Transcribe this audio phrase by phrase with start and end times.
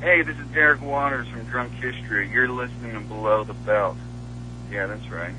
[0.00, 2.26] Hey, this is Derek Waters from Drunk History.
[2.30, 3.98] You're listening to Below the Belt.
[4.70, 5.34] Yeah, that's right.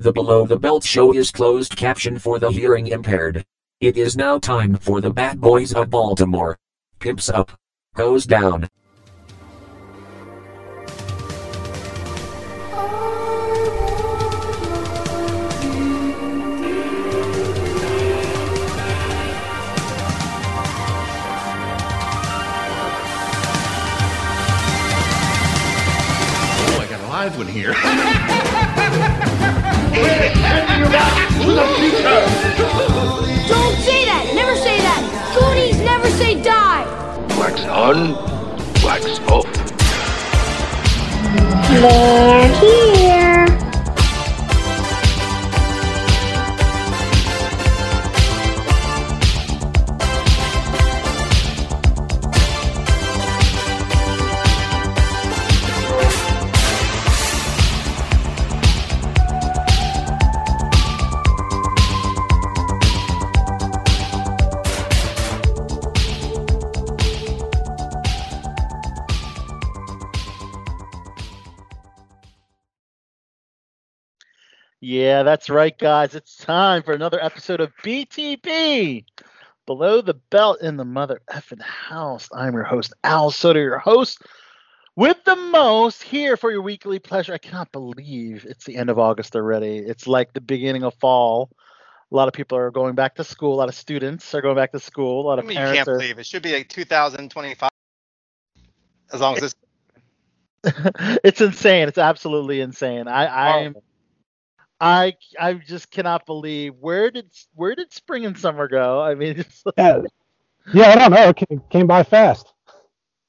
[0.00, 3.44] The Below the Belt show is closed caption for the hearing impaired.
[3.80, 6.58] It is now time for the Bad Boys of Baltimore.
[6.98, 7.52] Pimps up.
[7.94, 8.68] Goes down.
[27.24, 27.72] I got a live one here.
[33.48, 34.32] Don't say that!
[34.34, 35.02] Never say that!
[35.34, 36.84] Goonies never say die!
[37.38, 38.14] Wax on,
[38.84, 39.46] wax off.
[41.70, 42.93] They're here!
[74.94, 76.14] Yeah, that's right, guys.
[76.14, 79.04] It's time for another episode of BTB
[79.66, 82.28] Below the Belt in the Mother Effing House.
[82.32, 84.22] I'm your host, Al Soto, your host
[84.94, 87.34] with the most here for your weekly pleasure.
[87.34, 89.78] I cannot believe it's the end of August already.
[89.78, 91.50] It's like the beginning of fall.
[92.12, 93.54] A lot of people are going back to school.
[93.54, 95.22] A lot of students are going back to school.
[95.22, 95.98] A lot I of mean, you can't are.
[95.98, 96.26] believe it.
[96.26, 97.68] Should be like 2025.
[99.12, 99.54] As long as it's,
[101.24, 101.88] it's insane.
[101.88, 103.08] It's absolutely insane.
[103.08, 103.82] I I'm oh.
[104.80, 109.00] I I just cannot believe where did where did spring and summer go?
[109.00, 110.00] I mean, it's like, Yeah,
[110.72, 111.28] yeah, I don't know.
[111.28, 112.52] It came, came by fast.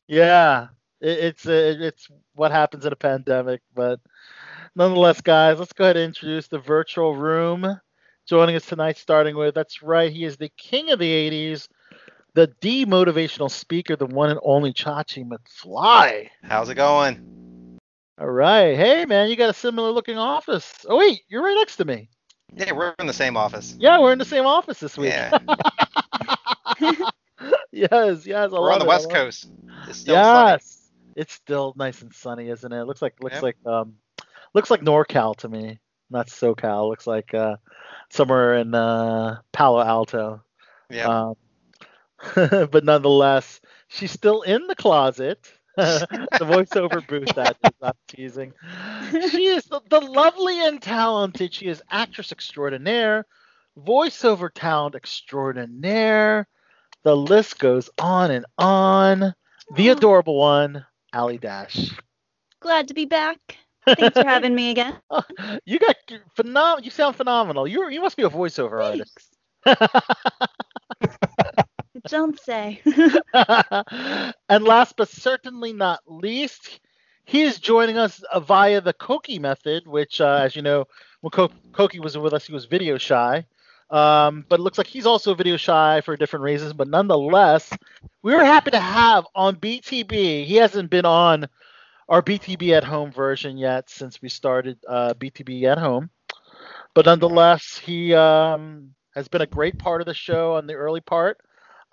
[0.08, 0.68] yeah,
[1.02, 3.62] it, it's uh, it's what happens in a pandemic.
[3.74, 4.00] But
[4.76, 7.80] nonetheless, guys, let's go ahead and introduce the virtual room.
[8.28, 11.68] Joining us tonight, starting with that's right, he is the king of the '80s,
[12.34, 16.30] the demotivational speaker, the one and only Chachi McFly.
[16.44, 17.55] How's it going?
[18.18, 20.74] All right, hey man, you got a similar looking office.
[20.88, 22.10] Oh wait, you're right next to me.
[22.54, 23.76] Yeah, we're in the same office.
[23.78, 25.10] Yeah, we're in the same office this week.
[25.12, 25.38] Yeah,
[27.72, 28.52] yes, yes.
[28.54, 29.14] I we're on the it, West it.
[29.14, 29.50] Coast.
[29.90, 30.52] It's still sunny.
[30.52, 32.84] yes, it's still nice and sunny, isn't it?
[32.86, 33.44] Looks like looks Yep.
[33.44, 33.96] like um,
[34.54, 36.90] looks like NorCal to me, not SoCal.
[36.90, 37.58] Looks like uh,
[38.10, 40.42] somewhere in uh, Palo Alto.
[40.90, 41.08] Yeah.
[41.34, 41.36] Um,
[42.72, 43.60] but nonetheless,
[43.90, 45.52] she's still in the closet.
[46.38, 48.54] the voiceover booth that is not teasing.
[49.20, 51.54] She is the, the lovely and talented.
[51.54, 53.26] She is actress extraordinaire,
[53.78, 56.48] voiceover talent extraordinaire.
[57.04, 59.34] The list goes on and on.
[59.70, 61.92] The adorable one, Ali Dash.
[62.60, 63.58] Glad to be back.
[63.96, 65.02] Thanks for having me again.
[65.10, 65.24] Oh,
[65.66, 65.96] you got
[66.38, 66.84] phenom.
[66.84, 67.68] You sound phenomenal.
[67.68, 69.38] You you must be a voiceover artist.
[72.08, 72.82] Don't say.
[73.34, 76.80] and last but certainly not least,
[77.26, 80.86] he is joining us via the Koki method, which, uh, as you know,
[81.22, 83.46] when Ko- Koki was with us, he was video shy.
[83.90, 86.74] Um, but it looks like he's also video shy for different reasons.
[86.74, 87.72] But nonetheless,
[88.22, 90.46] we were happy to have on BTB.
[90.46, 91.48] He hasn't been on
[92.10, 96.10] our BTB at home version yet since we started uh, BTB at home.
[96.94, 101.02] But nonetheless, he um, has been a great part of the show on the early
[101.02, 101.40] part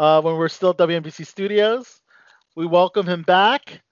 [0.03, 2.01] uh, when we're still at WNBC Studios.
[2.57, 3.83] We welcome him back,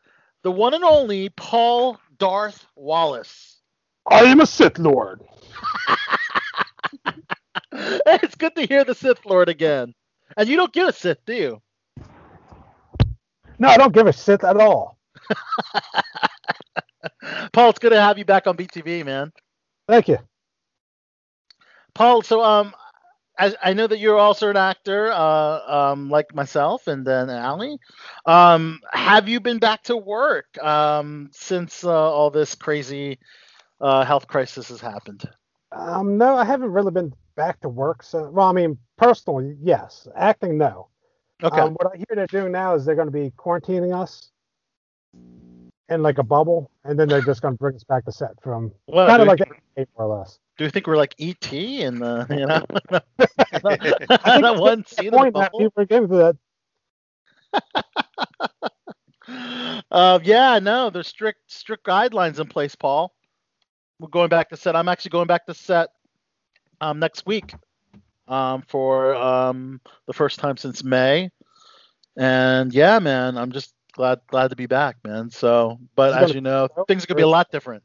[0.43, 3.61] the one and only Paul Darth Wallace.
[4.11, 5.23] I am a Sith Lord.
[7.73, 9.95] it's good to hear the Sith Lord again.
[10.37, 11.63] And you don't give a Sith, do you?
[13.61, 14.99] No, I don't give a Sith at all.
[17.53, 19.31] Paul, it's good to have you back on BTB, man.
[19.87, 20.19] Thank you.
[21.95, 22.75] Paul, so um,
[23.41, 27.79] I, I know that you're also an actor, uh, um, like myself and then Ali.
[28.27, 33.19] Um, have you been back to work um, since uh, all this crazy
[33.81, 35.29] uh, health crisis has happened?
[35.73, 38.03] Um, no, I haven't really been back to work.
[38.03, 40.07] So, well, I mean, personally, yes.
[40.17, 40.89] Acting, no.
[41.43, 41.61] Okay.
[41.61, 44.31] Um, what I hear they're doing now is they're going to be quarantining us
[45.91, 48.41] in like a bubble, and then they're just going to bring us back to set
[48.43, 50.39] from Well, kind of like that, more or less.
[50.57, 52.65] Do you think we're like ET in the you know
[54.41, 55.71] that one scene in the Point that bubble?
[55.71, 56.37] people are to that.
[59.91, 63.13] Uh, yeah, no, there's strict strict guidelines in place, Paul.
[63.99, 64.77] We're going back to set.
[64.77, 65.89] I'm actually going back to set
[66.81, 67.55] um, next week
[68.29, 71.31] um, for um, the first time since May.
[72.17, 75.29] And yeah, man, I'm just glad glad to be back, man.
[75.29, 77.83] So, but You as you know, things are gonna be a lot different.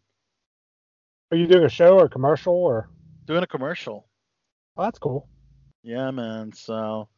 [1.29, 2.89] Are you doing a show or a commercial or?
[3.25, 4.07] Doing a commercial.
[4.77, 5.27] Oh, that's cool.
[5.83, 6.53] Yeah, man.
[6.53, 7.09] So,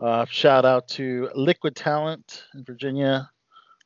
[0.00, 3.30] uh, shout out to Liquid Talent in Virginia.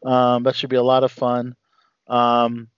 [0.02, 1.55] Um, that should be a lot of fun.
[2.08, 2.69] Um,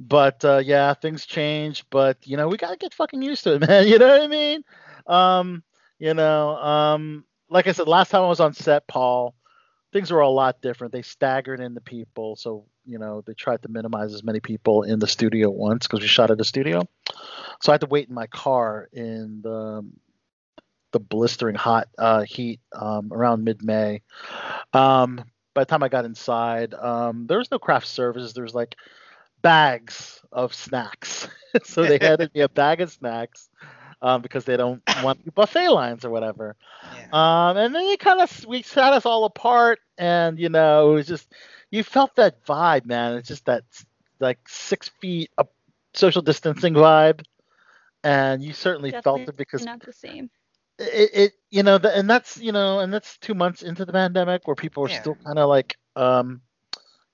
[0.00, 1.84] but uh, yeah, things change.
[1.90, 3.86] But you know, we gotta get fucking used to it, man.
[3.86, 4.62] You know what I mean?
[5.06, 5.62] Um,
[5.98, 9.34] you know, um, like I said, last time I was on set, Paul,
[9.96, 10.92] things were a lot different.
[10.92, 14.82] They staggered in the people, so you know they tried to minimize as many people
[14.82, 16.86] in the studio once because we shot at the studio.
[17.62, 19.88] So I had to wait in my car in the
[20.92, 24.02] the blistering hot uh, heat um, around mid-May.
[24.74, 28.34] Um, by the time I got inside, um, there was no craft services.
[28.34, 28.76] There was like
[29.40, 31.28] bags of snacks.
[31.64, 33.48] so they handed me a bag of snacks
[34.02, 36.56] um, because they don't want buffet lines or whatever.
[36.82, 37.06] Yeah.
[37.12, 40.94] Um, and then they kind of we sat us all apart, and you know it
[40.94, 41.32] was just
[41.70, 43.14] you felt that vibe, man.
[43.16, 43.64] It's just that
[44.20, 45.48] like six feet of
[45.94, 47.22] social distancing vibe,
[48.04, 50.30] and you certainly felt it because not the same.
[50.78, 53.92] it, it you know the, and that's you know and that's two months into the
[53.92, 54.98] pandemic where people are Yeah.
[54.98, 56.40] still kind of like um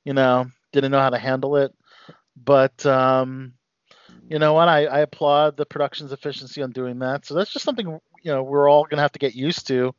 [0.04, 1.72] you know didn't know how to handle it
[2.36, 3.54] but um
[4.32, 7.64] you know what I, I applaud the production's efficiency on doing that so that's just
[7.64, 7.86] something
[8.22, 9.94] you know we're all gonna have to get used to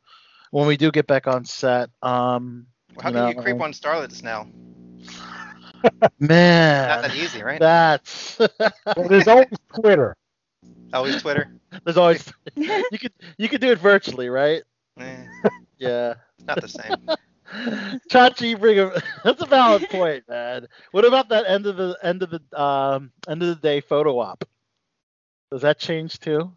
[0.50, 2.66] when we do get back on set um
[3.00, 4.46] How you can know, you creep on starlets now?
[6.18, 7.60] man Not that easy, right?
[7.60, 8.38] that's
[8.96, 10.16] Well, there's always Twitter.
[10.92, 11.50] Always Twitter.
[11.84, 14.62] there's always you could you could do it virtually right
[15.00, 15.26] Eh,
[15.78, 16.96] yeah it's not the same.
[18.10, 18.90] Chachi, bring a
[19.24, 20.66] that's a valid point, man.
[20.92, 24.18] What about that end of the end of the um end of the day photo
[24.18, 24.44] op?
[25.50, 26.52] Does that change too?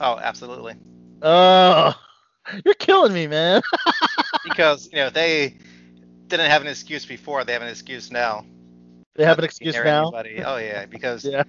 [0.00, 0.74] Oh, absolutely.
[1.22, 1.94] Oh,
[2.64, 3.62] you're killing me, man.
[4.44, 5.56] Because you know they
[6.26, 8.44] didn't have an excuse before, they have an excuse now.
[9.14, 10.02] They have an excuse now.
[10.02, 10.42] Anybody.
[10.44, 11.44] Oh yeah, because Yeah,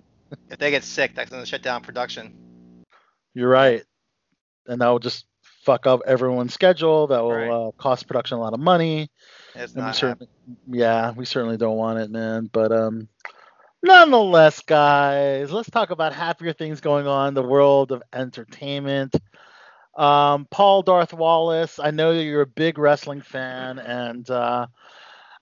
[0.49, 2.33] if they get sick, that's gonna shut down production.
[3.33, 3.83] you're right,
[4.67, 5.25] and that will just
[5.65, 7.07] fuck up everyone's schedule.
[7.07, 7.49] That will Right.
[7.49, 9.09] uh, cost production a lot of money.
[9.55, 9.95] It's And not.
[9.95, 10.27] certainly,
[10.67, 12.49] yeah, we certainly don't want it, man.
[12.51, 13.07] But um,
[13.83, 19.15] nonetheless, guys, let's talk about happier things going on in the world of entertainment.
[19.95, 24.67] Um, Paul Darth Wallace, I know that you're a big wrestling fan, and uh,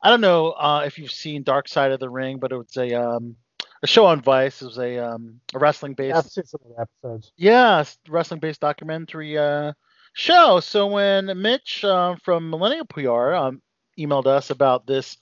[0.02, 2.78] I don't know uh, if you've seen Dark Side of the Ring, but it was
[2.78, 3.36] a um,
[3.82, 4.62] a show on Vice.
[4.62, 7.32] It was a um, a wrestling based I've seen some of the episodes.
[7.36, 9.74] yeah, wrestling based documentary uh,
[10.14, 10.60] show.
[10.60, 13.62] So when Mitch uh, from Millennial PR um,
[14.00, 15.18] emailed us about this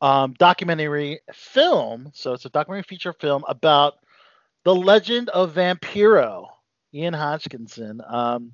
[0.00, 3.94] um, documentary film, so it's a documentary feature film about
[4.64, 6.48] the legend of Vampiro,
[6.92, 8.52] Ian Hodgkinson, um,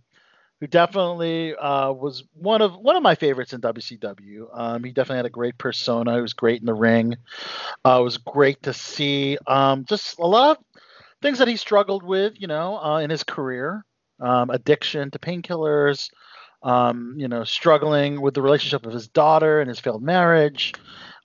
[0.60, 4.46] who definitely uh, was one of one of my favorites in WCW.
[4.52, 6.14] Um, he definitely had a great persona.
[6.14, 7.16] He was great in the ring.
[7.84, 10.64] Uh, it was great to see um, just a lot of
[11.20, 13.84] things that he struggled with, you know, uh, in his career,
[14.22, 16.08] um, addiction to painkillers,
[16.62, 20.72] um, you know, struggling with the relationship of his daughter and his failed marriage.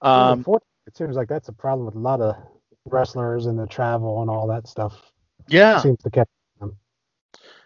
[0.01, 0.45] Um,
[0.87, 2.35] it seems like that's a problem with a lot of
[2.85, 5.11] wrestlers and the travel and all that stuff.
[5.47, 6.27] yeah, Seems to catch.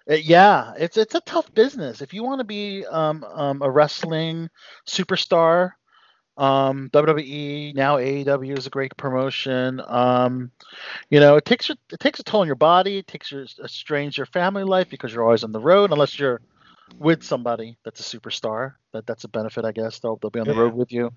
[0.09, 2.01] Uh, yeah, it's it's a tough business.
[2.01, 4.49] If you want to be um, um, a wrestling
[4.87, 5.71] superstar,
[6.37, 9.81] um, WWE now AEW is a great promotion.
[9.85, 10.51] Um,
[11.09, 12.97] you know, it takes your, it takes a toll on your body.
[12.99, 16.17] It takes your a strains your family life because you're always on the road unless
[16.17, 16.41] you're
[16.97, 18.73] with somebody that's a superstar.
[18.93, 19.99] That that's a benefit, I guess.
[19.99, 20.61] They'll they'll be on the Yeah.
[20.61, 21.11] road with you.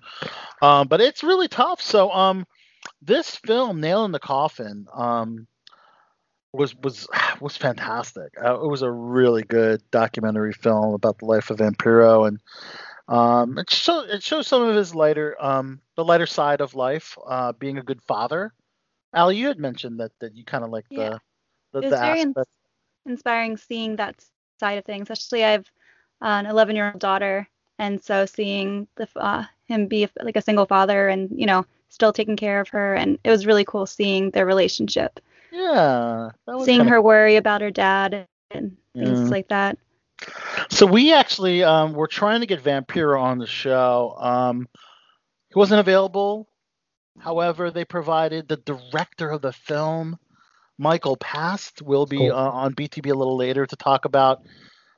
[0.61, 1.81] Um, but it's really tough.
[1.81, 2.45] So um,
[3.01, 5.47] this film, Nail in the Coffin, um,
[6.53, 7.07] was was
[7.41, 8.33] was fantastic.
[8.43, 12.39] Uh, it was a really good documentary film about the life of Vampiro, and
[13.07, 17.17] um, it show, it shows some of his lighter um, the lighter side of life,
[17.25, 18.53] uh, being a good father.
[19.13, 21.09] Ali, you had mentioned that that you kind of like Yeah.
[21.09, 21.19] the
[21.73, 22.49] the, It was the very aspect.
[23.05, 24.25] inspiring seeing that
[24.59, 25.09] side of things.
[25.09, 25.71] Especially, I have
[26.21, 27.47] an 11 year old daughter,
[27.79, 32.13] and so seeing the uh, him be like a single father and you know still
[32.13, 35.19] taking care of her, and it was really cool seeing their relationship,
[35.51, 38.13] Yeah, seeing kinda her worry about her dad
[38.51, 39.31] and things Yeah.
[39.31, 39.77] like that.
[40.69, 44.15] So we actually um, were trying to get Vampiro on the show.
[44.19, 44.67] Um,
[45.49, 46.47] he wasn't available.
[47.19, 50.17] However, they provided the director of the film,
[50.77, 52.31] Michael Paszt, will be Cool.
[52.31, 54.41] uh, on BTB a little later to talk about.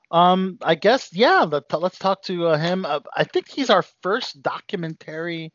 [0.10, 1.44] Um, I guess yeah.
[1.44, 2.86] Let, let's talk to uh, him.
[2.86, 5.52] Uh, I think he's our first documentary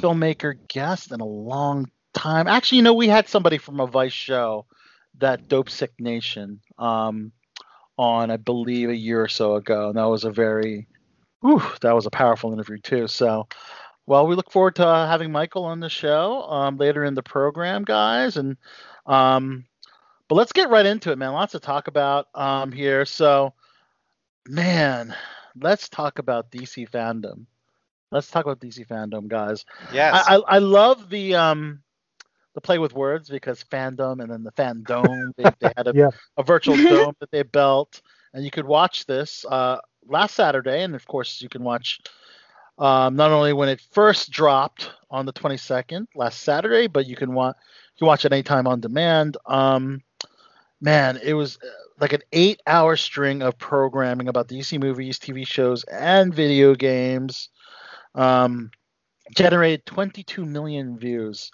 [0.00, 2.46] filmmaker guest in a long time.
[2.46, 4.66] Actually, you know, we had somebody from a Vice show,
[5.18, 6.60] that Dopesick Nation.
[6.78, 7.32] Um,
[7.96, 10.86] on I believe a year or so ago, and that was a very
[11.44, 13.06] Whew, that was a powerful interview too.
[13.06, 13.48] So,
[14.06, 17.22] well, we look forward to uh, having Michael on the show um, later in the
[17.22, 18.38] program, guys.
[18.38, 18.56] And
[19.04, 19.66] um,
[20.26, 21.34] but let's get right into it, man.
[21.34, 23.04] Lots to talk about um, here.
[23.04, 23.52] So,
[24.48, 25.14] man,
[25.60, 27.44] let's talk about DC FanDome.
[28.10, 29.66] Let's talk about DC FanDome, guys.
[29.92, 30.24] Yes.
[30.26, 31.82] I, I, I love the um
[32.54, 36.10] the play with words because fandom and then the FanDome they, they had a, Yeah.
[36.36, 38.00] a virtual dome that they built.
[38.32, 40.82] And you could watch this uh last Saturday.
[40.82, 42.00] And of course you can watch
[42.78, 47.34] um not only when it first dropped on the 22nd last Saturday but you can
[47.34, 47.56] watch
[47.94, 49.36] you can watch it anytime on demand.
[49.46, 50.02] Um
[50.80, 51.66] man it was uh,
[52.00, 57.48] like an 8 hour string of programming about DC movies TV shows and video games.
[58.14, 58.70] Um
[59.34, 61.50] generated 22 million views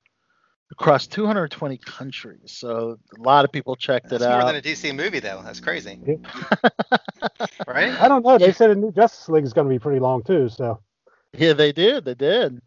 [0.71, 2.41] across 220 countries.
[2.47, 4.47] So a lot of people checked That's it more out.
[4.47, 5.43] than a DC movie, though.
[5.45, 5.99] That's crazy.
[7.67, 8.01] right?
[8.01, 8.39] I don't know.
[8.39, 10.49] They said a new Justice League is going to be pretty long too.
[10.49, 10.81] So
[11.37, 12.05] yeah, they did.
[12.05, 12.61] They did.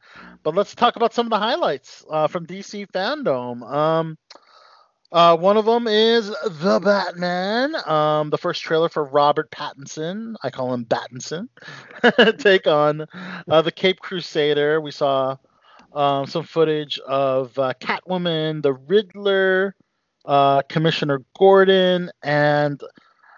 [0.43, 3.63] But let's talk about some of the highlights uh, from DC FanDome.
[3.69, 4.17] Um,
[5.11, 10.35] uh, one of them is The Batman, um, the first trailer for Robert Pattinson.
[10.41, 11.49] I call him Battinson.
[12.39, 13.05] Take on
[13.47, 14.81] uh, the Cape Crusader.
[14.81, 15.37] We saw
[15.93, 19.75] um, some footage of uh, Catwoman, the Riddler,
[20.25, 22.81] uh, Commissioner Gordon, and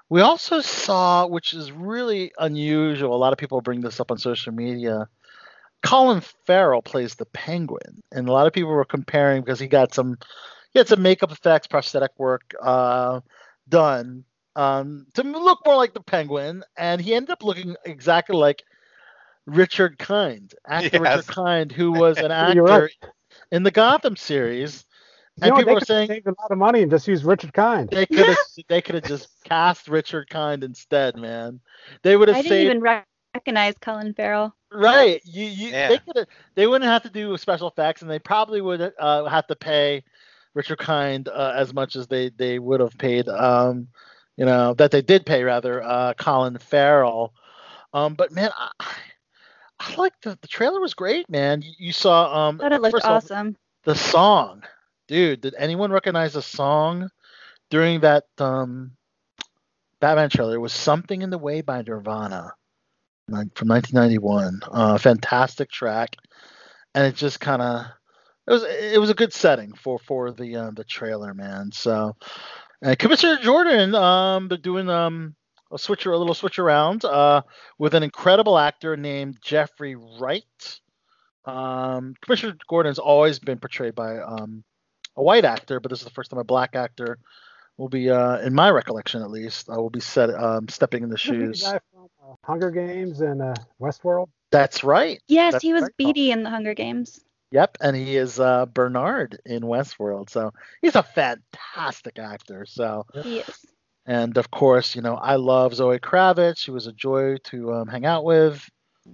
[0.10, 3.16] we also saw, which is really unusual.
[3.16, 5.08] A lot of people bring this up on social media.
[5.84, 9.94] Colin Farrell plays the Penguin, and a lot of people were comparing because he got
[9.94, 10.18] some,
[10.74, 13.20] he had some makeup effects, prosthetic work uh,
[13.68, 18.64] done um, to look more like the Penguin, and he ended up looking exactly like
[19.46, 21.00] Richard Kind, actor Yes.
[21.00, 22.92] Richard Kind, who was an actor right.
[23.52, 24.86] in the Gotham series.
[25.38, 27.08] you And know, people they were could saying save a lot of money and just
[27.08, 27.90] use Richard Kind.
[27.92, 31.60] they could have they could have just cast Richard Kind instead, man.
[32.04, 32.38] They would have.
[32.38, 34.56] I have didn't even recognize Colin Farrell.
[34.72, 35.22] right.
[35.26, 35.88] You you Yeah.
[35.88, 39.26] they could have they wouldn't have to do special effects, and they probably would uh,
[39.26, 40.04] have to pay
[40.54, 43.88] Richard Kind uh, as much as they they would have paid um
[44.38, 47.34] you know that they did pay rather uh Colin Farrell.
[47.94, 48.72] Um, but man, I,
[49.80, 51.62] I like the the trailer was great, man.
[51.62, 53.58] You, you saw um I thought it looked of all, awesome.
[53.84, 54.64] the song,
[55.08, 55.42] dude.
[55.42, 57.10] Did anyone recognize the song
[57.70, 58.92] during that um,
[60.00, 60.56] Batman trailer?
[60.56, 62.54] It was "Something in the Way" by Nirvana,
[63.28, 64.62] from 1991.
[64.72, 66.16] Uh, fantastic track,
[66.94, 67.86] and it just kind of
[68.48, 71.72] it was it was a good setting for for the uh, the trailer, man.
[71.74, 72.16] So,
[72.84, 75.36] uh, Commissioner Gordon, um, they're doing um
[75.76, 77.42] a switcher a little switch around uh
[77.78, 80.80] with an incredible actor named Jeffrey Wright.
[81.46, 84.64] Um, Commissioner Gordon's always been portrayed by um,
[85.16, 87.20] a white actor, but this is the first time a black actor
[87.78, 91.10] will be, uh, in my recollection at least, uh, will be set um, stepping in
[91.10, 91.64] the Isn't he the shoes.
[91.64, 94.30] guy from uh, Hunger Games and uh, Westworld.
[94.50, 95.22] That's right.
[95.28, 95.92] Yes, That's he was right.
[96.00, 97.20] Beetee in the Hunger Games.
[97.52, 100.52] Yep, and he is uh, Bernard in Westworld, so
[100.82, 102.66] he's a fantastic actor.
[102.66, 103.66] So, He is.
[104.06, 106.58] And of course, you know, I love Zoe Kravitz.
[106.60, 108.68] She was a joy to um, hang out with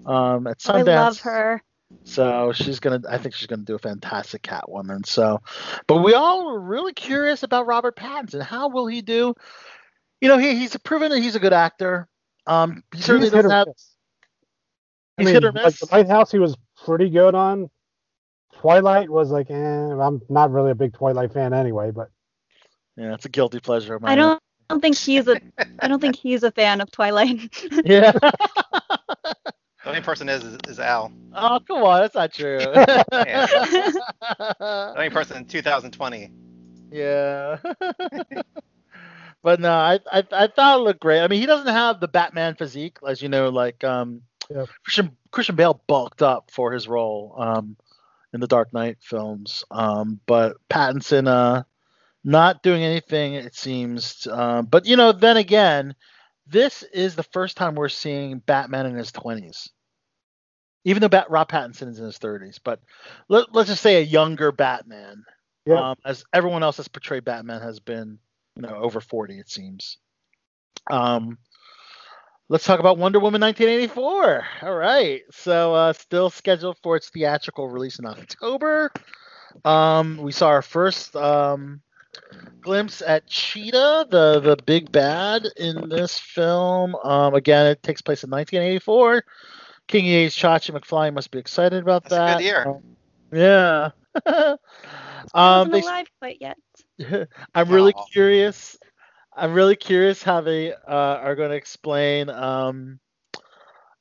[0.06, 0.90] um, at Sundance.
[0.90, 1.62] I love her.
[2.04, 3.02] So she's gonna.
[3.10, 5.06] I think she's gonna do a fantastic Catwoman.
[5.06, 5.40] So,
[5.88, 8.42] but we all were really curious about Robert Pattinson.
[8.42, 9.34] How will he do?
[10.22, 12.08] You know, he, he's proven that he's a good actor.
[12.48, 13.68] Um, he certainly He's doesn't or have.
[13.68, 13.96] miss.
[15.18, 15.80] I He's mean, hit or like miss.
[15.80, 16.56] the Lighthouse, he was
[16.86, 17.70] pretty good on.
[18.54, 22.10] Twilight was like, eh, I'm not really a big Twilight fan anyway, but
[22.96, 24.12] Yeah, it's a guilty pleasure of mine.
[24.12, 24.40] I don't, I
[24.72, 25.40] don't think he's a.
[25.80, 27.40] I don't think he's a fan of Twilight.
[27.86, 28.12] Yeah.
[29.84, 31.12] The only person is is, is Al.
[31.34, 32.60] oh, come on, that's not true.
[33.12, 36.32] The only person in 2020.
[36.92, 37.58] Yeah.
[39.42, 41.22] but no, I, I I thought it looked great.
[41.22, 44.66] I mean, he doesn't have the Batman physique, as you know, like um Yeah.
[44.84, 47.76] Christian Christian Bale bulked up for his role um
[48.34, 49.64] in the Dark Knight films.
[49.72, 51.64] Um but Pattinson uh
[52.24, 55.96] not doing anything it seems um but you know, then again,
[56.48, 59.70] this is the first time we're seeing Batman in his 20s.
[60.84, 62.80] Even though Bat- Rob Pattinson is in his 30s, but
[63.30, 65.24] let, let's just say a younger Batman
[65.66, 68.18] yeah, um, as everyone else that's portrayed Batman has been,
[68.56, 69.98] you know, over 40 it seems.
[70.90, 71.38] Um,
[72.50, 74.46] let's talk about Wonder Woman 1984.
[74.64, 78.92] All right, so uh, still scheduled for its theatrical release in October.
[79.64, 81.82] Um, we saw our first um,
[82.62, 86.96] glimpse at Cheetah, the the big bad in this film.
[87.04, 89.24] Um, again, it takes place in 1984.
[89.88, 92.38] King Ye's Chachi McFly must be excited about That's a that.
[92.38, 92.66] good year.
[92.68, 92.98] Um,
[93.34, 93.90] yeah.
[94.26, 94.56] I
[95.34, 96.58] um, wasn't they alive quite yet.
[97.56, 98.78] I'm really curious.
[99.36, 103.00] I'm really curious how they uh, are going to explain um,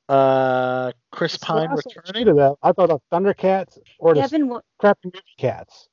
[0.09, 2.13] Uh, Chris So Pine I returning.
[2.13, 5.87] Cheetah, though, I thought of Thundercats or the Kevin, wa- crappy movie cats.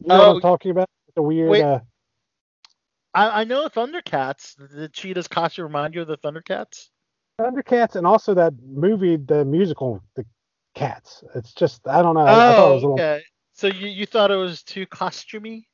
[0.00, 0.88] You know what Oh, I'm talking about?
[1.16, 1.50] The weird.
[1.50, 1.62] wait.
[1.62, 1.80] Uh,
[3.14, 4.54] I, I know Thundercats.
[4.56, 6.90] The cheetah's costume remind you of the Thundercats?
[7.40, 10.24] Thundercats and also that movie, the musical, the
[10.74, 11.24] Cats.
[11.34, 12.20] It's just I don't know.
[12.20, 13.22] I, I thought it was a Oh, little okay.
[13.54, 15.64] So you, you thought it was too costumey?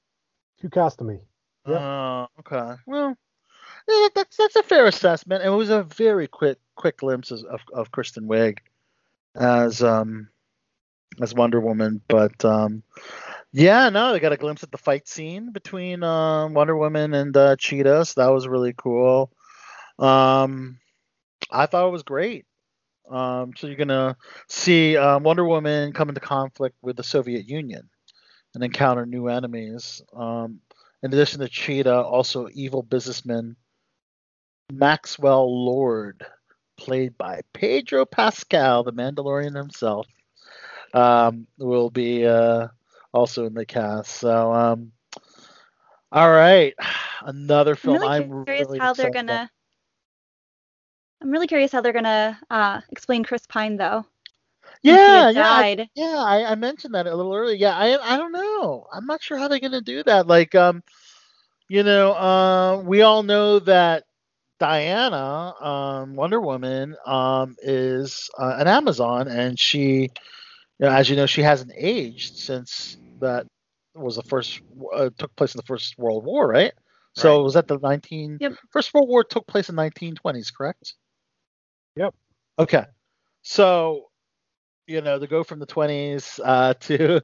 [0.60, 1.20] too costumey.
[1.68, 1.80] Yep.
[1.80, 2.74] Oh, okay.
[2.86, 3.14] Well,
[3.88, 5.44] yeah, that's that's a fair assessment.
[5.44, 8.58] It was a very quick quick glimpse of, of, of Kristen Wiig
[9.34, 10.28] as um
[11.20, 12.82] as Wonder Woman, but um
[13.54, 17.37] yeah, no, they got a glimpse at the fight scene between um, Wonder Woman and
[17.37, 19.30] uh, Cheetah, so that was really cool.
[19.96, 20.80] Um,
[21.52, 22.46] I thought it was great.
[23.08, 24.16] Um, so you're gonna
[24.49, 27.88] see um, Wonder Woman come into conflict with the Soviet Union
[28.54, 30.02] and encounter new enemies.
[30.12, 30.58] Um,
[31.04, 33.54] in addition to Cheetah, also evil businessman
[34.73, 36.26] Maxwell Lord,
[36.76, 40.08] played by Pedro Pascal, the Mandalorian himself,
[40.92, 42.66] um, will be uh,
[43.14, 44.12] also in the cast.
[44.12, 44.92] So, um,
[46.12, 46.75] all right,
[47.23, 48.02] another film.
[48.02, 49.50] I'm really I'm curious really how they're gonna.
[51.21, 54.06] I'm really curious how they're gonna uh, explain Chris Pine though.
[54.83, 56.16] Yeah, yeah, I- yeah.
[56.18, 57.56] I, I mentioned that a little earlier.
[57.56, 58.87] Yeah, I I don't know.
[58.92, 60.26] I'm not sure how they're gonna do that.
[60.26, 60.83] Like, um,
[61.68, 64.04] you know, uh, we all know that
[64.59, 70.11] Diana, um, Wonder Woman, um, is uh, an Amazon, and she,
[70.78, 73.46] you know, as you know, she hasn't aged since that
[73.94, 74.60] was the first
[74.94, 76.72] uh, took place in the First World War, right?
[77.14, 77.40] So Right.
[77.40, 78.54] it was that the 19 Yep.
[78.70, 80.94] First World War took place in 1920s, correct?
[81.96, 82.14] Yep.
[82.58, 82.84] Okay.
[83.42, 84.10] So,
[84.86, 87.20] you know, to go from the 20s uh, to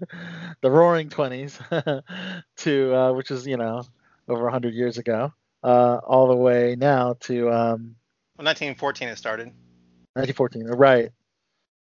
[0.62, 1.58] the Roaring 20s
[2.58, 3.82] to uh, which is you know
[4.28, 7.96] over 100 years ago, uh, all the way now to um,
[8.36, 9.52] Well, 1914 it started.
[10.14, 10.66] 1914.
[10.66, 11.10] Right.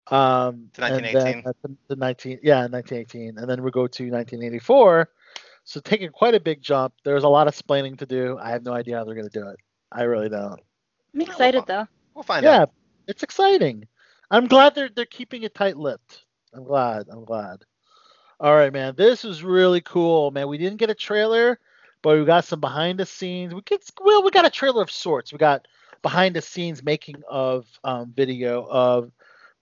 [0.07, 1.13] Um, To 1918.
[1.13, 5.09] then, uh, to- to 19, yeah, 1918, and then we go to 1984.
[5.63, 6.93] So taking quite a big jump.
[7.03, 8.37] There's a lot of explaining to do.
[8.37, 9.57] I have no idea how they're going to do it.
[9.91, 10.59] I really don't.
[11.13, 11.87] I'm excited though.
[12.13, 12.69] We'll find yeah, out.
[12.69, 13.87] Yeah, it's exciting.
[14.29, 16.25] I'm glad they're they're keeping it tight-lipped.
[16.53, 17.07] I'm glad.
[17.09, 17.63] I'm glad.
[18.39, 18.95] All right, man.
[18.97, 20.47] This is really cool, man.
[20.47, 21.59] We didn't get a trailer,
[22.01, 23.53] but we got some behind the scenes.
[23.53, 25.31] We get well, we got a trailer of sorts.
[25.31, 25.67] We got
[26.01, 29.11] behind the scenes making of um, video of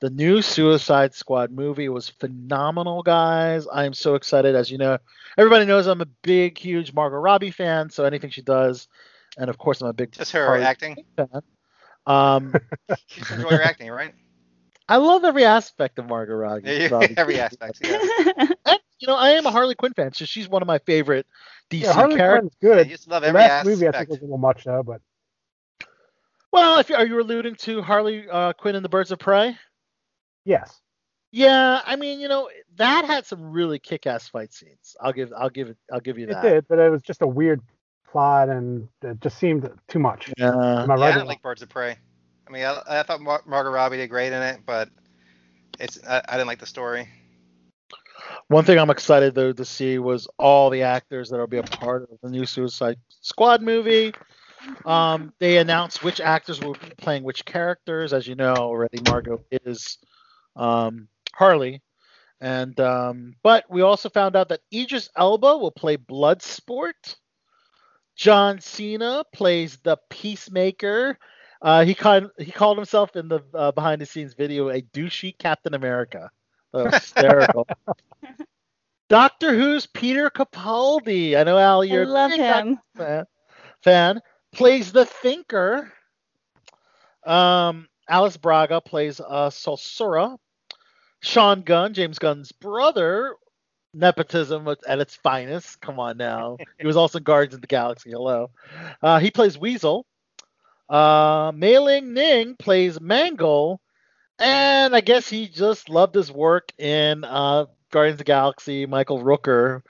[0.02, 1.88] the new Suicide Squad movie.
[1.90, 3.68] Was phenomenal, guys.
[3.68, 4.56] I am so excited.
[4.56, 4.98] As you know,
[5.38, 7.90] everybody knows I'm a big, huge Margot Robbie fan.
[7.90, 8.88] So anything she does,
[9.38, 10.98] and of course I'm a big Just her Harley acting.
[11.16, 11.42] Fan.
[12.06, 12.54] Um,
[12.90, 14.14] You enjoy her acting, right?
[14.90, 16.68] I love every aspect of Margot Robbie.
[17.18, 17.80] Every aspect.
[17.82, 18.00] Yeah.
[18.66, 21.26] And, you know, I am a Harley Quinn fan, so she's one of my favorite
[21.70, 22.52] DC Yeah, Harley characters.
[22.60, 22.90] Quinn's I good.
[22.92, 24.84] used to love every The every last movie I think was a little much though,
[24.84, 25.02] but
[26.52, 29.56] Well, if you, are you alluding to Harley uh, Quinn and the Birds of Prey?
[30.45, 30.82] Yes.
[31.32, 34.97] Yeah, I mean, you know, that had some really kick-ass fight scenes.
[34.99, 36.43] I'll give, I'll give it, I'll give you that.
[36.43, 37.62] It did, but it was just a weird
[38.12, 40.32] plot and it just seemed too much.
[40.38, 40.49] Yeah.
[40.49, 41.01] Am I Yeah, right?
[41.01, 41.97] I or didn't like Birds of Prey.
[42.47, 44.89] I mean, I, I thought Mar- Margot Robbie did great in it, but
[45.80, 47.08] it's I, I didn't like the story.
[48.49, 52.04] One thing I'm excited though to see was all the actors that'll be a part
[52.04, 54.13] of the new Suicide Squad movie.
[54.86, 58.13] Um, they announced which actors will be playing which characters.
[58.13, 59.97] As you know already, Margot is
[60.56, 61.82] um, Harley,
[62.40, 67.16] and um, but we also found out that Idris Elba will play Bloodsport.
[68.16, 71.18] John Cena plays the Peacemaker.
[71.62, 75.38] Uh, he called he called himself in the uh, behind the scenes video a douchey
[75.38, 76.30] Captain America.
[76.74, 77.68] That was hysterical.
[79.10, 81.36] Doctor Who's Peter Capaldi.
[81.36, 82.80] I know Al, I you're a love big him.
[82.96, 83.26] Fan,
[83.84, 84.22] fan
[84.54, 85.92] plays the Thinker.
[87.26, 90.36] Um, Alice Braga plays uh, Sol Soria.
[91.21, 93.36] Sean Gunn, James Gunn's brother,
[93.93, 95.80] nepotism at at its finest.
[95.80, 96.58] Come on now.
[96.80, 98.12] he was also in Guardians of the Galaxy.
[98.12, 98.52] Hello.
[99.02, 100.06] Uh, he plays Weasel.
[100.89, 103.78] Uh, Mayling Ng plays Mongal.
[104.39, 108.86] And I guess he just loved his work in uh, Guardians of the Galaxy.
[108.88, 109.84] Michael Rooker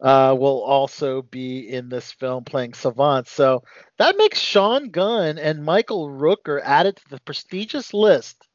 [0.00, 3.26] uh, will also be in this film playing Savant.
[3.28, 3.64] So
[3.98, 8.48] that makes Sean Gunn and Michael Rooker added to the prestigious list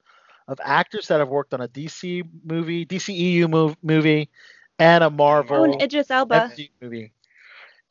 [0.48, 4.30] of actors that have worked on a DC movie, DCEU mov- movie,
[4.80, 6.52] and a Marvel Oh, and Idris Elba.
[6.54, 7.12] MCU movie.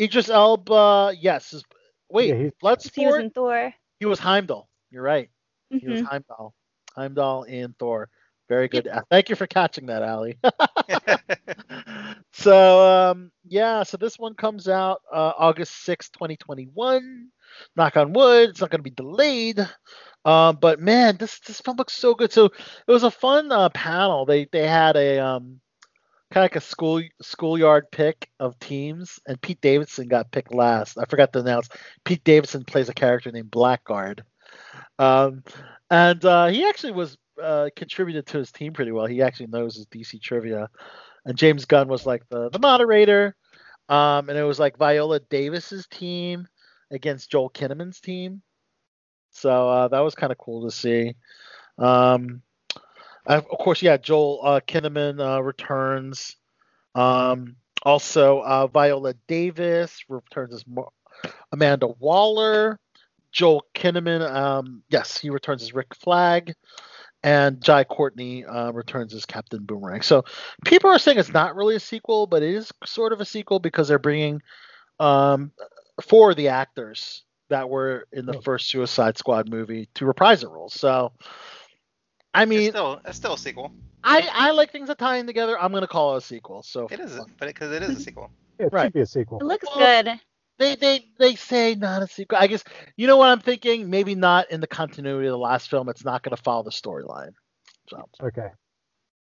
[0.01, 1.53] Idris Elba, yes.
[1.53, 1.65] is-
[2.11, 2.95] Wait, Yeah, he's- Bloodsport.
[2.95, 3.73] He was in Thor.
[4.01, 4.69] He was Heimdall.
[4.91, 5.31] You're right.
[5.71, 6.05] He was Mhm.
[6.07, 6.55] Heimdall.
[6.95, 8.11] Heimdall in Thor.
[8.51, 8.87] Very good.
[8.89, 10.37] Uh, Thank you for catching that, Ali.
[12.33, 17.29] so um, yeah, so this one comes out uh, August sixth, 2021.
[17.77, 19.67] knock on wood, it's not going to be delayed.
[20.25, 22.33] Um, but man, this this film looks so good.
[22.33, 24.25] So it was a fun uh, panel.
[24.25, 25.61] They they had a um,
[26.31, 30.97] kind of like a school schoolyard pick of teams, and Pete Davidson got picked last.
[30.99, 31.69] I forgot to announce.
[32.05, 34.23] Pete Davidson plays a character named Blackguard,
[34.99, 35.43] um,
[35.91, 39.07] and uh, he actually was uh, contributed to his team pretty well.
[39.07, 40.69] He actually knows his DC trivia,
[41.25, 43.37] and James Gunn was like the the moderator,
[43.89, 46.49] um, and it was like Viola Davis's team
[46.91, 48.43] against Joel Kinnaman's team.
[49.31, 51.15] So uh, that was kind of cool to see.
[51.79, 52.43] Um,
[53.27, 56.37] of course, yeah, Joel uh, Kinnaman uh, returns.
[56.95, 60.93] Um, also, uh, Viola Davis returns as Mo-
[61.53, 62.79] Amanda Waller.
[63.31, 66.55] Joel Kinnaman, um, yes, he returns as Rick Flag.
[67.25, 70.03] And Jai Courtney uh, returns as Captain Boomerang.
[70.03, 70.25] So
[70.65, 73.61] people are saying it's not really a sequel, but it is sort of a sequel
[73.61, 74.43] because they're bringing
[74.99, 75.53] um,
[76.03, 78.41] four of the actors that were in the Oh.
[78.41, 80.75] first Suicide Squad movie to reprise their roles.
[80.75, 81.13] So,
[82.35, 83.73] I It's mean, still it's still a sequel.
[84.03, 85.57] I, I like things that tie in together.
[85.61, 86.63] I'm gonna call it a sequel.
[86.63, 88.31] So It is, but because it is a sequel.
[88.59, 88.87] Yeah, it Right.
[88.87, 89.39] should be a sequel.
[89.41, 90.21] It looks Well, good.
[90.59, 92.39] They they they say not a sequel.
[92.41, 92.65] I guess
[92.97, 93.91] you know what I'm thinking.
[93.91, 95.89] Maybe not in the continuity of the last film.
[95.89, 97.33] It's not gonna follow the storyline.
[97.89, 98.49] So Okay.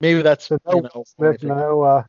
[0.02, 1.04] maybe that's So you no know.
[1.06, 2.04] Smith, no uh,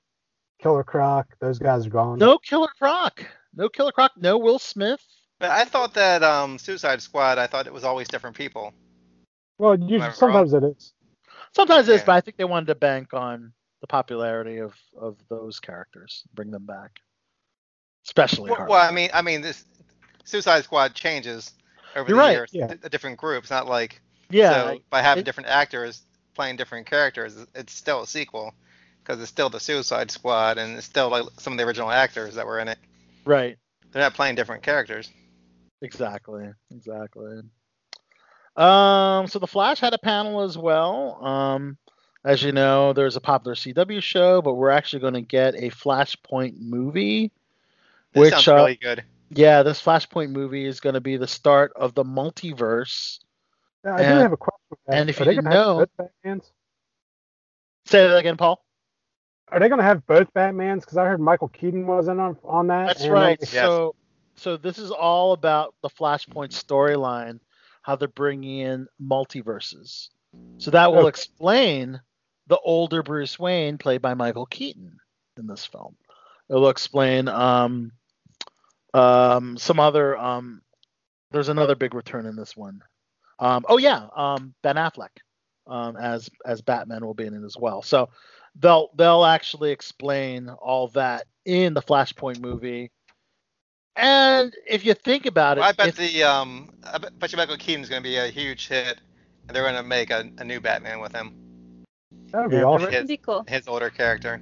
[0.60, 1.26] Killer Croc.
[1.40, 2.18] Those guys are gone.
[2.18, 3.24] No Killer Croc.
[3.54, 4.12] No Killer Croc.
[4.16, 5.02] No Will Smith.
[5.38, 7.38] But I thought that um, Suicide Squad.
[7.38, 8.72] I thought it was always different people.
[9.58, 10.14] Well, you, Am I wrong?
[10.14, 10.92] sometimes it is.
[11.54, 12.06] Sometimes it is, Yeah.
[12.06, 16.50] but I think they wanted to bank on the popularity of of those characters, bring
[16.50, 17.00] them back,
[18.06, 19.64] especially Well, well, I mean, I mean, this
[20.24, 21.52] Suicide Squad changes
[21.94, 22.50] over You're the right, years.
[22.52, 22.72] yeah.
[22.82, 23.42] A different group.
[23.44, 26.02] It's not like yeah, So by having it- different actors
[26.34, 28.54] playing different characters, it's still a sequel
[29.02, 32.34] because it's still the Suicide Squad and it's still like some of the original actors
[32.34, 32.78] that were in it.
[33.24, 33.56] right.
[33.92, 35.10] They're not playing different characters.
[35.80, 36.50] Exactly.
[36.70, 37.40] Exactly.
[38.56, 41.24] Um, so the Flash had a panel as well.
[41.24, 41.76] Um,
[42.24, 45.70] as you know, there's a popular CW show, but we're actually going to get a
[45.70, 47.30] Flashpoint movie.
[48.12, 49.04] This Which, sounds uh, good.
[49.30, 53.18] Yeah, this Flashpoint movie is going to be the start of the multiverse.
[53.84, 54.76] Yeah, I do And- have a question.
[54.86, 54.94] that.
[54.96, 56.50] and if are you didn't know- both Batmans?
[57.86, 58.64] Say that again, Paul.
[59.48, 60.80] Are they going to have both Batmans?
[60.80, 62.86] Because I heard Michael Keaton was in on, on that.
[62.88, 63.40] That's and, right.
[63.40, 63.94] uh, So,
[64.34, 67.38] so this is all about the Flashpoint storyline,
[67.82, 70.08] how they're bringing in multiverses.
[70.58, 71.08] So that will Okay.
[71.08, 72.00] explain
[72.48, 74.98] the older Bruce Wayne, played by Michael Keaton,
[75.38, 75.96] in this film.
[76.48, 77.92] It will explain um,
[78.94, 80.16] um, some other.
[80.16, 80.62] Um,
[81.32, 82.82] there's another big return in this one.
[83.38, 85.10] Um, oh yeah, um, Ben Affleck
[85.66, 87.82] um, as as Batman will be in it as well.
[87.82, 88.08] So
[88.58, 92.90] they'll they'll actually explain all that in the Flashpoint movie.
[93.96, 97.32] And if you think about it, Well, I bet if- the um, I bet, bet
[97.32, 98.98] you Michael Keaton's going to be a huge hit,
[99.48, 101.34] and they're going to make a, a new Batman with him,
[102.30, 102.92] that would be Yeah, awesome.
[102.92, 103.44] his, be cool.
[103.48, 104.40] his older character.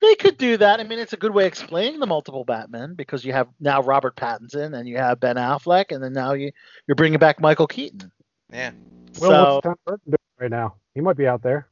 [0.00, 0.80] They could do that.
[0.80, 3.82] I mean, it's a good way of explaining the multiple Batman because you have now
[3.82, 6.52] Robert Pattinson and you have Ben Affleck, and then now you
[6.86, 8.10] you're bringing back Michael Keaton.
[8.52, 8.72] Yeah.
[9.20, 10.74] Well, so what's Tim Burton doing right now?
[10.94, 11.68] He might be out there.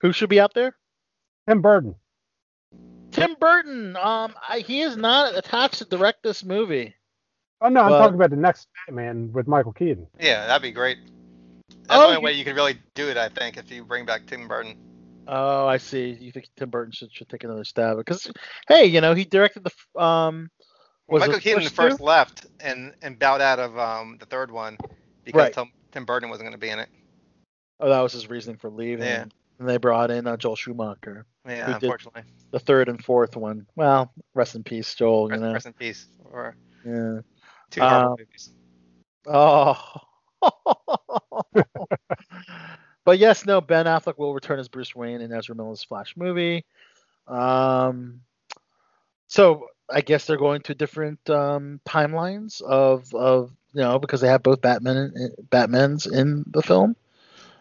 [0.00, 0.76] who should be out there?
[1.48, 1.94] Tim Burton.
[3.10, 3.96] Tim Burton.
[3.96, 6.94] Um, I, he is not attached to direct this movie.
[7.60, 10.06] Oh no, I'm talking about the next Batman with Michael Keaton.
[10.18, 10.98] Yeah, that'd be great.
[11.68, 13.84] That's Oh, the only you- way you could really do it, I think, if you
[13.84, 14.76] bring back Tim Burton.
[15.26, 16.10] Oh, I see.
[16.20, 17.96] You think Tim Burton should, should take another stab?
[17.98, 18.30] Because
[18.68, 20.50] hey, you know he directed the um.
[21.08, 22.04] Was Michael Keaton first first two?
[22.04, 24.76] left and and bowed out of um the third one
[25.24, 25.52] because Right.
[25.52, 26.88] Tim, Tim Burton wasn't going to be in it.
[27.80, 29.04] Oh, that was his reasoning for leaving.
[29.06, 29.24] Yeah.
[29.58, 32.22] And they brought in uh, Joel Schumacher, Yeah, unfortunately.
[32.50, 33.66] the third and fourth one.
[33.76, 35.28] Well, rest in peace, Joel.
[35.28, 35.52] Rest, you know.
[35.52, 36.06] rest in peace.
[36.24, 37.20] Or Yeah.
[37.70, 38.50] two Um, movies.
[39.26, 39.78] Oh.
[43.10, 43.60] but yes, no.
[43.60, 46.64] Ben Affleck will return as Bruce Wayne in Ezra Miller's Flash movie.
[47.26, 48.20] Um.
[49.26, 54.28] So I guess they're going to different um, timelines of of you know because they
[54.28, 56.94] have both Batman and Batman's in the film.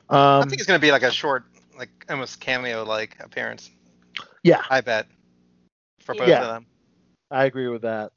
[0.08, 3.72] Um, I think it's going to be like a short, like almost cameo like appearance.
[4.44, 5.08] yeah, I bet.
[6.02, 6.42] For both Yeah.
[6.44, 6.68] of them.
[7.32, 8.12] I agree with that.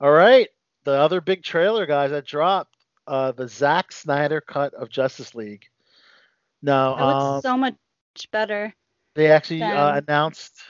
[0.00, 0.46] All right,
[0.84, 2.76] the other big trailer, guys, that dropped,
[3.08, 5.66] uh, the Zack Snyder cut of Justice League.
[6.62, 7.74] Now, It looks um, so much
[8.32, 8.74] better.
[9.14, 10.60] they actually uh, announced.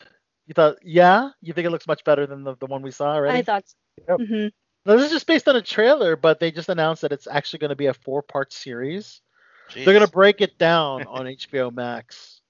[0.47, 3.13] You thought, yeah, you think it looks much better than the, the one we saw
[3.15, 3.39] already?
[3.39, 3.65] I thought.
[4.09, 4.21] Yep.
[4.21, 4.47] hmm
[4.87, 7.59] Now, this is just based on a trailer, but they just announced that it's actually
[7.61, 9.21] going to be a four-part series.
[9.75, 12.41] They're going to break it down on HBO Max,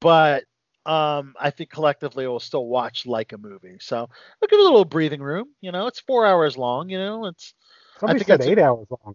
[0.00, 0.42] but
[0.86, 3.76] um, I think collectively we'll still watch like a movie.
[3.80, 5.48] So I'll give it a little breathing room.
[5.60, 6.88] You know, it's four hours long.
[6.88, 7.54] You know, it's
[8.00, 9.14] Somebody think said that's- eight hours long.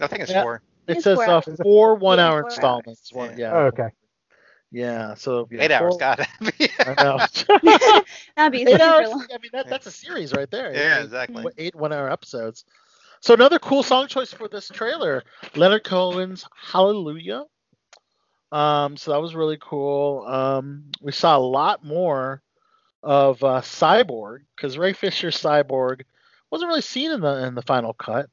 [0.00, 0.42] I think it's Yeah.
[0.42, 0.62] four.
[0.86, 2.52] It It's says four uh, four one-hour four hours.
[2.54, 3.12] installments.
[3.12, 3.52] One, yeah.
[3.52, 3.88] Oh, okay.
[4.70, 5.14] Yeah.
[5.14, 6.70] So yeah, Eight hours, four- got it.
[6.80, 8.02] I know.
[8.36, 9.08] That'd be eight hours.
[9.10, 9.26] long.
[9.32, 10.74] I mean, that, that's a series right there.
[10.74, 11.44] Yeah, Eight- exactly.
[11.58, 12.64] Eight one-hour episodes.
[13.20, 15.22] So another cool song choice for this trailer,
[15.54, 17.44] Leonard Cohen's "Hallelujah."
[18.50, 20.26] Um, so that was really cool.
[20.26, 22.42] Um, we saw a lot more
[23.02, 26.02] of uh, Cyborg because Ray Fisher's Cyborg
[26.50, 28.28] wasn't really seen in the in the final cut.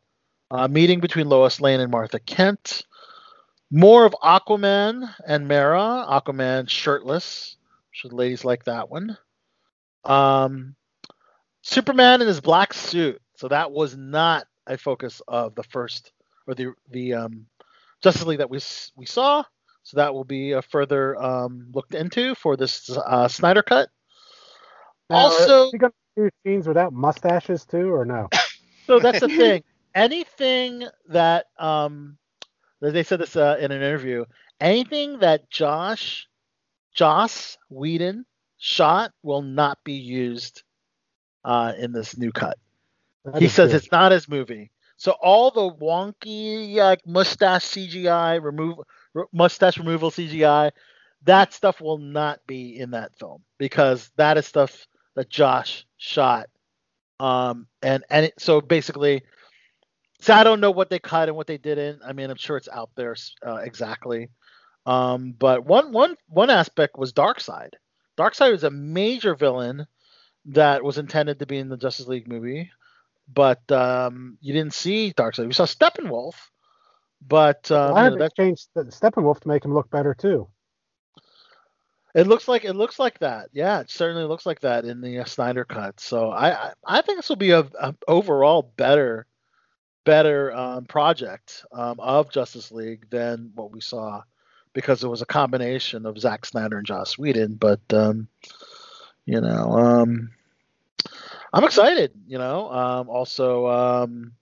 [0.52, 2.84] Uh, meeting between Lois Lane and Martha Kent.
[3.72, 6.06] More of Aquaman and Mera.
[6.10, 7.56] Aquaman shirtless.
[7.92, 9.18] Should ladies like that one?
[10.06, 10.76] Um,
[11.62, 13.22] Superman in his black suit.
[13.36, 16.12] So that was not a focus of the first
[16.48, 17.46] or the the um,
[18.02, 18.60] Justice League that we
[18.96, 19.44] we saw.
[19.84, 23.90] So that will be a further um, looked into for this uh, Snyder cut.
[25.10, 28.30] Now, Also- are you gonna do scenes without mustaches too, or no?
[28.88, 29.64] So that's the thing.
[30.00, 32.18] Anything that um,
[32.82, 34.26] they said this uh, in an interview.
[34.62, 36.28] Anything that Josh,
[36.94, 38.26] Joss Whedon
[38.58, 40.64] shot will not be used
[41.44, 42.58] uh, in this new cut.
[43.26, 43.78] That he says good.
[43.78, 44.72] it's not his movie.
[44.98, 48.80] So all the wonky like mustache CGI remove
[49.16, 50.72] r- mustache removal CGI,
[51.24, 56.50] that stuff will not be in that film because that is stuff that Josh shot.
[57.20, 59.24] Um and and it, so basically,
[60.20, 62.02] so I don't know what they cut and what they didn't.
[62.06, 64.30] I mean, I'm sure it's out there uh, exactly.
[64.86, 67.74] Um, but one one one aspect was Darkseid.
[68.18, 69.86] Darkseid was a major villain
[70.46, 72.72] that was intended to be in the Justice League movie
[73.34, 75.48] but um, you didn't see Darkseid.
[75.48, 76.36] We saw Steppenwolf,
[77.26, 80.48] but um, I you know, that, change the Steppenwolf to make him look better too.
[82.16, 83.50] it looks like it looks like that.
[83.54, 86.00] Yeah, it certainly looks like that in the uh, Snyder cut.
[86.00, 89.28] So I I, I think this will be a, a overall better
[90.06, 94.22] better um, project um, of Justice League than what we saw
[94.74, 97.56] because it was a combination of Zack Snyder and Joss Whedon.
[97.56, 98.28] But um,
[99.26, 100.32] you know, um,
[101.54, 102.12] I'm excited.
[102.28, 104.34] You know, um, also, um,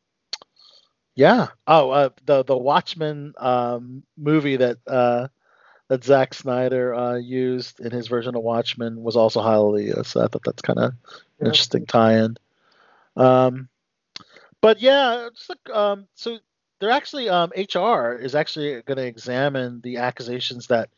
[1.16, 1.48] yeah.
[1.68, 5.28] Oh, uh, the the Watchmen um, movie that uh,
[5.88, 10.04] that Zack Snyder uh, used in his version of Watchmen was also Hallelujah.
[10.04, 10.94] So I thought that's kind of
[11.40, 11.48] Yeah.
[11.48, 12.38] interesting tie-in.
[13.16, 13.70] Um,
[14.62, 16.40] but yeah, it's like, um, so
[16.80, 20.90] they're actually um, HR is actually going to examine the accusations that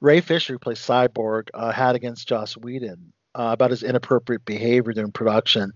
[0.00, 4.92] Ray Fisher, who plays Cyborg, uh, had against Joss Whedon uh, about his inappropriate behavior
[4.92, 5.72] during production.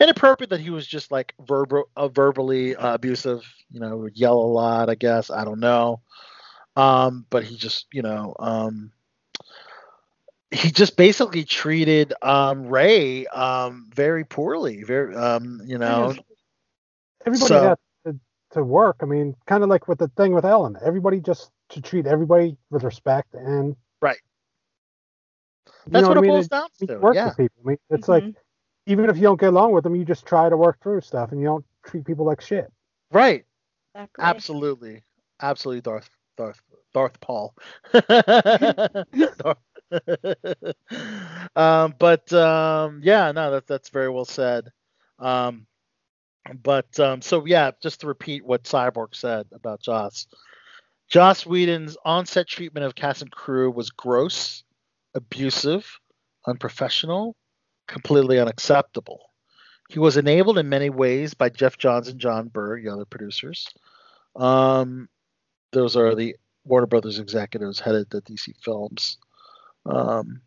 [0.00, 3.42] Inappropriate that he was just like verbal, uh, verbally uh, abusive.
[3.70, 4.90] You know, would yell a lot.
[4.90, 6.00] I guess I don't know.
[6.76, 8.92] Um, but he just, you know, um,
[10.50, 14.82] he just basically treated um, Ray um, very poorly.
[14.84, 16.14] Very, um, you know,
[17.26, 18.18] Everybody So- has to,
[18.52, 18.96] to work.
[19.02, 20.76] I mean, kind of like with the thing with Ellen.
[20.84, 24.16] Everybody just to treat everybody with respect and Right.
[25.66, 26.30] You that's know what, I it mean?
[26.32, 26.98] boils It- down you to.
[26.98, 27.26] work Yeah.
[27.26, 27.62] with people.
[27.64, 28.34] I mean, it's like Mhm.
[28.86, 31.30] even if you don't get along with them, you just try to work through stuff
[31.32, 32.72] and you don't treat people like shit.
[33.12, 33.44] Right.
[33.94, 34.24] Exactly.
[34.24, 35.02] Absolutely.
[35.42, 36.60] Absolutely, Darth Darth
[36.92, 37.54] Darth Paul.
[41.56, 44.70] um, but um, yeah, no, that, that's very well said.
[45.18, 45.66] Um,
[46.62, 50.26] but um, so yeah, just to repeat what Cyborg said about Joss.
[51.08, 54.62] Joss Whedon's on-set treatment of cast and crew was gross,
[55.14, 55.98] abusive,
[56.46, 57.36] unprofessional,
[57.88, 59.30] completely unacceptable.
[59.88, 63.66] He was enabled in many ways by Geoff Johns and Jon Berg, the other producers.
[64.36, 65.08] Um,
[65.72, 69.18] those are the Warner Brothers executives headed the DC Films.
[69.84, 70.42] Um,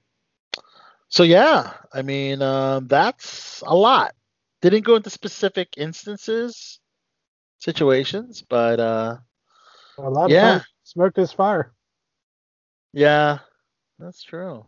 [1.10, 4.16] so yeah, I mean um, that's a lot.
[4.64, 6.82] Didn't go into specific instances,
[7.60, 9.18] situations, but uh,
[10.00, 10.34] A lot Yeah.
[10.34, 11.74] of times, smoke is fire.
[12.94, 13.40] yeah,
[14.00, 14.66] that's true.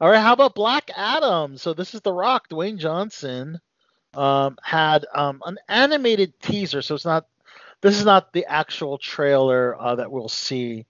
[0.00, 1.56] All right, how about Black Adam?
[1.58, 3.60] So this is The Rock, Dwayne Johnson,
[4.14, 6.82] um, had um, an animated teaser.
[6.82, 7.26] So it's not,
[7.82, 10.86] this is not the actual trailer uh, that we'll see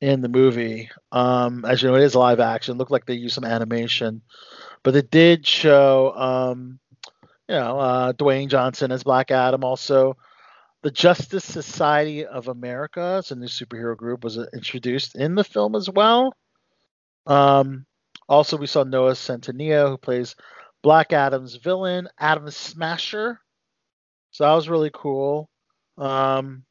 [0.00, 0.90] in the movie.
[1.12, 2.78] Um, as you know, it is live action.
[2.78, 4.22] Looked like they used some animation,
[4.82, 6.78] but it did show, um,
[7.48, 9.64] you know, uh, Dwayne Johnson as Black Adam.
[9.64, 10.16] Also,
[10.82, 15.74] the Justice Society of America, it's a new superhero group, was introduced in the film
[15.74, 16.34] as well.
[17.26, 17.86] Um,
[18.28, 20.36] also, we saw Noah Centineo, who plays
[20.82, 23.40] Black Adam's villain, Atom Smasher.
[24.30, 25.48] So that was really cool.
[25.96, 26.64] Um,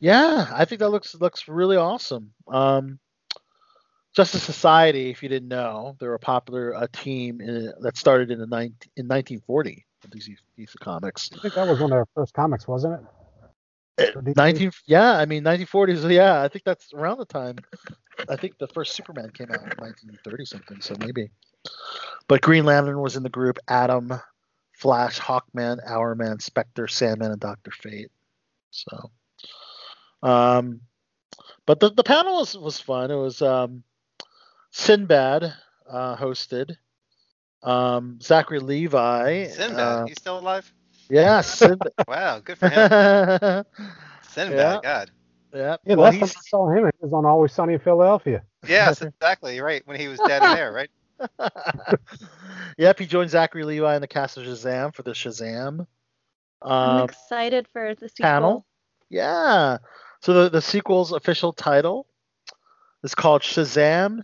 [0.00, 2.32] yeah, I think that looks looks really awesome.
[2.48, 2.98] Um,
[4.14, 8.38] Justice Society, if you didn't know, they're a popular uh, team in, that started in
[8.38, 9.84] the 19, in 1940.
[10.04, 11.30] of DC, DC Comics.
[11.34, 13.06] I think that was one of their first comics, wasn't it?
[13.98, 17.56] 19 yeah i mean 1940s yeah i think that's around the time
[18.28, 21.30] i think the first superman came out in 1930 something so maybe
[22.26, 24.12] but green lantern was in the group atom
[24.72, 28.10] flash hawkman hourman spectre sandman and dr fate
[28.70, 29.10] so
[30.24, 30.80] um
[31.66, 33.84] but the, the panel was, was fun it was um
[34.74, 35.54] sinbad
[35.88, 36.76] uh hosted
[37.62, 40.72] um zachary levi Sinbad, uh, he's still alive?
[41.08, 42.90] yeah sinbad Wow, good for him.
[42.90, 43.64] yeah
[44.22, 45.10] Sinbad, God.
[45.54, 48.42] yeah Yeah, well, last time I saw him, it was on Always Sunny in Philadelphia.
[48.66, 49.60] Yes, exactly.
[49.60, 50.90] Right when he was dead in there, right?
[52.78, 55.86] yep, he joined Zachary Levi in the cast of Shazam for the Shazam
[56.62, 58.22] I'm um, excited for the sequel.
[58.22, 58.66] panel.
[59.10, 59.78] Yeah.
[60.22, 62.06] So the, the sequel's official title
[63.02, 64.22] is called Shazam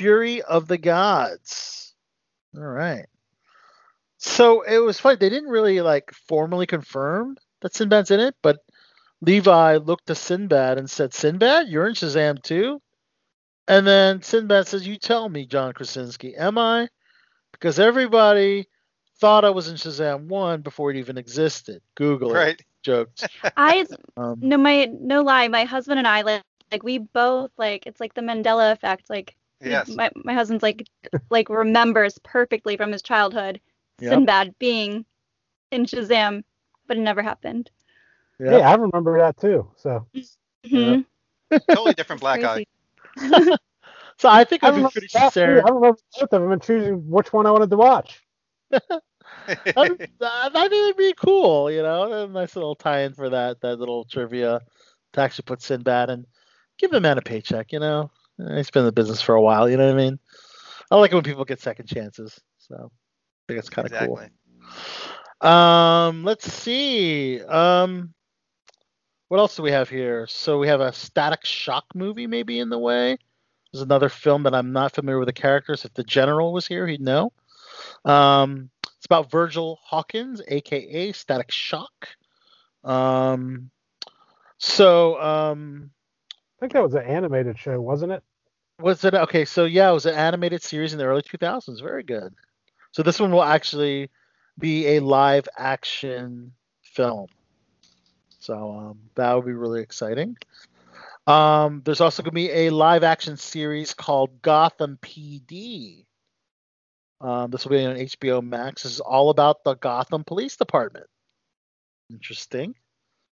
[0.00, 1.92] Fury of the Gods.
[2.56, 3.04] All right.
[4.16, 5.16] So it was funny.
[5.16, 8.60] They didn't really like formally confirm that Sinbad's in it, but
[9.20, 12.80] Levi looked to Sinbad and said, Sinbad, you're in Shazam too?
[13.68, 16.88] And then Sinbad says, You tell me, John Krasinski, am I?
[17.52, 18.68] Because everybody
[19.20, 21.82] thought I was in Shazam 1 before it even existed.
[21.94, 22.38] Google it.
[22.38, 22.62] Right.
[22.82, 23.24] Jokes.
[23.58, 23.84] I
[24.16, 28.00] Um, no my no lie, my husband and I like like we both like it's
[28.00, 29.10] like the Mandela effect.
[29.10, 29.88] Like we- Yes.
[29.90, 30.84] my my husband's like
[31.30, 33.60] like remembers perfectly from his childhood
[34.00, 34.10] Yep.
[34.12, 35.04] Sinbad being
[35.70, 36.44] in Shazam,
[36.86, 37.70] but it never happened.
[38.38, 38.58] yeah.
[38.58, 39.70] Yeah, I remember that too.
[39.76, 40.06] So
[40.66, 41.04] Mhm.
[41.70, 42.62] Totally different black eye.
[44.18, 45.40] So I think I I'd be pretty that too.
[45.40, 45.60] sincere.
[45.64, 48.22] I remember both of them and choosing which one I wanted to watch.
[49.76, 53.78] I, I think it'd be cool, you know, a nice little tie-in for that that
[53.78, 54.60] little trivia
[55.12, 56.26] to actually put Sinbad and
[56.78, 58.10] give the man a paycheck, you know.
[58.56, 60.18] He's been in the business for a while, you know what I mean?
[60.90, 64.28] I like it when people get second chances, so I think it's kind of exactly.
[65.40, 65.48] cool.
[65.48, 67.40] Um, let's see.
[67.42, 68.12] Um,
[69.28, 70.26] what else do we have here?
[70.26, 73.16] So we have a Static Shock movie maybe in the way.
[73.72, 75.84] There's another film that I'm not familiar with the characters.
[75.84, 77.32] If the general was here, he'd know.
[78.04, 82.08] Um, it's about Virgil Hawkins, aka Static Shock.
[82.82, 83.70] Um,
[84.58, 85.90] so um,
[86.34, 88.22] I think that was an animated show, wasn't it?
[88.80, 89.44] Was it okay?
[89.44, 91.80] So yeah, it was an animated series in the early 2000s.
[91.82, 92.34] Very good.
[92.92, 94.10] So this one will actually
[94.58, 97.28] be a live action film.
[98.38, 100.36] So um, that would be really exciting.
[101.26, 106.06] Um, there's also going to be a live action series called Gotham PD.
[107.20, 108.82] Um, this will be on HBO Max.
[108.82, 111.06] This is all about the Gotham Police Department.
[112.10, 112.74] Interesting.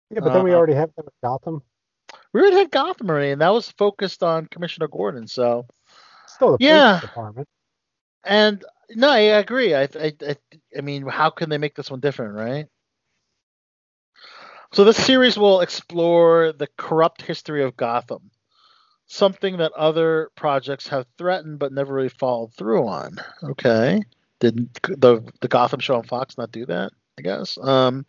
[0.10, 1.64] Yeah, but then we Uh, already have them at Gotham.
[2.34, 5.28] We already had Gotham already, and that was focused on Commissioner Gordon.
[5.28, 5.66] So
[6.28, 7.00] Still the police Yeah.
[7.00, 7.48] department.
[8.24, 9.74] And no, I agree.
[9.74, 10.36] I, I, I,
[10.78, 12.68] I mean, how can they make this one different, right?
[14.74, 18.30] So this series will explore the corrupt history of Gotham,
[19.08, 23.18] something that other projects have threatened but never really followed through on.
[23.44, 24.02] Okay,
[24.40, 26.92] didn't the the Gotham show on Fox not do that?
[27.18, 27.58] I guess.
[27.58, 28.06] Um.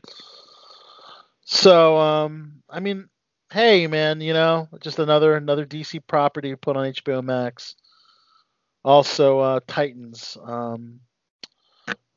[1.44, 3.08] So, um, I mean,
[3.50, 7.76] hey, man, you know, just another another DC property put on HBO Max.
[8.84, 11.00] Also, uh, Titans um,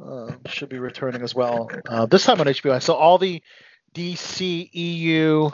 [0.03, 1.69] uh, should be returning as well.
[1.87, 2.81] Uh, this time on HBO.
[2.81, 3.41] So all the
[3.93, 5.49] DC EU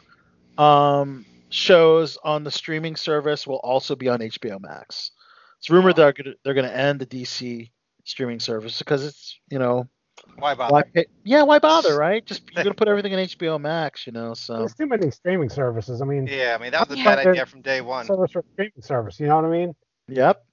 [0.58, 5.12] um, shows on the streaming service will also be on HBO Max.
[5.60, 7.72] It's rumored they're gonna, they're going to end the DC
[8.04, 9.88] streaming service because it's you know
[10.36, 10.74] Why bother?
[10.74, 12.26] why pay, yeah why bother right?
[12.26, 14.34] Just you're going to put everything in HBO Max, you know.
[14.34, 16.02] So There's too many streaming services.
[16.02, 17.16] I mean, Yeah, I mean that was a Yeah.
[17.16, 18.06] bad idea from day one.
[18.06, 19.20] service for streaming service.
[19.20, 19.76] You know what I mean?
[20.10, 20.46] Yep,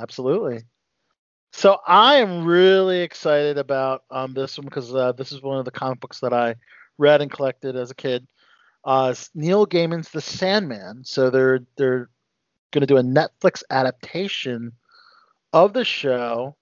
[0.00, 0.64] absolutely.
[1.52, 5.64] So I am really excited about um, this one because uh, this is one of
[5.64, 6.56] the comic books that I
[6.98, 8.26] read and collected as a kid.
[8.84, 11.04] Uh, Neil Gaiman's The Sandman.
[11.04, 12.08] So they're they're
[12.72, 14.72] going to do a Netflix adaptation
[15.52, 16.56] of the show,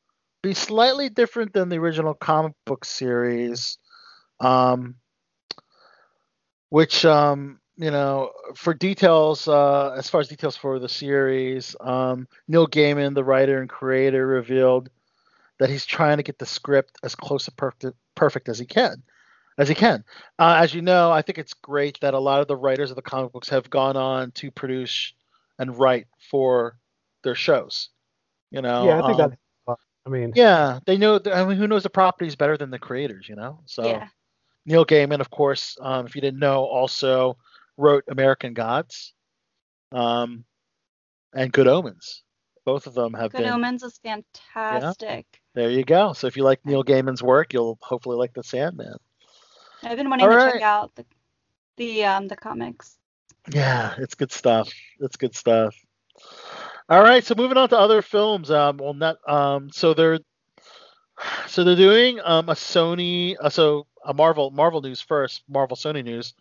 [0.45, 3.79] be slightly different than the original comic book series,
[4.41, 4.97] um,
[6.69, 12.29] which um, you know, for details, uh, as far as details for the series, um,
[12.47, 14.91] Neil Gaiman, the writer and creator, revealed
[15.59, 19.03] that he's trying to get the script as close to perfect, perfect as he can.
[19.57, 20.05] As he can.
[20.39, 22.97] Uh, as you know, I think it's great that a lot of the writers of
[22.97, 25.15] the comic books have gone on to produce
[25.59, 26.77] and write for
[27.23, 27.89] their shows.
[28.51, 29.39] You know, yeah, I think um, that.
[30.07, 31.21] I mean, yeah, they know.
[31.33, 33.29] I mean, who knows the properties better than the creators?
[33.29, 33.87] You know, so.
[33.87, 34.09] Yeah.
[34.67, 37.37] Neil Gaiman, of course, um, if you didn't know, also
[37.77, 39.13] wrote American Gods
[39.93, 40.45] um,
[41.35, 42.23] and Good Omens.
[42.65, 43.51] Both of them have Good been.
[43.51, 45.27] Omens is fantastic.
[45.31, 46.15] Yeah, There you go.
[46.15, 48.97] So if you like Neil Gaiman's work, you'll hopefully like The Sandman.
[49.83, 50.53] I've been wanting All to right.
[50.55, 51.05] check out the
[51.77, 52.97] the um the comics.
[53.53, 54.73] Yeah, it's good stuff.
[55.01, 55.77] It's good stuff.
[56.89, 58.51] All right, so moving on to other films.
[58.51, 60.19] Um, well, not um, so they're
[61.47, 66.05] so they're doing um a Sony, uh, so a Marvel Marvel news first, Marvel Sony
[66.05, 66.35] news.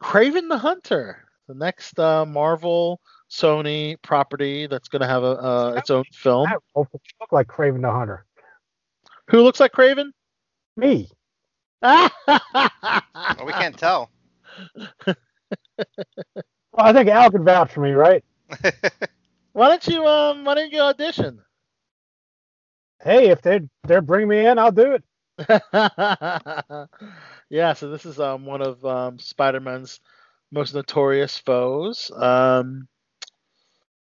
[0.00, 3.00] Kraven the Hunter, the next uh, Marvel
[3.30, 6.44] Sony property that's going to have a uh, its own film.
[6.48, 8.24] That wolf would look like Kraven the Hunter.
[9.30, 10.10] Who looks like Kraven?
[10.76, 11.10] Me.
[11.82, 12.10] Well,
[13.46, 14.10] we can't tell.
[16.72, 18.22] Well, I think Al can vouch for me, right?
[19.58, 21.40] Why don't you um Why don't you audition?
[23.02, 25.04] Hey, if they they're bringing me in, I'll do it.
[27.50, 29.98] yeah, so this is um one of um Spider-Man's
[30.52, 32.12] most notorious foes.
[32.14, 32.86] Um,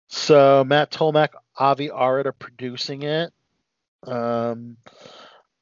[0.07, 3.33] so Matt Tolmack, Avi Arad are producing it.
[4.07, 4.77] Um,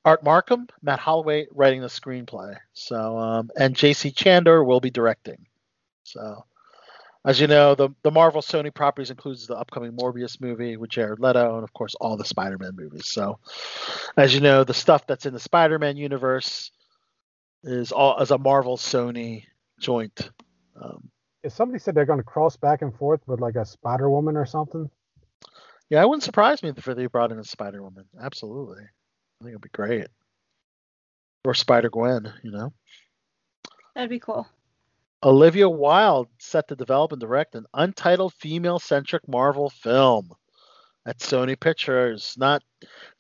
[0.05, 2.59] Art Marcum, Matt Holloway writing the screenplay.
[2.75, 4.11] So um, and J.C.
[4.11, 5.47] Chandor will be directing.
[6.05, 6.45] So.
[7.29, 11.21] As you know, the, the Marvel Sony properties includes the upcoming Morbius movie with Jared
[11.21, 13.05] Leto, and of course all the Spider-Man movies.
[13.05, 13.39] So,
[14.17, 16.73] as you know, the stuff that's in the Spider-Man universe
[17.63, 19.45] is all as a Marvel Sony
[19.79, 20.31] joint.
[20.81, 21.11] Um,
[21.43, 24.35] If somebody said they're going to cross back and forth with like a Spider Woman
[24.35, 24.89] or something,
[25.91, 28.07] yeah, it wouldn't surprise me if they brought in a Spider-Woman.
[28.23, 30.07] Absolutely, I think it'd be great.
[31.45, 32.73] Or Spider Gwen, you know.
[33.95, 34.47] That'd be cool.
[35.23, 40.31] Olivia Wilde set to develop and direct an untitled female-centric Marvel film
[41.07, 42.35] at Sony Pictures.
[42.39, 42.63] Not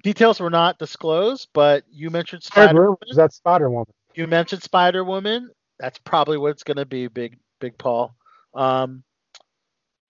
[0.02, 2.80] details were not disclosed, but you mentioned Spider.
[2.80, 3.92] room is that Spider Woman.
[4.14, 5.50] You mentioned Spider Woman.
[5.80, 8.14] That's probably what it's going to be, Big Big Paul.
[8.54, 9.02] Um,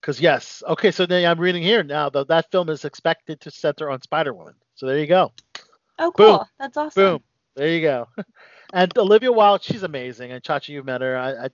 [0.01, 0.91] because yes, okay.
[0.91, 2.09] So then I'm reading here now.
[2.11, 4.55] That that film is expected to center on Spider Woman.
[4.75, 5.33] So there you go.
[5.99, 6.27] Oh, Boom.
[6.27, 6.49] cool.
[6.59, 7.03] That's awesome.
[7.03, 7.23] Boom.
[7.57, 8.09] There you go.
[8.73, 10.33] and Olivia Wilde, she's amazing.
[10.33, 11.17] And Chachi, you've met her.
[11.17, 11.49] I, I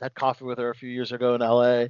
[0.00, 1.86] had coffee with her a few years ago in LA.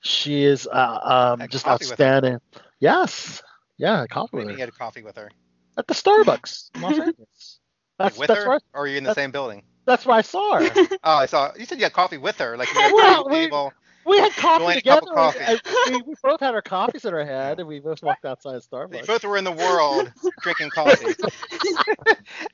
[0.00, 2.04] She is uh, um, just coffee with her?
[2.04, 2.38] outstanding.
[2.80, 3.42] Yes.
[3.78, 5.30] Yeah, coffee with you her had coffee with her.
[5.78, 7.60] at the Starbucks in Los Angeles.
[7.98, 9.62] That's with that's her, where or are you in the same building?
[9.86, 10.70] that's where I saw her.
[11.04, 11.52] Oh, I saw.
[11.58, 13.72] You said you had coffee with her, like you had Well, we- table.
[14.06, 15.00] We had coffee a together.
[15.00, 15.38] cup of coffee.
[15.46, 15.60] and
[15.96, 19.06] we, we both had our coffees in our hand, and we both walked outside Starbucks.
[19.06, 21.06] both were in the world drinking coffee,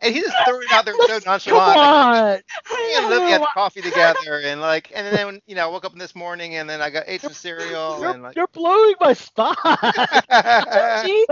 [0.02, 1.78] and he just threw it out there so Come nonchalant.
[1.78, 2.40] on!
[2.78, 5.94] Me and Olivia had coffee together, and like, and then you know, I woke up
[5.96, 9.12] this morning, and then I got ate some cereal, You're, and like, you're blowing my
[9.12, 9.58] spot.
[9.64, 11.26] Let me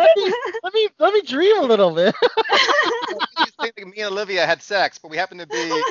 [0.62, 2.14] let me let me dream a little bit.
[2.22, 5.82] you just think that me and Olivia had sex, but we happened to be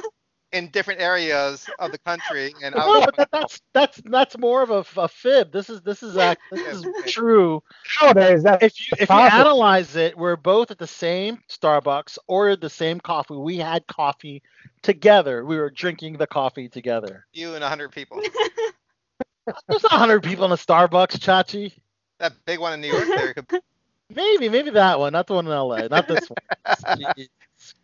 [0.54, 4.38] in different areas of the country, and I no, was but that, that's that's that's
[4.38, 5.52] more of a, a fib.
[5.52, 7.62] This is this is act, this is true.
[8.02, 12.62] Nowadays, that's If you if you analyze it, we're both at the same Starbucks, ordered
[12.62, 13.36] the same coffee.
[13.36, 14.42] We had coffee
[14.82, 15.46] together.
[15.46, 17.26] We were drinking the coffee together.
[17.34, 18.22] you and a hundred people.
[19.68, 21.74] There's a hundred people in a Starbucks, Chachi.
[22.20, 23.48] That big one in New York, there could
[24.10, 26.30] Maybe, maybe that one, not the one in LA, not this
[26.66, 27.08] one.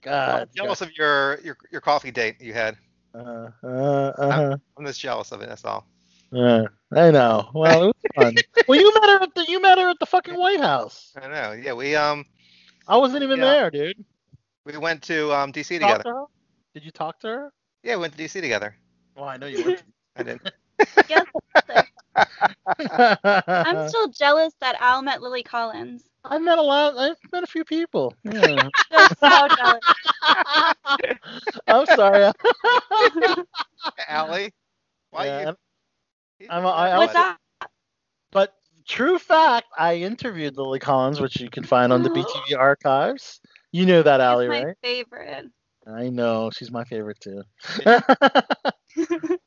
[0.04, 0.42] God.
[0.42, 2.78] I'm jealous of your, your your coffee date you had.
[3.16, 5.50] Uh, uh, uh, I'm just jealous of it.
[5.50, 5.86] That's all.
[6.36, 7.50] uh, I know.
[7.54, 8.36] Well, it was fun.
[8.68, 11.14] well, you met her at the you met her at the fucking White House.
[11.22, 11.52] I know.
[11.54, 12.26] Yeah, we um
[12.88, 13.46] I wasn't even Yeah.
[13.46, 14.04] there, dude.
[14.66, 16.04] we went to um DC Talk together.
[16.04, 16.26] to?
[16.74, 17.54] Did you talk to her?
[17.84, 18.76] Yeah, we went to DC together.
[19.16, 19.84] Well, I know you went.
[20.16, 20.40] I did.
[22.16, 22.28] Yes,
[22.80, 23.20] to.
[23.48, 26.04] I'm still jealous that Al met Lily Collins.
[26.26, 26.98] I met a lot.
[26.98, 28.14] I've met a few people.
[28.24, 28.70] Yeah.
[28.92, 29.82] I'm so jealous.
[31.68, 32.32] I'm sorry.
[34.08, 34.52] Allie,
[35.12, 35.54] why Yeah,
[36.40, 36.48] you?
[36.50, 37.20] I'm a- I- I What's also-
[37.62, 37.70] that?
[38.32, 38.54] But
[38.88, 42.10] true fact, I interviewed Lily Collins, which you can find on the
[42.52, 43.40] BTB archives.
[43.72, 44.78] You know that, Allie, She's my right?
[44.84, 45.46] favorite.
[45.88, 47.44] I know she's my favorite too.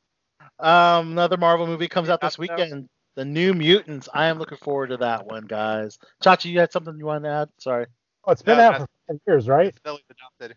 [0.59, 2.89] um, another Marvel movie comes out this weekend.
[3.15, 4.07] The New Mutants.
[4.13, 5.97] I am looking forward to that one, guys.
[6.23, 7.49] Chachi, you had something you wanted to add?
[7.57, 7.87] Sorry.
[8.25, 9.75] oh, it's been No, out for 10 years, right?
[9.83, 10.55] Billy's adopted.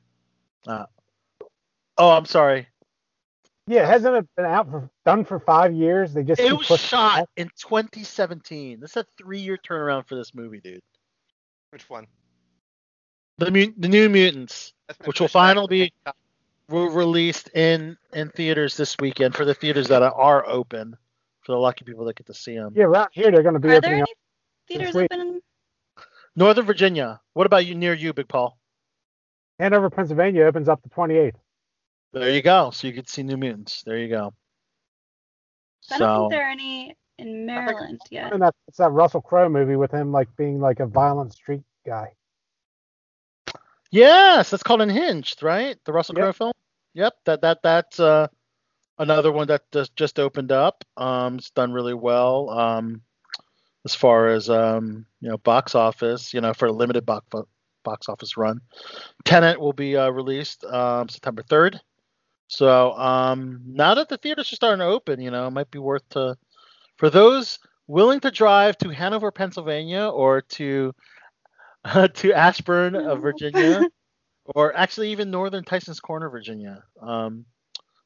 [1.97, 2.67] Oh, I'm sorry.
[3.67, 6.13] Yeah, hasn't it been out for done for five years?
[6.13, 7.29] They just It was shot back?
[7.37, 8.81] in 2017.
[8.81, 10.81] This is a three-year turnaround for this movie, dude.
[11.71, 12.07] Which one?
[13.39, 14.73] The the New Mutants
[15.05, 16.13] Which will pushed back finally to-
[16.71, 20.97] were released in in theaters this weekend for the theaters that are open
[21.43, 22.73] for the lucky people that get to see them.
[22.77, 24.09] Yeah, around here they're going to be Are there opening any up.
[24.69, 25.09] theaters week.
[25.13, 25.41] open?
[26.37, 27.21] Northern Virginia.
[27.35, 28.57] What about you near you, Big Paul?
[29.59, 31.35] Hanover, Pennsylvania opens up the 28th.
[32.13, 32.71] There you go.
[32.71, 33.83] So you could see New Mutants.
[33.83, 34.33] There you go.
[35.91, 38.33] I don't So think there are any in Maryland yet.
[38.33, 41.63] And that's it's that Russell Crowe movie with him like being like a violent street
[41.87, 42.13] guy.
[43.91, 45.77] Yes, that's called Unhinged, right?
[45.85, 46.23] The Russell Yep.
[46.23, 46.53] Crowe film.
[46.95, 48.29] Yep, that that that's uh,
[48.99, 50.85] another one that just just opened up.
[50.97, 52.51] Um, it's done really well.
[52.51, 53.03] Um,
[53.85, 57.27] as far as um, you know, box office, you know, for a limited box
[57.83, 58.61] box office run.
[59.25, 61.81] Tenet will be uh, released um, September third.
[62.49, 65.79] So um, now that the theaters are starting to open, you know, it might be
[65.79, 66.37] worth to
[66.97, 70.95] for those willing to drive to Hanover, Pennsylvania, or to
[72.15, 73.83] to Ashburn, uh, Virginia,
[74.55, 76.83] or actually even Northern Tyson's Corner, Virginia.
[77.01, 77.45] Um,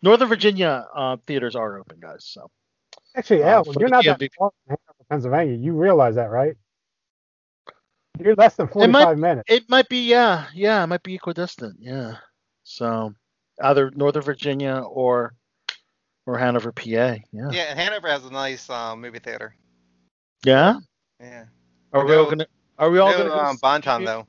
[0.03, 2.25] Northern Virginia uh, theaters are open, guys.
[2.27, 2.51] So
[3.17, 4.29] Actually, Uh, Al, for you're the not that DMV.
[4.39, 4.77] far from
[5.09, 5.57] Pennsylvania.
[5.57, 6.55] You realize that, right?
[8.19, 9.45] You're less than 45 minutes.
[9.49, 12.17] it might be, yeah, yeah, it might be equidistant, yeah.
[12.63, 13.13] So
[13.61, 15.35] either Northern Virginia or
[16.27, 16.83] or Hanover, PA.
[16.87, 17.19] Yeah.
[17.33, 19.55] Yeah, and Hanover has a nice um, movie theater.
[20.45, 20.79] Yeah.
[21.21, 21.45] Yeah.
[21.93, 22.47] Are we all gonna?
[22.79, 23.29] Are we all No, gonna?
[23.31, 24.27] go um, see- Bonton though.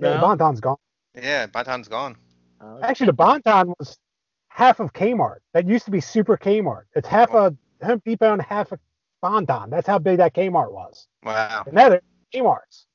[0.00, 0.20] Yeah, the No?
[0.20, 0.76] Bonton's gone.
[1.14, 2.16] Yeah, Bonton's gone.
[2.60, 3.98] Uh, Actually, the Bonton was
[4.48, 5.38] half of Kmart.
[5.54, 6.84] That used to be Super Kmart.
[6.94, 8.78] It's half a Home Depot and half a
[9.22, 9.70] Bonton.
[9.70, 11.06] That's how big that Kmart was.
[11.24, 11.64] Wow.
[11.66, 12.02] And now they're
[12.34, 12.86] Kmart's.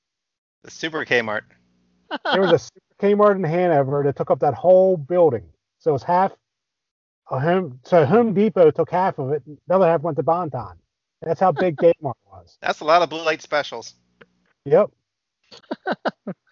[0.64, 1.42] The Super Kmart.
[2.32, 5.50] There was a Super Kmart in Hanover that took up that whole building.
[5.80, 6.32] So it's half
[7.32, 7.80] a home.
[7.84, 9.44] So Home Depot took half of it.
[9.68, 10.78] The other half went to Bonton.
[11.22, 12.58] That's how big Kmart was.
[12.62, 13.96] That's a lot of blue light specials.
[14.66, 14.92] Yep.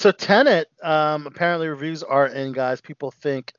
[0.00, 2.80] So Tenet, um, apparently reviews are in, guys.
[2.80, 3.52] People think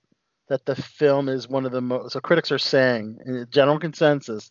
[0.49, 2.13] that the film is one of the most.
[2.13, 4.49] So critics are saying, in general consensus,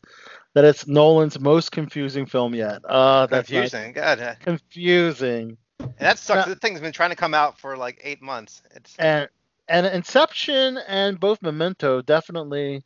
[0.55, 2.81] that it's Nolan's most confusing film yet.
[2.89, 3.93] Uh, that's Confusing.
[3.93, 4.21] God.
[4.21, 5.59] uh, confusing.
[5.81, 6.47] And that sucks.
[6.47, 8.63] Now- the thing's been trying to come out for like eight months.
[8.77, 9.29] It's And
[9.67, 12.85] and Inception and both Memento definitely.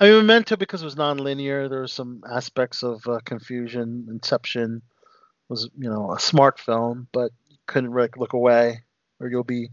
[0.00, 1.68] I mean, Memento because it was non-linear.
[1.68, 4.08] There were some aspects of uh, confusion.
[4.10, 4.82] Inception
[5.48, 7.30] was, you know, a smart film, but
[7.66, 8.82] couldn't really look away,
[9.20, 9.70] or you'll be,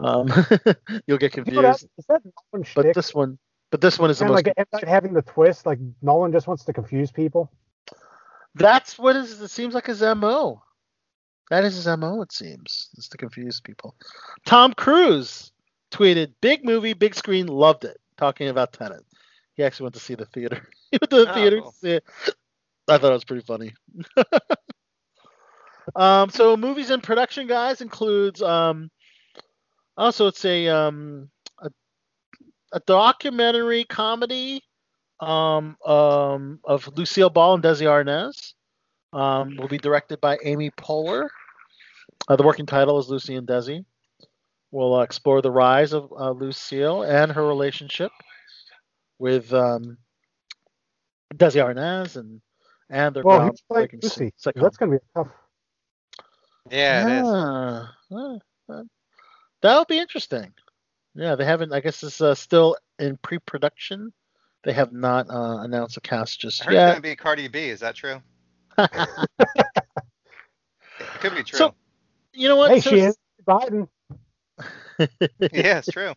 [0.00, 0.28] um,
[1.06, 1.88] you'll get You know that, confused.
[1.98, 2.94] is that Nolan But shtick?
[2.94, 3.38] this one,
[3.70, 4.56] but this one is the Kind of most.
[4.58, 4.88] like M.
[4.88, 7.50] Having the twist, like Nolan just wants to confuse people.
[8.54, 10.62] That's what is, it seems like his mo.
[11.50, 12.22] That is his mo.
[12.22, 13.94] It seems is to confuse people.
[14.46, 15.52] Tom Cruise
[15.92, 19.04] tweeted, "Big movie, big screen, loved it." Talking about Tenet.
[19.54, 20.66] He actually went to see the theater.
[20.90, 22.04] he went to the Oh, theater to see it.
[22.88, 23.74] I thought it was pretty funny.
[25.94, 28.90] um, so movies in production, guys, includes um,
[29.96, 31.30] also it's a um,
[31.60, 31.70] a,
[32.72, 34.62] a documentary comedy
[35.20, 38.54] um, um, of Lucille Ball and Desi Arnaz.
[39.12, 41.28] Um, will be directed by Amy Poehler.
[42.28, 43.84] Uh, the working title is Lucy and Desi.
[44.72, 48.10] We'll uh, explore the rise of uh, Lucille and her relationship
[49.18, 49.96] with um,
[51.34, 52.40] Desi Arnaz and
[52.90, 54.32] and their Well, he's playing Lucy.
[54.38, 54.62] sitcom.
[54.62, 55.32] That's going to be a tough.
[56.70, 57.26] Yeah, it is.
[57.26, 58.82] Ah, ah.
[59.62, 60.52] That'll be interesting.
[61.14, 61.72] Yeah, they haven't.
[61.72, 64.12] I guess it's uh, still in pre-production.
[64.64, 67.68] They have not uh, announced a cast I just heard it's gonna be Cardi B.
[67.68, 68.20] Is that true?
[68.78, 68.90] it
[71.20, 71.58] could be true.
[71.58, 71.74] So-
[72.32, 72.70] You know what?
[72.72, 73.88] Hey, So- she is Biden.
[74.98, 76.12] yeah, it's true.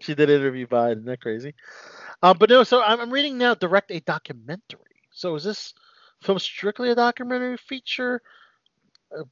[0.00, 0.92] she did interview Biden.
[0.92, 1.54] Isn't that crazy?
[2.22, 3.54] Um, but no, so I'm, I'm reading now.
[3.54, 4.80] Direct a documentary.
[5.12, 5.74] So is this
[6.22, 8.22] film strictly a documentary feature?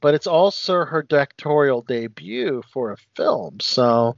[0.01, 3.59] But it's also her directorial debut for a film.
[3.59, 4.15] So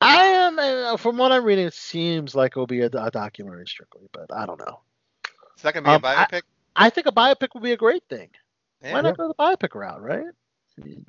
[0.00, 3.66] I am, uh, from what I'm reading, it seems like it'll be a, a documentary
[3.66, 4.08] strictly.
[4.12, 4.80] But I don't know.
[5.56, 6.42] Is that gonna be Um, a I- biopic?
[6.76, 8.28] I think a biopic would be a great thing.
[8.82, 8.92] Yeah.
[8.92, 10.26] Why not go the biopic route, right?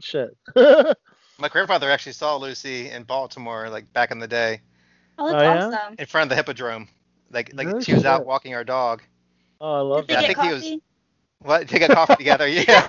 [0.01, 0.35] Shit.
[1.37, 4.61] My grandfather actually saw Lucy in Baltimore, like back in the day,
[5.19, 5.77] Oh, Oh, that's yeah?
[5.77, 5.95] awesome.
[5.99, 6.87] in front of the hippodrome.
[7.29, 9.03] Like, like No she was out walking our dog.
[9.61, 10.35] oh, I love Did I they that.
[10.35, 10.81] get think he was- coffee?
[11.39, 11.67] What?
[11.67, 12.47] They got coffee together.
[12.67, 12.87] Yeah.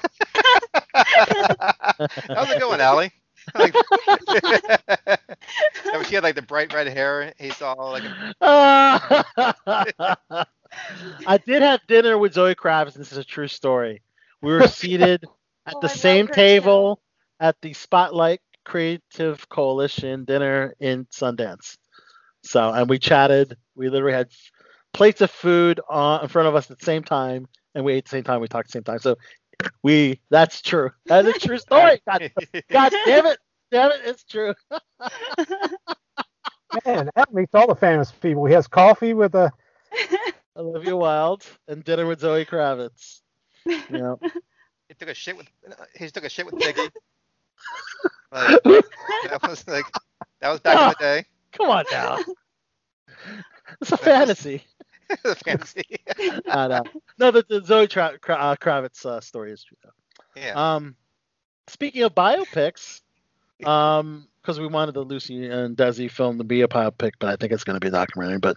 [2.34, 3.12] How's it going, Allie?
[3.59, 3.74] Like,
[5.92, 7.32] No, she had like the bright red hair.
[7.38, 8.12] He saw like a,
[11.26, 12.94] I did have dinner with Zoe Kravitz.
[12.94, 14.03] This is a true story.
[14.42, 15.24] We were seated
[15.66, 17.01] at Oh, the I same her table
[17.40, 21.76] at the Spotlight Creative Coalition dinner in Sundance.
[22.42, 23.57] So, and we chatted.
[23.74, 24.28] We literally had
[24.92, 27.99] plates of food on, in front of us at the same time, and we ate
[27.99, 28.41] at the same time.
[28.41, 28.99] We talked at the same time.
[28.99, 29.16] So,
[29.83, 30.91] we that's true.
[31.07, 32.01] That's a true story.
[32.09, 32.31] God,
[32.71, 33.39] God damn it.
[33.71, 34.55] Damn it, it's true.
[36.87, 38.45] Man, that meets all the famous people.
[38.47, 39.53] He has coffee with a.
[40.57, 43.21] Olivia Wilde and dinner with Zoe Kravitz.
[43.64, 44.14] Yeah.
[44.89, 45.47] he took a shit with
[45.97, 46.91] he took a shit with Biggie.
[48.33, 49.85] Like, that was like
[50.41, 51.25] that was back in the day.
[51.53, 52.18] Come on now.
[53.81, 54.64] It's a fantasy.
[55.22, 55.84] The fantasy.
[56.48, 56.82] I know.
[57.18, 60.40] No, the, the Zoe Tra- Kra- uh, Kravitz uh, story is true though.
[60.40, 60.74] yeah.
[60.74, 60.96] Um,
[61.68, 63.00] speaking of biopics,
[63.64, 67.36] um, because we wanted the Lucy and Desi film to be a biopic, but I
[67.36, 68.38] think it's going to be a documentary.
[68.38, 68.56] But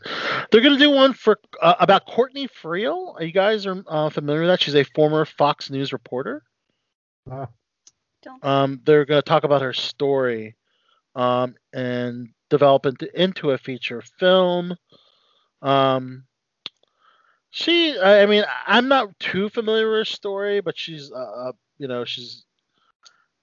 [0.50, 3.16] they're going to do one for uh, about Courtney Friel.
[3.16, 4.62] Are you guys are uh, familiar with that?
[4.62, 6.44] She's a former Fox News reporter.
[7.30, 7.48] Uh,
[8.22, 8.46] Don't.
[8.46, 10.56] Um, they're going to talk about her story,
[11.16, 14.76] um, and develop it into a feature film.
[15.62, 16.24] Um,
[17.54, 21.52] she, I I mean, I'm not too familiar with her story, but she's, uh, uh,
[21.78, 22.46] you know, she's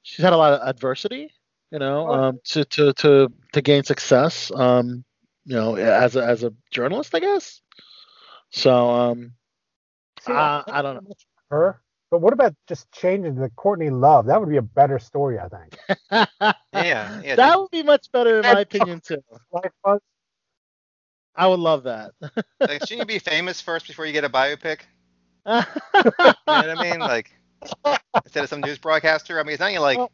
[0.03, 1.33] she's had a lot of adversity,
[1.71, 2.15] you know, Oh.
[2.15, 5.05] um, to to to to gain success, um,
[5.45, 7.63] you know, as a as a journalist, I guess.
[8.51, 9.33] So, um,
[10.21, 11.15] see, Uh, I don't know.
[11.51, 11.81] her.
[12.11, 14.27] But what about just changing the Courtney Love?
[14.27, 15.79] That would be a better story, I think.
[16.75, 17.37] Yeah, yeah.
[17.37, 19.23] that would be much better in my opinion too.
[19.53, 20.01] Life Buzz.
[21.37, 22.13] I would love that.
[22.61, 24.81] Like, shouldn't you be famous first before you get a biopic?
[25.47, 27.01] You know what I mean?
[27.01, 27.31] Like
[28.25, 29.39] instead of some news broadcaster.
[29.39, 30.11] I mean, it's not even like Well-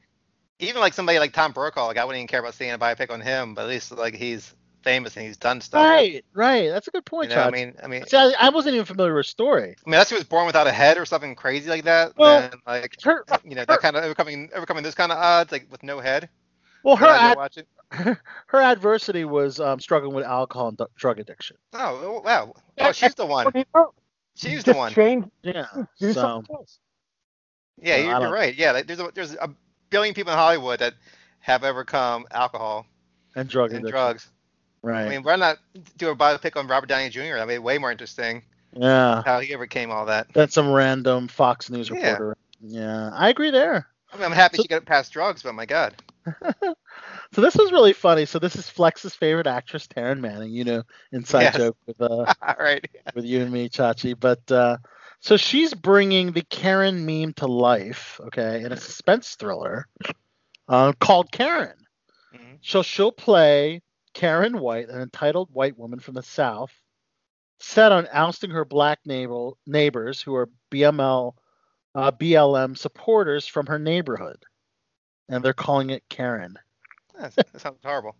[0.59, 1.87] even like somebody like Tom Brokaw.
[1.87, 4.15] Like I wouldn't even care about seeing a biopic on him, but at least like
[4.15, 5.83] he's famous and he's done stuff.
[5.85, 6.69] right, right.
[6.71, 8.87] That's a good You point, know, I mean, I mean, See, I, I wasn't even
[8.87, 9.63] familiar with her story.
[9.65, 12.41] I mean, unless he was born without a head or something crazy like that, Well,
[12.43, 15.67] then like Her, you know that kind of overcoming overcoming this kind of odds like
[15.71, 16.29] with no head.
[16.85, 17.69] well, her then I'd ad, watch it.
[17.91, 21.57] her adversity was um, struggling with alcohol and d- drug addiction.
[21.73, 22.53] Oh wow!
[22.77, 23.53] Yeah, Oh, she's the one.
[24.35, 24.93] She's the one.
[24.93, 25.67] change, Yeah.
[25.99, 26.79] do So something else.
[27.81, 28.55] Yeah, you're, you're right.
[28.55, 29.49] Yeah, like, there's a there's a
[29.91, 30.95] billion people in Hollywood that
[31.41, 32.87] have overcome alcohol
[33.35, 33.93] and drug and addiction.
[33.93, 34.29] drugs.
[34.83, 35.07] Right.
[35.07, 35.59] I mean, why not
[35.97, 37.21] do a biopic on Robert Downey Jr.?
[37.35, 38.43] That'd be way more interesting.
[38.73, 39.23] yeah.
[39.25, 40.27] How he overcame all that.
[40.35, 42.13] That's some random Fox News Yeah.
[42.13, 42.37] reporter.
[42.61, 43.87] Yeah, I agree there.
[44.17, 45.95] I mean, I'm happy So- she got past drugs, but my God.
[47.33, 48.25] So this was really funny.
[48.25, 50.53] So this is Flex's favorite actress, Taryn Manning.
[50.53, 51.57] You know, inside Yes.
[51.57, 52.85] joke with uh, right.
[53.15, 54.19] with you and me, Chachi.
[54.19, 54.79] But uh,
[55.21, 59.87] so she's bringing the Karen meme to life, okay, in a suspense thriller
[60.69, 61.75] uh, called Karen.
[62.35, 62.59] Mhm.
[62.63, 63.83] So she'll play
[64.15, 66.73] Karen White, an entitled white woman from the South,
[67.59, 71.35] set on ousting her black neighbor, neighbors who are BML,
[71.97, 74.45] uh, BLM supporters from her neighborhood,
[75.29, 76.57] and they're calling it Karen.
[77.19, 78.15] That's, that sounds horrible.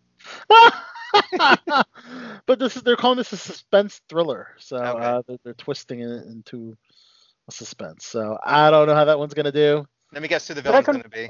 [2.47, 5.05] but this is they're calling this a suspense thriller, so Okay.
[5.05, 6.77] uh, they're, they're twisting it into
[7.49, 8.07] a suspense.
[8.07, 9.87] So I don't know how that one's gonna do.
[10.13, 11.29] Let me guess who the But I villain's going to be.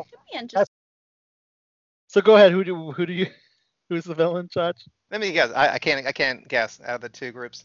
[2.09, 2.53] So go ahead.
[2.53, 3.27] Who do who do you
[3.89, 4.77] who's the villain, Judge?
[5.11, 5.51] Let me guess.
[5.53, 7.65] I, I can't I can't guess out of the two groups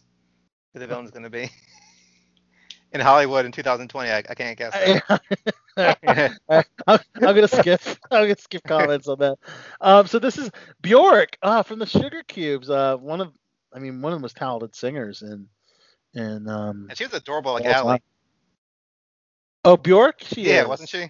[0.74, 1.50] who the villain's going to be.
[2.94, 4.74] In Hollywood in 2020, I, I can't guess.
[4.74, 5.22] that.
[6.50, 7.82] I'm, I'm gonna skip.
[8.12, 9.38] I'm gonna skip comments on that.
[9.80, 12.70] Um, so this is Bjork uh, from the Sugar Cubes.
[12.70, 13.32] Uh, one of,
[13.74, 15.48] I mean, one of the most talented singers and
[16.14, 16.88] and um.
[16.90, 17.66] and she was adorable like.
[17.66, 18.02] Allie.
[19.64, 20.24] Oh, Bjork.
[20.24, 20.68] She Yeah, is.
[20.68, 21.10] wasn't she?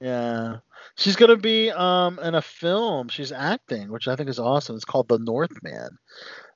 [0.00, 0.56] Yeah.
[0.96, 3.08] She's gonna be um in a film.
[3.08, 4.74] She's acting, which I think is awesome.
[4.74, 5.98] It's called The Northman.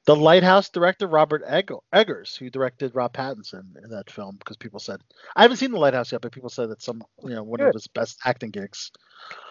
[0.07, 5.00] The Lighthouse director Robert Eggers, who directed Rob Pattinson in that film, because people said
[5.34, 7.74] I haven't seen The Lighthouse yet, but people said that's some you know one of
[7.74, 8.92] his best acting gigs.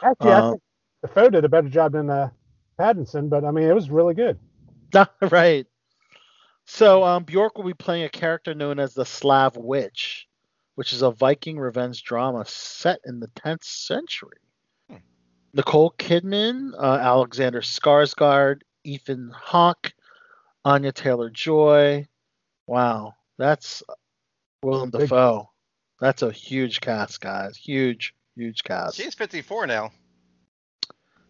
[0.02, 0.62] Actually, I Uh, think
[1.02, 2.30] Dafoe did a better job than uh,
[2.80, 4.40] Pattinson, but I mean, it was really good.
[5.30, 5.68] right.
[6.66, 10.28] So um, Bjork will be playing a character known as the Slav Witch,
[10.76, 14.40] which is a Viking revenge drama set in the 10th century.
[14.90, 14.98] Hmm.
[15.54, 19.94] Nicole Kidman, uh, Alexander Skarsgård, Ethan Hawke,
[20.66, 22.08] Anya Taylor Joy.
[22.68, 23.84] Wow, that's
[24.64, 25.50] Willem Big- Dafoe.
[26.02, 27.56] That's a huge cast, guys.
[27.56, 28.98] Huge, huge cast.
[28.98, 29.92] She's 54 now.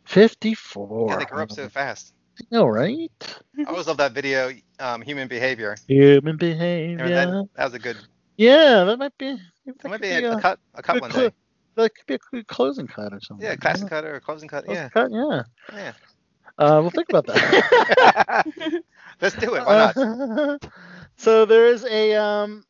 [0.06, 1.08] 54.
[1.10, 2.14] Yeah, they grew up so fast.
[2.40, 3.12] I know, right?
[3.60, 5.76] I always love that video, um, Human Behavior.
[5.88, 7.06] Human behavior.
[7.06, 7.50] Remember that?
[7.56, 7.98] That was a good.
[8.38, 9.38] Yeah, that might be.
[9.66, 11.36] That, That might could be a, a, a cut, a cut one clo- day.
[11.76, 13.46] that could be a good closing cut or something.
[13.46, 14.66] Yeah, classic cut or a closing cut.
[14.66, 15.44] Closing Yeah, cut, yeah.
[15.74, 15.94] yeah.
[16.58, 18.46] Uh, we'll think about that.
[19.22, 19.66] Let's do it.
[19.66, 19.98] Why not?
[19.98, 20.58] Uh,
[21.18, 22.64] so there is a um,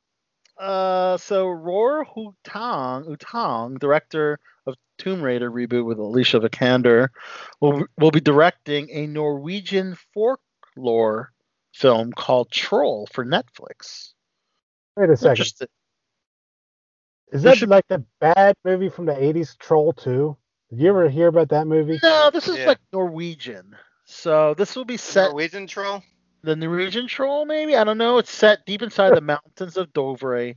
[0.57, 7.09] uh, so Roar Hutang, Utang, director of Tomb Raider reboot with Alicia Vikander,
[7.61, 11.31] will will be directing a Norwegian folklore
[11.73, 14.13] film called Troll for Netflix.
[14.97, 15.45] Wait a second.
[17.31, 20.38] Is that should- like the bad movie from the 80s, Troll 2?
[20.70, 21.99] Did you ever hear about that movie?
[22.01, 22.68] No, this is Yeah.
[22.68, 23.76] like Norwegian.
[24.05, 26.03] So this will be set Norwegian troll.
[26.43, 28.18] the Norwegian troll, maybe I don't know.
[28.20, 30.55] It's set deep inside the mountains of Dovre.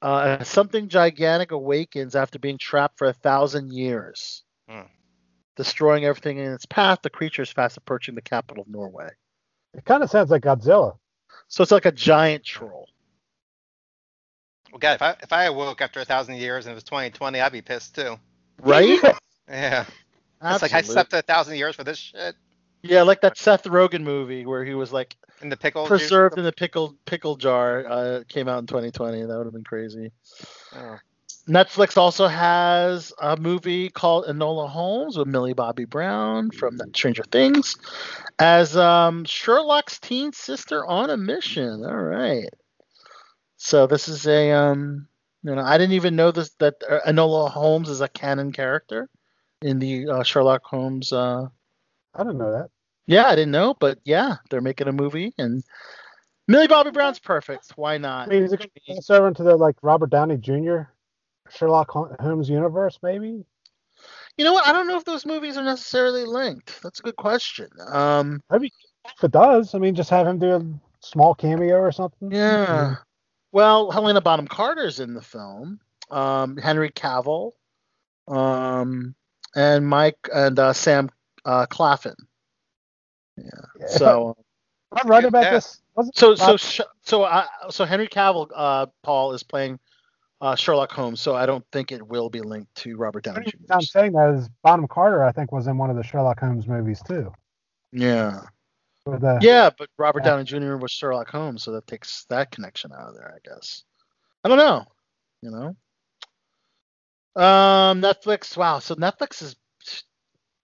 [0.00, 4.82] Uh, something gigantic awakens after being trapped for a thousand years, Hmm.
[5.56, 7.00] destroying everything in its path.
[7.02, 9.10] The creature is fast approaching the capital of Norway.
[9.74, 10.98] It kind of sounds like Godzilla.
[11.48, 12.88] So it's like a giant troll.
[14.72, 17.40] Well, God, if I if I awoke after a thousand years and it was 2020,
[17.40, 18.18] I'd be pissed too.
[18.62, 18.98] Right?
[19.48, 19.84] Yeah.
[20.40, 20.54] Absolutely.
[20.54, 22.34] It's like I slept a thousand years for this shit.
[22.82, 25.84] Yeah, like that Seth Rogen movie where he was like In the pickle.
[25.84, 25.88] juice?
[26.00, 27.86] preserved in the pickle pickle jar.
[27.86, 29.22] Uh, came out in 2020.
[29.22, 30.10] That would have been crazy.
[30.74, 30.98] Oh.
[31.48, 37.24] Netflix also has a movie called Enola Holmes with Millie Bobby Brown from that Stranger
[37.24, 37.76] Things
[38.38, 41.84] as um, Sherlock's teen sister on a mission.
[41.84, 42.48] All right.
[43.56, 45.08] So this is a um,
[45.42, 49.08] you know I didn't even know this that uh, Enola Holmes is a canon character
[49.60, 51.12] in the uh, Sherlock Holmes.
[51.12, 51.46] Uh,
[52.14, 52.70] I didn't know that.
[53.06, 55.62] yeah, I didn't know, but yeah, they're making a movie and
[56.48, 57.72] Millie Bobby Brown's perfect.
[57.76, 58.28] Why not?
[58.28, 60.82] I mean, is it going to into the like Robert Downey Jr.
[61.50, 63.44] Sherlock Holmes universe, maybe?
[64.36, 64.66] You know what?
[64.66, 66.80] I don't know if those movies are necessarily linked.
[66.82, 67.68] That's a good question.
[67.88, 68.72] Um, Maybe
[69.16, 70.62] if it does, I mean, just have him do a
[71.00, 72.32] small cameo or something.
[72.32, 72.96] yeah.
[73.52, 75.78] Well, Helena Bonham Carter's in the film.
[76.10, 77.52] Um, Henry Cavill,
[78.28, 79.14] um,
[79.54, 81.10] and Mike and uh, Sam
[81.44, 82.16] uh, Claflin.
[83.36, 83.86] Yeah.
[83.88, 84.36] So,
[84.92, 85.52] I'm right about Yeah.
[85.52, 85.80] this.
[85.94, 89.78] Wasn't so, so, Bob- so, uh, so Henry Cavill, uh, Paul is playing
[90.42, 91.20] uh, Sherlock Holmes.
[91.20, 93.56] So I don't think it will be linked to Robert Downey Jr.
[93.70, 96.66] I'm saying that is Bonham Carter, I think, was in one of the Sherlock Holmes
[96.66, 97.32] movies too.
[97.92, 98.40] Yeah.
[99.06, 100.76] Uh, Yeah, but Robert Downey Jr.
[100.76, 103.84] was Sherlock Holmes, so that takes that connection out of there, I guess.
[104.44, 104.84] I don't know.
[105.42, 105.76] You know.
[107.42, 108.56] Um, Netflix.
[108.56, 108.78] Wow.
[108.78, 109.56] So Netflix is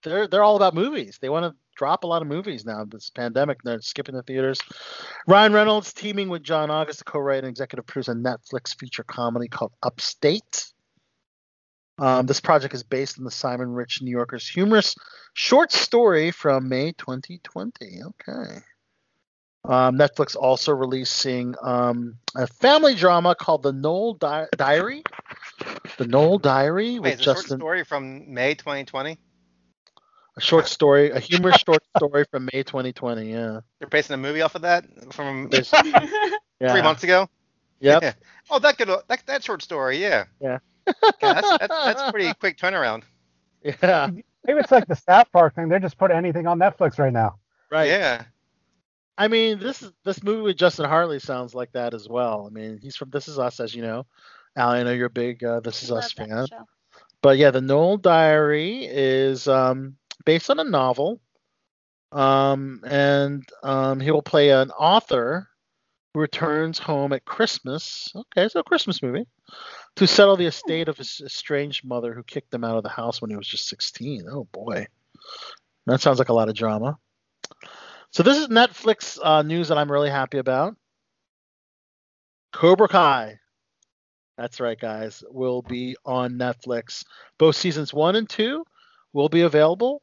[0.03, 1.17] they're they're all about movies.
[1.21, 2.85] They want to drop a lot of movies now.
[2.85, 4.59] This pandemic, they're skipping the theaters.
[5.27, 9.47] Ryan Reynolds teaming with John August to co-write and executive produce a Netflix feature comedy
[9.47, 10.71] called Upstate.
[11.99, 14.95] Um, this project is based on the Simon Rich New Yorker's humorous
[15.33, 18.01] short story from May 2020.
[18.03, 18.59] Okay.
[19.65, 25.03] Um, Netflix also releasing um, a family drama called The Noel Di- Diary.
[25.97, 27.57] The Noel Diary Wait, with it's a short Justin.
[27.59, 29.17] story from May 2020.
[30.37, 33.29] A short story, a humorous short story from May 2020.
[33.29, 33.59] Yeah.
[33.79, 35.49] They're basing a movie off of that from
[36.61, 36.71] yeah.
[36.71, 37.27] three months ago.
[37.81, 38.01] Yep.
[38.01, 38.13] Yeah.
[38.51, 38.87] Oh, that good.
[39.07, 40.01] That, that short story.
[40.01, 40.25] Yeah.
[40.41, 40.57] Yeah.
[40.87, 40.93] Yeah,
[41.33, 43.03] that's, that's that's pretty quick turnaround.
[43.63, 44.09] Yeah.
[44.45, 45.69] Maybe it's like the South Park thing.
[45.69, 47.35] They're just putting anything on Netflix right now.
[47.71, 47.89] Right.
[47.89, 48.23] Yeah.
[49.17, 52.45] I mean, this this movie with Justin Hartley sounds like that as well.
[52.47, 54.05] I mean, he's from This Is Us, as you know.
[54.55, 56.47] Allie, I know you're a big uh, This Is Us fan.
[56.47, 56.65] show.
[57.21, 61.19] But yeah, the Noel Diary is um, based on a novel,
[62.13, 65.49] um, and um, he will play an author
[66.13, 68.11] who returns home at Christmas.
[68.15, 69.27] Okay, so a Christmas movie
[69.95, 73.21] to settle the estate of his estranged mother who kicked him out of the house
[73.21, 74.25] when he was just 16.
[74.29, 74.87] Oh boy,
[75.85, 76.97] that sounds like a lot of drama.
[78.11, 80.75] So this is Netflix uh, news that I'm really happy about.
[82.51, 83.39] Cobra Kai.
[84.37, 85.23] That's right, guys.
[85.29, 87.03] Will be on Netflix.
[87.37, 88.65] Both seasons one and two
[89.13, 90.01] will be available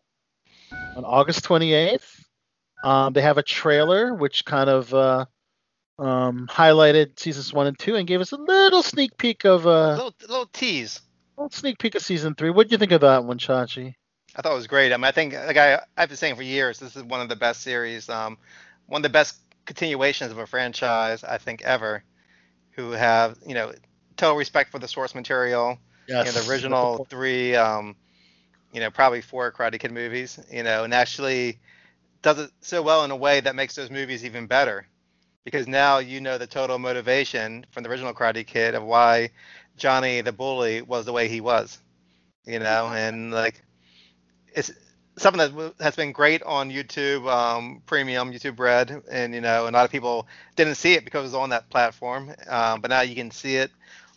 [0.96, 2.20] on August 28th.
[2.84, 5.24] Um, they have a trailer which kind of uh,
[5.98, 9.70] um, highlighted seasons one and two and gave us a little sneak peek of A
[9.70, 11.00] uh, little little tease.
[11.36, 12.50] little sneak peek of season three.
[12.50, 13.94] What do you think of that one, Chachi?
[14.34, 14.92] I thought it was great.
[14.92, 17.28] I mean, I think like I I've been saying for years, this is one of
[17.28, 18.36] the best series, um,
[18.86, 22.02] one of the best continuations of a franchise I think ever.
[22.72, 23.72] Who have you know
[24.16, 25.78] total respect for the source material.
[26.08, 26.26] Yes.
[26.26, 27.96] you know, the original three, um,
[28.72, 31.58] you know, probably four Karate Kid movies, you know, and actually
[32.22, 34.86] does it so well in a way that makes those movies even better.
[35.46, 39.30] Because now you know the total motivation from the original Karate Kid of why
[39.76, 41.78] Johnny the bully was the way he was,
[42.44, 43.62] you know, and like
[44.54, 44.72] it's
[45.16, 49.70] something that has been great on YouTube um, Premium, YouTube Red, and you know, a
[49.70, 50.26] lot of people
[50.56, 53.54] didn't see it because it was on that platform, um, but now you can see
[53.54, 53.70] it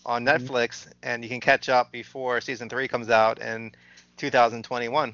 [0.07, 3.71] on Netflix, and you can catch up before season three comes out in
[4.17, 5.13] 2021.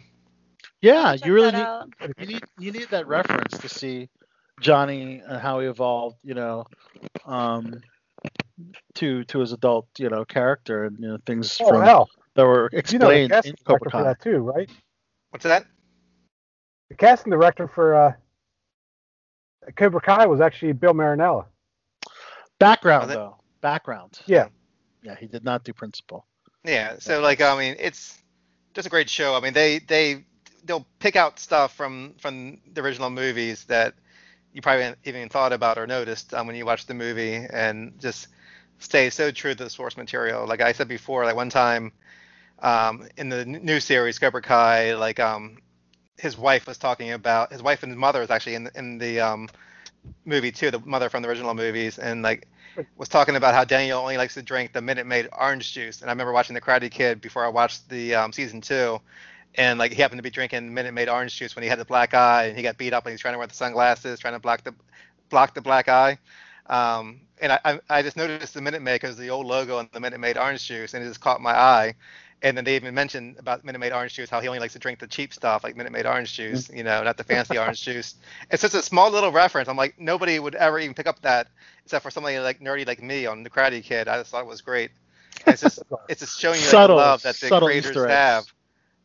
[0.82, 1.68] Yeah, you really need,
[2.18, 4.08] you need you need that reference to see
[4.60, 6.66] Johnny and how he evolved, you know,
[7.26, 7.82] um,
[8.96, 12.44] to to his adult, you know, character and you know things Oh from hell, that
[12.46, 14.04] were explained you know the explained casting in Cobra director for Kai.
[14.04, 14.70] that too, right?
[15.32, 15.66] What's that?
[16.90, 18.14] The casting director for uh,
[19.76, 21.46] Cobra Kai was actually Bill Marinella.
[22.60, 23.16] Background Was it?
[23.16, 24.20] though, background.
[24.26, 24.48] Yeah.
[25.04, 26.26] Yeah, he did not do principal.
[26.64, 26.96] Yeah.
[27.00, 28.18] So like, I mean, it's
[28.74, 29.36] just a great show.
[29.36, 30.26] I mean, they they
[30.64, 33.94] they'll pick out stuff from from the original movies that
[34.56, 38.30] you probably even thought about or noticed um, when you watch the movie, and just
[38.80, 40.48] stay so true to the source material.
[40.48, 41.92] Like I said before, like one time
[42.60, 45.58] um, in the new series Cobra Kai, like um,
[46.18, 48.98] his wife was talking about his wife and his mother is actually in the, in
[48.98, 49.50] the um,
[50.24, 52.48] movie too, the mother from the original movies, and like
[52.96, 56.00] was talking about how Daniel only likes to drink the Minute Maid orange juice.
[56.00, 59.02] And I remember watching The Karate Kid before I watched the um, season two,
[59.58, 61.86] and like he happened to be drinking Minute Maid orange juice when he had the
[61.86, 64.34] black eye, and he got beat up, and he's trying to wear the sunglasses, trying
[64.34, 64.74] to block the
[65.30, 66.18] block the black eye.
[66.68, 70.00] Um, and I, I, just noticed the Minute Maid because the old logo on the
[70.00, 71.94] Minute Maid orange juice, and it just caught my eye.
[72.42, 74.80] And then they even mentioned about Minute Maid orange juice, how he only likes to
[74.80, 77.82] drink the cheap stuff, like Minute Maid orange juice, you know, not the fancy orange
[77.84, 78.16] juice.
[78.52, 79.70] It's just a small little reference.
[79.70, 81.48] I'm like, nobody would ever even pick up that,
[81.84, 84.08] except for somebody like nerdy like me on the Karate Kid.
[84.08, 84.92] I just thought it was great.
[85.46, 88.46] And it's just, it's just showing you like, the love that the creators have.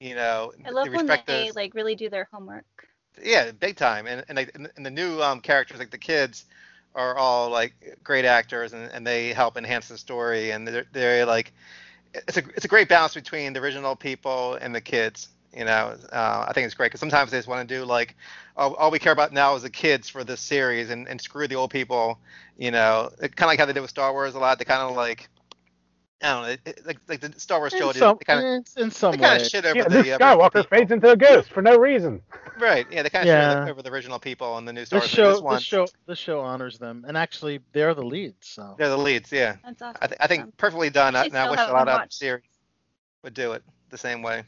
[0.00, 2.64] You know, I love when they like really do their homework.
[3.22, 4.06] yeah, big time.
[4.06, 6.46] And and, like, and the new um, characters, like the kids,
[6.94, 10.52] are all like great actors, and, and they help enhance the story.
[10.52, 11.52] And they're, they're like,
[12.14, 15.28] it's a it's a great balance between the original people and the kids.
[15.54, 18.16] You know, uh, I think it's great because sometimes they just want to do like,
[18.56, 21.46] oh, all we care about now is the kids for this series, and, and screw
[21.48, 22.18] the old people.
[22.56, 24.58] You know, kind of like how they did with Star Wars a lot.
[24.58, 25.28] They kind of like,
[26.22, 27.98] I don't know, it, it- like like the Star Wars In trilogy.
[27.98, 28.44] some, they kind of
[28.76, 30.62] in, in some they kind of shit over Yeah, the this uh, Skywalker people.
[30.64, 32.20] fades into a ghost for no reason.
[32.60, 32.86] Right.
[32.90, 33.64] Yeah, they kind of Yeah.
[33.64, 35.14] shit over the original people and the new Star This Wars.
[35.16, 38.48] show, this one, this show, this show honors them, and actually, they're the leads.
[38.48, 39.32] So they're the leads.
[39.32, 39.56] Yeah.
[39.64, 39.96] That's awesome.
[40.02, 42.44] I, th- I think perfectly done, Actually and I wish a lot of series
[43.22, 44.42] would do it the same way.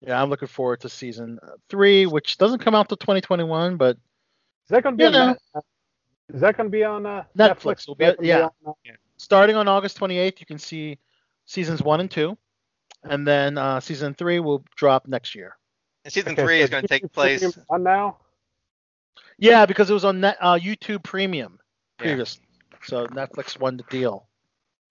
[0.00, 3.96] yeah, I'm looking forward to season uh, three, which doesn't come out till 2021, but
[3.96, 4.00] Is
[4.70, 5.36] that going to be You on?
[5.54, 5.60] know.
[6.32, 8.48] Is that going to be on uh, Netflix will be- Is that gonna yeah.
[8.64, 10.98] on, uh, starting on August 28th, you can see
[11.44, 12.38] seasons one and two,
[13.04, 15.56] and then uh, season three will drop next year.
[16.04, 17.58] And season okay, three so is going to take place.
[17.68, 18.16] On now.
[19.38, 21.58] Yeah, because it was on net, uh, YouTube Premium
[21.98, 22.06] Yeah.
[22.06, 22.44] previously,
[22.82, 24.26] so Netflix won the deal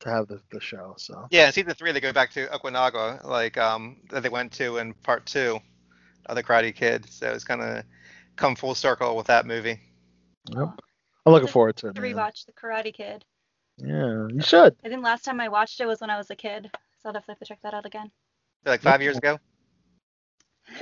[0.02, 0.94] to have the, the show.
[0.98, 4.52] So Yeah, in season three they go back to Okinawa, like um that they went
[4.54, 5.60] to in part two
[6.28, 7.10] of the Karate Kid.
[7.10, 7.84] So it's kind of
[8.36, 9.80] come full circle with that movie.
[10.56, 11.96] I'm looking forward to it.
[11.96, 12.14] To man.
[12.14, 13.26] rewatch The Karate Kid.
[13.78, 14.76] Yeah, you should.
[14.84, 16.70] I think last time I watched it was when I was a kid,
[17.02, 18.12] so I'll definitely have to check that out again.
[18.66, 19.40] Like five years ago.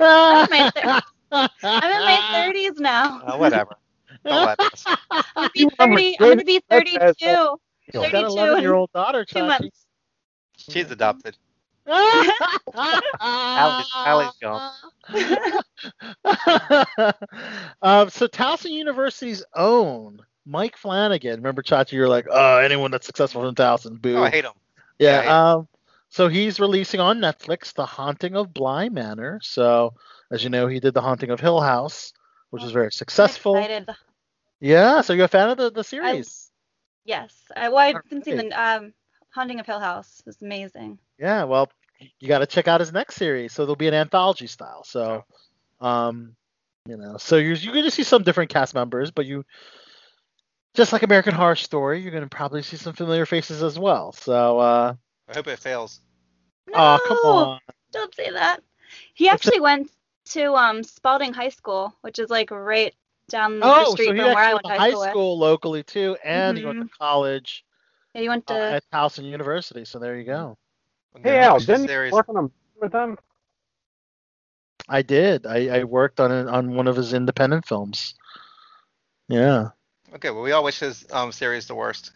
[0.00, 0.72] I'm in my,
[1.32, 3.20] I'm in my 30s now.
[3.24, 3.76] Uh, whatever.
[4.24, 4.84] Don't let us.
[5.10, 6.16] I'm gonna be 30.
[6.20, 7.30] I'm gonna be David Lynch as, 32.
[7.30, 9.46] uh, She's got 32 an 11 year old daughter, Two Chachi.
[9.46, 9.86] months.
[10.56, 11.36] She's adopted.
[11.86, 12.30] Allie's,
[13.94, 14.72] Allie's gone.
[17.82, 21.36] um, so Towson University's own Mike Flanagan.
[21.36, 24.16] Remember, Chachi, you're like, oh, anyone that's successful from Towson, boo.
[24.16, 24.52] Oh, I hate him.
[24.98, 25.24] yeah.
[25.24, 25.68] yeah, Um,
[26.08, 29.40] so he's releasing on Netflix The Haunting of Bly Manor.
[29.42, 29.94] So,
[30.30, 32.12] as you know, he did The Haunting of Hill House,
[32.50, 33.56] which was very I'm successful.
[33.56, 33.88] excited.
[34.60, 35.00] Yeah.
[35.02, 36.50] So you're a fan of the, the series?
[37.04, 37.34] Yes.
[37.54, 38.92] I, well, I've been seeing the um,
[39.34, 40.20] Haunting of Hill House.
[40.20, 40.98] It was amazing.
[41.18, 41.70] Yeah, well,
[42.20, 43.52] you got to check out his next series.
[43.52, 44.84] So there'll be an anthology style.
[44.84, 45.24] So,
[45.80, 46.36] um,
[46.88, 49.44] you know, so you're you're going to see some different cast members, but you,
[50.76, 54.12] just like American Horror Story, you're going to probably see some familiar faces as well.
[54.12, 54.94] So, uh,
[55.28, 56.00] I hope it fails.
[56.74, 57.60] oh come on,
[57.92, 58.60] Don't say that.
[59.14, 59.90] He actually went
[60.26, 62.94] to um, Spalding High School, which is like right
[63.28, 64.90] down the oh, street so from where I actually went went to to high high
[64.90, 65.00] school.
[65.00, 65.10] with.
[65.10, 67.64] school locally too, and he went to college
[68.14, 68.60] Yeah, he went uh, to.
[68.74, 69.84] at Towson University.
[69.84, 70.56] So there you go.
[71.14, 73.18] I'm Hey gonna Al, didn't you work on them with them?
[74.88, 75.46] I did.
[75.46, 78.14] I, I worked on it on one of his independent films.
[79.28, 79.70] Yeah.
[80.16, 82.12] Okay, well, we all wish his um series the worst.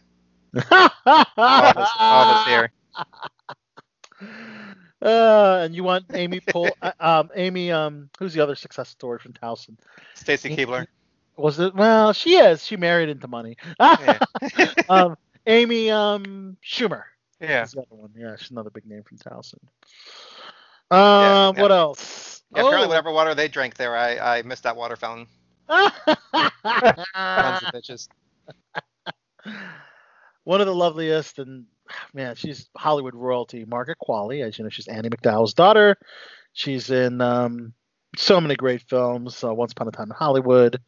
[0.54, 2.72] All of us, all of us here.
[5.02, 9.18] Uh, and you want Amy Pol, uh, um, Amy, um, who's the other success story
[9.18, 9.76] from Towson?
[10.14, 10.86] Stacy Keibler.
[11.36, 11.74] Was it?
[11.74, 12.64] Well, she is.
[12.64, 13.56] She married into money.
[13.78, 14.18] Yeah.
[14.88, 17.02] um, Amy, um, Schumer.
[17.40, 17.64] yeah.
[17.66, 18.10] The other one.
[18.16, 19.58] Yeah, she's another big name from Towson.
[20.90, 21.62] Um, yeah.
[21.62, 22.42] what else?
[22.54, 22.88] Yeah, apparently, Oh.
[22.88, 25.26] whatever water they drank there, I, I missed that water fountain.
[25.70, 28.08] Tons of bitches.
[30.44, 31.66] One of the loveliest and
[32.14, 33.64] man, she's Hollywood royalty.
[33.64, 35.96] Margaret Qualley, as you know, she's Andie MacDowell's daughter.
[36.52, 37.72] She's in um,
[38.16, 39.42] so many great films.
[39.44, 40.80] Uh, Once Upon a Time in Hollywood,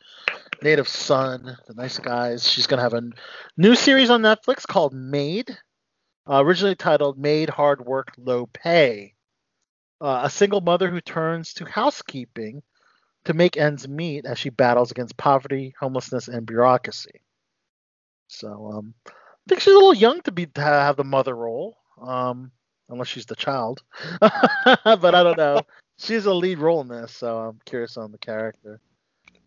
[0.63, 2.49] Native Son, The Nice Guys.
[2.49, 3.13] She's gonna have a n-
[3.57, 5.57] new series on Netflix called Maid,
[6.29, 9.15] uh, originally titled Maid Hard Work Low Pay.
[10.01, 12.63] Uh, a single mother who turns to housekeeping
[13.25, 17.21] to make ends meet as she battles against poverty, homelessness, and bureaucracy.
[18.29, 19.11] So um, I
[19.49, 22.51] think she's a little young to be to have the mother role, um,
[22.89, 23.83] unless she's the child.
[24.21, 25.61] but I don't know.
[25.99, 28.81] She's a lead role in this, so I'm curious on the character.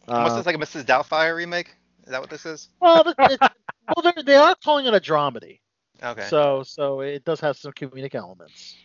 [0.08, 0.86] Almost Uh, this like a Mrs.
[0.86, 1.76] Doubtfire remake?
[2.06, 2.70] Is that what this is?
[2.80, 3.18] well, it,
[3.96, 5.60] well, they're, they are calling it a dramedy,
[6.02, 6.28] Okay.
[6.30, 8.78] so so it does have some comedic elements.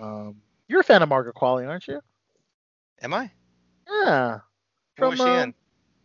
[0.00, 2.00] Um, you're a fan of Margaret Qualley, aren't you?
[3.00, 3.30] Am I?
[3.88, 4.38] Yeah.
[4.96, 5.54] From, What was she From, in?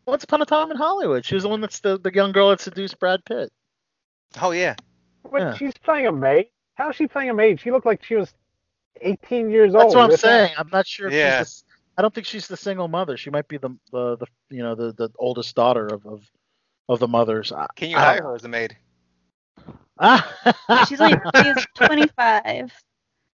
[0.06, 1.26] Once Upon a Time in Hollywood.
[1.26, 3.52] She was the one that's the, the young girl that seduced Brad Pitt.
[4.42, 4.76] Oh yeah.
[5.32, 5.54] But Yeah.
[5.56, 6.48] she's playing a maid.
[6.76, 7.60] How is she playing a maid?
[7.62, 8.34] She looked like she was
[9.02, 9.84] 18 years old.
[9.86, 10.54] That's what I'm Isn't that- saying.
[10.58, 11.40] I'm not sure if Yeah.
[11.40, 11.64] she's.
[11.68, 13.18] The, I don't think she's the single mother.
[13.18, 16.24] She might be the the, the you know the, the oldest daughter of of,
[16.90, 17.52] of the mothers.
[17.76, 18.76] Can you I hire don't her as a maid?
[20.00, 20.28] Ah.
[20.90, 22.74] She's like she's 25.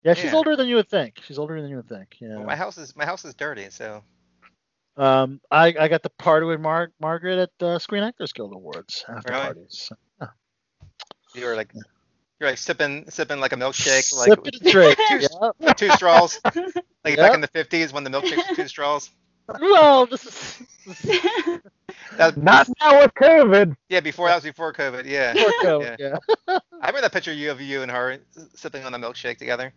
[0.03, 0.33] yeah, she's Yeah.
[0.35, 1.19] older than you would think.
[1.23, 2.17] She's older than you would think.
[2.19, 2.37] Yeah.
[2.37, 4.03] Well, my house is my house is dirty, so
[4.97, 9.05] Um, I, I got to party with Mar- Margaret at uh, Screen Actors Guild Awards
[9.07, 9.43] after Really?
[9.45, 9.91] parties.
[11.35, 11.71] you were like
[12.39, 14.97] you're like sipping sipping like a milkshake, like Sip it and drink.
[15.07, 15.27] two,
[15.59, 15.73] yeah.
[15.73, 16.75] two straws, like
[17.05, 17.15] Yeah.
[17.15, 19.09] back in the 50s when the milkshakes were two straws.
[19.61, 21.59] Well, this is, this is
[22.17, 23.75] That, Not now with COVID.
[23.89, 25.05] yeah, before that was before COVID.
[25.05, 26.17] Yeah, before COVID, yeah.
[26.47, 28.17] I remember that picture of you of you and her
[28.55, 29.73] sipping on the milkshake together.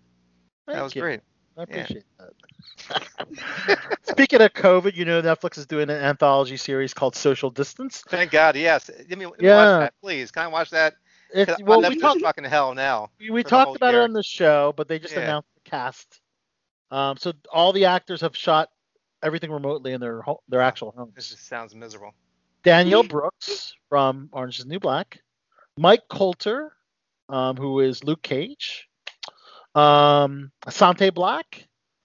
[0.67, 1.03] That was you.
[1.03, 1.21] great.
[1.61, 1.81] I Yeah.
[1.83, 3.99] appreciate that.
[4.03, 8.03] Speaking of COVID, you know Netflix is doing an anthology series called Social Distance.
[8.09, 8.57] Thank God.
[8.57, 8.89] Yes.
[9.09, 9.57] Let me, let me Yeah.
[9.57, 10.31] watch that, please.
[10.31, 10.95] Can I watch that?
[11.33, 13.11] It's well, we talked fucking hell now.
[13.21, 14.01] we, we talked about year.
[14.01, 15.21] it on the show, but they just Yeah.
[15.21, 16.21] announced the cast.
[16.91, 18.69] Um, so all the actors have shot
[19.23, 21.13] everything remotely in their ho- their actual homes.
[21.15, 22.13] This just sounds miserable.
[22.65, 25.21] Danielle Brooks from Orange is the New Black,
[25.79, 26.73] Mike Colter,
[27.29, 28.89] um, who is Luke Cage,
[29.75, 31.65] um, Asante Blackk,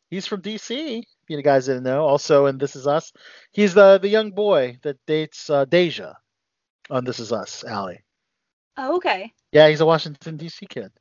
[0.09, 0.99] he's from DC.
[0.99, 3.11] If you guys didn't know, also in This Is Us,
[3.51, 6.13] he's the the young boy that dates uh, Deja
[6.89, 8.03] on This Is Us, Allie.
[8.77, 9.31] Oh, okay.
[9.51, 10.91] Yeah, he's a Washington DC kid.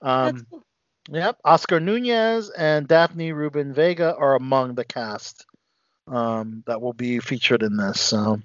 [0.00, 0.62] That's Um, cool.
[1.10, 5.44] Yep, Oscar Nunez and Daphne Rubin Vega are among the cast
[6.06, 8.00] um, that will be featured in this.
[8.00, 8.40] So,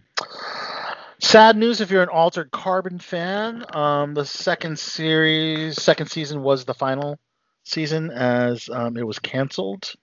[1.22, 3.66] sad news if you're an Altered Carbon fan.
[3.76, 7.20] Um, the second series, second season was the final
[7.66, 9.94] season as um, it was canceled.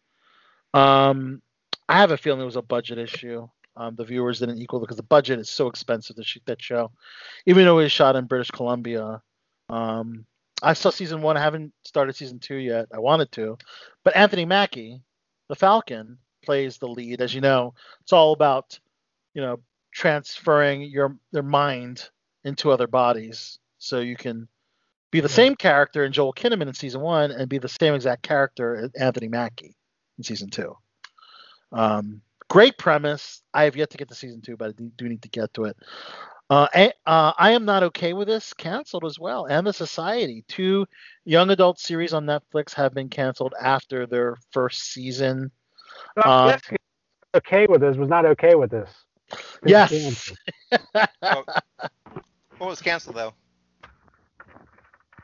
[0.74, 1.40] Um,
[1.88, 3.48] I have a feeling it was a budget issue.
[3.76, 6.90] Um, the viewers didn't equal because the budget is so expensive to shoot that show,
[7.46, 9.22] even though it was shot in British Columbia.
[9.70, 10.26] Um,
[10.62, 11.36] I saw season one.
[11.38, 12.88] I haven't started season two yet.
[12.92, 13.56] I wanted to,
[14.04, 15.00] but Anthony Mackie,
[15.48, 17.22] the Falcon, plays the lead.
[17.22, 18.78] As you know, it's all about
[19.32, 19.60] you know
[19.90, 22.10] transferring your their mind
[22.44, 24.48] into other bodies, so you can
[25.12, 28.22] be the same character in Joel Kinnaman in season one and be the same exact
[28.22, 29.76] character as Anthony Mackie
[30.18, 30.76] in season two.
[31.70, 33.42] Um, great premise.
[33.54, 35.64] I have yet to get to season two, but I do need to get to
[35.66, 35.76] it.
[36.50, 38.52] Uh, a- uh, I am not okay with this.
[38.54, 39.46] Canceled as well.
[39.46, 40.86] And the Society, two
[41.24, 45.50] young adult series on Netflix, have been canceled after their first season.
[46.16, 46.58] Uh,
[47.34, 48.90] okay with this was not okay with this.
[49.64, 50.32] Yes.
[51.22, 51.44] Well,
[52.58, 53.34] what was canceled though?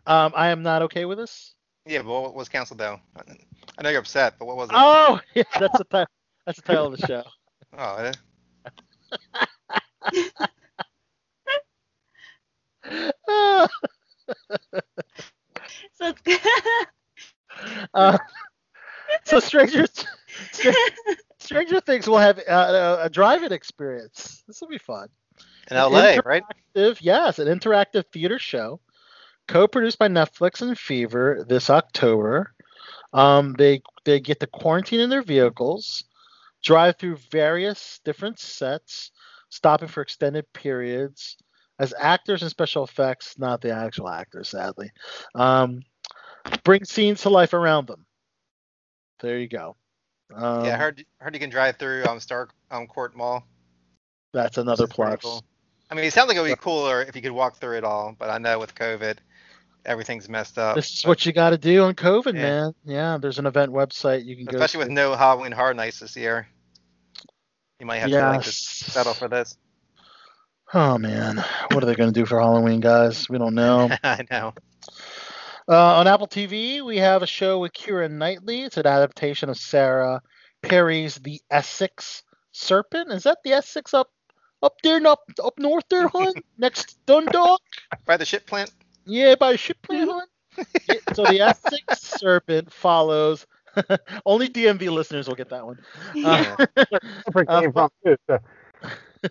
[0.08, 1.54] Um, I am not okay with this.
[1.86, 2.98] Yeah, but what was canceled though?
[3.78, 4.74] I know you're upset, but what was it?
[4.76, 6.10] Oh, yeah, that's the ti-
[6.44, 7.22] that's the title of the show.
[7.78, 8.12] Oh, eh?
[15.94, 16.12] So
[17.94, 18.18] uh,
[19.24, 19.86] so Stranger
[20.52, 20.70] Str-
[21.38, 24.42] Stranger Things will have uh, a, a drive-in experience.
[24.46, 25.08] This will be fun.
[25.70, 26.42] in LA, right?
[26.74, 28.80] interactive- Yes, an interactive theater show,
[29.48, 32.52] co-produced by Netflix and Fever this October.
[33.12, 36.04] Um, they they get to quarantine in their vehicles,
[36.62, 39.10] drive through various different sets,
[39.48, 41.36] stopping for extended periods
[41.78, 44.90] as actors and special effects, not the actual actors, sadly.
[45.34, 45.82] Um,
[46.64, 48.04] bring scenes to life around them.
[49.20, 49.76] There you go.
[50.34, 53.46] Um, yeah, I heard heard you can drive through um Star um Court Mall.
[54.32, 55.22] that's another which is pretty plus.
[55.22, 55.44] cool.
[55.90, 57.84] I mean, it sounds like it would be cooler if you could walk through it
[57.84, 59.16] all, but I know with COVID,
[59.84, 60.76] everything's messed up.
[60.76, 62.42] This is what you got to do on COVID, Yeah.
[62.42, 62.74] man.
[62.84, 64.56] Yeah, there's an event website you can go.
[64.56, 66.46] Especially with no Halloween Horror Nights this year.
[67.80, 69.56] You might have to like just settle for this.
[70.74, 73.28] Oh man, what are they going to do for Halloween, guys?
[73.28, 73.88] We don't know.
[74.04, 74.52] I know.
[75.68, 78.62] uh, on Apple TV, we have a show with Keira Knightley.
[78.62, 80.20] It's an adaptation of Sarah
[80.62, 82.22] Perry's The Essex
[82.52, 83.12] Serpent.
[83.12, 84.08] Is that the Essex up
[84.62, 86.34] up there, up up north there, hon?
[86.58, 87.60] Next Dundalk?
[88.04, 88.72] By the ship plant.
[89.08, 90.26] Yeah, by ship plant, hon.
[90.88, 93.46] Yeah, so the Essex Serpent follows.
[94.26, 95.78] Only DMV listeners will get that one.
[96.24, 96.56] Uh,
[97.26, 98.16] Different Uh, came from too.
[98.26, 98.38] So,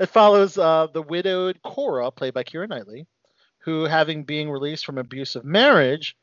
[0.00, 3.06] it follows uh, the widowed Cora, played by Keira Knightley,
[3.58, 6.16] who, having been released from abusive marriage,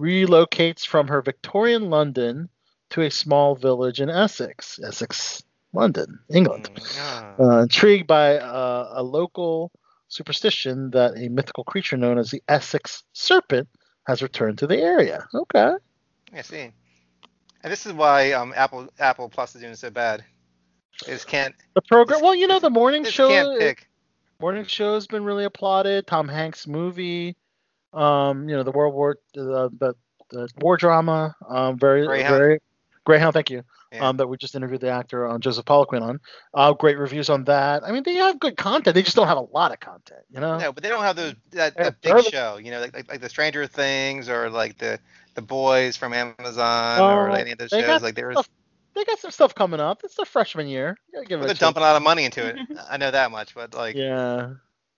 [0.00, 2.48] relocates from her Victorian London
[2.90, 5.42] to a small village in Essex, Essex,
[5.72, 6.70] London, England.
[6.74, 7.40] Mm.
[7.40, 9.72] Uh, intrigued by uh, a local
[10.14, 13.68] superstition that a mythical creature known as the Essex Serpent
[14.06, 15.26] has returned to the area.
[15.34, 15.72] Okay.
[16.32, 16.72] I see.
[17.62, 20.24] And this is why um Apple Apple Plus is doing so bad.
[21.04, 21.54] Just can't.
[21.74, 22.20] The program.
[22.22, 23.28] Well, you know, the morning show.
[23.28, 23.88] can't pick.
[24.40, 26.06] Morning show's been really applauded.
[26.06, 27.36] Tom Hanks movie.
[27.92, 29.94] Um, you know, the World War the the,
[30.30, 31.34] the war drama.
[31.48, 32.36] Um, very Greyhound.
[32.36, 32.60] very
[33.04, 33.34] Greyhound.
[33.34, 33.64] Thank you.
[33.94, 34.08] Yeah.
[34.08, 36.20] Um, that we just interviewed the actor on Joseph Poliquin on.
[36.52, 37.84] Uh, great reviews on that.
[37.84, 38.94] I mean, they have good content.
[38.94, 40.22] They just don't have a lot of content.
[40.30, 40.58] You know.
[40.58, 42.92] No, but they don't have those that, Yeah, that big Service- show, you know, like,
[42.94, 44.98] like like the Stranger Things or like the
[45.34, 48.02] the Boys from Amazon or Oh, any of those they shows.
[48.02, 48.48] Like there was,
[48.94, 50.02] They got some stuff coming up.
[50.04, 50.96] It's their freshman year.
[51.12, 51.58] You gotta it they're a chance.
[51.60, 52.56] dumping a lot of money into it.
[52.88, 54.54] I know that much, but like Yeah.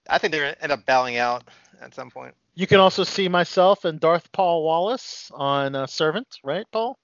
[0.09, 1.45] I think they're gonna end up bowing out
[1.81, 2.35] at some point.
[2.55, 6.99] You can also see myself and Darth Paul Wallace on uh, Servant, right, Paul?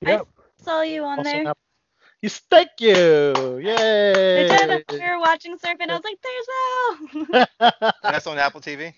[0.00, 0.26] Yep.
[0.62, 1.40] Saw you on Also there.
[1.48, 1.60] Apple-
[2.22, 2.92] Yes, thank you.
[2.92, 4.82] I Yay.
[4.90, 5.88] We were watching Surfing.
[5.88, 8.92] I was like, "There's Al." That's on Apple TV.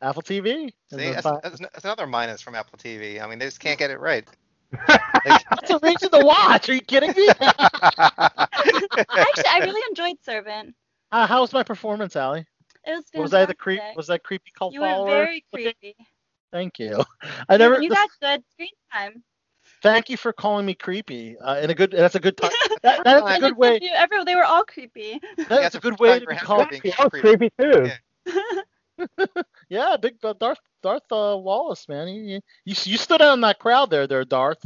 [0.00, 0.70] Apple TV.
[0.90, 3.20] See, then that's, that's, that's another minus from Apple TV.
[3.20, 4.28] I mean, they just can't get it right.
[4.86, 6.68] That's a reason to watch.
[6.68, 7.28] Are you kidding me?
[7.40, 10.74] Actually, I really enjoyed Servant.
[11.10, 12.46] uh, how was my performance, Allie?
[12.84, 13.20] It was fantastic.
[13.20, 13.80] Was I the creep?
[13.96, 15.72] Was that creepy cult you were very looking?
[15.80, 15.96] creepy.
[16.52, 17.02] Thank you.
[17.48, 17.80] I never.
[17.80, 19.22] You got good screen time.
[19.82, 21.36] Thank you for calling me creepy.
[21.38, 21.92] Uh, in a good.
[21.92, 22.50] That's a good time.
[22.82, 23.78] That, that's a good way.
[23.80, 25.20] You, everyone, they were all creepy.
[25.48, 26.68] That's a good way to be Time for called.
[26.70, 27.90] being That was creepy too.
[28.26, 28.42] Yeah.
[29.68, 32.08] Yeah, big uh, Darth Darth uh, Wallace, man.
[32.08, 32.32] You, he-
[32.64, 34.64] you you stood out in that crowd there, there, Darth,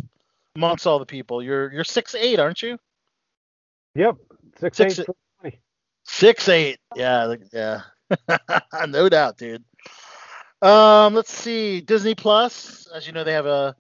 [0.57, 1.43] amongst all the people.
[1.43, 2.79] You're you're six eight, aren't you?
[3.95, 4.17] Yep.
[4.59, 5.07] Six, Six- eight,
[5.41, 5.61] twenty.
[6.05, 6.79] Six eight.
[6.97, 7.83] Yeah, look- yeah.
[8.89, 9.65] no doubt, dude.
[10.63, 11.81] Um, let's see.
[11.83, 13.75] Disney Plus, as you know, they have a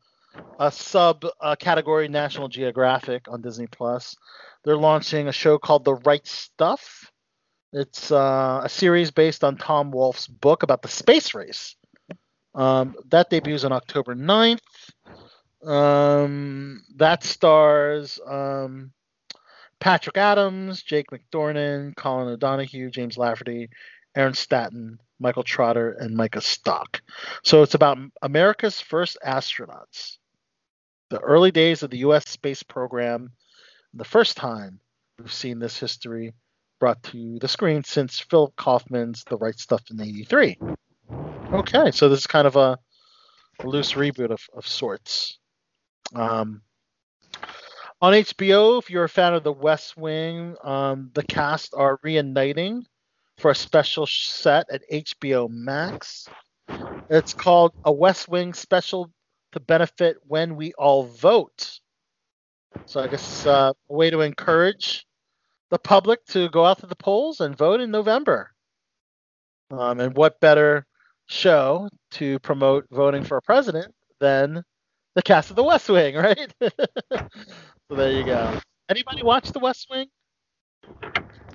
[0.59, 4.16] a sub uh, category National Geographic on Disney Plus.
[4.64, 7.11] They're launching a show called The Right Stuff.
[7.72, 11.74] It's uh, a series based on Tom Wolfe's book about the space race.
[12.55, 14.59] Um, that debuts on October 9th.
[15.64, 18.93] Um, that stars um,
[19.80, 23.70] Patrick Adams, Jake McDorman, Colin O'Donoghue, James Lafferty,
[24.14, 27.01] Aaron Staton, Michael Trotter, and Micah Stock.
[27.43, 30.18] So it's about America's first astronauts,
[31.13, 32.27] the early days of the U.S.
[32.27, 33.33] space program,
[33.93, 34.81] the first time
[35.19, 36.33] we've seen this history
[36.81, 40.57] brought to the screen since Phil Kaufman's The Right Stuff in '83.
[41.53, 42.79] Okay, so this is kind of a,
[43.63, 45.39] loose reboot of, of sorts.
[46.15, 46.63] Um,
[48.01, 52.87] on HBO, if you're a fan of The West Wing, um, the cast are reuniting
[53.37, 56.27] for a special set at HBO Max.
[57.11, 59.13] It's called a West Wing special
[59.53, 61.80] to benefit when we all vote.
[62.86, 65.07] So I guess uh, a way to encourage
[65.70, 68.50] the public to go out to the polls and vote in November.
[69.70, 70.86] Um, and what better
[71.26, 74.62] show to promote voting for a president than
[75.14, 76.53] the cast of The West Wing, right?
[76.61, 78.59] so there you go.
[78.88, 80.09] Anybody watch The West Wing?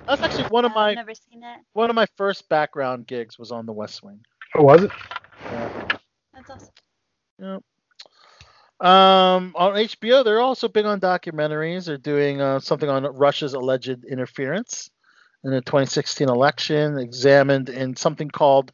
[0.06, 1.60] That's actually one of my never seen it.
[1.74, 4.20] one of my first background gigs was on The West Wing.
[4.54, 4.90] Oh, was it?
[5.44, 5.88] Yeah.
[6.34, 6.68] That's awesome.
[7.38, 7.62] Yep.
[8.80, 11.86] Um, on HBO, they're also big on documentaries.
[11.86, 14.90] They're doing uh, something on Russia's alleged interference
[15.44, 18.72] in the 2016 election, examined in something called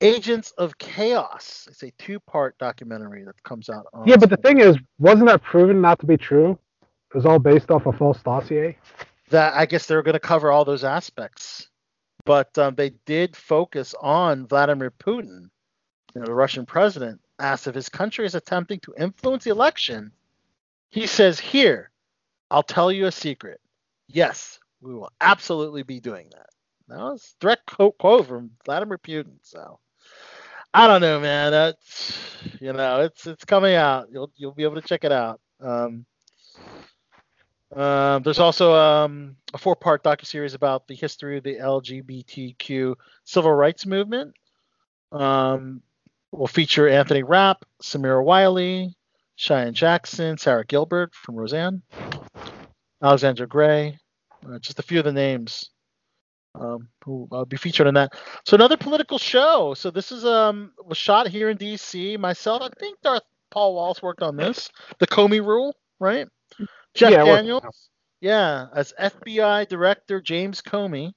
[0.00, 1.66] Agents of Chaos.
[1.70, 3.86] It's a two-part documentary that comes out.
[3.94, 6.58] On Yeah, but the thing is, wasn't that proven not to be true?
[6.82, 8.76] It was all based off a false dossier.
[9.30, 11.68] that I guess they're going to cover all those aspects,
[12.24, 15.48] but um, they did focus on Vladimir Putin,
[16.14, 20.12] you know, the Russian president, asked if his country is attempting to influence the election.
[20.90, 21.90] He says, "Here,
[22.50, 23.60] I'll tell you a secret.
[24.08, 26.50] Yes, we will absolutely be doing that."
[26.88, 29.36] That was direct quote, quote from Vladimir Putin.
[29.42, 29.78] So
[30.72, 31.52] I don't know, man.
[31.52, 32.18] That's
[32.60, 34.08] you know, it's it's coming out.
[34.10, 35.40] You'll you'll be able to check it out.
[35.60, 36.06] Um,
[37.74, 42.94] um, there's also um, a four-part docuseries about the history of the LGBTQ
[43.24, 44.34] civil rights movement.
[45.12, 45.82] Um,
[46.32, 48.94] will feature Anthony Rapp, Samira Wiley,
[49.36, 51.82] Cheyenne Jackson, Sara Gilbert from Roseanne,
[53.02, 53.98] Alexandra Grey,
[54.48, 55.70] uh, just a few of the names
[56.54, 58.12] um, who will be featured in that.
[58.44, 59.74] So another political show.
[59.74, 62.16] So this is um was shot here in D.C.
[62.16, 64.70] Myself, I think Darth Paul Walsh worked on this.
[64.98, 66.26] The Comey Rule, right?
[66.94, 67.24] Jeff Yeah.
[67.24, 67.90] Daniels,
[68.20, 71.12] yeah, as FBI Director James Comey.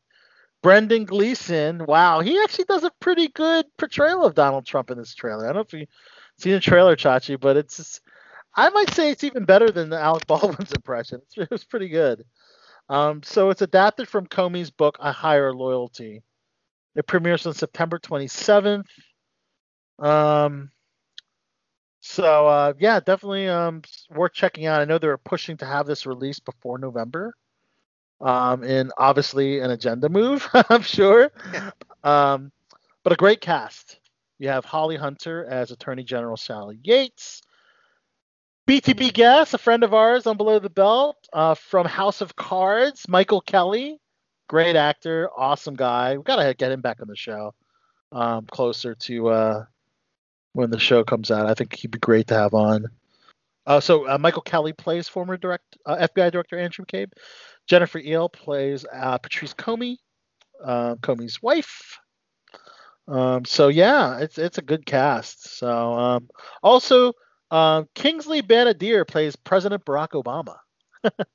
[0.62, 5.16] Brendan Gleeson, wow, he actually does a pretty good portrayal of Donald Trump in this
[5.16, 5.46] trailer.
[5.46, 5.88] I don't know if you
[6.38, 8.02] seen the trailer, Chachi, but it's just,
[8.56, 11.22] I might say it's even better than the Alec Baldwin's impression.
[11.24, 12.24] It's, it was pretty good.
[12.90, 16.22] Um, so it's adapted from Comey's book A Higher Loyalty.
[16.96, 18.86] It premieres on September 27th.
[19.98, 20.72] Um,
[22.02, 24.82] so uh, yeah, definitely um, worth checking out.
[24.82, 27.34] I know they were pushing to have this released before November,
[28.22, 31.32] um, in obviously an agenda move, I'm sure.
[32.04, 32.52] Um,
[33.04, 34.00] but a great cast.
[34.40, 37.44] You have Holly Hunter as Attorney General Sally Yates.
[38.68, 43.08] BTB guest, a friend of ours on Below the Belt uh, from House of Cards,
[43.08, 44.00] Michael Kelly,
[44.48, 46.18] great actor, awesome guy.
[46.18, 47.54] We gotta get him back on the show,
[48.12, 49.66] um, closer to uh,
[50.54, 51.46] when the show comes out.
[51.46, 52.88] I think he'd be great to have on.
[53.66, 57.12] Uh, so uh, Michael Kelly plays former direct uh, FBI director Andrew McCabe.
[57.68, 59.98] Jennifer Ehle plays uh, Patrice Comey,
[60.64, 62.00] uh, Comey's wife.
[63.08, 65.58] Um, so yeah, it's it's a good cast.
[65.58, 66.30] So um,
[66.64, 67.14] also
[67.50, 70.58] um, Kingsley Ben-Adir plays President Barack Obama.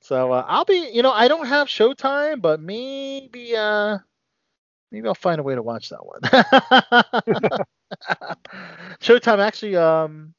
[0.00, 3.98] so uh, I'll be, you know, I don't have Showtime, but maybe uh,
[4.92, 6.20] maybe I'll find a way to watch that one.
[9.00, 10.34] Showtime actually um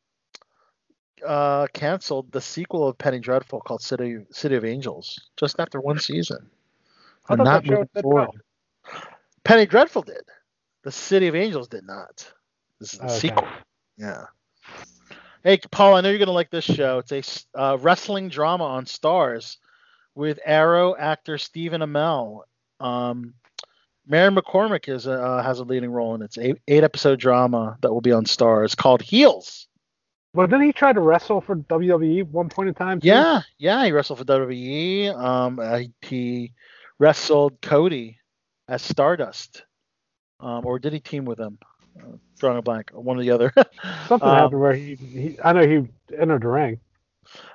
[1.25, 5.99] uh canceled the sequel of Penny Dreadful called City City of Angels just after one
[5.99, 6.49] season.
[7.29, 8.41] I They're not moving forward.
[9.43, 10.23] Penny Dreadful did.
[10.83, 12.31] The City of Angels did not.
[12.79, 13.19] This is the Okay.
[13.19, 13.47] sequel.
[13.97, 14.25] Yeah.
[15.43, 16.99] Hey, Paul, I know you're gonna like this show.
[17.05, 19.57] It's a uh, wrestling drama on Starz
[20.15, 22.43] with Arrow actor Stephen Amell.
[22.79, 23.33] Um,
[24.07, 26.37] Mary McCormack is a, uh, has a leading role in it.
[26.37, 29.67] It's eight episode drama that will be on Starz called Heels.
[30.33, 32.99] Well, didn't he try to wrestle for WWE one point in time?
[32.99, 33.07] too?
[33.07, 35.15] Yeah, yeah, he wrestled for WWE.
[35.15, 36.53] Um, uh, he,
[36.99, 38.17] wrestled Cody
[38.67, 39.63] as Stardust.
[40.39, 41.57] Um, or did he team with him?
[41.99, 43.53] Uh, drawing a blank, one or the other.
[44.07, 45.37] Something Um, happened where he, he.
[45.43, 46.79] I know he entered the ring.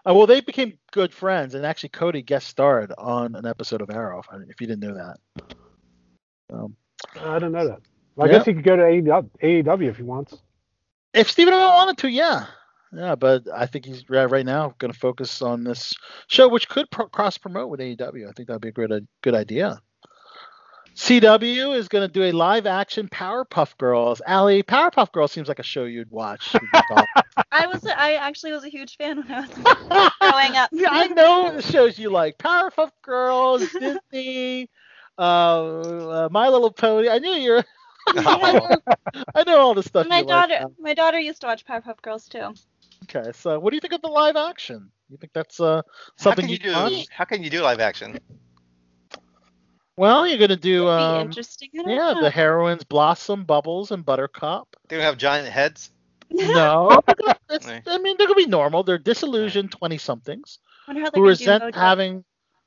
[0.08, 3.90] Uh, well, they became good friends, and actually Cody guest starred on an episode of
[3.90, 4.20] Arrow.
[4.20, 5.16] If, if you didn't know that.
[6.52, 6.76] Um,
[7.20, 7.80] I didn't know that.
[8.16, 8.38] Well, I Yeah.
[8.38, 10.36] guess he could go to AEW, if he wants.
[11.14, 12.46] if Stephen Amell wanted to, yeah,
[12.92, 15.94] yeah, but I think he's right, right now going to focus on this
[16.26, 18.28] show, which could pro- cross promote with AEW.
[18.28, 19.80] I think that'd be a great, a good idea.
[20.98, 24.20] CW is going to do a live action Powerpuff Girls.
[24.26, 26.56] Allie, Powerpuff Girls seems like a show you'd watch.
[27.52, 29.50] I was I actually was a huge fan when I was
[30.20, 30.70] growing up.
[30.72, 32.36] yeah, I know the shows you like.
[32.38, 34.68] Powerpuff Girls, Disney,
[35.16, 37.08] uh, uh, My Little Pony.
[37.08, 37.64] I knew you're.
[38.08, 40.08] I know all the stuff.
[40.08, 40.48] my you like.
[40.48, 42.54] daughter my daughter used to watch Powerpuff Girls too.
[43.04, 44.90] Okay, so what do you think of the live action?
[45.08, 46.72] You think that's uh, How something can you you'd do?
[46.72, 47.06] watch?
[47.10, 48.18] How can you do live action?
[49.96, 51.70] Well, you're gonna do be um, interesting.
[51.78, 54.68] I yeah, the heroines Blossom, Bubbles, and Buttercup.
[54.88, 55.90] They don't have giant heads.
[56.30, 57.00] No,
[57.48, 57.82] it's, Right.
[57.86, 58.82] I mean they're gonna be normal.
[58.82, 62.24] They're disillusioned twenty somethings Wonder how they're who resent having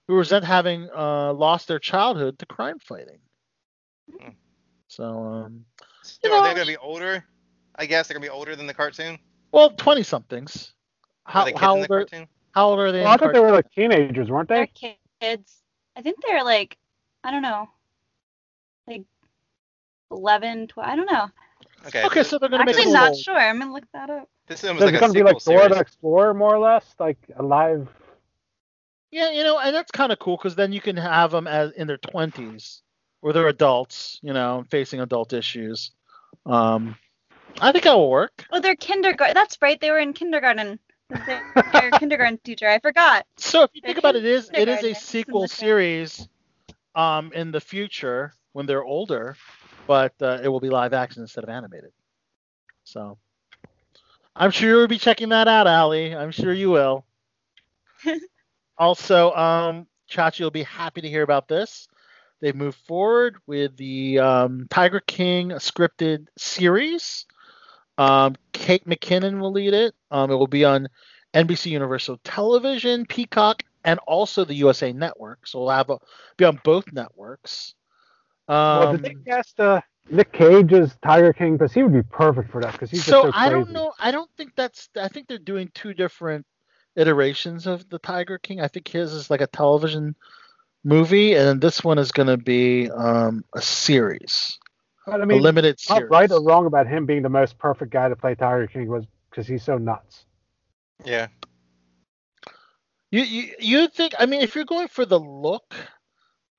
[0.07, 3.19] who resent having uh, lost their childhood to crime fighting.
[4.19, 4.29] Hmm.
[4.87, 5.65] So, um,
[6.01, 7.25] So You are know, they going to be older?
[7.75, 9.17] I guess they're going to be older than the cartoon.
[9.51, 10.73] Well, twenty somethings.
[11.25, 12.05] How how old are
[12.53, 12.99] how old are they?
[13.01, 14.69] Well, in I thought they were like teenagers, weren't they?
[14.81, 14.91] They're
[15.21, 15.61] kids.
[15.95, 16.77] I think they're like
[17.23, 17.69] I don't know,
[18.87, 19.03] like
[20.09, 20.89] 11, 12.
[20.89, 21.29] I don't know.
[21.87, 22.03] Okay.
[22.05, 23.37] Okay, so they're gonna make Actually, a not little- sure.
[23.37, 24.27] I'm gonna look that up.
[24.47, 25.79] this is almost So like it's gonna be like Dora the.
[25.79, 27.87] Explorer, more or less, like a live.
[29.11, 31.71] Yeah, you know, and that's kind of cool because then you can have them as
[31.71, 32.81] in their twenties,
[33.21, 35.91] where they're adults, you know, facing adult issues.
[36.45, 36.95] Um,
[37.59, 38.45] I think that will work.
[38.51, 39.33] Oh, they're kindergarten.
[39.33, 39.79] That's right.
[39.79, 40.79] They were in kindergarten.
[41.25, 42.67] They're, they're kindergarten teacher.
[42.67, 43.25] I forgot.
[43.37, 46.27] So if you They're think about it, it is it is a sequel series,
[46.95, 49.35] um, in the future when they're older,
[49.87, 51.91] but uh, it will be live action instead of animated.
[52.83, 53.17] So,
[54.35, 56.15] I'm sure you'll be checking that out, Allie.
[56.15, 57.05] I'm sure you will.
[58.77, 61.87] also, um, Chachi will be happy to hear about this.
[62.41, 67.25] They've moved forward with the um, Tiger King scripted series.
[68.01, 69.93] Um, Kate McKinnon will lead it.
[70.09, 70.87] Um, it will be on
[71.35, 75.45] NBC Universal Television, Peacock, and also the USA Network.
[75.45, 75.99] So we'll have a,
[76.35, 77.75] be on both networks.
[78.47, 81.57] well, Um, did they cast uh, Nick Cage as Tiger King?
[81.57, 82.71] Because he would be perfect for that.
[82.71, 83.93] Because he's so just so I don't know.
[83.99, 84.89] I don't think that's.
[84.99, 86.45] I think they're doing two different
[86.95, 88.61] iterations of the Tiger King.
[88.61, 90.15] I think his is like a television
[90.83, 94.57] movie, and this one is going to be um, a series,
[95.05, 96.09] But, I a mean, limited not series.
[96.09, 99.05] right or wrong about him being the most perfect guy to play Tiger King was
[99.29, 100.25] because he's so nuts.
[101.05, 101.27] Yeah.
[103.11, 104.13] You, you you think?
[104.19, 105.75] I mean, if you're going for the look,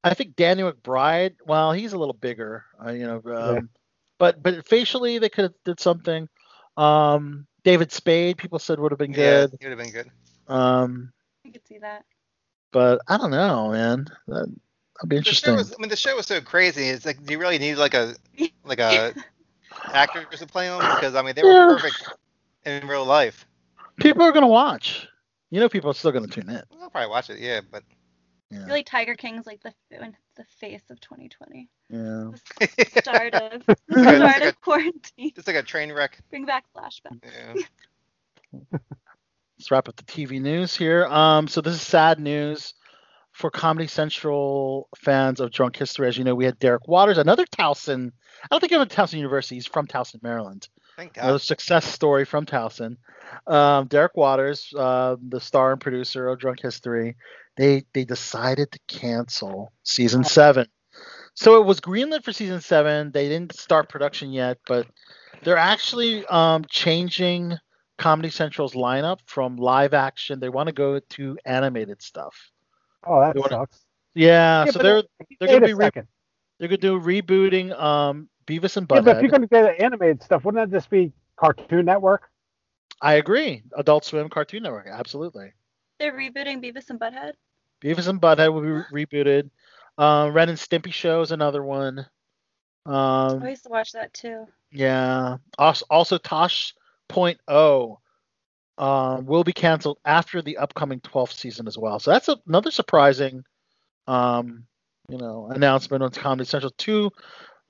[0.04, 1.36] I think Danny McBride.
[1.46, 3.22] Well, he's a little bigger, uh, you know.
[3.34, 3.60] Um, Yeah.
[4.18, 6.28] But but facially, they could have did something.
[6.76, 9.44] Um, David Spade, people said would have been Yeah.
[9.44, 9.54] good.
[9.60, 10.10] It would have been good.
[10.48, 11.12] Um,
[11.46, 12.04] I could see that.
[12.72, 14.06] but I don't know, man.
[14.28, 14.48] That
[15.02, 15.56] that'd be interesting.
[15.56, 16.84] was, I mean, the show was so crazy.
[16.88, 18.14] It's like, do you really need like a
[18.64, 19.14] like a
[19.92, 20.80] actors to play them?
[20.80, 21.66] Because I mean, they were Yeah.
[21.68, 22.08] perfect
[22.64, 23.46] in real life.
[23.98, 25.06] People are gonna watch.
[25.50, 26.62] You know, people are still gonna tune in.
[26.80, 27.38] I'll probably watch it.
[27.40, 27.82] Yeah, but
[28.50, 28.64] I Yeah.
[28.64, 31.68] feel like Tiger King's like the the face of 2020.
[31.90, 32.30] yeah.
[32.60, 35.32] The start of It's the like a- start of quarantine.
[35.36, 36.18] It's like a train wreck.
[36.30, 37.20] Bring back flashbacks.
[37.24, 37.54] Yeah.
[39.58, 41.06] Let's wrap up the TV news here.
[41.06, 42.74] Um, so this is sad news
[43.32, 46.08] for Comedy Central fans of Drunk History.
[46.08, 48.12] As you know, we had Derek Waters, another Towson.
[48.44, 49.56] I don't think he went to Towson University.
[49.56, 50.68] He's from Towson, Maryland.
[50.96, 52.96] Thank Another success story from Towson.
[53.46, 57.16] Um, Derek Waters, uh, the star and producer of Drunk History,
[57.56, 60.66] they they decided to cancel season seven.
[61.34, 63.10] So it was greenlit for season seven.
[63.10, 64.86] They didn't start production yet, but
[65.42, 67.56] they're actually um, changing
[67.96, 70.40] Comedy Central's lineup from live action.
[70.40, 72.52] They want to go to animated stuff.
[73.06, 73.84] Oh, that You wanna- sucks.
[74.14, 75.02] Yeah, Yeah, so they're
[75.40, 75.90] they're gonna be re-
[76.58, 80.22] they're gonna do rebooting um, Beavis and Yeah, but if you're going to get animated
[80.22, 82.28] stuff, wouldn't that just be Cartoon Network?
[83.00, 83.62] I agree.
[83.76, 85.52] Adult Swim, Cartoon Network, absolutely.
[85.98, 87.32] They're rebooting Beavis and Butthead.
[87.82, 89.50] Beavis and Butthead will be re- rebooted.
[89.96, 92.00] Uh, Ren and Stimpy show is another one.
[92.86, 94.46] Um, I used to watch that too.
[94.72, 95.36] yeah.
[95.58, 96.74] Also, also Tosh
[97.08, 97.98] Point O
[98.78, 101.98] um, will be canceled after the upcoming 12th season as well.
[101.98, 103.44] So that's a, another surprising,
[104.06, 104.64] um,
[105.08, 106.72] you know, announcement on Comedy Central.
[106.76, 107.10] Two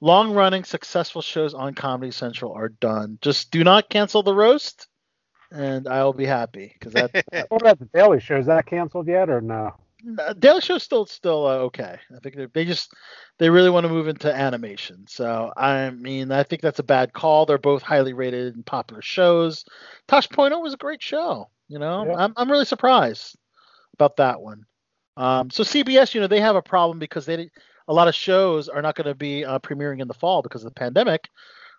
[0.00, 3.18] long-running successful shows on Comedy Central are done.
[3.20, 4.86] Just do not cancel the roast,
[5.50, 7.10] and I will be happy because that
[7.48, 8.36] What about the Daily Show?
[8.36, 9.74] Is that canceled yet or no?
[10.38, 11.98] Daily Show's still still uh, okay.
[12.14, 12.92] I think they they just
[13.38, 15.06] they really want to move into animation.
[15.06, 17.46] So I mean, I think that's a bad call.
[17.46, 19.64] They're both highly rated and popular shows.
[20.08, 21.50] Tosh Point was a great show.
[21.68, 22.16] You know, Yeah.
[22.16, 23.36] I'm I'm really surprised
[23.94, 24.64] about that one.
[25.16, 27.50] Um, so CBS, you know, they have a problem because they
[27.88, 30.64] a lot of shows are not going to be uh, premiering in the fall because
[30.64, 31.28] of the pandemic.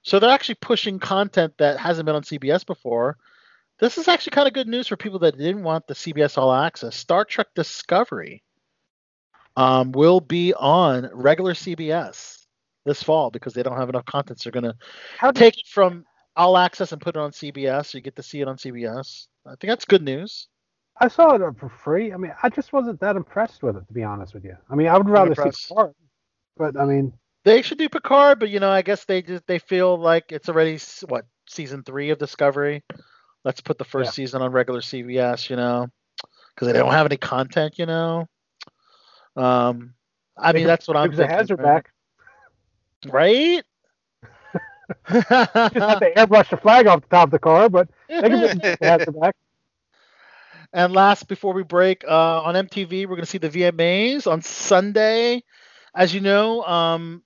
[0.04, 3.18] So they're actually pushing content that hasn't been on CBS before.
[3.80, 6.54] This is actually kind of good news for people that didn't want the CBS All
[6.54, 6.96] Access.
[6.96, 8.44] Star Trek Discovery
[9.56, 12.46] um, will be on regular CBS
[12.86, 14.40] this fall because they don't have enough content.
[14.40, 16.06] So they're going to take it from
[16.36, 17.88] All Access and put it on CBS.
[17.88, 19.28] So you get to see it on CBS.
[19.46, 20.48] I think that's good news.
[21.00, 22.14] I saw it for free.
[22.14, 24.56] I mean, I just wasn't that impressed with it, to be honest with you.
[24.70, 25.50] I mean, I would rather see.
[25.68, 25.94] Picard,
[26.56, 27.14] but I mean,
[27.46, 30.50] They should do Picard, but you know, I guess they just they feel like it's
[30.50, 30.78] already
[31.08, 32.84] what season three of Discovery.
[33.44, 34.12] Let's put the first Yeah.
[34.12, 35.88] season on regular CBS, you know,
[36.54, 38.28] because they don't have any content, you know.
[39.36, 39.94] Um,
[40.38, 41.84] I mean, that's what I'm of thinking, Hazzard right?
[41.84, 41.92] back.
[43.12, 43.64] right?
[45.12, 48.60] Just have to airbrush the flag off the top of the car, but they can
[48.80, 49.36] back.
[50.74, 54.42] And last, before we break, uh, on MTV, we're going to see the VMAs on
[54.42, 55.44] Sunday.
[55.96, 57.24] As you know, um,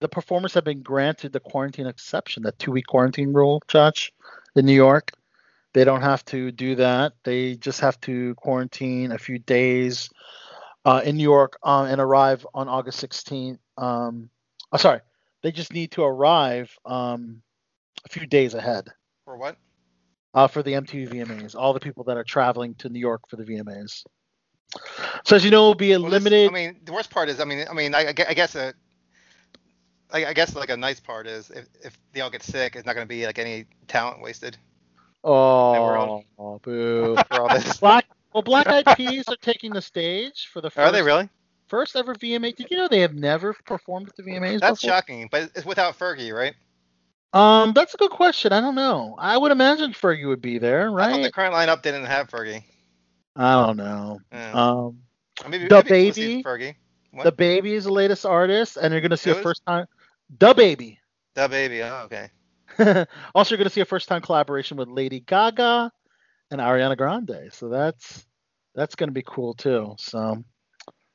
[0.00, 4.12] the performers have been granted the quarantine exception, that two week quarantine rule, Josh,
[4.54, 5.12] in New York.
[5.76, 7.12] They don't have to do that.
[7.22, 10.08] They just have to quarantine a few days
[10.86, 13.58] uh, in New York uh, and arrive on August 16th.
[13.76, 14.30] Um,
[14.72, 15.00] oh, sorry,
[15.42, 17.42] they just need to arrive um,
[18.06, 18.88] a few days ahead
[19.26, 19.58] For what?
[20.32, 21.54] uh, for the MTV VMAs.
[21.54, 24.02] All the people that are traveling to New York for the VMAs.
[25.26, 26.48] So as you know, it will be a Well, this- limited.
[26.48, 28.72] I mean, the worst part is, I mean, I mean, I, I I guess a,
[30.10, 32.86] I, I guess like a nice part is if, if they all get sick, it's
[32.86, 34.56] not going to be like any talent wasted
[35.26, 37.16] oh, boo!
[37.28, 37.78] for all this.
[37.78, 38.06] Black.
[38.32, 41.28] Well, Black Eyed Peas are taking the stage for the first, Are they really?
[41.68, 42.54] first ever VMA.
[42.54, 44.96] Did you know they have never performed at the VMAs That's before?
[44.96, 46.54] shocking, but it's without Fergie, right?
[47.32, 48.52] Um, that's a good question.
[48.52, 49.14] I don't know.
[49.18, 52.62] I would imagine Fergie would be there, I thought the current lineup didn't have Fergie.
[53.34, 54.20] I don't know.
[54.32, 54.52] Yeah.
[54.52, 54.98] Um,
[55.44, 56.42] Or maybe, The maybe Baby?
[56.42, 56.74] Fergie.
[57.12, 57.36] What?
[57.36, 59.42] DaBaby is the latest artist, and you're gonna see a Who is?
[59.42, 59.86] first time.
[60.38, 60.98] The baby.
[61.34, 61.82] The baby.
[61.82, 62.30] Oh, okay.
[63.34, 65.90] also, you're going to see a first-time collaboration with Lady Gaga
[66.50, 67.48] and Ariana Grande.
[67.52, 68.26] So that's
[68.74, 69.94] that's going to be cool too.
[69.98, 70.44] So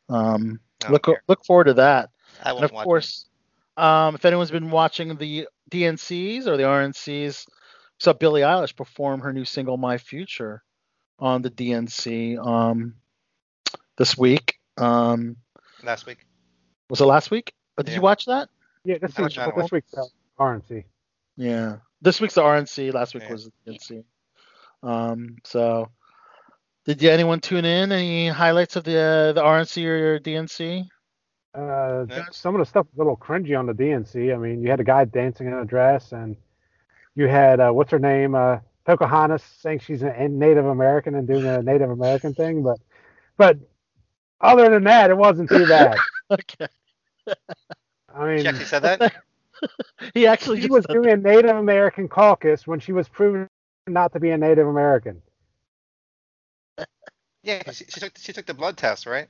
[0.09, 0.59] um,
[0.89, 1.21] look care.
[1.27, 2.09] look forward to that.
[2.43, 3.25] I And of watch course,
[3.77, 7.47] um, if anyone's been watching the DNCs or the RNCs,
[7.99, 10.63] saw Billie Eilish perform her new single "My Future"
[11.19, 12.95] on the DNC um,
[13.97, 14.55] this week.
[14.77, 15.37] Um,
[15.83, 16.25] last week.
[16.89, 17.53] was it last week?
[17.77, 17.97] Or did Yeah.
[17.97, 18.49] you watch that?
[18.83, 20.03] Yeah, this I is this week's uh,
[20.39, 20.85] RNC.
[21.37, 21.77] Yeah.
[22.01, 22.93] This week's the RNC.
[22.93, 23.31] Last week Yeah.
[23.31, 24.03] was the DNC.
[24.83, 25.89] Um, so,
[26.85, 27.91] did you anyone tune in?
[27.91, 30.87] Any highlights of the uh, the RNC or your DNC?
[31.53, 32.25] Uh, Yeah.
[32.31, 34.33] some of the stuff was a little cringy on the DNC.
[34.33, 36.35] I mean, you had a guy dancing in a dress, and
[37.15, 41.45] you had uh, what's her name, uh, Pocahontas, saying she's a Native American and doing
[41.45, 42.63] a Native American thing.
[42.63, 42.79] But,
[43.37, 43.57] but
[44.39, 45.97] other than that, it wasn't too bad.
[46.31, 46.67] Okay.
[48.15, 49.13] I mean, She actually said that.
[50.13, 53.47] He actually she just was said- doing a Native American caucus when she was proven
[53.87, 55.21] not to be a Native American.
[57.43, 59.27] Yeah, she, she took she took the blood test, right?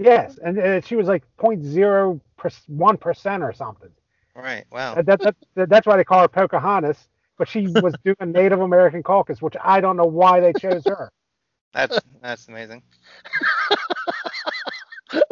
[0.00, 3.90] Yes, and, and she was like 0.01 percent or something.
[4.34, 4.64] Right.
[4.72, 4.94] Wow.
[4.96, 7.08] That, that, that, that's why they call her Pocahontas.
[7.38, 11.10] But she was doing Native American caucus, which I don't know why they chose her.
[11.72, 12.82] That's that's amazing.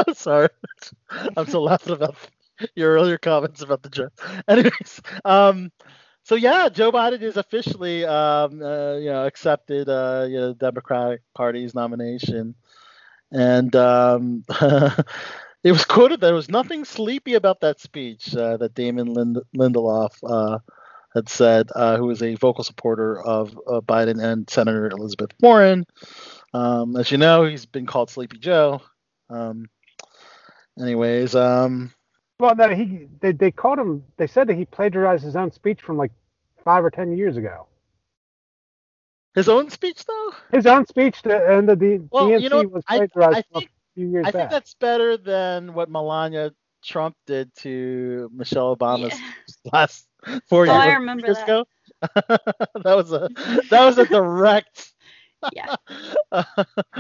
[0.07, 0.49] I'm sorry.
[1.37, 2.17] I'm still laughing about
[2.75, 4.13] your earlier comments about the joke.
[4.49, 5.71] Anyways, um,
[6.23, 10.55] so yeah, Joe Biden is officially, um, uh, you know, accepted, uh, you know, the
[10.55, 12.55] Democratic Party's nomination,
[13.33, 14.45] and um,
[15.65, 20.13] it was quoted there was nothing sleepy about that speech uh, that Damon Lind- Lindelof
[20.25, 20.59] uh,
[21.15, 25.87] had said, uh, who is a vocal supporter of uh, Biden and Senator Elizabeth Warren.
[26.55, 28.83] Um, as you know, he's been called Sleepy Joe.
[29.31, 29.67] Um,
[30.81, 31.93] anyways, um,
[32.41, 34.05] Well, no, he they, they called him.
[34.17, 36.13] They said that he plagiarized his own speech from like
[36.65, 37.67] five or ten years ago.
[39.35, 40.31] his own speech though.
[40.53, 43.43] His own speech to end of the Well, DNC you know, was I- plagiarized I
[43.53, 44.41] from think- a few years I back.
[44.43, 46.53] think that's better than what Melania
[46.85, 49.33] Trump did to Michelle Obama's Yeah.
[49.73, 50.07] last
[50.49, 51.45] four Oh, years, I remember years that.
[51.45, 51.65] ago.
[52.85, 53.29] that was a
[53.71, 54.93] that was a direct
[55.53, 55.77] Yeah.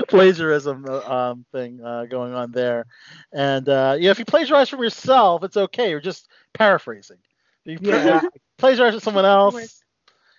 [0.09, 2.87] plagiarism uh, um, thing uh, going on there.
[3.33, 5.91] And uh, yeah, if you plagiarize from yourself, it's okay.
[5.91, 7.19] You're just paraphrasing.
[7.65, 8.23] If you Yeah.
[8.59, 9.83] plagiarize from someone else,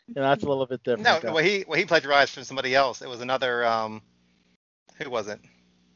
[0.07, 1.23] you know, that's a little bit different.
[1.23, 3.01] No, well he well he plagiarized from somebody else.
[3.01, 4.01] It was another um,
[4.97, 5.39] who was it?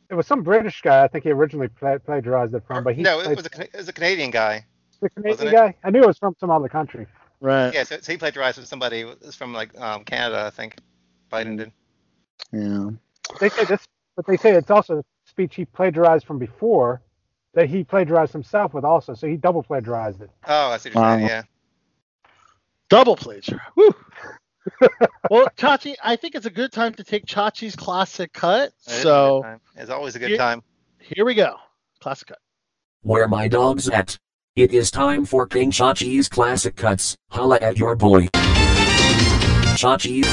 [0.10, 1.04] it was some British guy.
[1.04, 3.76] I think he originally pla- plagiarized it from, but he no, it was a it
[3.76, 4.66] was a Canadian guy.
[5.02, 5.54] the Canadian wasn't it?
[5.54, 5.76] guy.
[5.84, 7.08] I knew it was from some other country.
[7.42, 7.74] right.
[7.74, 9.00] Yeah, so, so he plagiarized from somebody.
[9.02, 10.78] It was from like um, Canada, I think.
[11.32, 11.72] Biden did.
[12.52, 12.90] Yeah.
[13.40, 13.86] They say this,
[14.16, 17.02] but they say it's also speech he plagiarized from before
[17.54, 19.14] that he plagiarized himself with also.
[19.14, 20.30] So he double plagiarized it.
[20.48, 21.28] Oh, I see what you're saying.
[21.28, 21.42] Yeah.
[22.90, 23.60] Double plagiar.
[23.76, 23.94] Woo.
[25.30, 28.72] well, Chachi, I think it's a good time to take Chachi's classic cut.
[28.88, 30.62] It is a good So it's always a good Here- time.
[31.00, 31.56] here we go.
[32.00, 32.40] Classic cut.
[33.02, 34.18] Where my dog's at.
[34.56, 37.18] It is time for King Chachi's classic cuts.
[37.32, 38.28] Holla at your boy.
[39.76, 40.24] Chachi.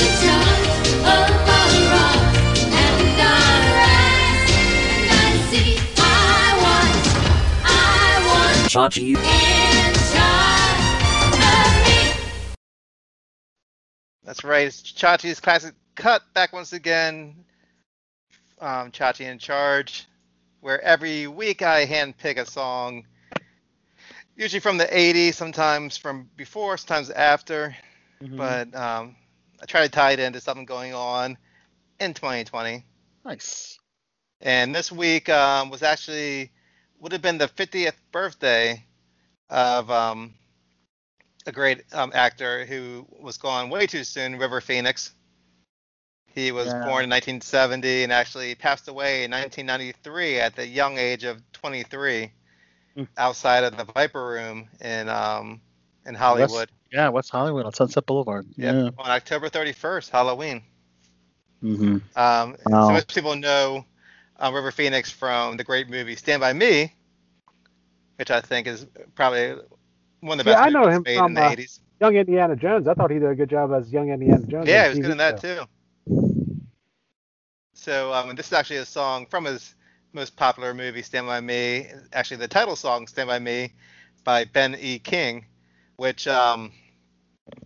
[8.71, 9.17] Chachi.
[14.23, 14.69] That's right.
[14.69, 17.45] It's Chachi's classic cut back once again.
[18.61, 20.07] Um, Chachi in charge,
[20.61, 23.07] where every week I handpick a song,
[24.37, 27.75] usually from the 80s, sometimes from before, sometimes after.
[28.23, 28.37] Mm-hmm.
[28.37, 29.17] But um,
[29.61, 31.37] I try to tie it into something going on
[31.99, 32.85] in 2020.
[33.25, 33.81] Nice.
[34.41, 36.53] And this week um, was actually
[37.01, 38.85] would have been the 50th birthday
[39.49, 40.35] of um,
[41.47, 45.13] a great um, actor who was gone way too soon, River Phoenix.
[46.35, 46.85] He was Yeah.
[46.85, 52.31] born in 1970 and actually passed away in 1993 at the young age of 23
[52.97, 53.07] Mm.
[53.17, 55.61] outside of the Viper Room in um,
[56.05, 56.69] in Hollywood.
[56.93, 58.47] Yeah, West Hollywood on Sunset Boulevard.
[58.57, 58.91] Yep, Yeah.
[58.99, 60.63] on October 31st, Halloween.
[61.63, 61.99] Mm-hmm.
[62.17, 62.87] Um, Wow.
[62.89, 63.85] So most people know
[64.41, 66.95] uh, River Phoenix from the great movie Stand by Me,
[68.17, 69.55] which I think is probably
[70.21, 71.81] one of the Yeah, best I know him made from, in the uh, 80s.
[72.01, 72.87] Young Indiana Jones.
[72.89, 74.73] I thought he did a good job as young Indiana Jones.
[74.73, 75.39] Yeah, he was TV good in that show.
[75.39, 75.63] too.
[77.75, 79.75] So um, this is actually a song from his
[80.13, 81.87] most popular movie, Stand by Me.
[82.13, 83.73] Actually, the title song, Stand by Me,
[84.25, 84.99] by Ben E.
[84.99, 85.47] King,
[85.97, 86.73] which um,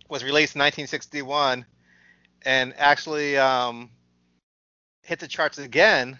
[0.09, 1.65] was released in 1961
[2.43, 3.89] and actually um,
[5.03, 6.19] hit the charts again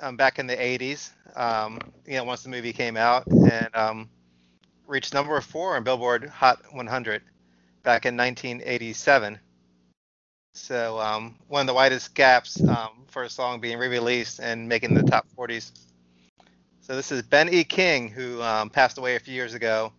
[0.00, 1.10] um, back in the 80s.
[1.36, 4.10] Um, you know, once the movie came out and um,
[4.86, 7.22] reached number four on Billboard Hot 100
[7.82, 9.38] back in 1987.
[10.54, 14.94] So um, one of the widest gaps um, for a song being re-released and making
[14.94, 15.70] the top 40s.
[16.80, 17.62] So this is Ben E.
[17.62, 19.92] King, who um, passed away a few years ago,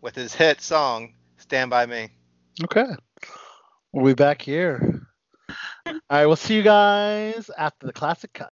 [0.00, 2.08] with his hit song "Stand by Me."
[2.64, 2.86] Okay.
[3.92, 5.02] We'll be back here.
[5.84, 8.52] All right, we'll see you guys after the classic cut.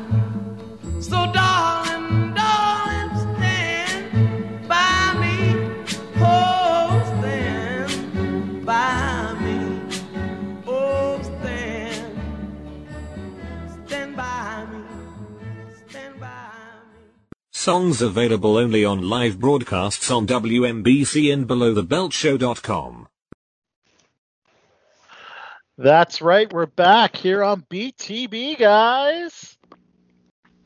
[17.61, 23.07] Songs available only on live broadcasts on WMBC and belowthebeltshow.com.
[25.77, 29.50] That's right, we're back here on BTB, guys.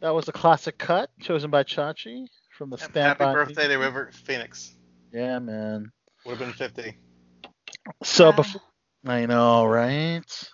[0.05, 3.33] That was a classic cut chosen by Chachi from the stand Happy by.
[3.33, 4.75] birthday to River Phoenix.
[5.11, 5.91] Yeah, man.
[6.23, 6.95] Would have been 50.
[8.03, 8.35] So Wow.
[8.35, 8.61] before
[9.07, 10.51] I know, right?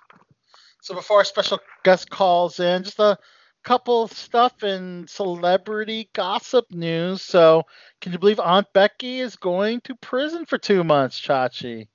[0.81, 3.17] So before our special guest calls in, just a
[3.65, 7.21] couple of stuff in celebrity gossip news.
[7.21, 7.63] So
[7.99, 11.89] can you believe Aunt Becky is going to prison for two months, Chachi,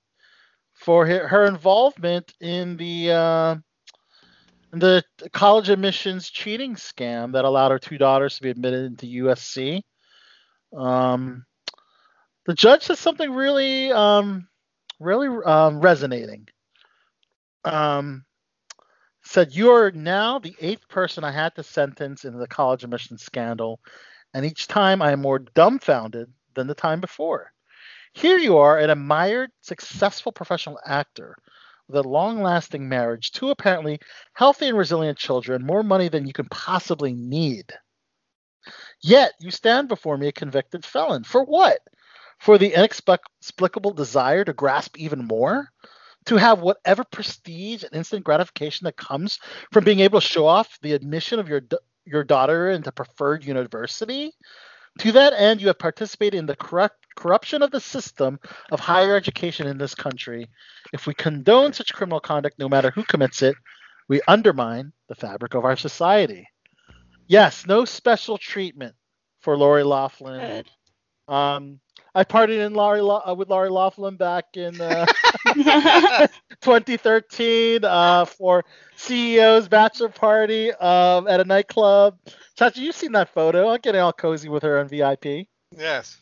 [0.74, 3.62] for her, her involvement in the uh, in
[4.80, 9.82] the college admissions cheating scam that allowed her two daughters to be admitted into USC.
[10.76, 11.44] Um,
[12.46, 14.48] the judge said something really um,
[15.00, 16.48] really um, resonating.
[17.64, 18.24] Um,
[19.24, 23.24] said you are now the eighth person I had to sentence in the college admissions
[23.24, 23.80] scandal,
[24.34, 27.52] and each time I am more dumbfounded than the time before.
[28.14, 31.36] Here you are, an admired, successful professional actor
[31.88, 34.00] with a long-lasting marriage, two apparently
[34.32, 37.72] healthy and resilient children, more money than you can possibly need.
[39.00, 41.24] Yet you stand before me a convicted felon.
[41.24, 41.78] For what?
[42.40, 45.68] For the inexplicable desire to grasp even more?
[46.26, 49.38] To have whatever prestige and instant gratification that comes
[49.72, 51.62] from being able to show off the admission of your
[52.04, 54.32] your daughter into preferred university?
[55.00, 58.38] To that end, you have participated in the corrupt, corruption of the system
[58.70, 60.48] of higher education in this country.
[60.92, 63.56] If we condone such criminal conduct, no matter who commits it,
[64.08, 66.48] we undermine the fabric of our society.
[67.26, 68.94] Yes, no special treatment
[69.40, 70.64] for Lori Loughlin.
[71.28, 71.80] Um,
[72.14, 75.06] I partied in Laurie Lo- uh, with Lori Loughlin back in uh,
[76.62, 78.64] 2013 uh, for
[78.96, 82.16] CEO's bachelor party um, at a nightclub.
[82.58, 83.68] Chachi, you've seen that photo.
[83.68, 85.48] I'm getting all cozy with her on VIP.
[85.76, 86.16] Yes.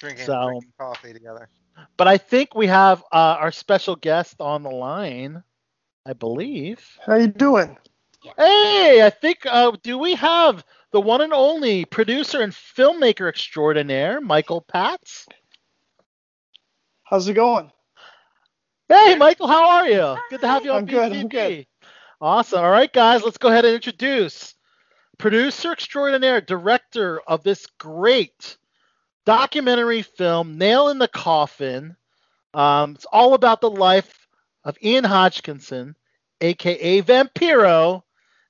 [0.00, 1.48] Drinking, So- drinking coffee together.
[1.96, 5.42] But I think we have uh, our special guest on the line.
[6.06, 6.84] I believe.
[7.04, 7.76] How you doing?
[8.36, 14.20] Hey, I think uh, do we have the one and only producer and filmmaker extraordinaire,
[14.20, 15.32] Michael Paszt?
[17.04, 17.70] How's it going?
[18.88, 20.16] Hey, Michael, how are you?
[20.30, 21.66] Good to have you on I'm good, I'm good.
[22.20, 22.60] Awesome.
[22.60, 24.54] All right, guys, let's go ahead and introduce
[25.18, 28.56] producer extraordinaire, director of this great
[29.30, 31.94] documentary film, Nail in the Coffin.
[32.52, 34.26] Um, it's all about the life
[34.64, 35.94] of Ian Hodgkinson,
[36.40, 38.02] aka Vampiro,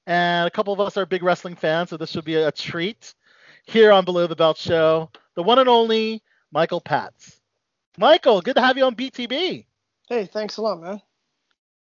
[0.06, 3.14] and a couple of us are big wrestling fans, so this should be a treat.
[3.66, 7.42] Here on Below the Belt Show, the one and only Michael Paszt.
[7.98, 9.66] Michael, good to have you on BTB.
[10.08, 11.02] Hey, thanks a lot, man.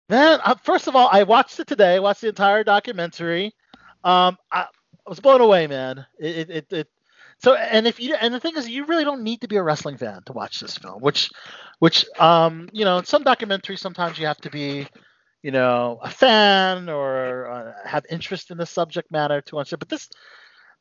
[0.08, 1.94] Man, uh, first of all, I watched it today.
[1.94, 3.54] I watched the entire documentary.
[4.02, 6.04] Um, I, I was blown away, man.
[6.18, 6.88] It, it, it, it.
[7.40, 9.62] So, and if you, and the thing is, you really don't need to be a
[9.62, 11.00] wrestling fan to watch this film.
[11.00, 11.30] Which,
[11.78, 14.88] which, um, you know, in some documentaries, sometimes you have to be,
[15.42, 19.80] you know, a fan or uh, have interest in the subject matter to understand.
[19.80, 20.08] But this,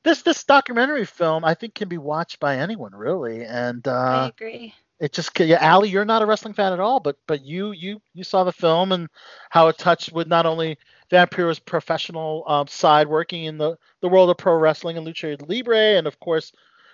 [0.03, 3.45] this, this documentary film, I think, can be watched by anyone really.
[3.45, 4.73] And uh I agree.
[4.99, 8.01] it just yeah, Allie, you're not a wrestling fan at all, but but you you
[8.13, 9.09] you saw the film and
[9.49, 10.77] how it touched with not only
[11.09, 15.97] Vampiro's professional um, side, working in the the world of pro wrestling and lucha libre,
[15.97, 16.51] and of course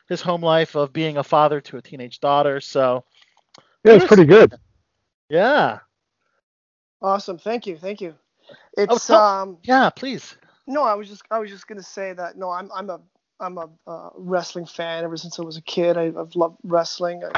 [0.09, 2.59] his home life of being a father to a teenage daughter.
[2.61, 3.05] So
[3.83, 4.53] Yeah, it's pretty good.
[5.29, 5.79] yeah,
[7.01, 7.37] Awesome.
[7.37, 7.77] Thank you.
[7.77, 8.15] Thank you.
[8.87, 10.37] Oh, It's tell- um yeah, please.
[10.67, 13.01] no, I was just I was just gonna say that no, I'm I'm a
[13.39, 15.97] I'm a uh, wrestling fan ever since I was a kid.
[15.97, 17.31] I, I've loved wrestling, I,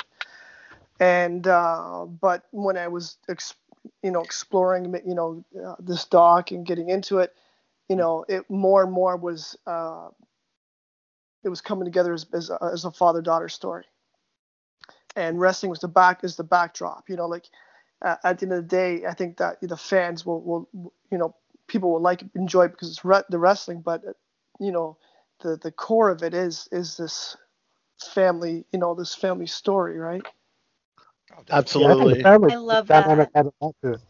[1.00, 3.56] and uh, but when I was ex,
[4.04, 7.34] you know exploring you know uh, this doc and getting into it,
[7.90, 10.10] you know it more and more was uh,
[11.44, 13.86] it was coming together as as a, as a father daughter story,
[15.16, 17.10] and wrestling was the back is the backdrop.
[17.10, 17.46] You know like
[18.04, 21.18] uh, at the end of the day, I think that the fans will will you
[21.18, 21.36] know
[21.68, 24.14] people will like enjoy it because it's re- the wrestling, but uh,
[24.60, 24.98] you know
[25.42, 27.38] the the core of it is is this
[28.14, 30.26] family you know this family story right
[31.44, 31.82] Definitely.
[31.82, 32.30] Yeah, I Absolutely.
[32.48, 33.32] I love dynamic that.
[33.36, 34.02] had a lot to it.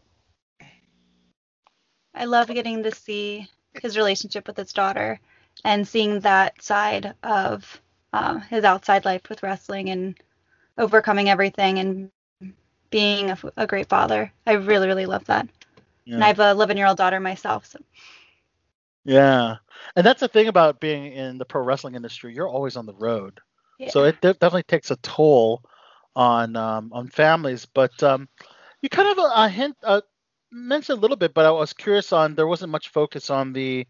[2.14, 3.48] I love getting to see
[3.80, 5.20] his relationship with his daughter
[5.64, 7.80] and seeing that side of
[8.12, 10.16] um, his outside life with wrestling and
[10.78, 12.10] overcoming everything and
[12.90, 14.32] being a, a great father.
[14.46, 15.48] I really, really love that.
[16.14, 17.66] And I have a 11 year old daughter myself.
[17.66, 17.78] So
[19.04, 19.56] yeah,
[19.96, 22.34] and that's the thing about being in the pro wrestling industry.
[22.34, 23.40] You're always on the road.
[23.78, 23.90] yeah.
[23.90, 25.62] So it de- definitely takes a toll
[26.16, 27.66] on um, on families.
[27.66, 28.28] But um,
[28.82, 30.02] you kind of uh, hint uh,
[30.52, 33.86] mentioned a little bit, but I was curious on there wasn't much focus on the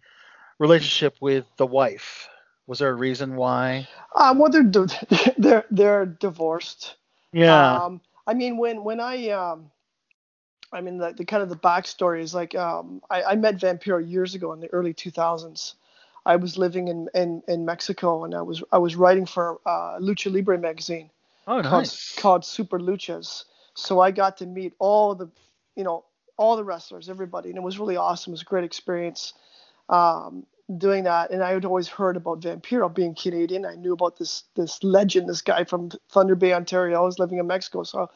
[0.58, 2.28] relationship with the wife,
[2.66, 3.88] Was there a reason why?
[4.14, 5.06] Um, well, they're di-
[5.38, 6.96] they're they're divorced.
[7.32, 7.82] Yeah.
[7.84, 9.70] Um, I mean, when when I um,
[10.72, 13.98] I mean the, the kind of the backstory is like um, I, I met Vampiro
[14.00, 15.74] years ago in the early 2000s.
[16.26, 19.98] I was living in, in, in Mexico and I was I was writing for uh,
[20.00, 21.10] Lucha Libre magazine
[21.46, 22.14] oh, called, nice.
[22.16, 23.44] called Super Luchas.
[23.74, 25.30] So I got to meet all the,
[25.74, 26.04] you know,
[26.38, 28.32] all the wrestlers, everybody, and it was really awesome.
[28.32, 29.32] It was a great experience
[29.88, 30.46] um,
[30.76, 31.30] doing that.
[31.30, 33.64] And I had always heard about Vampiro being Canadian.
[33.64, 36.98] I knew about this this legend, this guy from Thunder Bay, Ontario.
[36.98, 38.10] I was living in Mexico, so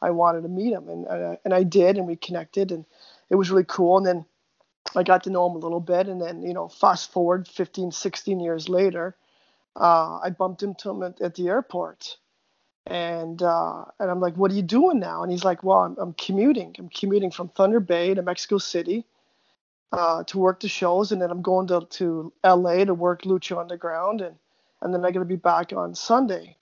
[0.00, 2.84] I wanted to meet him, and and, and I did, and we connected, and
[3.30, 3.98] it was really cool.
[3.98, 4.24] And then
[4.94, 7.92] I got to know him a little bit, and then you know, fast forward 15,
[7.92, 9.16] 16 years later,
[9.74, 12.18] uh, I bumped into him at, at the airport
[12.86, 15.22] and uh, and I'm like, what are you doing now?
[15.22, 16.74] And he's like, well, I'm, I'm commuting.
[16.78, 19.04] I'm commuting from Thunder Bay to Mexico City
[19.92, 23.58] uh, to work the shows, and then I'm going to to LA to work Lucha
[23.58, 24.36] Underground, and
[24.82, 26.56] and then I'm gonna be back on Sunday,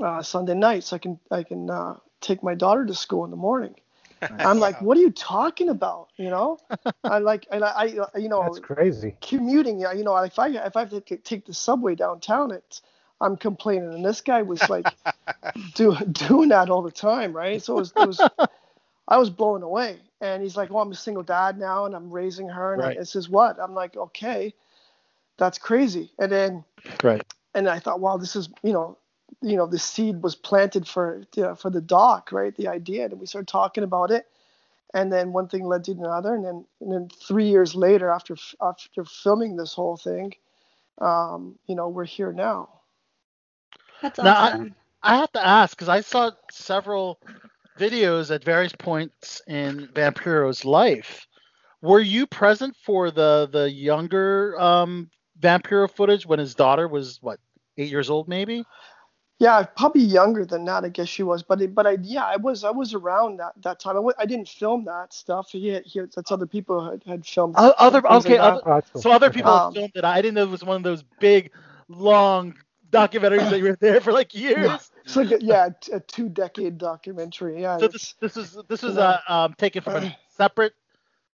[0.00, 3.30] uh, Sunday night, so I can I can uh, take my daughter to school in
[3.30, 3.74] the morning.
[4.40, 6.08] I'm like, what are you talking about?
[6.16, 6.58] You know,
[7.04, 9.16] I like, and I, I you know, That's crazy.
[9.22, 9.80] commuting.
[9.80, 12.82] yeah, You know, if I if I have to take the subway downtown, it's
[13.20, 14.96] I'm complaining, and this guy was like
[15.74, 17.62] do, doing that all the time, right?
[17.62, 18.28] So it was, it was
[19.08, 20.00] I was blown away.
[20.20, 22.98] And he's like, "Well, I'm a single dad now, and I'm raising her." And Right.
[22.98, 24.54] I, it says, "What?" I'm like, "Okay,
[25.38, 26.64] that's crazy." And then
[27.02, 27.26] Right.
[27.54, 28.98] and I thought, wow, this is you know,
[29.42, 32.54] you know, the seed was planted for you know, for the doc, right?
[32.56, 34.26] The idea, and we started talking about it,
[34.94, 38.36] and then one thing led to another, and then and then three years later, after
[38.62, 40.34] after filming this whole thing,
[41.00, 42.77] um, you know, we're here now.
[44.02, 44.74] That's Now, I- awesome.
[45.02, 47.20] I have to ask because I saw several
[47.78, 51.26] videos at various points in Vampiro's life.
[51.82, 55.10] Were you present for the the younger um,
[55.40, 57.38] Vampiro footage when his daughter was what
[57.76, 58.66] eight years old, maybe?
[59.38, 61.42] Yeah, probably younger than that, I guess she was.
[61.44, 63.92] But it, but I yeah, I was I was around that that time.
[63.92, 65.50] I w- I didn't film that stuff.
[65.50, 67.54] He had, he that's other people had, had filmed.
[67.56, 68.64] O- other things okay, like other, that.
[68.64, 69.02] That's cool.
[69.02, 70.04] so other people Um, filmed it.
[70.04, 71.52] I didn't know it was one of those big,
[71.88, 72.54] long
[72.90, 74.90] documentaries that you were there for like years.
[75.04, 77.62] It's like a, yeah, a, a two decade documentary.
[77.62, 78.98] Yeah, So this this is this is know.
[78.98, 80.02] uh, um, taken from a
[80.36, 80.74] separate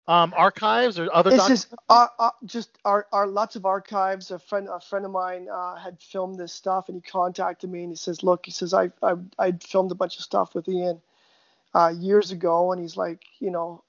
[0.08, 1.32] um, archives or other.
[1.32, 4.32] Doc- just uh, uh, just our, our lots of archives.
[4.32, 7.84] A friend a friend of mine uh, had filmed this stuff, and he contacted me
[7.84, 10.70] and he says, "Look, he says I I I filmed a bunch of stuff with
[10.70, 11.02] Ian
[11.76, 13.84] uh, years ago, and he's like, you know,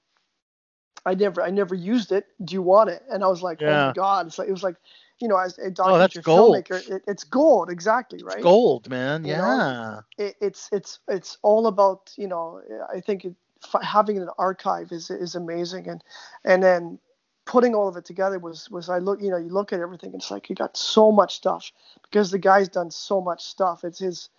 [1.05, 2.27] I never I never used it.
[2.43, 3.77] Do you want it?" And I was like, "Oh Yeah.
[3.77, 4.77] my god!" It's like it was like,
[5.19, 6.55] you know, as a Oh, documentary gold.
[6.55, 8.41] filmmaker, it, it's gold, exactly, right?
[8.41, 9.23] gold, man.
[9.23, 9.31] You?
[9.31, 10.01] Yeah.
[10.17, 12.61] it, it's it's it's all about you know
[12.93, 13.33] I think it,
[13.63, 16.03] f- having an archive is is amazing and
[16.43, 16.99] and then
[17.45, 20.13] putting all of it together was was I look you know you look at everything
[20.13, 21.71] and it's like you got so much stuff
[22.03, 24.29] because the guy's done so much stuff it's his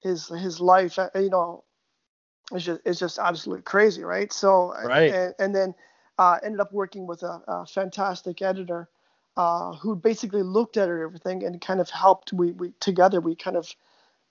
[0.00, 1.64] his his life uh, you know
[2.52, 5.12] it's just it's just absolutely crazy right so Right.
[5.12, 5.74] and, and then
[6.18, 8.88] uh, ended up working with a, a fantastic editor
[9.36, 13.56] uh, who basically looked at everything and kind of helped we we together we kind
[13.56, 13.68] of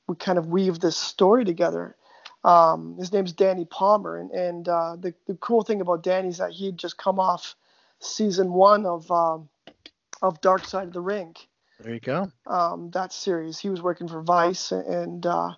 [0.07, 1.95] we kind of weave this story together.
[2.43, 6.37] Um, his name's Danny Palmer, and, and uh, the the cool thing about Danny is
[6.37, 7.55] that he'd just come off
[7.99, 9.49] season one of um,
[10.21, 11.35] of Dark Side of the Ring,
[11.79, 12.31] There you go.
[12.45, 13.57] um, that series.
[13.57, 15.53] He was working for Vice, and uh,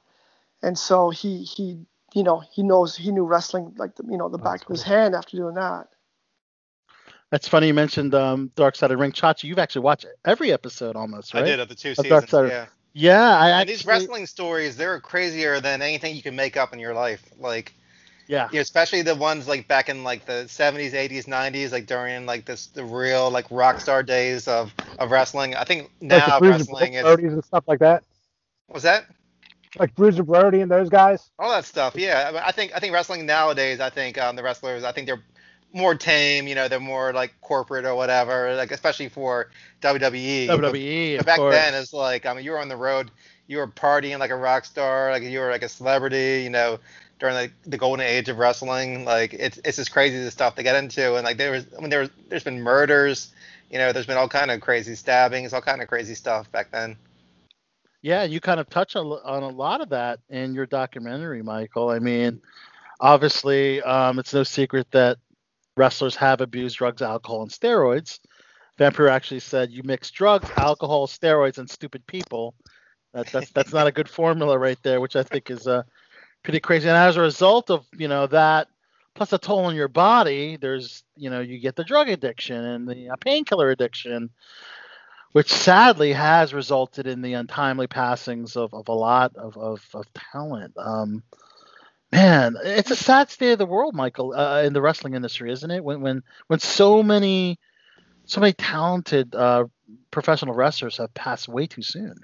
[0.62, 4.30] and so he he you know he knows he knew wrestling like the you know
[4.30, 5.90] the back of his hand after doing that.
[7.32, 9.12] That's funny you mentioned um, Dark Side of the Ring.
[9.12, 11.44] Chachi, you've actually watched every episode almost, right?
[11.44, 12.32] I did of the two Of seasons.
[12.34, 12.66] Yeah.
[12.94, 13.74] Yeah, I actually.
[13.74, 17.22] these wrestling stories, they're crazier than anything you can make up in your life.
[17.38, 17.74] Like,
[18.28, 18.48] Yeah.
[18.52, 22.26] you know, especially the ones like back in like the 70s, 80s, 90s, like during
[22.26, 25.54] like this the real like rock star days of of wrestling.
[25.56, 28.04] I think now Bruiser wrestling is and stuff like that.
[28.70, 29.06] was that
[29.78, 31.30] Like Bruiser Brody and those guys.
[31.38, 31.96] all that stuff.
[31.96, 33.80] Yeah, I I think I think wrestling nowadays.
[33.80, 34.84] I think um, the wrestlers.
[34.84, 35.22] I think they're
[35.74, 36.48] more tame.
[36.48, 38.56] You know, they're more like corporate or whatever.
[38.56, 39.50] Like especially for
[39.82, 40.48] WWE.
[40.48, 41.56] WWE, but back course.
[41.56, 43.12] then, it's like I mean, you were on the road.
[43.48, 45.12] You were partying like a rock star.
[45.12, 46.42] Like you were like a celebrity.
[46.44, 46.80] You know,
[47.20, 49.06] during like the golden age of wrestling.
[49.06, 51.16] Like it's it's just crazy the stuff they get into.
[51.16, 53.34] And like there was I mean there was there's been murders.
[53.70, 56.72] You know, there's been all kind of crazy stabbings, all kind of crazy stuff back
[56.72, 56.96] then.
[58.02, 61.90] Yeah, you kind of touch on, on a lot of that in your documentary, Michael.
[61.90, 62.42] I mean,
[63.02, 65.18] obviously, um, it's no secret that
[65.78, 68.20] wrestlers have abused drugs, alcohol, and steroids.
[68.80, 72.56] Vampiro actually said, "You mix drugs, alcohol, steroids, and stupid people."
[73.14, 75.84] That, that's that's not a good formula right there, which I think is uh,
[76.44, 76.88] pretty crazy.
[76.90, 78.68] And as a result of you know that,
[79.16, 82.88] plus a toll on your body, there's you know you get the drug addiction and
[82.88, 84.30] the uh, painkiller addiction.
[85.34, 90.06] which sadly has resulted in the untimely passings of, of a lot of, of, of
[90.14, 90.74] talent.
[90.78, 91.24] Um,
[92.12, 95.72] man, it's a sad state of the world, Michael, uh, in the wrestling industry, isn't
[95.72, 95.84] it?
[95.84, 97.60] When when when so many
[98.26, 99.66] so many talented uh,
[100.12, 102.16] professional wrestlers have passed way too soon.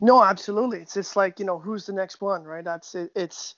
[0.00, 0.78] No, absolutely.
[0.78, 2.64] It's just like you know who's the next one, right?
[2.64, 3.54] That's it, it's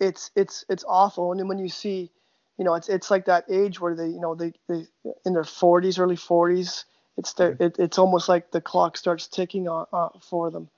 [0.00, 1.30] it's it's it's awful.
[1.30, 2.10] And then when you see,
[2.58, 4.86] you know, it's it's like that age where they you know they they
[5.24, 6.84] in their 40s, early 40s.
[7.18, 10.70] It's the it, it's almost like the clock starts ticking on uh, for them.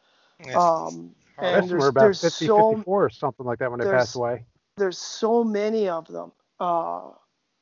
[0.44, 0.56] Yes.
[0.56, 3.70] Um, I and guess we're there's, about there's 50, so 54 or something like that
[3.70, 4.44] when they there's- pass away.
[4.76, 6.32] there's so many of them.
[6.60, 7.10] Uh,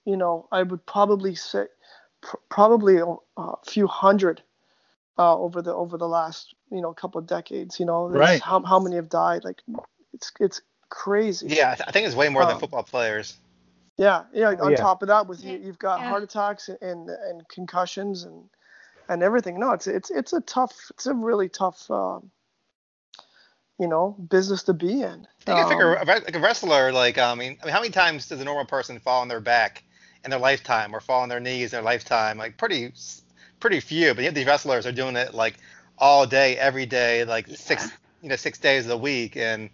[0.04, 1.66] you know, I would probably say
[2.22, 4.42] pr- probably a, a few hundred
[5.18, 7.78] uh, over the over the last you know couple of decades.
[7.80, 8.40] You know, Right.
[8.40, 9.44] How how many have died?
[9.44, 9.62] Like
[10.12, 11.46] it's it's crazy.
[11.48, 13.36] Yeah, I, th- I think it's way more than Um, football players.
[13.98, 14.54] Yeah, yeah.
[14.58, 14.76] Oh, On yeah.
[14.78, 16.08] top of that, with you, you've got Yeah.
[16.08, 18.44] heart attacks and, and and concussions and
[19.08, 19.58] and everything.
[19.60, 22.30] No, it's it's it's a tough, it's a really tough, um,
[23.82, 25.26] you know, business to be in.
[25.46, 27.90] You can figure Um, a like a wrestler, like I mean, I mean, how many
[27.92, 29.82] times does a normal person fall on their back
[30.24, 32.38] in their lifetime, or fall on their knees in their lifetime?
[32.38, 32.92] Like pretty,
[33.58, 34.14] pretty few.
[34.14, 35.56] But yet these wrestlers are doing it like
[35.98, 37.90] all day, every day, like six,
[38.22, 39.68] you know, six days a week, and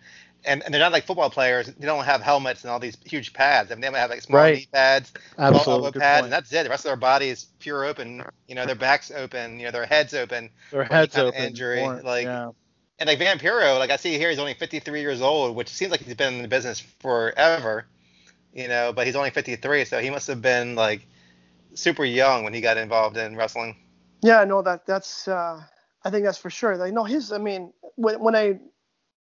[0.45, 1.67] and, and they're not like football players.
[1.67, 3.71] They don't have helmets and all these huge pads.
[3.71, 4.57] I mean, they might have like small Right.
[4.59, 6.25] knee pads, small elbow Good pads, point.
[6.27, 6.63] and that's it.
[6.65, 8.23] The rest of their body is pure open.
[8.47, 9.59] You know, their backs open.
[9.59, 10.49] You know, their heads open.
[10.71, 11.35] Their heads open.
[11.45, 12.51] injury, more- like- yeah.
[12.99, 16.01] And like Vampiro, like I see here, he's only 53 years old, which seems like
[16.01, 17.87] he's been in the business forever,
[18.53, 18.93] you know.
[18.93, 21.07] But he's only 53, so he must have been like
[21.75, 23.77] super young when he got involved in wrestling.
[24.23, 25.63] Yeah, no, that that's uh,
[26.05, 26.77] I think that's for sure.
[26.77, 27.31] Like, no, his.
[27.31, 28.59] I mean, when when I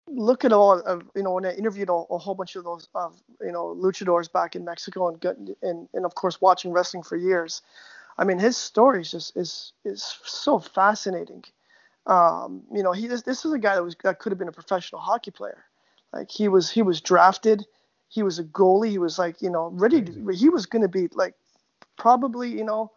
[0.06, 2.88] look at all of you know when I interviewed a, a whole bunch of those
[2.94, 7.02] of you know luchadors back in Mexico and got, and and of course watching wrestling
[7.02, 7.62] for years,
[8.18, 11.44] I mean his story is just is is so fascinating.
[12.06, 14.48] Um, you know, he this, this is a guy that was that could have been
[14.48, 15.64] a professional hockey player.
[16.12, 17.64] Like he was he was drafted,
[18.08, 20.88] he was a goalie, he was like you know ready to he was going to
[20.88, 21.34] be like
[21.96, 22.90] probably you know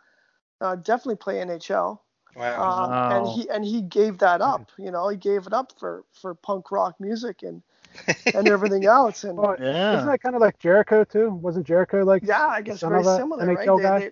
[0.62, 2.00] uh, definitely play NHL.
[2.36, 2.84] Wow.
[2.84, 4.72] Um, and he and he gave that up.
[4.78, 7.62] You know, he gave it up for for punk rock music and
[8.34, 9.24] and everything else.
[9.24, 9.98] And Well, Yeah.
[9.98, 11.30] Isn't that kind of like Jericho too?
[11.30, 12.24] Wasn't Jericho like?
[12.26, 13.84] yeah, I guess son very similar, NHL right?
[13.84, 14.00] guy?
[14.00, 14.12] They, they,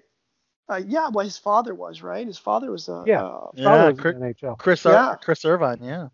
[0.69, 2.26] uh, yeah, well, his father was right.
[2.26, 3.23] His father was a Yeah.
[3.23, 4.57] uh, His Yeah, was Chris- NHL.
[4.57, 5.11] Chris Yeah.
[5.14, 5.84] Ir- Chris Irvine.
[5.84, 6.07] Yeah.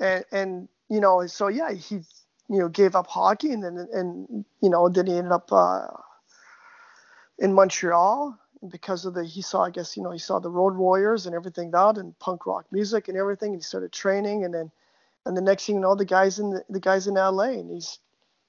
[0.00, 1.96] and and you know, so yeah, he
[2.48, 5.86] you know gave up hockey and then and you know then he ended up uh,
[7.38, 8.38] in Montreal
[8.70, 11.34] because of the he saw I guess you know he saw the Road Warriors and
[11.34, 14.70] everything that and punk rock music and everything and he started training and then
[15.24, 17.70] and the next thing you know the guys in the, the guys in LA and
[17.70, 17.98] he's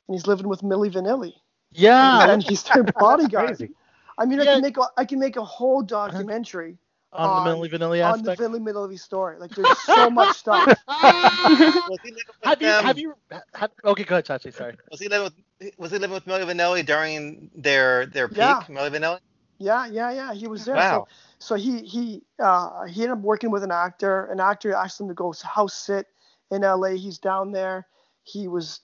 [0.08, 1.34] and he's living with Milli Vanilli
[1.72, 2.32] Yeah.
[2.32, 3.70] and he's their bodyguard.
[4.18, 4.26] Crazy.
[4.26, 6.78] I mean I can make a, I can make a whole documentary
[7.14, 8.40] on, on- the Milli Vanilli on the aspect.
[8.40, 9.38] Billy Vanilli story.
[9.40, 10.66] Like there's so much stuff.
[10.88, 13.14] Was he living with have you them- have you
[13.54, 16.46] have, okay go ahead Chachi, sorry Was he living with Was he living with Milli
[16.46, 18.38] Vanilli during their their peak?
[18.38, 18.62] Yeah.
[18.70, 19.20] Milli Vanilli.
[19.60, 20.34] Yeah, yeah, yeah.
[20.36, 20.76] He was there.
[20.76, 21.08] Wow.
[21.40, 24.26] So, so he he uh, he ended up working with an actor.
[24.26, 26.06] An actor asked him to go house sit
[26.52, 26.96] in L.A.
[26.96, 27.88] He's down there.
[28.24, 28.82] He was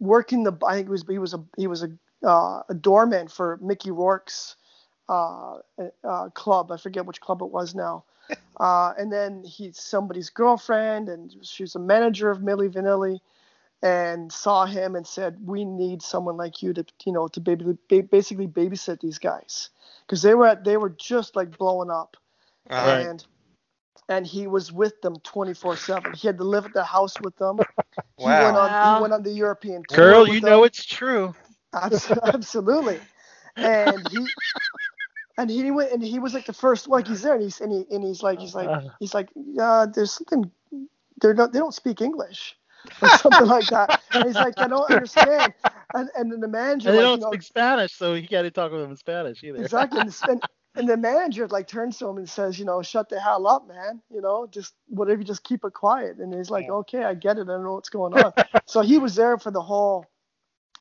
[0.00, 0.52] working the.
[0.66, 1.92] I think it was he was a he was a
[2.26, 4.56] uh, a doorman for Mickey Rourke's
[5.10, 5.58] uh,
[6.04, 6.72] uh, club.
[6.72, 8.04] I forget which club it was now.
[8.58, 13.20] Uh, and then he's somebody's girlfriend, and she was a manager of Milli Vanilli,
[13.82, 17.78] and saw him and said, "We need someone like you to, you know, to baby,
[17.88, 19.70] ba- basically babysit these guys,
[20.06, 22.16] because they were at, they were just like blowing up,
[22.76, 23.10] Uh, Right.
[23.10, 23.26] and
[24.08, 26.14] and he was with them 24/7.
[26.14, 27.64] He had to live at the house with them.
[28.16, 28.34] He Wow.
[28.34, 28.80] went on Wow.
[28.80, 30.52] he went on the European tour girl with you them.
[30.52, 31.34] know it's true
[31.74, 33.00] absolutely.
[33.62, 34.32] And he
[35.40, 37.72] and he went and he was like the first like he's there and he's and,
[37.72, 38.68] he, and he's like he's like
[39.00, 39.28] he's like
[39.60, 40.50] uh, there's something
[41.20, 42.56] they're not they don't speak English
[43.02, 44.00] or something like that.
[44.12, 45.54] And he's like I don't understand.
[45.94, 48.26] And and then the manager and they like, don't you know, speak Spanish so he
[48.26, 50.42] can't talk with them in Spanish either exactly and, the- and,
[50.76, 53.66] and the manager like turns to him and says you know shut the hell up
[53.66, 57.38] man you know just whatever just keep it quiet and he's like okay I get
[57.38, 58.32] it I don't know what's going on.
[58.66, 60.06] so he was there for the whole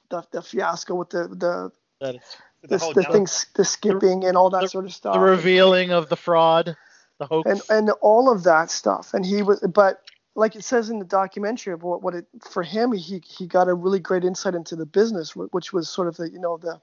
[0.09, 1.71] the, the fiasco with the the
[2.01, 5.13] That is- the the, the things, the skipping and all that the- sort of stuff,
[5.13, 6.75] the revealing of the fraud
[7.19, 9.13] the hoax and and all of that stuff.
[9.13, 10.01] And he was, but
[10.35, 13.67] like it says in the documentary of what, what it for him, he he got
[13.67, 16.81] a really great insight into the business, which was sort of the you know the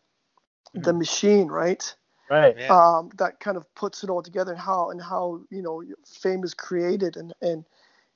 [0.74, 1.94] the machine, right?
[2.30, 2.76] right Yeah.
[2.76, 6.44] Um, that kind of puts it all together and how and how you know fame
[6.44, 7.64] is created and and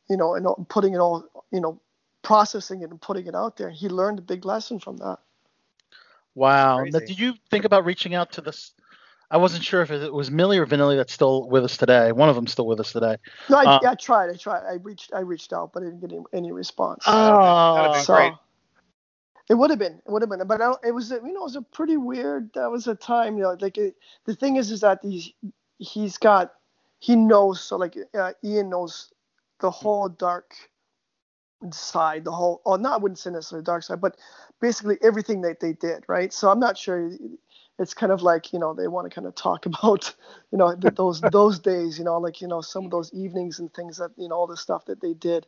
[0.09, 1.81] you know and putting it all you know
[2.23, 3.71] processing it and putting it out there.
[3.71, 5.19] He learned a big lesson from that.
[6.35, 6.85] Wow.
[6.85, 8.73] Now, did you think about reaching out to this
[9.31, 12.11] I wasn't sure if it was Millie or Vanilli that's still with us today.
[12.11, 13.17] One of them's still with us today.
[13.49, 14.29] No, I, Uh, I tried.
[14.29, 14.65] I tried.
[14.69, 15.13] I reached.
[15.15, 17.05] I reached out, but I didn't get any, any response.
[17.07, 18.33] Oh, That'd be so great.
[19.49, 20.03] it would have been.
[20.05, 20.45] It would have been.
[20.49, 21.11] But I it was.
[21.11, 22.51] You know, it was a pretty weird.
[22.55, 23.37] That was a time.
[23.37, 23.95] You know, like it,
[24.25, 25.33] the thing is, is that he's
[25.79, 26.53] He's got.
[26.99, 27.63] He knows.
[27.63, 29.13] So like uh, Ian knows
[29.61, 30.55] the whole dark
[31.71, 32.25] side.
[32.25, 32.63] The whole.
[32.65, 34.17] Oh, not I wouldn't say necessarily dark side, but
[34.61, 36.05] basically everything that they did.
[36.09, 36.33] Right.
[36.33, 37.11] So I'm not sure.
[37.79, 40.15] It's kind of like you know they want to kind of talk about
[40.51, 41.99] you know those those days.
[41.99, 44.47] You know, like you know some of those evenings and things that you know all
[44.47, 45.47] the stuff that they did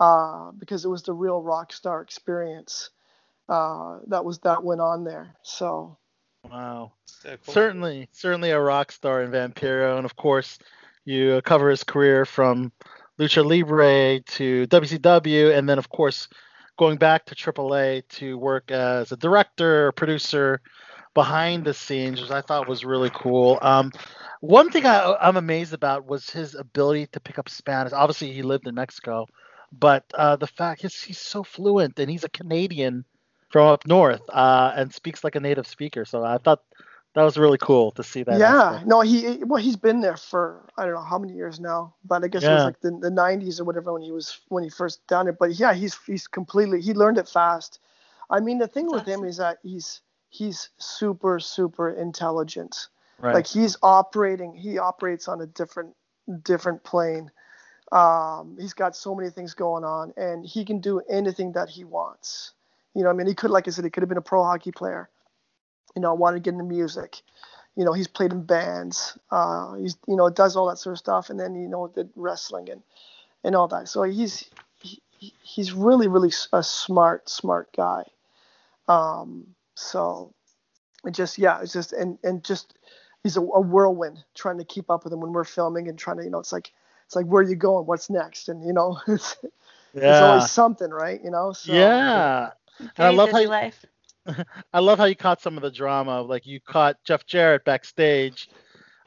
[0.00, 2.90] uh, because it was the real rock star experience
[3.48, 5.34] uh, that was that went on there.
[5.42, 5.96] So
[6.50, 6.92] Wow.
[7.06, 7.54] So cool.
[7.54, 10.58] Certainly, certainly a rock star in Vampiro, and of course,
[11.04, 12.72] you cover his career from
[13.18, 16.28] Lucha Libre to WCW, and then of course,
[16.78, 20.60] going back to AAA to work as a director, producer,
[21.14, 23.58] behind the scenes, which I thought was really cool.
[23.60, 23.90] Um,
[24.40, 27.92] one thing I, I'm amazed about was his ability to pick up Spanish.
[27.92, 29.26] Obviously, he lived in Mexico,
[29.72, 33.04] but uh, the fact is he's so fluent, and he's a Canadian
[33.50, 36.04] from up north, uh, and speaks like a native speaker.
[36.04, 36.62] So I thought
[37.18, 38.38] that was really cool to see that.
[38.38, 38.86] yeah, aspect.
[38.86, 42.22] no, he well he's been there for I don't know how many years now, but
[42.22, 44.70] I guess it was like the, the 90s or whatever when he was when he
[44.70, 45.36] first done it.
[45.36, 47.80] But yeah, he's he's completely he learned it fast.
[48.30, 49.28] I mean, the thing That's with him awesome.
[49.28, 50.00] is that he's
[50.30, 52.88] he's super super intelligent.
[53.18, 53.34] Right.
[53.34, 55.96] Like he's operating, he operates on a different
[56.44, 57.32] different plane.
[57.90, 61.82] Um, he's got so many things going on, and he can do anything that he
[61.82, 62.52] wants.
[62.94, 64.44] You know, I mean, he could, like I said, he could have been a pro
[64.44, 65.08] hockey player.
[65.98, 67.22] You know, wanted to get into music.
[67.74, 69.18] You know, he's played in bands.
[69.32, 72.08] Uh, he's, you know, does all that sort of stuff, and then you know, did
[72.14, 72.82] wrestling and
[73.42, 73.88] and all that.
[73.88, 74.48] So he's
[74.80, 75.02] he,
[75.42, 78.04] he's really really a smart smart guy.
[78.86, 80.32] Um, so
[81.04, 82.74] it just yeah, it's just and and just
[83.24, 86.18] he's a, a whirlwind trying to keep up with him when we're filming and trying
[86.18, 86.72] to you know it's like
[87.06, 89.36] it's like where are you going what's next and you know it's
[89.94, 90.26] there's yeah.
[90.26, 92.50] always something right you know so yeah.
[92.80, 93.84] And I love how you, life.
[94.72, 96.22] I love how you caught some of the drama.
[96.22, 98.48] Like you caught Jeff Jarrett backstage.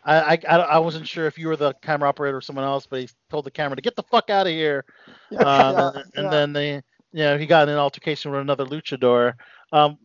[0.06, 3.02] I, I, I wasn't sure if you were the camera operator or someone else, but
[3.02, 4.86] he told the camera to get the fuck out of here.
[5.30, 6.34] yeah, Uh, yeah, and yeah.
[6.34, 6.82] then they, you
[7.24, 9.34] know, he got in an altercation with another luchador.
[9.72, 9.98] Um,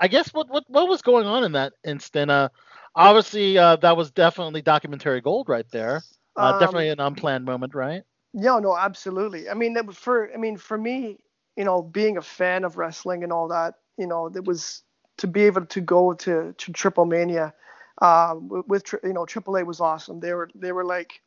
[0.00, 2.30] I guess what what what was going on in that instant?
[2.30, 2.48] Uh,
[2.94, 6.04] obviously, uh, that was definitely documentary gold right there.
[6.38, 8.02] Uh, Um, definitely an unplanned moment, right?
[8.32, 9.48] Yeah, no, absolutely.
[9.48, 11.18] I mean, for I mean, for me,
[11.56, 14.82] you know, being a fan of wrestling and all that, you know, it was
[15.18, 17.54] to be able to go to to Triple Mania,
[18.00, 20.20] uh, with, you know, AAA was awesome.
[20.20, 21.20] They were they were like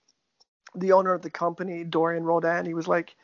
[0.75, 2.65] the owner of the company, Dorian Roldán.
[2.65, 3.15] He was like,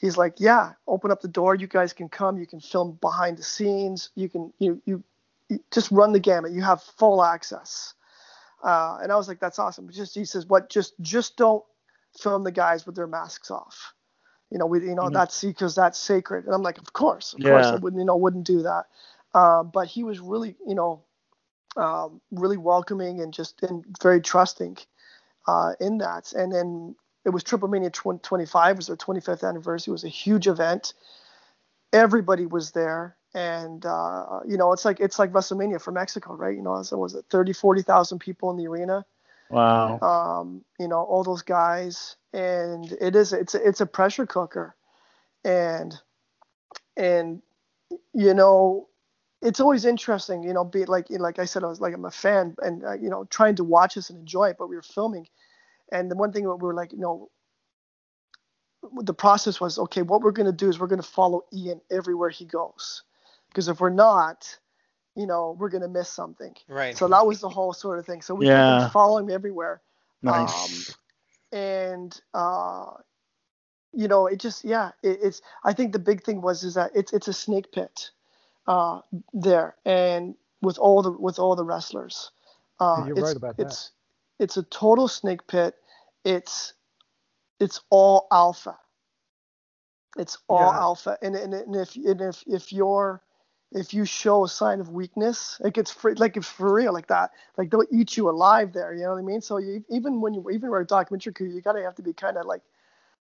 [0.00, 1.54] he's like, yeah, open up the door.
[1.54, 2.38] You guys can come.
[2.38, 4.10] You can film behind the scenes.
[4.16, 5.04] You can you you,
[5.48, 6.52] you just run the gamut.
[6.52, 7.94] You have full access.
[8.62, 9.90] Uh, and I was like, that's awesome.
[9.90, 10.70] Just he says, what?
[10.70, 11.62] Just just don't
[12.18, 13.94] film the guys with their masks off.
[14.50, 15.12] You know, we you know Mhm.
[15.12, 16.44] that's because that's sacred.
[16.44, 18.84] And I'm like, of course, of course, I wouldn't you know wouldn't do that.
[19.34, 21.02] Uh, but he was really you know
[21.76, 24.78] um, really welcoming and just and very trusting
[25.46, 26.32] uh, in that.
[26.32, 26.94] And then
[27.24, 29.90] it was Triple Mania 20, 25 was their 25th anniversary.
[29.90, 30.94] It was a huge event.
[31.92, 33.16] Everybody was there.
[33.34, 36.54] And uh, you know, it's like it's like WrestleMania for Mexico, right?
[36.56, 39.04] You know, so was it 30, 40,000 people in the arena?
[39.50, 39.98] Wow.
[40.00, 44.74] um, you know, all those guys, and it is it's a, it's a pressure cooker,
[45.44, 45.94] and
[46.96, 47.40] and
[48.12, 48.88] you know,
[49.40, 52.10] it's always interesting, you know, be like like I said, I was like I'm a
[52.10, 54.82] fan, and uh, you know, trying to watch this and enjoy it, but we were
[54.82, 55.28] filming,
[55.92, 57.30] and the one thing that we were like, you know.
[59.00, 60.02] The process was okay.
[60.02, 63.02] What we're going to do is we're going to follow Ian everywhere he goes,
[63.48, 64.58] because if we're not,
[65.16, 66.54] you know, we're going to miss something.
[66.68, 66.94] Right.
[66.94, 68.20] So that was the whole sort of thing.
[68.20, 68.80] So we Yeah.
[68.80, 69.80] kept following him everywhere.
[70.22, 70.94] Nice.
[71.54, 72.86] And uh,
[73.92, 75.40] you know, it just yeah, it, it's.
[75.64, 78.10] I think the big thing was is that it's it's a snake pit
[78.66, 79.00] uh,
[79.32, 82.32] there, and with all the with all the wrestlers.
[82.80, 83.66] Uh, You're it's, right about that.
[83.66, 83.90] It's
[84.40, 85.76] it's a total snake pit.
[86.24, 86.74] It's
[87.60, 88.76] it's all alpha.
[90.18, 90.78] It's all Yeah.
[90.80, 93.22] alpha, and and, and if and if if you're
[93.74, 97.08] if you show a sign of weakness, it gets free, like it's for real, like
[97.08, 97.32] that.
[97.58, 98.94] Like they'll eat you alive there.
[98.94, 99.40] You know what I mean?
[99.42, 102.12] So you, even when you even write a documentary, crew, you gotta have to be
[102.14, 102.62] kind of like,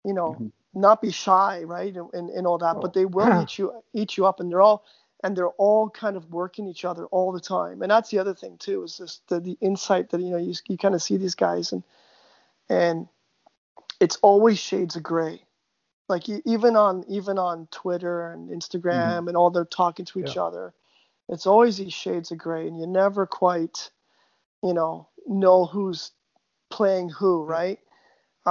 [0.05, 0.51] you know, Mhm.
[0.73, 2.79] not be shy, right, and, and, and all that.
[2.81, 4.85] But they will eat you eat you up, and they're all
[5.23, 7.81] and they're all kind of working each other all the time.
[7.81, 10.53] And that's the other thing too, is just the, the insight that you know you
[10.67, 11.83] you kind of see these guys and
[12.69, 13.07] and
[13.99, 15.41] it's always shades of gray.
[16.09, 20.73] Like even on even on Twitter and Instagram and all they're talking to each other,
[21.29, 23.89] it's always these shades of gray, and you never quite
[24.63, 26.11] you know, know who's
[26.69, 27.79] playing who, right?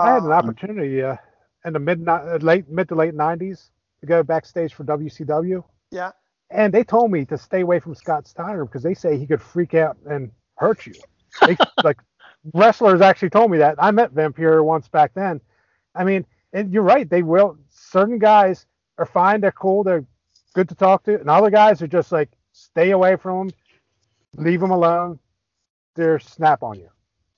[0.02, 1.16] I had an Uh, opportunity uh,
[1.64, 2.06] in the mid
[2.42, 3.70] late mid to late '90s
[4.00, 6.12] to go backstage for WCW, yeah.
[6.50, 9.42] and they told me to stay away from Scott Steiner because they say he could
[9.42, 10.94] freak out and hurt you.
[11.44, 11.98] They, like
[12.54, 13.76] wrestlers actually told me that.
[13.78, 15.40] I met Vampiro once back then.
[15.94, 16.26] I mean,
[16.56, 17.08] and you're right.
[17.08, 17.58] They will.
[17.70, 18.66] Certain guys
[18.98, 19.40] are fine.
[19.40, 19.84] They're cool.
[19.84, 20.04] They're
[20.54, 23.56] good to talk to, and other guys are just like stay away from them,
[24.44, 25.18] leave them alone.
[25.94, 26.88] They're snap on you.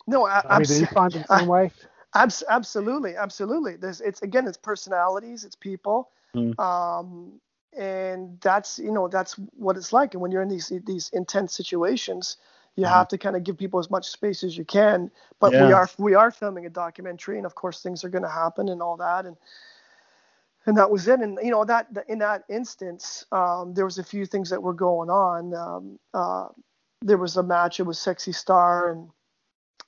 [0.06, 1.70] No, I, I mean, do you find it the same way?
[2.14, 3.76] Abs- absolutely, absolutely.
[3.76, 6.58] There's it's again, it's personalities, it's people, Mm.
[6.60, 7.40] um,
[7.76, 10.14] and that's you know that's what it's like.
[10.14, 12.36] And when you're in these these intense situations,
[12.78, 12.90] you Mhm.
[12.90, 15.10] have to kind of give people as much space as you can.
[15.40, 18.28] But we are we are filming a documentary, and of course things are going to
[18.30, 19.36] happen and all that, and
[20.66, 21.18] and that was it.
[21.18, 24.74] And you know that in that instance, um, there was a few things that were
[24.74, 25.54] going on.
[25.54, 26.48] Um, uh,
[27.02, 27.80] there was a match.
[27.80, 29.10] It was Sexy Star and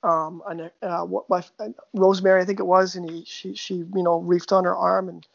[0.03, 1.43] um, and uh, what my
[1.93, 5.07] Rosemary, I think it was, and he she she you know reefed on her arm
[5.07, 5.25] and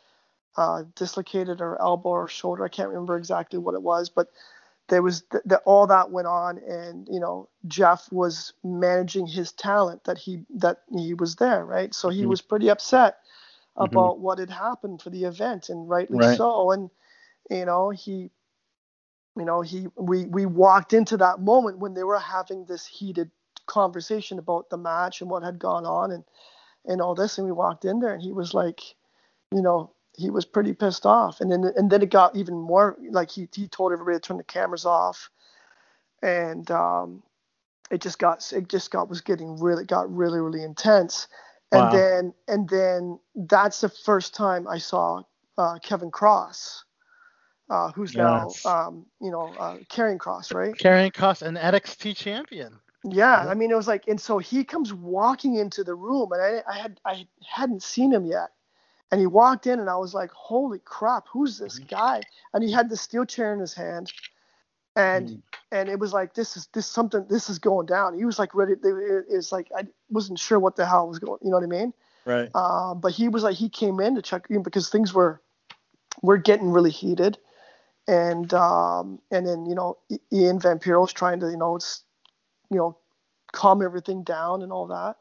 [0.59, 2.67] uh, dislocated her elbow or shoulder.
[2.67, 4.29] I can't remember exactly what it was, but
[4.89, 10.05] there was th- all that went on, and you know Jeff was managing his talent
[10.05, 11.95] that he that he was there, right?
[11.95, 12.27] So he Mhm.
[12.27, 13.19] was pretty upset
[13.81, 14.13] Mhm.
[14.13, 16.23] about what had happened for the event, and rightly Right.
[16.23, 16.73] so.
[16.73, 16.91] And
[17.51, 18.31] you know he
[19.37, 23.31] you know he we we walked into that moment when they were having this heated
[23.67, 26.25] conversation about the match and what had gone on and
[26.87, 28.81] and all this and we walked in there and he was like
[29.53, 32.97] you know he was pretty pissed off and then and then it got even more
[33.11, 35.31] like he he told everybody to turn the cameras off
[36.23, 37.23] and um
[37.91, 41.29] it just got it just got was getting really got really really intense
[41.73, 41.91] and Wow.
[41.91, 45.23] then and then that's the first time I saw
[45.59, 46.85] uh, Kevin Cross
[47.71, 48.17] uh, who's Yes.
[48.17, 52.81] now um, you know uh, Karrion Kross right Karrion Kross, an NXT champion.
[53.05, 56.43] yeah, I mean, it was like, and so he comes walking into the room, and
[56.43, 58.51] I, I had, I hadn't seen him yet,
[59.11, 62.23] and he walked in, and I was like, holy crap, who's this guy?
[62.53, 64.13] And he had the steel chair in his hand,
[64.97, 68.17] and and it was like, this is this something, this is going down.
[68.17, 68.73] He was like ready.
[68.73, 71.39] It, it's like I wasn't sure what the hell was going.
[71.43, 71.93] You know what I mean?
[72.25, 72.51] Right.
[72.55, 75.41] Uh, but he was like, he came in to check in because things were
[76.23, 77.39] were getting really heated,
[78.09, 79.99] and um, and then you know
[80.33, 82.03] Ian Vampiro's trying to you know it's
[82.71, 82.97] you know
[83.53, 85.17] calm everything down and all that.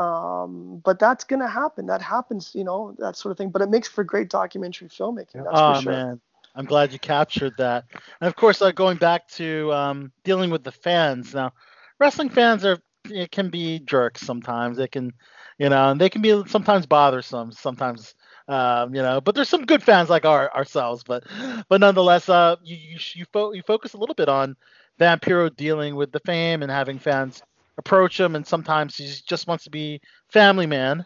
[0.00, 1.86] Um, but that's gonna happen.
[1.86, 3.50] That happens, you know, that sort of thing.
[3.50, 5.44] But it makes for great documentary filmmaking.
[5.44, 5.92] That's oh for sure.
[5.92, 6.20] man,
[6.54, 7.84] I'm glad you captured that.
[8.20, 11.34] And of course, uh, going back to um, dealing with the fans.
[11.34, 11.52] Now,
[11.98, 12.78] wrestling fans are
[13.10, 14.78] it can be jerks sometimes.
[14.78, 15.12] They can,
[15.58, 17.52] you know, and they can be sometimes bothersome.
[17.52, 18.14] Sometimes,
[18.48, 21.02] um, you know, but there's some good fans like our ourselves.
[21.04, 21.24] But
[21.68, 24.56] but nonetheless, uh, you you you, fo- you focus a little bit on
[24.98, 27.42] Vampiro dealing with the fame and having fans
[27.80, 30.00] approach him, and sometimes he just wants to be
[30.32, 31.04] family man,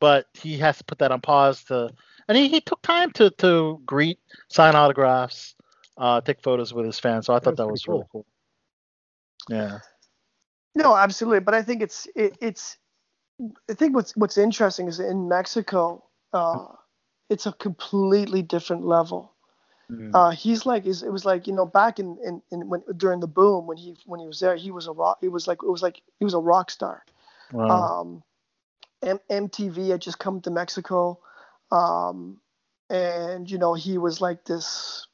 [0.00, 1.90] but he has to put that on pause to
[2.28, 4.18] and he, he took time to to greet,
[4.48, 5.54] sign autographs,
[5.96, 7.26] uh, take photos with his fans.
[7.26, 8.26] So I thought That's that was pretty really cool.
[9.48, 9.78] Yeah.
[10.74, 11.40] No, absolutely.
[11.40, 12.76] But I think it's it, it's
[13.70, 16.66] I think what's what's interesting is in Mexico, uh,
[17.30, 19.35] it's a completely different level.
[19.90, 20.10] Mm.
[20.12, 23.26] Uh, he's like it was like you know back in, in, in when during the
[23.28, 25.70] boom when he when he was there he was a rock he was like it
[25.70, 27.04] was like he was a rock star.
[27.52, 28.00] Wow.
[28.00, 28.22] Um,
[29.02, 31.18] M- MTV had just come to Mexico,
[31.70, 32.40] um,
[32.90, 35.06] and you know he was like this,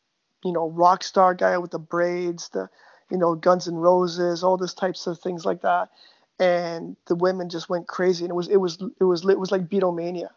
[0.45, 2.69] you know, rock star guy with the braids, the,
[3.11, 5.91] you know, Guns and Roses, all those types of things like that,
[6.39, 9.51] and the women just went crazy, and it was it was it was it was
[9.51, 10.31] like Beatlemania.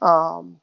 [0.00, 0.60] Um,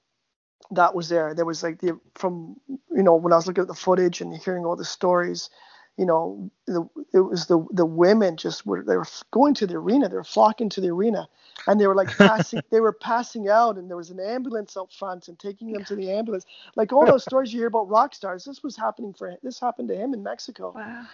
[0.72, 1.34] that was there.
[1.34, 4.36] There was like the from you know when I was looking at the footage and
[4.36, 5.49] hearing all the stories,
[5.98, 9.76] you know, the, it was the the women just were they were going to the
[9.76, 11.27] arena, they were flocking to the arena,
[11.68, 14.94] and they were like passing they were passing out, and there was an ambulance out
[14.94, 16.45] front and taking them to the ambulance.
[16.76, 19.88] Like all those stories you hear about rock stars, this was happening for this happened
[19.90, 20.73] to him in Mexico.
[20.76, 21.06] Wow.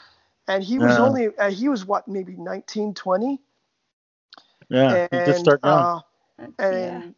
[0.48, 1.04] And he was Yeah.
[1.04, 3.42] only uh, he was what maybe 19, 20
[4.70, 5.08] Yeah.
[5.10, 5.74] He and did start young.
[5.74, 6.02] uh,
[6.38, 7.12] That's- and yeah.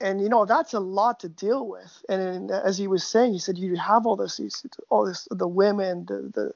[0.00, 2.04] And you know that's a lot to deal with.
[2.08, 4.40] And as he was saying he said you have all this
[4.90, 6.52] all this the women the the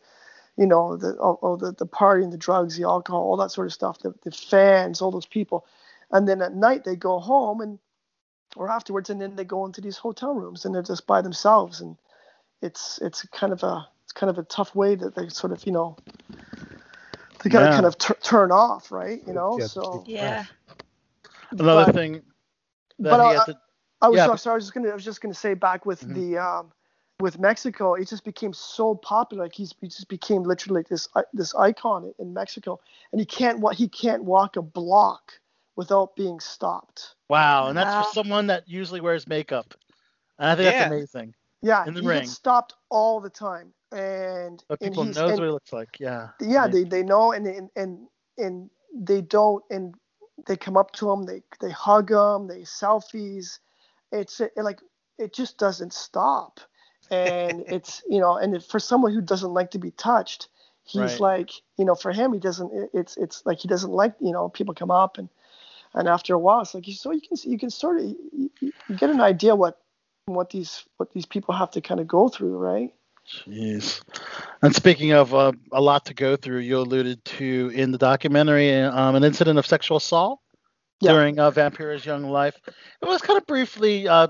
[0.56, 3.66] you know the all, all the the partying the drugs the alcohol all that sort
[3.66, 5.65] of stuff the, the fans all those people.
[6.10, 7.78] And then at night they go home and
[8.56, 11.81] or afterwards and then they go into these hotel rooms and they're just by themselves.
[11.81, 11.97] And
[12.62, 15.65] it's it's kind of a it's kind of a tough way that they sort of
[15.66, 15.97] you know
[17.43, 17.73] they gotta Yeah.
[17.74, 19.23] kind of tur turn off right?
[19.27, 20.44] You know Yeah, so Yeah.
[21.51, 22.23] Another but- thing that
[22.99, 23.59] but he I- to
[24.01, 24.53] I was Yeah, so- but- sorry.
[24.53, 26.15] I was just gonna I was just gonna say back with Mhm.
[26.15, 26.73] the um,
[27.20, 29.45] with Mexico, it just became so popular.
[29.45, 32.79] Like he's he just became literally like this this icon in Mexico,
[33.12, 35.33] and he can't wa- he can't walk a block
[35.75, 37.15] without being stopped.
[37.29, 38.03] Wow, and that's Wow.
[38.05, 39.75] for someone that usually wears makeup.
[40.39, 40.79] And I think Yeah.
[40.79, 41.35] that's amazing.
[41.62, 42.20] Yeah, In the he ring.
[42.20, 45.73] gets stopped all the time, and But and people he's- knows and- what he looks
[45.73, 45.99] like.
[45.99, 46.29] Yeah.
[46.41, 48.07] yeah they, they know and, and and
[48.39, 49.97] and they don't and
[50.47, 53.59] they come up to him they they hug him they selfies.
[54.12, 54.81] It's it, like
[55.19, 56.60] it just doesn't stop.
[57.10, 60.48] And it's you know and it, for someone who doesn't like to be touched
[60.85, 61.20] he's Right.
[61.20, 64.32] like you know for him he doesn't it- it's it's like he doesn't like you
[64.32, 65.28] know people come up and
[65.94, 68.73] and after a while it's like so you can you can sort of you, you
[68.97, 69.78] get an idea what
[70.27, 72.94] what these what these people have to kind of go through right
[73.28, 74.00] Jeez.
[74.62, 78.72] And speaking of uh, a lot to go through, you alluded to in the documentary
[78.72, 80.40] um, an incident of sexual assault
[81.00, 82.56] during uh, Vampiro's young life.
[82.66, 84.28] It was kind of briefly uh,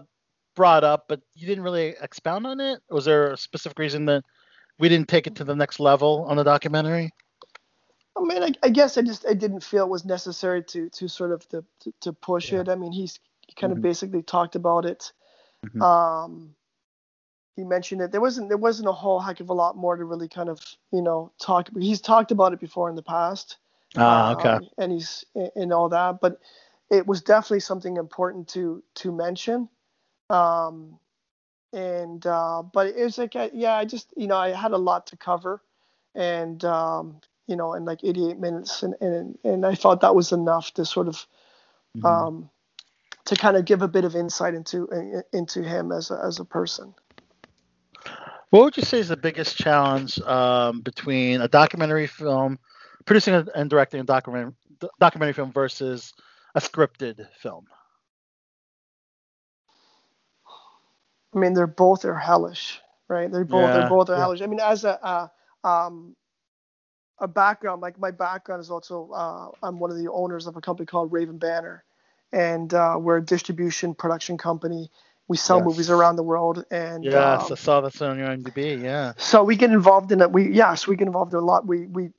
[0.56, 2.80] brought up, but you didn't really expound on it.
[2.90, 4.24] Was there a specific reason that
[4.78, 7.12] we didn't take it to the next level on the documentary?
[8.16, 11.08] I mean, I, I guess I just I didn't feel it was necessary to to
[11.08, 12.68] sort of to to, to push it.
[12.68, 13.82] I mean, he's he kind of Mhm.
[13.82, 15.12] basically talked about it.
[15.64, 15.82] Mhm.
[15.82, 16.54] Um,
[17.58, 18.12] he mentioned it.
[18.12, 20.60] There wasn't there wasn't a whole heck of a lot more to really kind of
[20.92, 21.68] you know talk.
[21.76, 23.56] He's talked about it before in the past.
[23.96, 24.48] Ah, okay.
[24.48, 26.38] um, and he's and all that, but
[26.88, 29.68] it was definitely something important to to mention.
[30.30, 31.00] Um,
[31.72, 35.08] and uh, but it was like yeah, I just you know I had a lot
[35.08, 35.60] to cover,
[36.14, 40.30] and um, you know in like 88 minutes, and and and I thought that was
[40.30, 41.26] enough to sort of
[42.04, 42.50] um,
[43.24, 46.44] to kind of give a bit of insight into into him as a, as a
[46.44, 46.94] person.
[48.50, 52.58] What would you say is the biggest challenge um, between a documentary film,
[53.04, 54.54] producing and directing a documentary
[55.00, 56.14] documentary film versus
[56.54, 57.66] a scripted film?
[61.34, 63.30] I mean, they're both are hellish, right?
[63.30, 64.20] They're both Yeah, they're both are yeah.
[64.20, 64.40] hellish.
[64.40, 65.28] I mean, as a uh,
[65.64, 66.16] um,
[67.18, 70.60] a background, like my background is also uh, I'm one of the owners of a
[70.60, 71.84] company called Raven Banner,
[72.32, 74.90] and uh, we're a distribution production company.
[75.28, 75.66] We sell Yes.
[75.66, 78.82] movies around the world, and Yes, um, I saw this on your IMDb.
[78.82, 79.12] Yeah.
[79.18, 80.32] so we get involved in it.
[80.32, 81.66] We yes, we get involved in a lot.
[81.66, 82.10] We we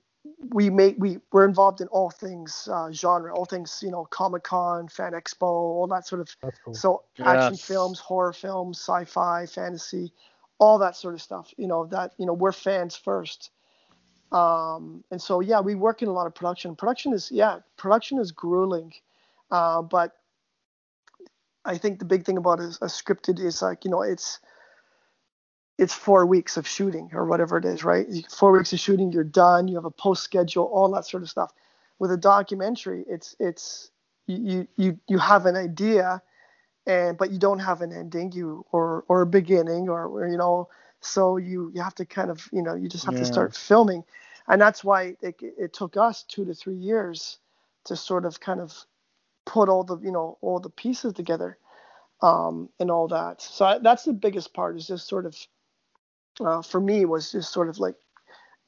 [0.51, 4.43] we make we we're involved in all things uh, genre, all things you know, Comic
[4.43, 6.29] Con, Fan Expo, all that sort of.
[6.41, 6.73] That's cool.
[6.73, 10.13] So action films, horror films, sci-fi, fantasy,
[10.59, 11.53] all that sort of stuff.
[11.57, 13.51] You know that you know we're fans first.
[14.31, 16.75] Um, and so yeah, we work in a lot of production.
[16.75, 18.93] Production is yeah, production is grueling,
[19.49, 20.15] uh, but
[21.65, 24.39] I think the big thing about a, a scripted is like you know it's
[25.79, 28.07] it's four weeks of shooting or whatever it is, right?
[28.31, 29.67] Four weeks of shooting, you're done.
[29.69, 31.53] You have a post schedule, all that sort of stuff.
[31.99, 33.91] With a documentary, it's it's
[34.27, 36.23] you you you have an idea,
[36.87, 40.37] and but you don't have an ending, you or or a beginning, or, or you
[40.37, 40.69] know,
[41.01, 43.19] so you you have to kind of you know you just have Yeah.
[43.19, 44.03] to start filming,
[44.47, 47.39] and that's why it, it took us two to three years
[47.85, 48.73] to sort of kind of
[49.49, 51.57] put all the you know all the pieces together
[52.21, 53.41] um, and all that.
[53.41, 55.35] So I, that's the biggest part is just sort of
[56.39, 57.95] uh, for me was just sort of like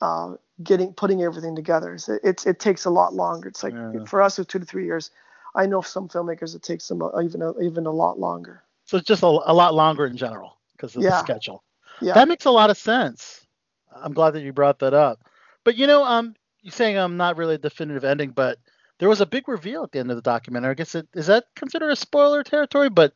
[0.02, 0.34] uh,
[0.64, 1.98] getting putting everything together.
[2.00, 3.50] So it's it takes a lot longer.
[3.50, 4.06] It's like Yeah.
[4.06, 5.12] for us it's two to three years.
[5.54, 8.64] I know some filmmakers it takes them even a, even a lot longer.
[8.86, 11.64] So it's just a, a lot longer in general because of the schedule.
[12.02, 12.16] Yeah.
[12.16, 13.46] That makes a lot of sense.
[13.94, 15.20] I'm glad that you brought that up.
[15.64, 18.58] But you know, um, you're saying I'm not really a definitive ending, but
[19.02, 20.70] there was a big reveal at the end of the documentary.
[20.70, 23.14] I guess it is that considered a spoiler territory, but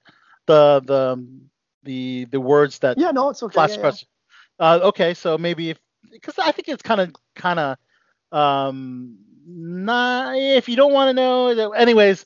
[0.47, 1.23] the the
[1.83, 3.67] the the words that yeah, no, it's okay.
[3.69, 3.91] yeah, yeah.
[4.57, 5.77] Uh, okay, so maybe if
[6.11, 7.77] because I think it's kind of kind of
[8.31, 11.71] um not if you don't want to know.
[11.73, 12.25] Anyways,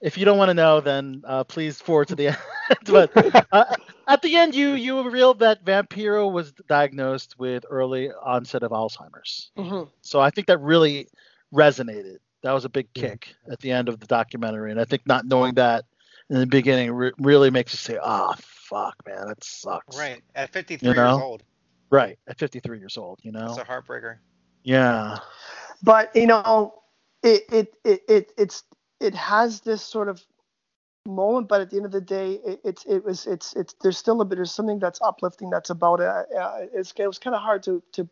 [0.00, 2.38] if you don't want to know, then uh, please forward to the end.
[2.86, 3.10] but
[3.52, 3.76] uh,
[4.06, 9.50] at the end, you you revealed that Vampiro was diagnosed with early onset of Alzheimer's.
[9.58, 9.90] Mhm.
[10.00, 11.08] So I think that really
[11.52, 12.20] resonated.
[12.42, 15.26] That was a big kick at the end of the documentary, and I think not
[15.26, 15.84] knowing that
[16.30, 20.22] in the beginning re- really makes you say, "Ah, fuck, man, that sucks." Right.
[20.34, 21.10] At 53 You know?
[21.12, 21.42] years old.
[21.90, 23.46] Right, at 53 years old, you know.
[23.48, 24.18] It's a heartbreaker.
[24.62, 25.18] Yeah.
[25.82, 26.74] but you know
[27.22, 28.62] it it it, it it's
[29.00, 30.22] it has this sort of
[31.06, 33.96] moment but at the end of the day it, it's it was it's it's there's
[33.96, 37.34] still a bit there's something that's uplifting that's about it uh, it's, it was kind
[37.34, 38.06] of hard to to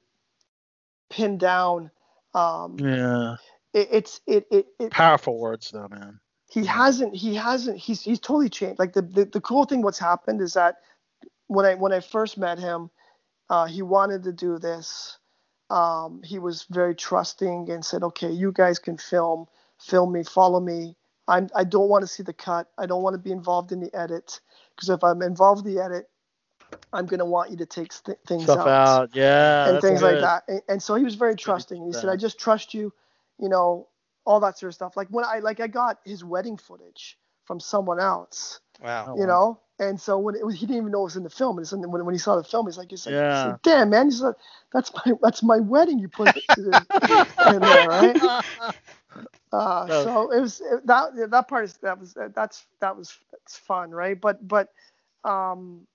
[1.10, 1.90] pin down
[2.34, 3.36] um Yeah.
[3.74, 6.20] It, it's it, it it Powerful words, though, man.
[6.50, 9.98] he hasn't he hasn't he's he's totally changed like the, the the cool thing what's
[9.98, 10.76] happened is that
[11.46, 12.90] when i when i first met him
[13.50, 15.18] uh he wanted to do this
[15.70, 19.46] um he was very trusting and said okay you guys can film
[19.78, 20.96] film me follow me
[21.26, 23.80] i'm i don't want to see the cut i don't want to be involved in
[23.80, 24.40] the edit
[24.74, 26.08] because if i'm involved in the edit
[26.92, 29.10] I'm gonna want you to take st- things out, out.
[29.14, 29.66] Yeah.
[29.66, 30.42] and that's things like that.
[30.48, 31.84] And, and so he was very trusting.
[31.86, 32.92] He said, "I just trust you,"
[33.38, 33.88] you know,
[34.24, 34.96] all that sort of stuff.
[34.96, 39.14] Like when I like I got his wedding footage from someone else, Wow.
[39.14, 41.30] you know, and so when it was, he didn't even know it was in the
[41.30, 41.58] film.
[41.58, 43.44] And it's in the, when, when he saw the film, he's like, he's like, he's
[43.44, 43.46] Yeah.
[43.46, 44.36] like, "Damn, man, he's like,
[44.72, 45.98] that's my that's my wedding.
[45.98, 46.44] You put it
[47.44, 48.16] in there, right?"
[49.52, 49.90] Uh, No.
[49.90, 54.20] so it was that that part is that was that's that was that's fun, right?
[54.20, 54.68] But but
[55.24, 55.86] um,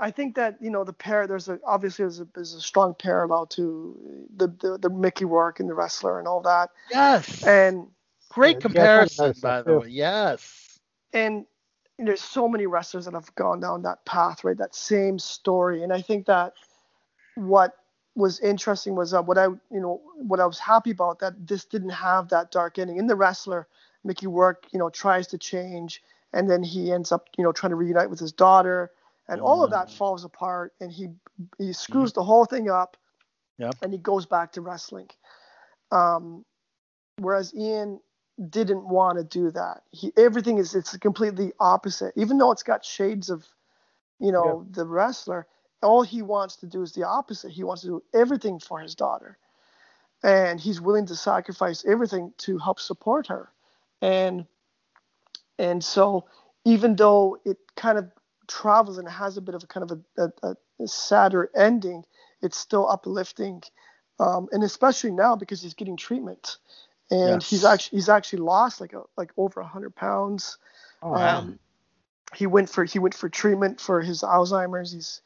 [0.00, 2.94] I think that you know the pair there's a obviously there's a, there's a strong
[2.94, 7.42] parallel to the, the the Mickey Rourke and the wrestler and all that, Yes.
[7.44, 7.86] and
[8.30, 9.88] Great comparison, noticed by the way.
[9.88, 10.80] Yes.
[11.12, 11.46] and
[11.96, 14.56] there's so many wrestlers that have gone down that path, right?
[14.58, 16.54] That same story, and I think that
[17.36, 17.76] what
[18.16, 21.64] was interesting was uh, what I, you know, what I was happy about that this
[21.64, 22.96] didn't have that dark ending.
[22.96, 23.66] In the wrestler,
[24.04, 26.02] Mickey Rourke, you know, tries to change,
[26.32, 28.90] and then he ends up, you know, trying to reunite with his daughter,
[29.28, 31.08] and all of that falls apart, and he
[31.58, 32.96] he screws the whole thing up,
[33.58, 33.76] Yep.
[33.82, 35.08] and he goes back to wrestling.
[35.90, 36.44] Um,
[37.18, 38.00] whereas Ian
[38.50, 39.82] didn't want to do that.
[39.92, 42.12] He everything is it's completely opposite.
[42.16, 43.46] Even though it's got shades of,
[44.18, 45.46] you know, the wrestler,
[45.82, 47.52] all he wants to do is the opposite.
[47.52, 49.38] He wants to do everything for his daughter.
[50.22, 53.50] And he's willing to sacrifice everything to help support her.
[54.02, 54.46] And
[55.58, 56.26] and so
[56.64, 58.10] even though it kind of
[58.48, 62.04] travels and has a bit of a kind of a, a, a sadder ending,
[62.42, 63.62] it's still uplifting.
[64.20, 66.58] Um, and especially now because he's getting treatment
[67.10, 67.50] and Yes.
[67.50, 70.58] he's actually he's actually lost like a like over a hundred pounds.
[71.02, 71.38] Oh, wow.
[71.38, 71.58] Um,
[72.34, 74.92] he went for he went for treatment for his Alzheimer's.
[74.92, 75.20] He's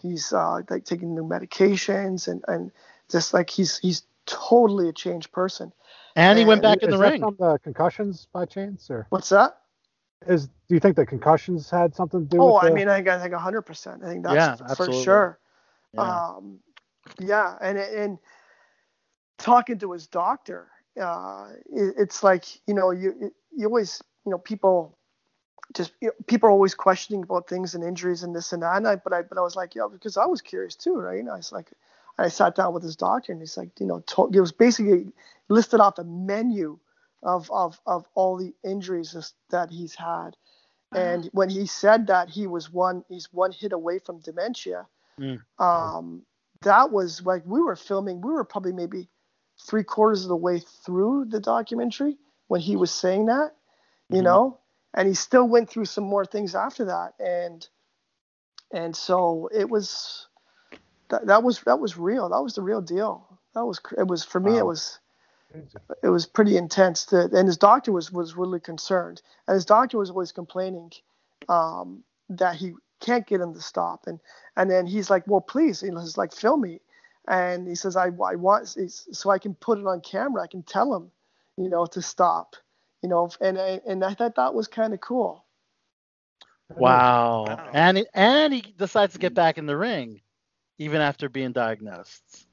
[0.00, 2.70] he's uh, like taking new medications and and
[3.10, 5.72] just like he's he's totally a changed person.
[6.14, 7.20] And he went And- back in the that ring.
[7.22, 9.61] from the concussions by chance, or What's that?
[10.26, 12.50] Is do you think the concussions had something to do with it?
[12.50, 14.02] Oh, with I the, mean, I think I think hundred percent.
[14.04, 15.04] I think that's Yeah, for absolutely.
[15.04, 15.38] sure.
[15.94, 16.20] Yeah.
[16.36, 16.58] Um,
[17.20, 18.18] yeah, and and
[19.38, 20.68] talking to his doctor,
[21.00, 24.96] uh, it, it's like you know you you always you know people
[25.74, 28.76] just you know, people are always questioning about things and injuries and this and that.
[28.76, 31.20] And I, but I but I was like yeah because I was curious too, right?
[31.20, 31.70] And I was like
[32.18, 35.12] I sat down with his doctor and he's like you know to, it was basically
[35.48, 36.78] listed off a menu
[37.22, 40.36] of of of all the injuries that he's had.
[40.94, 44.86] And when he said that he was one, he's one hit away from dementia.
[45.18, 45.40] Mm.
[45.58, 46.26] Um,
[46.62, 48.20] that was like we were filming.
[48.20, 49.08] We were probably maybe
[49.66, 52.18] three quarters of the way through the documentary
[52.48, 53.56] when he was saying that,
[54.10, 54.24] you Mhm.
[54.24, 54.58] know.
[54.94, 57.66] And he still went through some more things after that, and
[58.70, 60.28] and so it was
[61.08, 62.28] that that was that was real.
[62.28, 63.40] That was the real deal.
[63.54, 64.58] That was it was for me.
[64.58, 64.98] It was
[66.02, 67.06] it was pretty intense.
[67.06, 70.92] To, and his doctor was was really concerned, and his doctor was always complaining
[71.48, 74.06] um, that he can't get him to stop.
[74.06, 74.20] And
[74.56, 76.80] and then he's like, well, please, he's like, film me.
[77.28, 80.42] And he says, I, I want so I can put it on camera.
[80.42, 81.10] I can tell him,
[81.56, 82.56] you know, to stop.
[83.02, 85.44] You know, and I- and I thought that was kind of cool.
[86.76, 87.44] Wow.
[87.46, 87.70] Wow.
[87.72, 90.20] And he, and he decides to get back in the ring,
[90.78, 92.46] even after being diagnosed.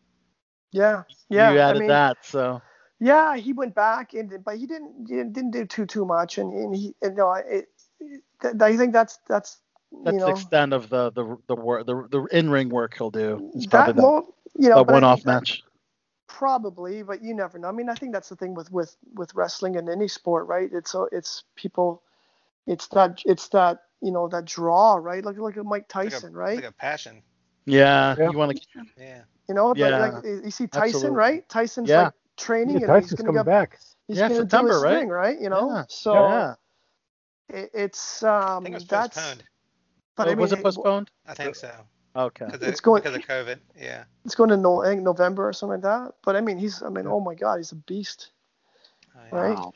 [0.72, 1.52] Yeah, yeah.
[1.52, 2.62] you added I mean, that, so
[3.00, 6.38] Yeah, he went back and but he didn't he didn't do too too much.
[6.38, 7.70] And, and he and no, it,
[8.00, 9.60] it, th- I think that's that's
[10.04, 12.96] that's you know the extent of the the the work the, the in ring work
[12.98, 13.52] he'll do.
[13.56, 15.64] It's that probably the, mo- you know the one off match.
[16.28, 17.70] Probably, but you never know.
[17.70, 20.70] I mean, I think that's the thing with with with wrestling and any sport, right?
[20.72, 22.04] It's so it's people,
[22.68, 25.24] it's that it's that you know that draw, right?
[25.26, 26.56] Look look at Mike It's like a- Tyson, right?
[26.58, 27.22] like a passion.
[27.66, 28.30] Yeah, Yeah.
[28.32, 28.68] you want to
[28.98, 29.22] Yeah.
[29.48, 31.18] you know, Yeah, like, like you see Tyson, absolutely.
[31.18, 31.50] right?
[31.50, 32.04] Tyson's Yeah.
[32.04, 33.78] like training Yeah, and he's gonna coming go, back.
[34.08, 35.00] he's Yeah, gonna September, do his right?
[35.00, 35.40] thing, right?
[35.40, 35.84] You know, Yeah.
[35.90, 36.54] so yeah.
[37.50, 39.44] it, it's I um think it was that's postponed.
[40.16, 41.12] but Oh, I mean was it it- postponed?
[41.28, 41.72] I think so.
[42.16, 42.46] Okay.
[42.46, 43.60] Because It's going- because of COVID.
[43.78, 44.04] Yeah.
[44.26, 46.16] it's going to no, think November or something like that.
[46.24, 48.32] But I mean, he's I mean, oh my God, he's a beast,
[49.16, 49.40] Oh, yeah.
[49.40, 49.56] right?
[49.56, 49.74] Wow.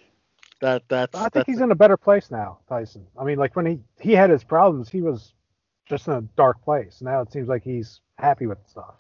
[0.62, 3.06] That that's I think that's he's in a better place now, Tyson.
[3.20, 5.34] I mean, like when he he had his problems, he was
[5.86, 7.02] just in a dark place.
[7.02, 8.96] Now it seems like he's happy with stuff.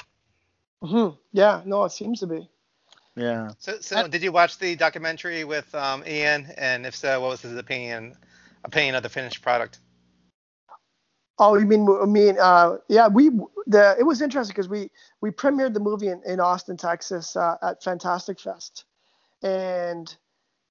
[0.84, 2.50] hmm Yeah, no, it seems to be.
[3.16, 3.52] Yeah.
[3.60, 6.48] So, so did you watch the documentary with um, Ian?
[6.58, 8.16] And if so, what was his opinion
[8.64, 9.80] opinion of the finished product?
[11.40, 13.30] Oh, you mean I mean uh yeah, we
[13.66, 14.90] the it was interesting because we
[15.22, 18.86] we premiered the movie in, in Austin, Texas uh, at Fantastic Fest.
[19.42, 20.16] And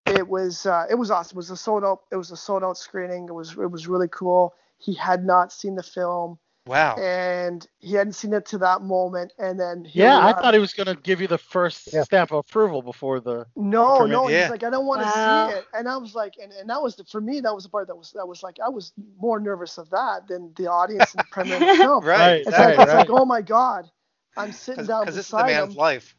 [0.06, 1.36] it was uh it was awesome.
[1.36, 3.26] It was a sold out it was a sold out screening.
[3.28, 4.54] It was it was really cool.
[4.78, 6.94] He had not seen the film Wow.
[6.96, 10.60] and he hadn't seen it to that moment, and then here Yeah, I thought he
[10.60, 12.04] was gonna give you the first Yeah.
[12.04, 13.46] stamp of approval before the.
[13.56, 14.42] No, Permit- no, yeah.
[14.42, 15.50] he's like, I don't want to Wow.
[15.50, 17.64] see it, and I was like, and, and that was the, for me, that was
[17.64, 20.68] the part that was that was like, I was more nervous of that than the
[20.68, 22.04] audience and the premiere of the film.
[22.04, 22.18] Right.
[22.18, 22.76] Right, It's exactly.
[22.76, 23.20] like, it's like, right.
[23.20, 23.90] oh my god,
[24.36, 26.16] I'm sitting down Because this is the beside man's him, life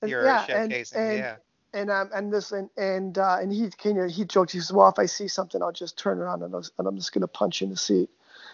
[0.00, 0.96] and- you're yeah, and, showcasing.
[0.96, 1.36] and, yeah.
[1.74, 4.58] and um, and this and and uh, and he can you know, he joked, he
[4.58, 7.12] says, well, if I see something, I'll just turn around and, I'll, and I'm just
[7.12, 8.08] gonna punch you in the seat.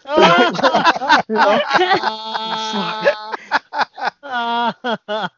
[0.09, 1.61] You know?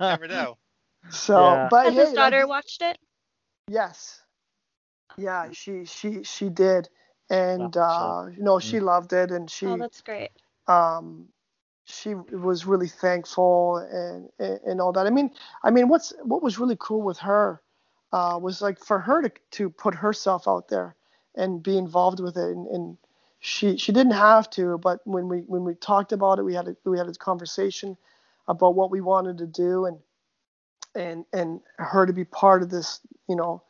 [0.01, 0.59] Never know.
[1.11, 1.69] So, Yeah.
[1.71, 2.99] but Has hey, his daughter that's- watched it?
[3.69, 4.21] Yes.
[5.17, 6.89] Yeah, she she she did,
[7.29, 10.31] and Wow, uh, you know she loved it, and she Oh, that's great.
[10.69, 11.29] um
[11.85, 15.07] she was really thankful and, and and all that.
[15.07, 15.31] I mean,
[15.65, 17.61] I mean, what's what was really cool with her
[18.13, 20.95] uh, was like for her to to put herself out there
[21.35, 22.97] and be involved with it, and, and
[23.41, 26.69] she she didn't have to, but when we when we talked about it, we had
[26.69, 27.97] a we had a conversation
[28.47, 29.99] about what we wanted to do, and
[30.95, 33.63] and and her to be part of this, you know,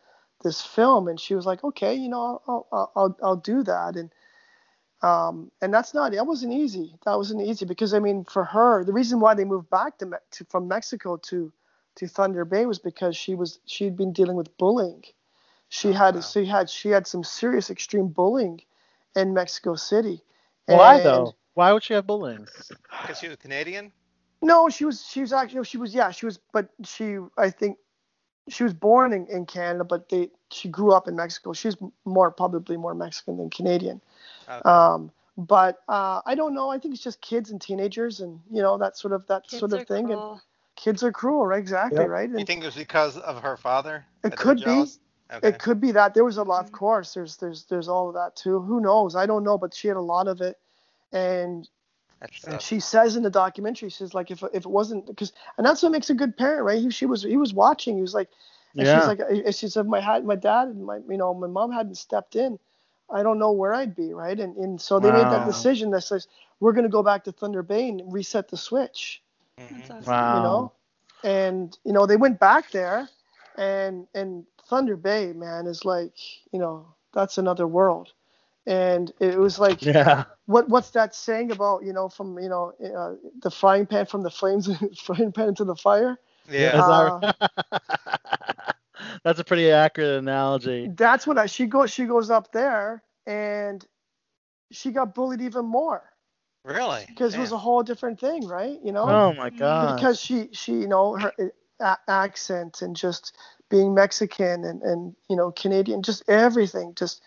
[0.43, 3.95] this film, and she was like, okay, you know, I'll I'll I'll, I'll do that,
[3.95, 4.11] and
[5.03, 6.97] um, and that's not that wasn't easy.
[7.05, 10.11] That wasn't easy because I mean, for her, the reason why they moved back to,
[10.33, 11.53] to from Mexico to
[11.95, 15.05] to Thunder Bay was because she was she'd been dealing with bullying.
[15.69, 18.63] She had she had she had some serious extreme bullying
[19.17, 20.23] in Mexico City.
[20.67, 21.35] Why And- though?
[21.55, 22.47] Why would she have bullying?
[23.03, 23.93] Because she was Canadian.
[24.43, 27.79] No, she was she was actually she was yeah she was but she I think
[28.49, 31.53] she was born in, in Canada but they she grew up in Mexico.
[31.53, 34.01] She's more probably more Mexican than Canadian.
[34.49, 34.61] Okay.
[34.69, 36.71] Um, but uh, I don't know.
[36.71, 39.61] I think it's just kids and teenagers and you know that sort of that Kids
[39.61, 40.11] sort of are thing.
[40.11, 40.41] And
[40.77, 41.59] kids are cruel, right?
[41.59, 42.09] Exactly, Yep.
[42.09, 42.31] right?
[42.31, 44.05] You think it was because of her father?
[44.25, 44.91] it could were be.
[45.31, 45.45] Jealous?
[45.45, 45.57] Okay.
[45.57, 47.15] It could be that there was a lot, of course.
[47.15, 48.61] There's there's there's all of that too.
[48.61, 49.15] Who knows?
[49.17, 50.59] I don't know, but she had a lot of it,
[51.13, 51.69] and
[52.47, 55.67] and she says in the documentary, she says like if if it wasn't because and
[55.67, 56.81] that's what makes a good parent, right?
[56.81, 57.97] He, she was he was watching.
[57.97, 58.31] He was like,
[58.79, 59.03] and Yeah.
[59.03, 61.73] she's like, and she said my had my dad and my you know my mom
[61.73, 62.59] hadn't stepped in,
[63.11, 64.39] I don't know where I'd be, right?
[64.39, 66.29] And and so they made that decision that says
[66.61, 69.23] we're gonna go back to Thunder Bay and reset the switch,
[69.59, 69.69] Mhm.
[69.71, 70.09] That's awesome.
[70.09, 70.31] Wow.
[70.31, 70.73] you know,
[71.23, 73.11] and you know they went back there,
[73.57, 76.15] and and Thunder Bay, man, is like
[76.53, 78.13] you know that's another world.
[78.67, 80.25] And it was like, Yeah.
[80.47, 84.23] what what's that saying about you know from you know uh, the frying pan from
[84.23, 84.69] the flames
[85.03, 86.19] frying pan into the fire
[86.51, 86.81] Yeah.
[86.83, 87.21] Uh,
[89.25, 90.91] That's a pretty accurate analogy.
[90.97, 93.85] that's what I she goes she goes up there and
[94.71, 96.03] she got bullied even more
[96.65, 97.05] Really?
[97.07, 99.79] because it was a whole different thing right you know Oh my god.
[99.79, 101.33] because she she you know her
[102.09, 103.37] accent and just
[103.71, 107.23] being Mexican and and you know Canadian just everything just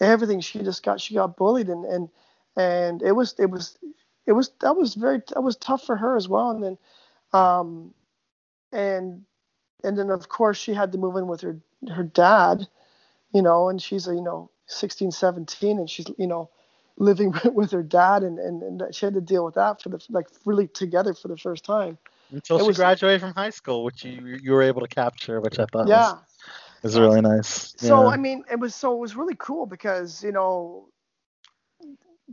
[0.00, 2.10] everything she just got she got bullied and and
[2.56, 3.78] and it was it was
[4.26, 6.50] it was that was very that was tough for her as well.
[6.50, 6.78] And then
[7.32, 7.94] um
[8.72, 9.22] and
[9.84, 11.58] and then of course she had to move in with her
[11.94, 12.66] her dad
[13.34, 16.50] you know and she's a you know 16 17 and she's you know
[16.98, 20.04] living with her dad and and, and she had to deal with that for the
[20.10, 21.98] like really together for the first time
[22.30, 25.40] Until it she was- graduated from high school, which you you were able to capture,
[25.40, 26.12] which I thought yeah
[26.82, 27.74] was, was really nice.
[27.78, 28.08] So yeah.
[28.08, 30.88] I mean, it was so it was really cool because you know,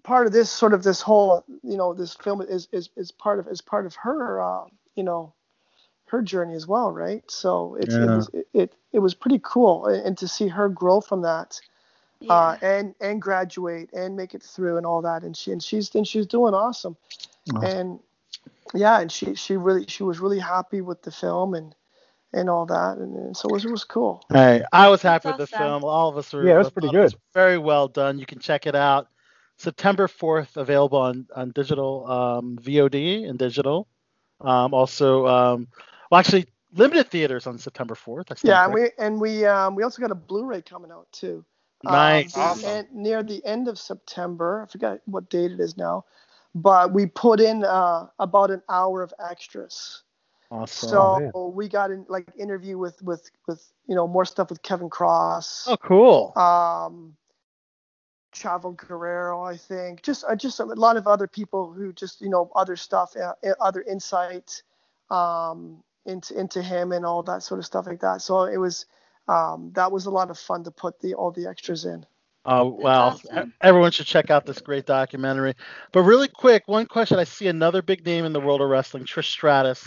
[0.04, 3.40] part of this sort of this whole you know this film is is, is part
[3.40, 4.66] of is part of her uh,
[4.96, 5.34] you know
[6.08, 7.24] her journey as well, right?
[7.30, 10.70] So it's, it was it, it it was pretty cool and and to see her
[10.70, 11.60] grow from that
[12.30, 15.94] uh, and and graduate and make it through and all that and she and she's
[15.96, 16.96] and she's doing awesome
[17.54, 17.62] Oh.
[17.62, 18.00] and
[18.74, 21.76] yeah and she she really she was really happy with the film and
[22.34, 25.30] and all that and, and so it was, it was cool Hey, I was happy
[25.30, 25.58] That's with the awesome.
[25.58, 25.84] film.
[25.86, 26.48] All of us were.
[26.48, 27.16] Yeah, it was thought pretty was good.
[27.34, 28.20] very well done.
[28.20, 29.08] You can check it out.
[29.58, 33.88] September 4th, available on on digital um, VOD and digital.
[34.42, 35.68] Um, also, um,
[36.12, 38.32] well, actually, limited theaters on September 4th.
[38.32, 41.08] I stand Yeah, and we and we um, we also got a Blu-ray coming out
[41.12, 41.46] too.
[41.84, 42.36] Nice.
[42.36, 42.72] Um, Awesome.
[42.72, 46.06] en- near the end of September, I forgot what date it is now,
[46.56, 50.04] but we put in uh, about an hour of extras.
[50.50, 50.90] awesome.
[50.90, 51.32] So man.
[51.54, 55.68] we got in like interview with with with you know more stuff with Kevin Cross,
[55.68, 56.34] oh, cool.
[56.38, 57.16] um,
[58.34, 62.30] Chavo Guerrero, I think, just uh, just a lot of other people who just you
[62.30, 64.64] know other stuff, uh, other insight
[65.12, 68.22] um, into into him and all that sort of stuff like that.
[68.22, 68.86] So it was
[69.28, 72.06] um, that was a lot of fun to put the all the extras in.
[72.46, 73.08] Oh wow!
[73.08, 73.54] awesome.
[73.62, 75.56] Everyone should check out this great documentary.
[75.92, 79.06] But really quick, one question: I see another big name in the world of wrestling,
[79.06, 79.86] Trish Stratus,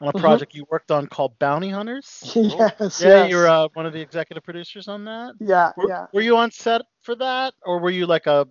[0.00, 0.20] on a Mhm.
[0.20, 2.20] project you worked on called Bounty Hunters.
[2.34, 3.30] yes, Yeah, yes.
[3.30, 5.34] you're uh, one of the executive producers on that.
[5.40, 6.06] yeah, Were, yeah.
[6.12, 8.46] were you on set for that, or were you like a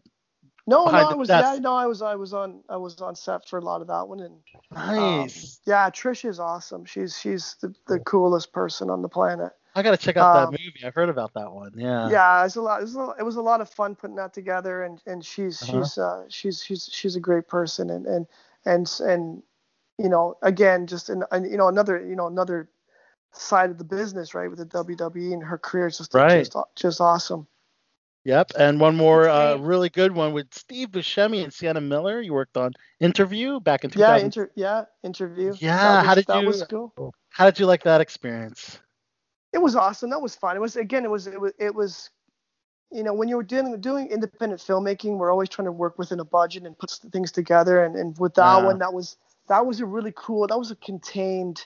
[0.65, 3.47] No, no, I was yeah, no, I was I was on I was on set
[3.47, 4.35] for a lot of that one and
[4.97, 5.59] um, Nice.
[5.65, 6.85] yeah, Trish is awesome.
[6.85, 9.51] She's she's the, the coolest person on the planet.
[9.75, 10.81] I gotta check out that um, movie.
[10.85, 11.71] I've heard about that one.
[11.75, 12.09] Yeah.
[12.09, 12.79] Yeah, it was a lot.
[12.79, 15.23] It was a, lot- it was a lot of fun putting that together, and and
[15.25, 15.83] she's Uh-huh.
[15.83, 18.27] she's uh, she's she's she's a great person, and and
[18.65, 19.43] and and
[19.97, 22.69] you know again just an, an you know another you know another
[23.31, 26.43] side of the business right with the WWE and her career is just Right.
[26.45, 27.47] just just awesome.
[28.25, 28.51] Yep.
[28.57, 32.21] And one more uh, really good one with Steve Buscemi and Sienna Miller.
[32.21, 32.71] You worked on
[33.01, 33.99] Interview back in 2000.
[34.19, 35.53] Yeah, inter yeah interview.
[35.57, 37.13] Yeah, was, how did that you- was cool.
[37.29, 38.79] How did you like that experience?
[39.53, 40.09] It was awesome.
[40.09, 40.55] That was fun.
[40.55, 41.05] It was again.
[41.05, 42.09] It was it was it was.
[42.91, 46.19] You know, when you were doing doing independent filmmaking, we're always trying to work within
[46.19, 47.83] a budget and put things together.
[47.83, 48.65] And, and with that Yeah.
[48.65, 49.17] one, that was
[49.47, 50.47] that was a really cool.
[50.47, 51.65] That was a contained,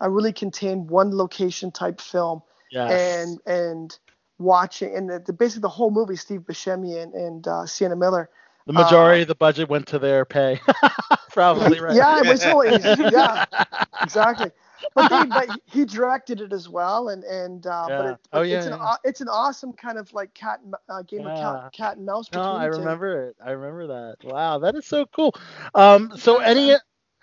[0.00, 2.42] a really contained one location type film.
[2.70, 2.90] Yes.
[2.92, 3.98] And and
[4.38, 8.28] watching and the, the basically the whole movie, Steve Buscemi and and uh, Sienna Miller.
[8.66, 10.60] the majority uh, of the budget went to their pay.
[11.30, 11.96] Probably right.
[11.96, 13.44] Yeah, it was always yeah,
[14.02, 14.50] exactly.
[14.94, 18.42] But they, but he directed it as well, and and uh, but, it, but Oh,
[18.50, 18.74] it's yeah, an
[19.04, 22.28] it's an awesome kind of like cat and, uh, game of cat, cat and mouse.
[22.32, 22.78] No, I the two.
[22.78, 23.36] remember it.
[23.44, 24.16] I remember that.
[24.24, 25.34] Wow, that is so cool.
[25.74, 26.76] Um, so any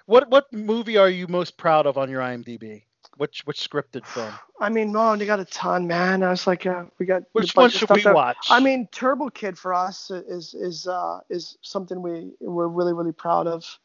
[0.06, 2.84] what what movie are you most proud of on your IMDb?
[3.18, 4.40] Which which scripted film?
[4.60, 6.24] I mean, no, they got a ton, man.
[6.24, 8.14] I was like, uh, we got Which one should we there.
[8.14, 8.50] watch?
[8.50, 13.12] I mean, Turbo Kid for us is is uh, is something we we're really really
[13.14, 13.80] proud of.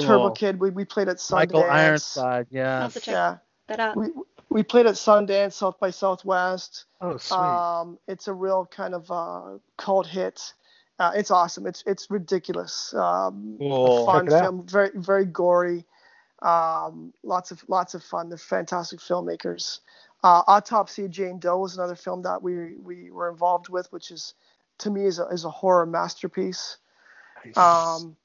[0.00, 1.30] Turbo Kid, we, we played at Sundance.
[1.32, 2.82] Michael Ironside, yeah.
[2.82, 3.36] have to check Yeah,
[3.68, 3.96] that out.
[3.96, 4.08] we
[4.50, 6.84] we played at Sundance, South by Southwest.
[7.00, 7.36] Oh, sweet.
[7.38, 10.52] Um, it's a real kind of uh, cult hit.
[10.98, 11.66] Uh, it's awesome.
[11.66, 12.94] It's it's ridiculous.
[12.94, 14.06] Um, Cool.
[14.06, 14.42] fun Check it out.
[14.44, 15.84] film, very very gory.
[16.42, 18.28] Um, lots of lots of fun.
[18.28, 19.80] They're fantastic filmmakers.
[20.22, 24.10] Uh, Autopsy of Jane Doe is another film that we we were involved with, which
[24.10, 24.34] is
[24.78, 26.76] to me is a is a horror masterpiece.
[27.56, 28.16] Um,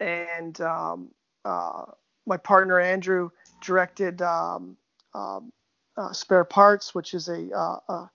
[0.00, 1.10] and um,
[1.44, 1.84] uh,
[2.26, 3.30] my partner Andrew
[3.62, 4.76] directed um,
[5.14, 5.52] um,
[5.96, 8.10] uh, Spare Parts, which is a uh, a,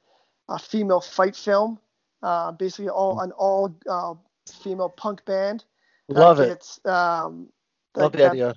[0.49, 1.79] a female fight film,
[2.23, 4.15] uh, basically all an all uh,
[4.63, 5.63] female punk band.
[6.09, 6.49] that Love it.
[6.49, 7.49] gets, Um,
[7.93, 8.55] that, Love the idea.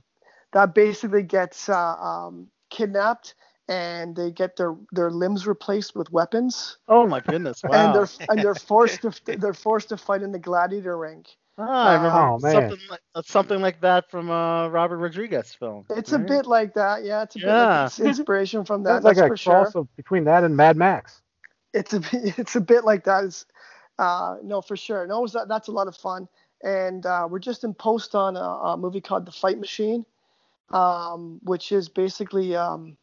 [0.52, 3.34] that basically gets uh, um, kidnapped
[3.68, 7.62] and they get their their limbs replaced with weapons Oh my goodness!
[7.62, 7.72] Wow.
[7.86, 11.24] and they're and they're forced to they're forced to fight in the gladiator ring.
[11.58, 12.52] Ah, I remember Oh, man.
[12.52, 15.84] something like uh, something like that from uh, Robert Rodriguez film.
[15.90, 17.22] It's a bit like that, yeah.
[17.22, 17.80] It's a bit Yeah.
[17.82, 19.02] like it's inspiration from that.
[19.02, 19.54] That's like that's a for sure.
[19.64, 21.20] cross of, between that and Mad Max.
[21.74, 23.24] It's a bit- it's a bit like that.
[23.24, 23.44] It's,
[23.98, 25.06] uh, no, for sure.
[25.06, 26.28] No, was that, that's a lot of fun.
[26.62, 30.04] And uh, we're just in post on a, a movie called The Fight Machine,
[30.70, 32.96] um, which is basically um,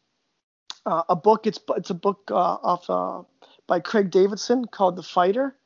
[0.86, 1.46] uh, a book.
[1.46, 3.22] It's it's a book uh, of uh,
[3.66, 5.56] by Craig Davidson called The Fighter.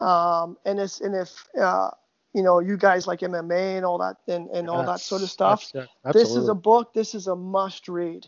[0.00, 1.90] Um, and it's and if uh,
[2.36, 5.30] you know you guys like MMA and all that and, and all that sort of
[5.30, 5.72] stuff,
[6.12, 6.92] this is a book.
[6.92, 8.26] This is a must read.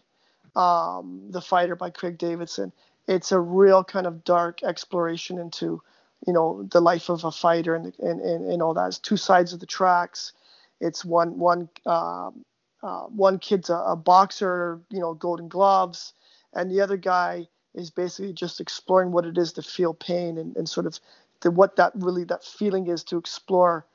[0.56, 2.72] Um, the Fighter by Craig Davidson.
[3.06, 5.82] It's a real kind of dark exploration into,
[6.26, 8.86] you know, the life of a fighter and and, and, and all that.
[8.86, 10.32] It's two sides of the tracks.
[10.80, 12.44] It's one one um,
[12.82, 16.14] uh, one kid's a, a boxer, you know, Golden Gloves,
[16.54, 20.56] and the other guy is basically just exploring what it is to feel pain and,
[20.56, 20.98] and sort of
[21.42, 23.86] the, what that really that feeling is to explore,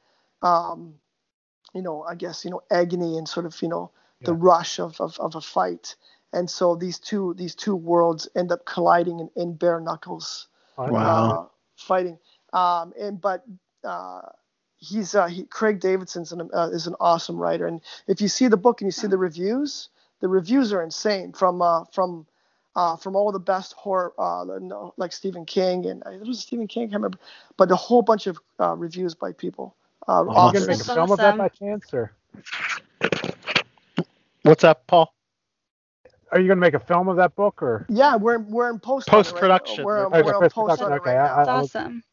[0.44, 0.96] um,
[1.74, 3.92] you know, I guess you know agony and sort of you know
[4.26, 5.96] the rush of, of, of a fight.
[6.34, 10.48] And so these two these two worlds end up colliding in, in bare knuckles
[10.78, 11.42] Wow.
[11.42, 11.46] uh,
[11.78, 12.20] fighting.
[12.54, 13.46] Um, and but
[13.84, 14.22] uh,
[14.78, 18.48] he's uh, he, Craig Davidson's an, uh, is an awesome writer, and if you see
[18.48, 19.90] the book and you see the reviews,
[20.22, 22.26] the reviews are insane from uh, from
[22.76, 24.46] uh, from all the best horror uh,
[24.98, 27.20] like Stephen King and uh, it was Stephen King, I can't remember,
[27.58, 29.76] but a whole bunch of uh, reviews by people.
[30.08, 30.54] Uh, Are you Awesome.
[30.54, 31.38] gonna make a That's film of that awesome.
[31.38, 32.14] by chance, or
[34.44, 35.14] What's up, Paul?
[36.32, 37.86] are you gonna make a film of that book, or?
[37.90, 39.40] Yeah, we're we're in post on it right now.
[39.40, 39.84] Post-production.
[39.86, 42.04] We're, Okay, we're in post post-production, on okay, right I- That's I- awesome.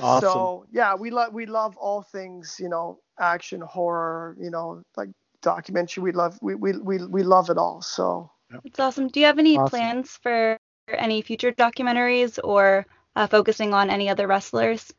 [0.00, 0.28] Awesome.
[0.28, 5.10] So yeah, we love we love all things you know action horror you know like
[5.42, 6.02] documentary.
[6.02, 7.82] We love we we we, we love it all.
[7.82, 8.30] So
[8.64, 9.08] It's awesome.
[9.08, 9.68] Do you have any Awesome.
[9.70, 10.56] plans for
[10.88, 14.90] any future documentaries or uh, focusing on any other wrestlers?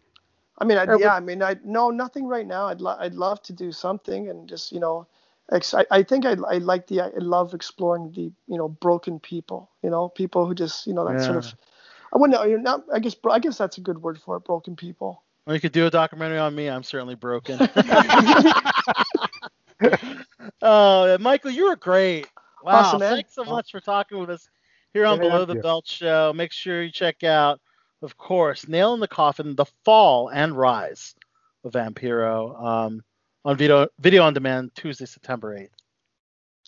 [0.60, 2.68] I mean, I'd, Or yeah, I mean, I no nothing right now.
[2.68, 5.08] I'd lo- I'd love to do something and just you know,
[5.52, 9.20] ex- I, I think I I like the I love exploring the you know broken
[9.20, 9.70] people.
[9.84, 11.54] You know, people who just you know that sort of.
[12.12, 12.46] I wouldn't know.
[12.46, 12.84] You're not.
[12.92, 13.16] I guess.
[13.30, 14.44] I guess that's a good word for it.
[14.44, 15.22] Broken people.
[15.46, 16.68] Well, you could do a documentary on me.
[16.68, 17.58] I'm certainly broken.
[20.62, 22.28] oh, Michael, you were great.
[22.64, 22.80] Wow.
[22.80, 23.16] Awesome, man.
[23.16, 24.50] Thanks so much for talking with us
[24.94, 25.62] here on Yeah, Below the you.
[25.62, 26.34] Belt Show.
[26.36, 27.60] Make sure you check out,
[28.02, 31.16] of course, Nail in the Coffin, The Fall and Rise.
[31.64, 33.04] of Vampiro um,
[33.46, 35.70] on video video on demand Tuesday, September 8th.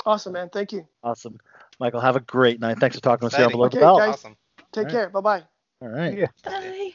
[0.05, 0.49] Awesome, man.
[0.49, 0.87] Thank you.
[1.03, 1.37] Awesome.
[1.79, 2.79] Michael, have a great night.
[2.79, 3.99] Thanks for talking with us here on Below Okay, the Belt.
[3.99, 4.09] guys.
[4.15, 4.35] Awesome.
[4.71, 5.09] Take All care.
[5.09, 5.43] Bye bye.
[5.81, 6.17] All right.
[6.17, 6.27] Yeah.
[6.43, 6.93] Bye.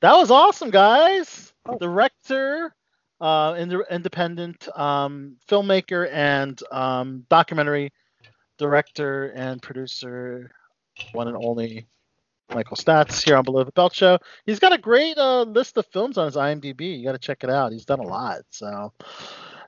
[0.00, 1.52] That was awesome, guys.
[1.66, 1.78] Oh.
[1.78, 2.74] Director,
[3.20, 7.92] uh, ind- independent um, filmmaker, and um, documentary
[8.58, 10.50] director and producer,
[11.12, 11.86] one and only
[12.54, 14.18] Michael Paszt here on Below the Belt Show.
[14.46, 16.98] He's got a great uh, list of films on his IMDb.
[16.98, 17.72] You got to check it out.
[17.72, 18.40] He's done a lot.
[18.50, 18.92] So,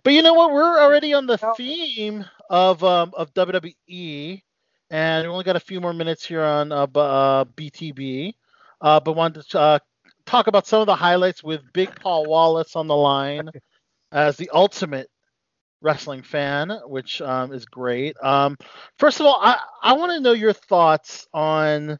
[0.02, 0.52] but you know what?
[0.52, 4.42] We're already on the theme of um, of WWE,
[4.90, 8.34] and we only got a few more minutes here on uh, uh, BTB.
[8.80, 9.78] Uh, but wanted to uh,
[10.26, 13.48] talk about some of the highlights with Big Paul Wallace on the line
[14.12, 15.08] as the ultimate
[15.84, 18.16] wrestling fan, which um, is great.
[18.22, 18.56] Um,
[18.98, 21.98] first of all, I, I want to know your thoughts on,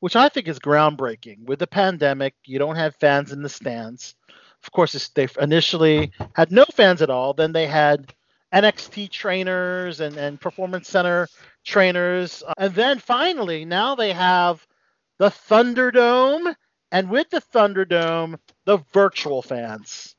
[0.00, 1.44] which I think is groundbreaking.
[1.44, 4.14] With the pandemic, you don't have fans in the stands.
[4.62, 7.34] Of course, they initially had no fans at all.
[7.34, 8.14] Then they had
[8.54, 11.28] NXT trainers and, and Performance Center
[11.64, 12.42] trainers.
[12.56, 14.66] And then finally, now they have
[15.18, 16.54] the Thunderdome,
[16.92, 20.14] and with the Thunderdome, the virtual fans.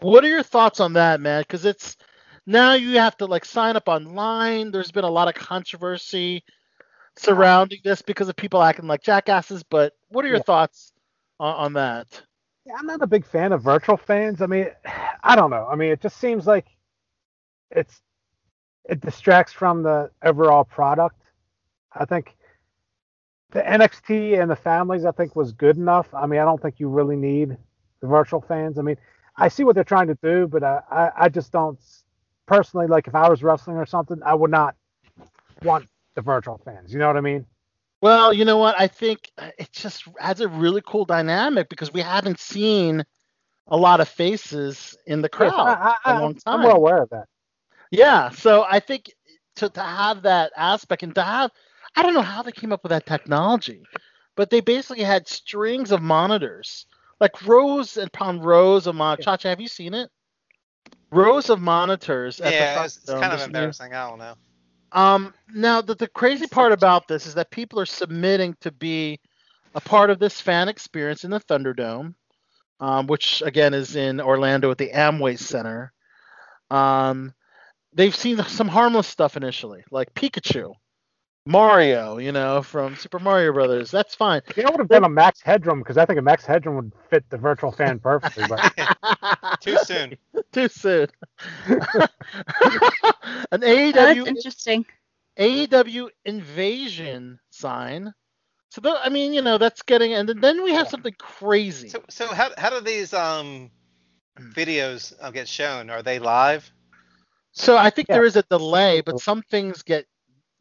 [0.00, 1.42] What are your thoughts on that, man?
[1.42, 1.96] Because it's
[2.48, 4.72] now you have to like sign up online.
[4.72, 6.44] There's been a lot of controversy
[7.16, 9.64] surrounding this because of people acting like jackasses.
[9.64, 10.40] But what are your Yeah.
[10.40, 10.92] thoughts
[11.40, 12.22] on, on that?
[12.66, 14.42] Yeah, I'm not a big fan of virtual fans.
[14.42, 14.68] I mean,
[15.22, 15.66] I don't know.
[15.70, 16.66] I mean, it just seems like
[17.70, 18.02] it's
[18.88, 21.20] it distracts from the overall product.
[21.92, 22.36] I think
[23.52, 26.14] the NXT and the families, I think, was good enough.
[26.14, 27.56] I mean, I don't think you really need
[28.00, 28.78] the virtual fans.
[28.78, 28.96] I mean,
[29.36, 31.78] I see what they're trying to do, but I, I, I just don't
[32.48, 34.74] personally like if I was wrestling or something, I would not
[35.62, 36.92] want the virtual fans.
[36.92, 37.46] You know what I mean?
[38.00, 38.74] Well, you know what?
[38.78, 43.04] I think uh, it just adds a really cool dynamic because we haven't seen
[43.68, 46.62] a lot of faces in the crowd Yes, I, in I, a long I'm time.
[46.62, 47.26] well aware of that.
[47.90, 49.12] Yeah, so I think
[49.56, 51.50] to, to have that aspect and to have,
[51.96, 53.82] I don't know how they came up with that technology,
[54.36, 56.86] but they basically had strings of monitors,
[57.20, 59.24] like rows and upon rows of monitors.
[59.24, 60.10] Chacha, have you seen it?
[61.10, 62.40] Rows of monitors.
[62.40, 63.94] at Yeah, it's, it's kind of embarrassing.
[63.94, 64.34] I don't know.
[64.92, 69.20] Um, now, the, the crazy part about this is that people are submitting to be
[69.74, 72.14] a part of this fan experience in the Thunderdome,
[72.80, 75.92] um, which again is in Orlando at the Amway Center.
[76.70, 77.34] Um,
[77.92, 80.72] they've seen some harmless stuff initially, like Pikachu,
[81.48, 83.90] Mario, you know, from Super Mario Brothers.
[83.90, 84.42] That's fine.
[84.56, 86.92] You know, would have been a Max Headroom because I think a Max Headroom would
[87.10, 88.44] fit the virtual fan perfectly.
[88.44, 88.64] But
[89.60, 90.14] Too soon.
[90.52, 91.08] Too soon.
[93.52, 93.92] An AEW.
[93.92, 94.84] That's interesting.
[95.38, 98.12] AEW invasion sign.
[98.70, 101.88] So tho- I mean, you know, that's getting, and then- then we have something crazy.
[101.88, 103.70] So, so how, how do these um
[104.38, 105.90] videos uh, get shown?
[105.90, 106.70] Are they live?
[107.52, 108.16] So I think Yeah.
[108.16, 110.06] there is a delay, but some things get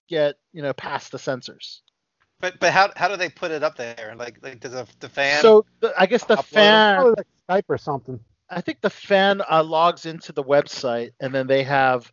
[0.08, 1.82] get you know past the censors.
[2.40, 4.16] But but how how do they put it up there?
[4.18, 5.42] Like like does a, the fan?
[5.42, 6.96] So the, I guess the upload 'em?
[6.96, 8.20] probably fan, like Skype or something.
[8.50, 12.12] I think the fan uh, logs into the website, and then they have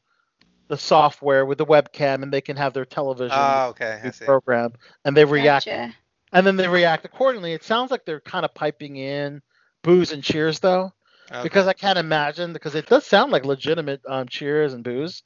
[0.69, 4.73] the software with the webcam, and they can have their television Oh, okay, program,
[5.05, 5.95] and they react, Gotcha.
[6.33, 7.53] and then they react accordingly.
[7.53, 9.43] It sounds like they're kind of piping in
[9.83, 10.93] boos and cheers though.
[11.31, 11.43] Okay.
[11.43, 15.23] because I can't imagine because it does sound like legitimate um, cheers and boos.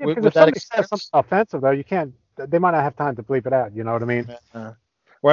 [0.00, 0.88] Yeah, with, with if that somebody says experience.
[0.88, 2.12] something offensive though, you can't.
[2.36, 3.74] They might not have time to bleep it out.
[3.76, 4.26] You know what I mean?
[4.54, 4.74] Uh, right.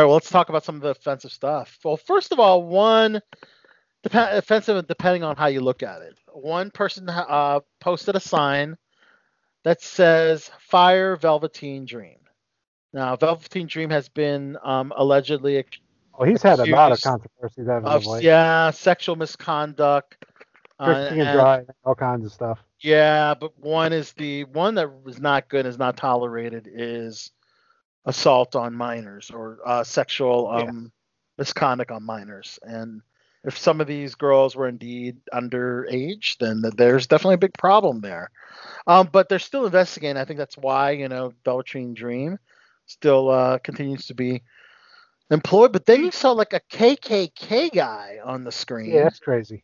[0.03, 1.79] Well, let's talk about some of the offensive stuff.
[1.83, 3.21] Well, first of all, one
[4.03, 6.17] dep- offensive depending on how you look at it.
[6.33, 8.77] One person uh, posted a sign
[9.63, 12.17] that says "Fire Velveteen Dream."
[12.93, 15.81] Now, Velveteen Dream has been um, allegedly ac-
[16.17, 20.17] Well, he's had a lot of controversies of of yeah sexual misconduct.
[20.79, 22.59] uh, and and- Dry, all kinds of stuff.
[22.81, 27.31] Yeah, but one is the one that is not good, is not tolerated, is
[28.05, 30.63] assault on minors or uh, sexual Yeah.
[30.65, 30.91] um,
[31.37, 32.59] misconduct on minors.
[32.63, 33.01] And
[33.43, 38.29] if some of these girls were indeed underage, then there's definitely a big problem there.
[38.85, 40.17] Um, but they're still investigating.
[40.17, 42.39] I think that's why you know Velveteen Dream
[42.85, 44.43] still uh, continues to be
[45.29, 45.73] employed.
[45.73, 48.91] But then you saw like a KKK guy on the screen.
[48.91, 49.63] Yeah, that's crazy.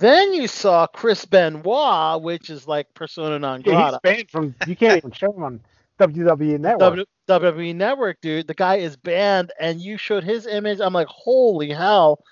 [0.00, 4.00] Then you saw Chris Benoit, which is like persona non Yeah, he's grata.
[4.02, 4.54] banned from.
[4.66, 5.60] You can't even show him on
[5.98, 6.80] WWE Network.
[6.80, 8.46] W- WWE Network, dude.
[8.46, 10.80] The guy is banned, and you showed his image.
[10.80, 12.24] I'm like, holy hell.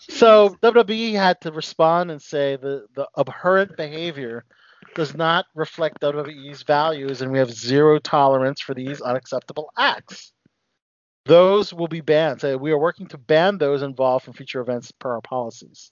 [0.00, 4.44] So WWE had to respond and say the, the abhorrent behavior
[4.94, 10.32] does not reflect WWE's values, and we have zero tolerance for these unacceptable acts.
[11.26, 12.40] those will be banned.
[12.40, 15.90] So we are working to ban those involved from future events per our policies.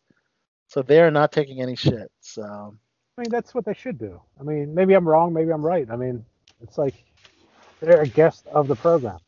[0.68, 2.10] So they are not taking any shit.
[2.20, 2.42] So
[3.18, 4.20] I mean, that's what they should do.
[4.38, 5.88] I mean, maybe I'm wrong, maybe I'm right.
[5.90, 6.24] I mean,
[6.62, 6.94] it's like
[7.80, 9.18] they're a guest of the program.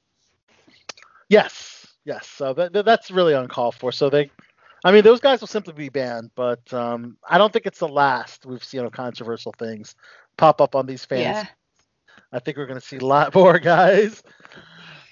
[1.28, 2.26] yes, yes.
[2.26, 3.92] So that, that- that's really uncalled for.
[3.92, 4.30] So they,
[4.84, 6.30] I mean, those guys will simply be banned.
[6.34, 9.94] But um, I don't think it's the last we've seen of controversial things
[10.36, 11.22] pop up on these fans.
[11.22, 11.46] Yeah.
[12.32, 14.22] I think we're going to see a lot more guys.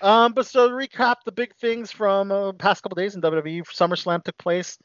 [0.03, 3.63] Um, but so to recap the big things from uh, past couple days in WWE,
[3.63, 4.79] SummerSlam took place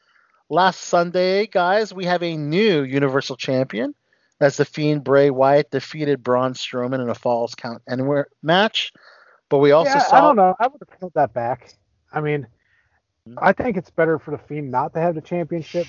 [0.48, 1.92] last Sunday, guys.
[1.92, 3.94] We have a new Universal Champion
[4.40, 8.92] as the Fiend Bray Wyatt defeated Braun Strowman in a Falls Count Anywhere match.
[9.48, 10.54] But we also yeah, saw I don't know.
[10.58, 11.74] I would have pulled that back.
[12.12, 12.46] I mean,
[13.38, 15.86] I think it's better for the Fiend not to have the championship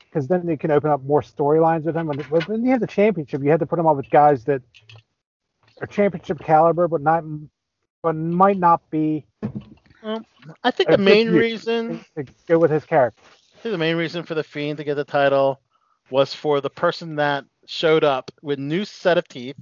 [0.00, 2.06] because then they can open up more storylines with him.
[2.06, 4.62] When, when you have the championship, you have to put him up with guys that
[5.80, 7.24] are championship caliber, but not,
[8.02, 9.24] but might not be.
[10.02, 10.26] Um,
[10.64, 13.22] I think the main reason to go with his character.
[13.62, 15.60] I think the main reason for the Fiend to get the title
[16.10, 19.56] was for the person that showed up with new set of teeth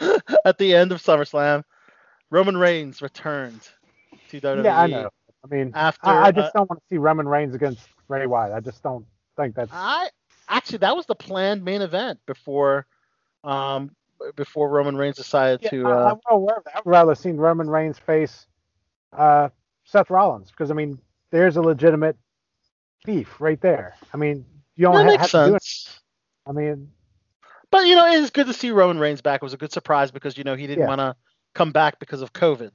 [0.46, 1.62] at the end of SummerSlam.
[2.30, 3.68] Roman Reigns returned
[4.28, 4.64] to WWE.
[4.64, 5.08] Yeah, I know.
[5.44, 8.26] I mean, After, I, I just uh, don't want to see Roman Reigns against Bray
[8.26, 8.54] Wyatt.
[8.54, 9.06] I just don't
[9.36, 9.72] think that's.
[9.72, 10.08] I
[10.48, 12.86] actually that was the planned main event before
[13.44, 13.90] um
[14.36, 16.76] before Roman Reigns decided Yeah, to I, uh, I'm aware of that.
[16.76, 18.46] I would rather seen Roman Reigns face
[19.12, 19.48] uh,
[19.84, 20.98] Seth Rollins because I mean,
[21.30, 22.16] there's a legitimate
[23.04, 23.94] beef right there.
[24.12, 24.44] I mean,
[24.76, 25.62] you don't that ha- makes have to do it.
[25.62, 26.00] sense.
[26.46, 26.90] I mean,
[27.70, 29.42] But you know, it is good to see Roman Reigns back.
[29.42, 30.88] It was a good surprise because you know he didn't Yeah.
[30.88, 31.14] want to
[31.54, 32.72] come back because of COVID.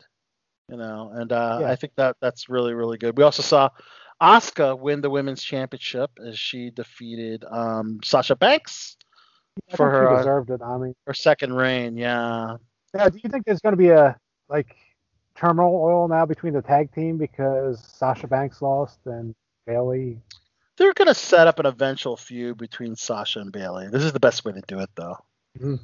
[0.69, 1.71] You know, and uh, Yeah.
[1.71, 3.17] I think that that's really really good.
[3.17, 3.69] We also saw
[4.21, 8.95] Asuka win the women's championship as she defeated um, Sasha Banks
[9.75, 10.61] for her deserved it.
[10.63, 11.97] I mean, her second reign.
[11.97, 12.55] Yeah.
[12.93, 14.15] now, do you think there's going to be a
[14.49, 14.75] like
[15.35, 19.33] terminal oil now between the tag team because Sasha Banks lost and
[19.65, 20.21] Bayley?
[20.77, 23.87] They're gonna set up an eventual feud between Sasha and Bayley.
[23.89, 25.17] This is the best way to do it, though.
[25.59, 25.79] Mhm.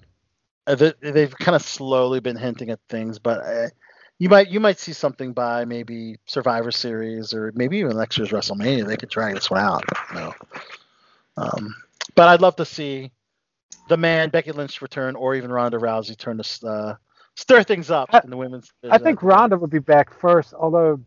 [0.67, 3.67] Uh, they, they've kind of slowly been hinting at things, but uh,
[4.17, 8.29] you might you might see something by maybe Survivor Series or maybe even next year's
[8.31, 8.85] WrestleMania.
[8.87, 9.83] They could drag this one out.
[10.11, 10.33] You know.
[11.37, 11.75] um,
[12.15, 13.11] but I'd love to see
[13.87, 16.95] the man Becky Lynch return, or even Ronda Rousey turn to uh,
[17.35, 18.71] stir things up I- in the women's.
[18.89, 20.99] I think Ronda would be back first, although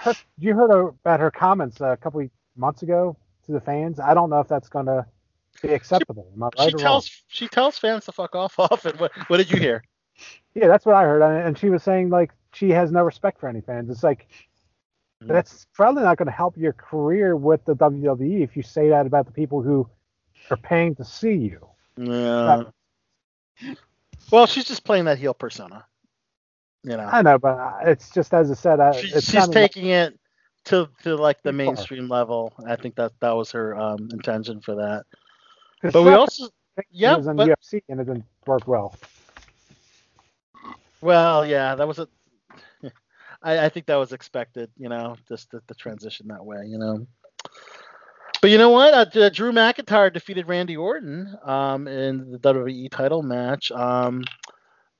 [0.00, 4.00] her, you heard about her comments a couple months ago to the fans.
[4.00, 5.06] I don't know if that's going to
[5.62, 6.26] be acceptable.
[6.36, 6.82] I right she or wrong?
[6.82, 8.96] tells she tells fans to fuck off often.
[8.98, 9.82] What, what did you hear?
[10.54, 13.48] Yeah, that's what I heard, and she was saying like she has no respect for
[13.48, 13.90] any fans.
[13.90, 14.26] It's like
[15.22, 15.28] Mhm.
[15.28, 19.04] that's probably not going to help your career with the WWE if you say that
[19.06, 19.86] about the people who
[20.50, 21.68] are paying to see you.
[21.98, 22.62] Yeah.
[24.30, 25.84] Well, she's just playing that heel persona.
[26.82, 29.72] You know, I know, but it's just as I said, I, she, she's sounding like-
[29.72, 30.18] taking it
[30.64, 31.66] to to like the Too far.
[31.66, 32.52] mainstream level.
[32.66, 35.04] I think that that was her um, intention for that.
[35.82, 36.48] But we also,
[36.90, 38.94] yeah, was in but- UFC and it didn't work well.
[41.00, 42.08] well, yeah, that was a.
[43.42, 44.70] I, I think that was expected.
[44.76, 46.64] You know, just the, the transition that way.
[46.66, 47.06] You know.
[48.42, 49.16] But you know what?
[49.16, 53.70] Uh, Drew McIntyre defeated Randy Orton um, in the WWE title match.
[53.70, 54.24] Um,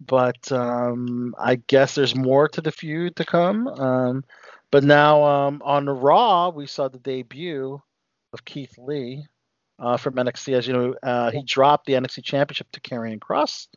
[0.00, 3.68] but um, I guess there's more to the feud to come.
[3.68, 4.24] Um,
[4.70, 7.80] but now um, on Raw, we saw the debut
[8.32, 9.26] of Keith Lee
[9.78, 10.54] uh, from NXT.
[10.54, 13.68] As you know, uh, he dropped the NXT Championship to Karrion Kross.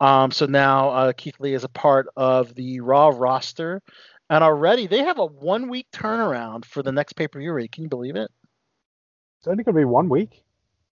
[0.00, 3.82] Um, so now uh, Keith Lee is a part of the Raw roster.
[4.30, 7.68] And already they have a one week turnaround for the next pay per view.
[7.70, 8.30] Can you believe it?
[9.38, 10.44] It's only going to be one week.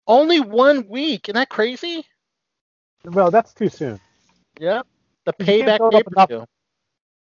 [0.07, 1.29] Only one week.
[1.29, 2.05] Isn't that crazy?
[3.05, 4.01] Well, that's too soon.
[4.59, 4.87] Yep.
[5.27, 6.45] The payback pay per view.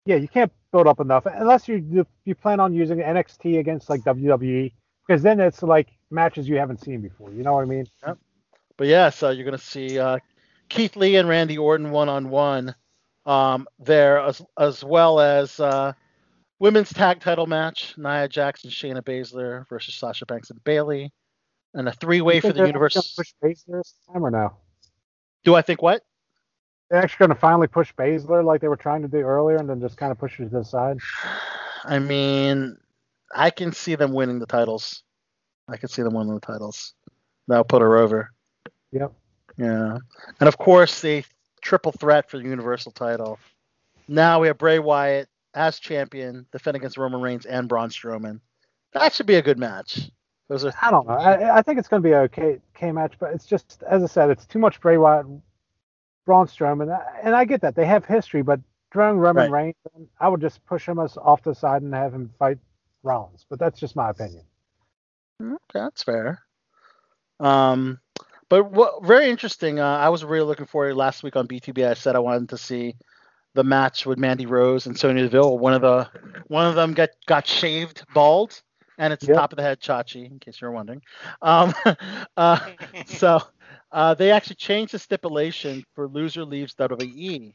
[0.06, 4.02] Yeah, you can't build up enough unless you you, plan on using NXT against like
[4.02, 4.72] WWE
[5.06, 7.30] because then it's like matches you haven't seen before.
[7.30, 7.86] You know what I mean?
[8.06, 8.18] Yep.
[8.76, 10.18] But yeah, so you're gonna see uh,
[10.68, 12.74] Keith Lee and Randy Orton one on one
[13.24, 15.92] um, there, as as well as uh,
[16.58, 21.12] women's tag title match: Nia Jackson, Shayna Baszler versus Sasha Banks and Bayley,
[21.72, 23.14] and a three way for the universe.
[23.16, 24.56] push Baszler this time or no?
[25.44, 26.02] Do I think what?
[26.90, 29.68] They're actually going to finally push Baszler like they were trying to do earlier, and
[29.68, 30.98] then just kind of push it to the side.
[31.84, 32.76] I mean,
[33.34, 35.02] I can see them winning the titles.
[35.68, 36.94] I can see them winning the titles.
[37.48, 38.30] That'll put her over.
[38.92, 39.12] Yep.
[39.56, 39.98] Yeah.
[40.40, 41.24] And of course, the
[41.60, 43.38] triple threat for the Universal title.
[44.08, 48.40] Now we have Bray Wyatt as champion, defending against Roman Reigns and Braun Strowman.
[48.92, 50.10] That should be a good match.
[50.48, 51.14] Those are I don't know.
[51.14, 54.02] I, I think it's going to be a okay, okay match, but it's just as
[54.02, 55.26] I said, it's too much Bray Wyatt,
[56.24, 58.60] Braun Strowman, and I get that they have history, but
[58.92, 59.50] throwing Roman Right.
[59.50, 59.74] Reigns,
[60.20, 62.58] I would just push him off the side and have him fight
[63.02, 63.44] Rollins.
[63.48, 64.44] But that's just my opinion.
[65.42, 66.40] Okay, that's fair.
[67.40, 67.98] Um,
[68.48, 69.80] but what very interesting.
[69.80, 71.86] Uh, I was really looking forward last week on BTB.
[71.88, 72.94] I said I wanted to see
[73.54, 75.58] the match with Mandy Rose and Sonya Deville.
[75.58, 76.08] One of the
[76.48, 78.62] one of them got got shaved bald,
[78.98, 79.34] and it's Yep.
[79.34, 81.02] top of the head Chachi, in case you're wondering.
[81.42, 81.74] Um,
[82.36, 82.58] uh,
[83.04, 83.40] so
[83.94, 87.54] uh, they actually changed the stipulation for loser leaves WWE,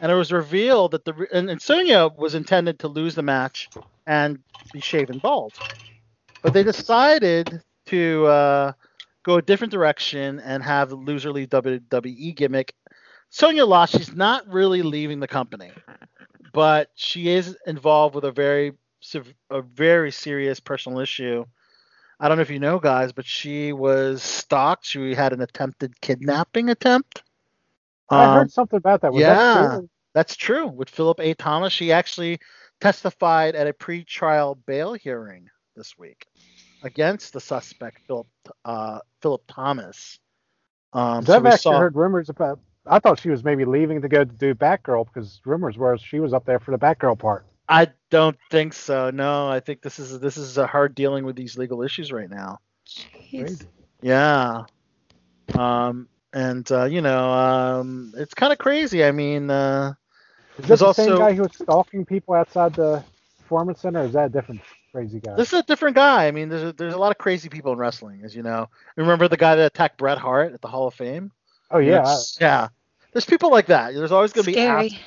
[0.00, 3.70] and it was revealed that the and, and Sonya was intended to lose the match
[4.04, 4.40] and
[4.72, 5.52] be shaven bald,
[6.42, 8.72] but they decided to uh,
[9.22, 12.74] go a different direction and have the loser leave WWE gimmick.
[13.30, 13.96] Sonya lost.
[13.96, 15.70] She's not really leaving the company,
[16.52, 18.72] but she is involved with a very
[19.48, 21.44] a very serious personal issue.
[22.20, 24.86] I don't know if you know, guys, but she was stalked.
[24.86, 27.22] She had an attempted kidnapping attempt.
[28.10, 29.12] I Um, heard something about that.
[29.12, 29.88] Was yeah, that true?
[30.14, 30.66] that's true.
[30.68, 31.34] With Philip A.
[31.34, 32.40] Thomas, she actually
[32.80, 36.26] testified at a pre-trial bail hearing this week
[36.82, 38.28] against the suspect, Philip
[38.64, 40.18] uh, Philip Thomas.
[40.92, 42.60] Um, so I've actually saw- heard rumors about.
[42.86, 46.20] I thought she was maybe leaving to go to do Batgirl because rumors were she
[46.20, 47.46] was up there for the Batgirl part.
[47.68, 49.10] I don't think so.
[49.10, 52.30] No, I think this is this is a hard dealing with these legal issues right
[52.30, 52.60] now.
[52.86, 53.66] Jeez.
[54.00, 54.64] Yeah.
[55.54, 59.04] Um, and uh, you know, um, it's kind of crazy.
[59.04, 59.94] I mean, uh,
[60.58, 63.02] Is There's that the same guy who was stalking people outside the
[63.38, 64.00] performance center?
[64.00, 64.60] Or is that a different
[64.92, 65.34] crazy guy?
[65.36, 66.26] This is a different guy.
[66.26, 68.68] I mean, there's a, there's a lot of crazy people in wrestling, as you know.
[68.96, 71.32] Remember the guy that attacked Bret Hart at the Hall of Fame?
[71.70, 72.68] oh yeah, It's- yeah.
[73.12, 73.94] There's people like that.
[73.94, 74.54] There's always going to be.
[74.54, 74.86] Scary.
[74.86, 74.98] ass-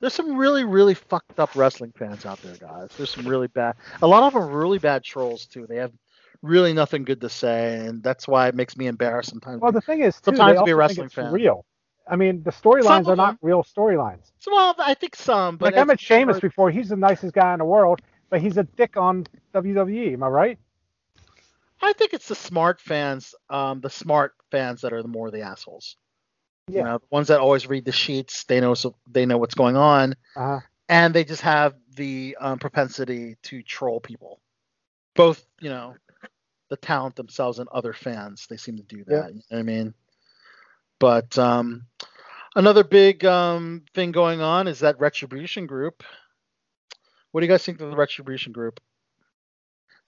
[0.00, 2.88] There's some really, really fucked up wrestling fans out there, guys.
[2.96, 3.76] There's some really bad.
[4.00, 5.66] A lot of them are really bad trolls too.
[5.66, 5.92] They have
[6.42, 9.60] really nothing good to say, and that's why it makes me embarrassed sometimes.
[9.60, 11.32] Well, the thing is, too, Sometimes to be a wrestling fan.
[11.32, 11.66] real.
[12.08, 14.32] I mean, the storylines are not real storylines.
[14.46, 16.70] Well, I think some, but Like I met Sheamus before.
[16.70, 20.14] He's the nicest guy in the world, but he's a dick on WWE.
[20.14, 20.58] Am I right?
[21.82, 25.42] I think it's the smart fans, um, the smart fans that are the more the
[25.42, 25.96] assholes.
[26.70, 26.84] You Yeah.
[26.84, 28.44] know, the ones that always read the sheets.
[28.44, 30.14] They know so they know what's going on.
[30.36, 34.40] Uh, and they just have the um, propensity to troll people.
[35.14, 35.96] Both, you know,
[36.68, 38.46] the talent themselves and other fans.
[38.48, 39.12] They seem to do that.
[39.12, 39.28] Yeah.
[39.28, 39.94] You know what I mean,
[40.98, 41.86] but um,
[42.54, 46.02] another big um, thing going on is that Retribution group.
[47.32, 48.80] What do you guys think of the Retribution group?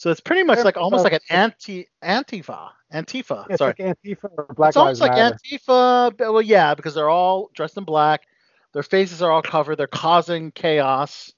[0.02, 2.70] So it's pretty much like almost like an anti Antifa.
[2.92, 3.46] Antifa.
[3.48, 3.72] it's Sorry.
[3.78, 5.36] like Antifa or Black it's almost like Matter.
[5.36, 6.18] Antifa.
[6.18, 8.22] Well, yeah, because they're all dressed in black.
[8.72, 9.76] Their faces are all covered.
[9.76, 11.32] They're causing chaos.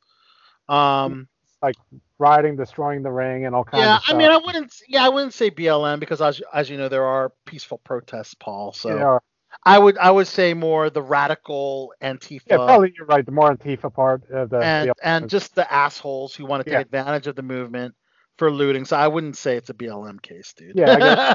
[0.67, 1.28] Um,
[1.60, 1.75] like
[2.18, 4.75] rioting, destroying the ring, and all kinds of yeah, of I mean, I wouldn't.
[4.89, 8.73] Yeah, I wouldn't say BLM because, as, as you know, there are peaceful protests, Paul.
[8.73, 9.20] So
[9.67, 13.26] I would I would say more the radical Antifa yeah, probably you're right.
[13.26, 16.70] The more Antifa part of the, and the and just the assholes who want to
[16.70, 16.81] take Yeah.
[16.81, 17.94] advantage of the movement
[18.37, 18.85] for looting.
[18.85, 20.77] So I wouldn't say it's a BLM case, dude.
[20.77, 20.97] Yeah,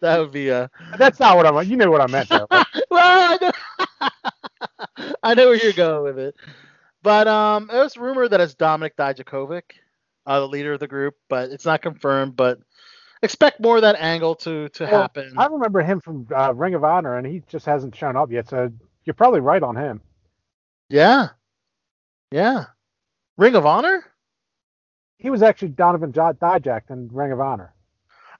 [0.00, 0.70] that would be a.
[0.98, 1.68] that's not what I meant.
[1.68, 2.46] You knew what I meant though.
[2.50, 4.10] well, I know,
[5.22, 6.34] I know where you're going with it.
[7.02, 9.62] But um, it was rumored that it's Dominic Dijakovic,
[10.26, 12.36] uh, the leader of the group, but it's not confirmed.
[12.36, 12.58] But
[13.22, 15.34] expect more of that angle to to Well, happen.
[15.36, 18.48] I remember him from uh, Ring of Honor, and he just hasn't shown up yet.
[18.48, 18.70] So
[19.04, 20.02] you're probably right on him.
[20.88, 21.28] Yeah,
[22.30, 22.64] yeah.
[23.38, 24.04] Ring of Honor.
[25.20, 27.74] He was actually Donovan Dijak in Ring of Honor.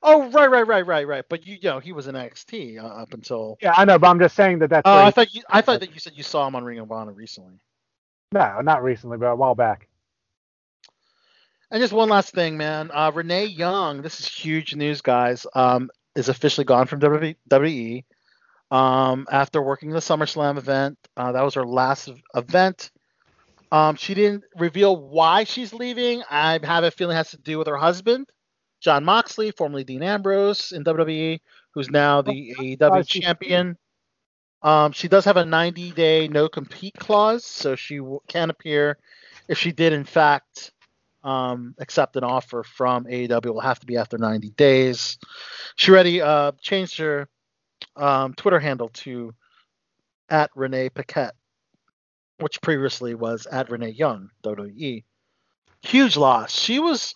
[0.02, 1.25] Oh, right, right, right, right, right.
[1.28, 3.59] But you, you know, he was in NXT uh, up until.
[3.60, 4.86] Yeah, I know, but I'm just saying that that's.
[4.86, 5.42] Oh, I thought you.
[5.49, 7.60] I thought that you said you saw him on Ring of Honor recently.
[8.33, 9.89] no, not recently, but a while back.
[11.70, 12.91] And just one last thing, man.
[12.92, 15.47] Uh, Renee Young, this is huge news, guys.
[15.55, 18.05] Um, is officially gone from WWE.
[18.70, 22.91] Um, after working the SummerSlam event, uh, that was her last event.
[23.73, 26.23] Um, she didn't reveal why she's leaving.
[26.29, 28.29] I have a feeling it has to do with her husband,
[28.81, 31.41] Jon Moxley, formerly Dean Ambrose in WWE,
[31.75, 33.77] who's now the I AEW champion.
[34.63, 38.99] Um, she does have a 90-day no-compete clause, so she w- can appear
[39.49, 40.73] if she did, in fact,
[41.25, 43.47] um, accept an offer from AEW.
[43.47, 45.19] It will have to be after 90 days.
[45.77, 47.29] She already uh, changed her
[47.97, 49.35] um, Twitter handle to
[50.29, 51.35] at Renee Paquette,
[52.41, 55.05] which previously was at Renee Young, WWE.
[55.83, 56.52] Huge loss.
[56.52, 57.15] She was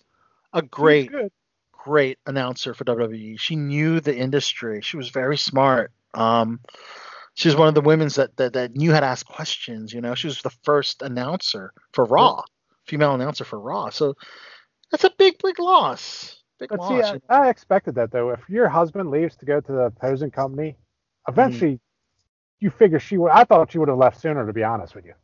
[0.52, 1.32] a great, Good.
[1.72, 3.38] great announcer for WWE.
[3.38, 4.80] She knew the industry.
[4.82, 5.92] She was very smart.
[6.14, 6.60] Um,
[7.34, 9.92] she was one of the women's that, that that knew how to ask questions.
[9.92, 12.42] You know, she was the first announcer for Raw,
[12.86, 13.90] female announcer for Raw.
[13.90, 14.14] So
[14.90, 16.42] that's a big, big loss.
[16.60, 17.10] Big But loss.
[17.10, 18.30] see, I, I expected that though.
[18.30, 20.76] If your husband leaves to go to the posing company,
[21.28, 21.80] eventually.
[22.60, 23.30] You figure she would.
[23.30, 25.14] I thought she would have left sooner, to be honest with you.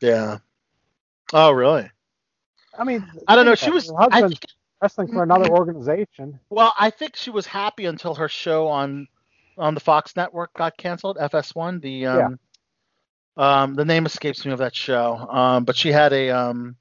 [0.00, 0.38] Yeah.
[1.32, 1.90] Oh, really?
[2.78, 3.54] I mean, I don't know.
[3.54, 3.88] She was.
[3.88, 4.40] her I think,
[4.80, 6.38] wrestling for another organization.
[6.48, 9.08] well, I think she was happy until her show on
[9.58, 11.18] on the Fox network got canceled.
[11.18, 11.82] FS1.
[11.82, 12.38] The um,
[13.36, 15.16] um, the name escapes me of that show.
[15.16, 16.76] Um, but she had a um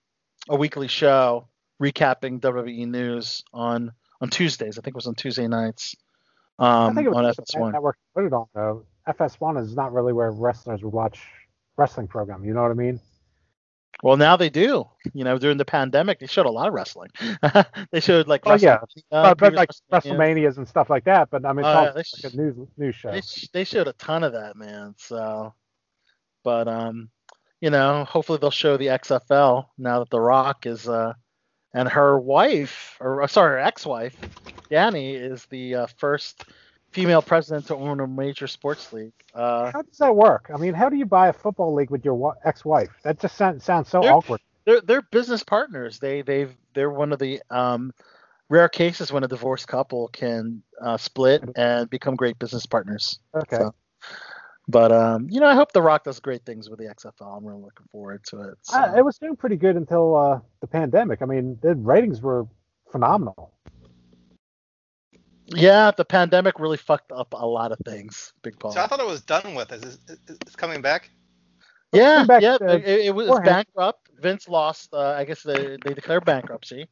[0.48, 1.48] a weekly show
[1.82, 4.78] recapping WWE news on on Tuesdays.
[4.78, 5.96] I think it was on Tuesday nights.
[6.58, 7.72] Um, I think it was on FS1.
[7.74, 8.86] network put it on though.
[9.08, 11.22] FS1 is not really where wrestlers would watch
[11.78, 12.44] wrestling program.
[12.44, 13.00] You know what I mean?
[14.02, 14.88] Well, now they do.
[15.14, 17.10] You know, during the pandemic, they showed a lot of wrestling.
[17.92, 18.80] they showed like Oh yeah,
[19.12, 19.70] uh, but, like.
[19.92, 21.30] WrestleManias and stuff like that.
[21.30, 23.12] But I mean, it's yeah, also they like a news news show.
[23.12, 24.96] They, sh- they showed a ton of that, man.
[24.98, 25.54] So,
[26.44, 27.10] but um,
[27.60, 31.14] you know, hopefully they'll show the XFL now that The Rock is uh,
[31.74, 34.16] and her wife, or uh, sorry, her ex-wife,
[34.72, 36.46] Dany, is the uh, first
[36.92, 39.14] female president to own a major sports league.
[39.34, 40.50] Uh, How does that work?
[40.54, 42.90] I mean, how do you buy a football league with your ex-wife?
[43.04, 44.42] That just sounds, sounds so They're- awkward.
[44.66, 46.00] they're they're business partners.
[46.00, 47.94] They they've they're one of the um,
[48.50, 53.20] rare cases when a divorced couple can uh, split and become great business partners.
[53.36, 53.58] Okay.
[53.58, 53.74] So,
[54.68, 57.38] but um, you know, I hope The Rock does great things with the XFL.
[57.38, 58.58] I'm really looking forward to it.
[58.64, 58.78] So.
[58.78, 61.22] Uh, it was doing pretty good until uh, the pandemic.
[61.22, 62.46] I mean, the ratings were
[62.92, 63.52] phenomenal.
[65.56, 68.34] Yeah, the pandemic really fucked up a lot of things.
[68.42, 68.72] Big Paul.
[68.72, 69.72] So I thought it was done with.
[69.72, 71.10] Is it, it's coming back?
[71.92, 73.68] Yeah, back, yeah, it, it was beforehand.
[73.68, 74.10] bankrupt.
[74.20, 74.94] Vince lost.
[74.94, 76.88] Uh, I guess they, they declared bankruptcy,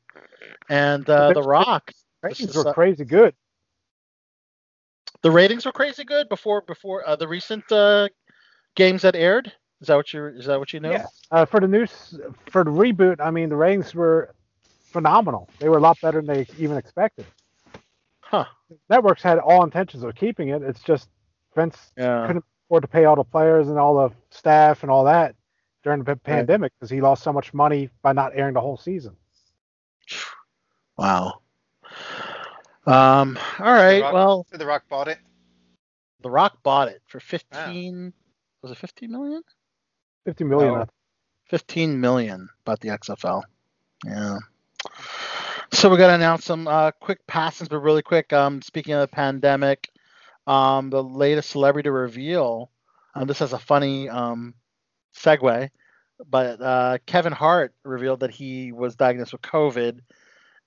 [0.69, 1.91] and uh, The Vince- Rock.
[2.23, 3.35] Ratings were crazy good.
[5.21, 8.09] The ratings were crazy good before before uh, the recent uh,
[8.75, 9.51] games that aired.
[9.81, 10.91] Is that what you is that what you know?
[10.91, 11.05] Yeah.
[11.29, 12.19] Uh, for the news,
[12.49, 14.33] for the reboot, I mean, the ratings were
[14.85, 15.47] phenomenal.
[15.59, 17.25] They were a lot better than they even expected.
[18.29, 18.45] Huh.
[18.89, 20.61] Networks had all intentions of keeping it.
[20.61, 21.09] It's just
[21.55, 22.27] Vince Yeah.
[22.27, 25.35] couldn't afford to pay all the players and all the staff and all that
[25.83, 29.15] during the pandemic because he lost so much money by not airing the whole season.
[30.97, 31.41] Wow.
[32.87, 33.37] Um.
[33.59, 33.97] All right.
[33.97, 35.19] The Rock, Well, The Rock bought it.
[36.23, 38.11] The Rock bought it for fifteen.
[38.63, 39.43] Was it fifteen million?
[40.25, 40.73] Fifty million.
[40.73, 40.85] I
[41.49, 43.43] 15 million about the XFL.
[44.05, 44.37] Yeah.
[45.73, 48.31] So we're gonna announce some uh, quick passes, but really quick.
[48.33, 49.89] Um, speaking of the pandemic,
[50.47, 52.71] um, the latest celebrity reveal.
[53.15, 54.53] Um, this has a funny um,
[55.15, 55.69] segue,
[56.29, 59.99] but uh, Kevin Hart revealed that he was diagnosed with COVID,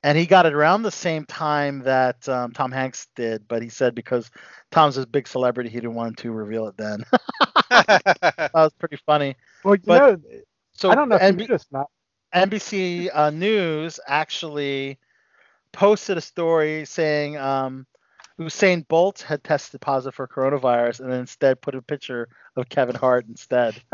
[0.03, 3.49] and he got it around the same time that um, Tom Hanks did.
[3.49, 4.31] But he said because
[4.71, 7.05] Tom's a big celebrity, he didn't want to reveal it then.
[7.71, 9.35] that was pretty funny.
[9.65, 10.41] Well, you But- know,
[10.73, 11.87] So I don't know if NB- you or not.
[12.35, 14.99] NBC uh, News actually
[15.73, 17.87] posted a story saying um,
[18.39, 22.97] Usain Bolt had tested positive for coronavirus and then instead put a picture of Kevin
[22.97, 23.75] Hart instead.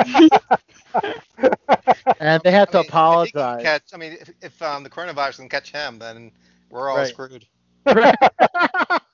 [2.21, 3.63] and they had to I mean, if apologize.
[3.63, 6.33] Catch, I mean, if, if um, the coronavirus can catch him, then
[6.71, 7.09] we're all Right.
[7.09, 7.47] screwed.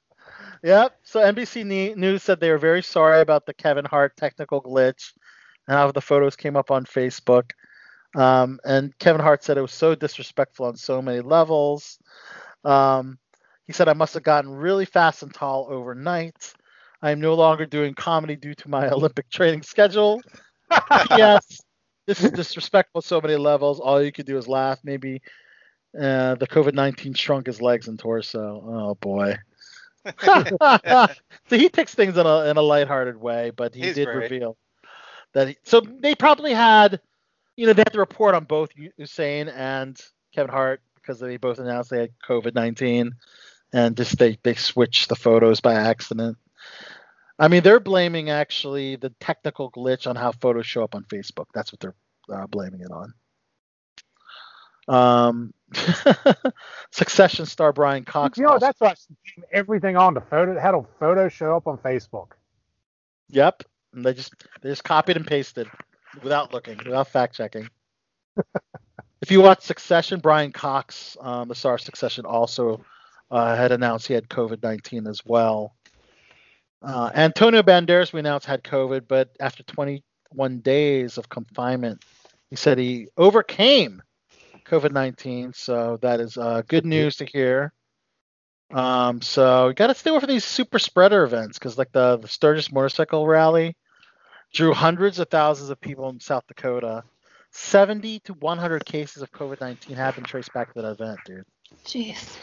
[0.62, 0.96] Yep.
[1.02, 5.12] So NBC News said they were very sorry about the Kevin Hart technical glitch
[5.66, 7.50] and how the photos came up on Facebook.
[8.14, 11.98] Um, and Kevin Hart said it was so disrespectful on so many levels.
[12.64, 13.18] Um,
[13.66, 16.54] he said, I must have gotten really fast and tall overnight.
[17.00, 20.20] I am no longer doing comedy due to my Olympic training schedule.
[21.10, 21.60] yes,
[22.06, 23.80] this is disrespectful on so many levels.
[23.80, 24.78] All you could do is laugh.
[24.84, 25.22] Maybe
[25.98, 28.62] uh, the COVID 19 shrunk his legs and torso.
[28.66, 29.36] Oh, boy.
[30.20, 31.08] so
[31.50, 34.30] he takes things in a in a lighthearted way, but he He's did great.
[34.30, 34.56] reveal
[35.34, 35.48] that.
[35.48, 37.00] He, so they probably had,
[37.56, 39.98] you know, they had to report on both Usain and
[40.34, 43.12] Kevin Hart because they both announced they had COVID nineteen,
[43.72, 46.38] and just they they switched the photos by accident.
[47.38, 51.46] I mean, they're blaming actually the technical glitch on how photos show up on Facebook.
[51.54, 51.94] That's what they're
[52.32, 53.14] uh, blaming it on.
[54.88, 55.54] Um,
[56.90, 58.38] Succession star Brian Cox.
[58.38, 58.98] You know, that's what
[59.52, 62.28] everything on the photo had a photo show up on Facebook.
[63.28, 63.64] Yep.
[63.94, 65.68] And they just they just copied and pasted
[66.22, 67.68] without looking, without fact checking.
[69.22, 72.84] if you watch Succession, Brian Cox, um, the star of Succession, also
[73.30, 75.74] uh, had announced he had COVID nineteen as well.
[76.82, 82.04] Uh, Antonio Banderas, we announced had COVID, but after 21 days of confinement,
[82.50, 84.02] he said he overcame
[84.66, 85.52] COVID 19.
[85.52, 87.72] So that is uh, good news to hear.
[88.72, 92.16] Um, so you got to stay away from these super spreader events because, like the,
[92.16, 93.76] the Sturgis Motorcycle Rally,
[94.52, 97.04] drew hundreds of thousands of people in South Dakota.
[97.50, 101.44] 70 to 100 cases of COVID 19 have been traced back to that event, dude.
[101.84, 102.36] Jeez.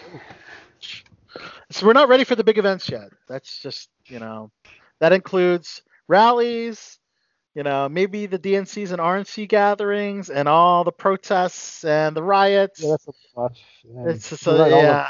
[1.72, 3.10] So we're not ready for the big events yet.
[3.28, 4.52] That's just, you know,
[5.00, 7.00] that includes rallies,
[7.56, 12.82] You know, maybe the DNCs and RNC gatherings and all the protests and the riots.
[12.84, 15.08] Yeah, that's a bit it's just you're a, right, the- yeah.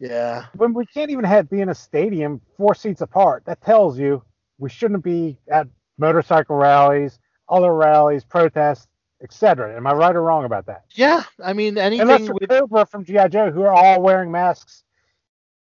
[0.00, 0.46] Yeah.
[0.56, 4.22] when we can't even have be in a stadium four seats apart, that tells you
[4.62, 5.66] we shouldn't be at
[5.98, 7.18] motorcycle rallies,
[7.48, 8.86] other rallies, protests,
[9.20, 9.76] etc.
[9.76, 10.84] Am I right or wrong about that?
[10.94, 11.24] Yeah.
[11.42, 14.84] I mean, Unless anything you're with Cobra from GI Joe, who are all wearing masks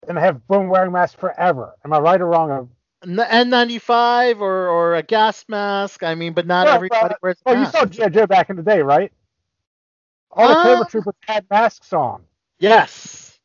[0.08, 1.74] and have been wearing masks forever.
[1.84, 2.70] Am I right or wrong?
[3.04, 6.04] N- N95 or, or a gas mask.
[6.04, 8.56] I mean, but not Well, everybody uh, wears Oh, you saw GI Joe back in
[8.56, 9.12] the day, right?
[10.30, 12.24] All the Uh, Cobra troopers had masks on.
[12.60, 13.40] Yes.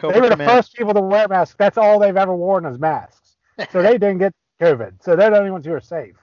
[0.00, 1.56] they were the first people to wear masks.
[1.58, 3.36] That's all they've ever worn is masks.
[3.72, 5.02] So they didn't get COVID.
[5.02, 6.14] So they're the only ones who are safe.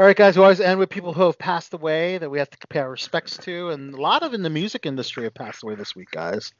[0.00, 0.34] All right, guys.
[0.34, 2.90] We always end with people who have passed away that we have to pay our
[2.90, 6.10] respects to, and a lot of in the music industry have passed away this week,
[6.10, 6.54] guys.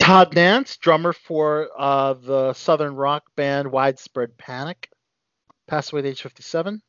[0.00, 4.88] Todd Nance, drummer for uh, the southern rock band Widespread Panic,
[5.68, 6.80] passed away at age 57.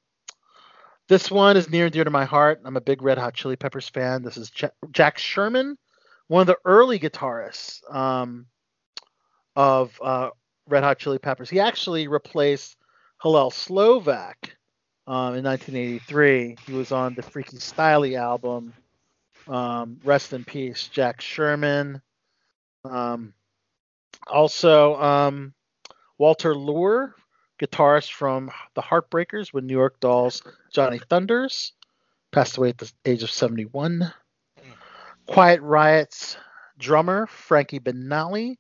[1.10, 2.62] This one is near and dear to my heart.
[2.64, 4.24] I'm a big Red Hot Chili Peppers fan.
[4.24, 5.78] This is Ja- Jack Sherman,
[6.28, 8.46] one of the early guitarists um,
[9.58, 10.30] of uh,
[10.68, 11.50] Red Hot Chili Peppers.
[11.50, 12.78] He actually replaced
[13.22, 14.56] Hillel Slovak
[15.08, 16.58] um, in 1983.
[16.66, 18.74] He was on the Freaky Styley album.
[19.48, 22.02] Um, rest in peace, Jack Sherman.
[22.84, 23.34] Um,
[24.28, 25.54] also, um,
[26.18, 27.16] Walter Lure,
[27.60, 31.74] guitarist from the Heartbreakers with New York Dolls, Johnny Thunders,
[32.32, 34.12] passed away at the age of 71.
[35.28, 36.38] Quiet Riot's
[36.78, 38.58] drummer, Frankie Banali,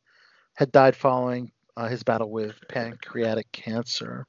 [0.56, 4.25] had died following uh, his battle with pancreatic cancer.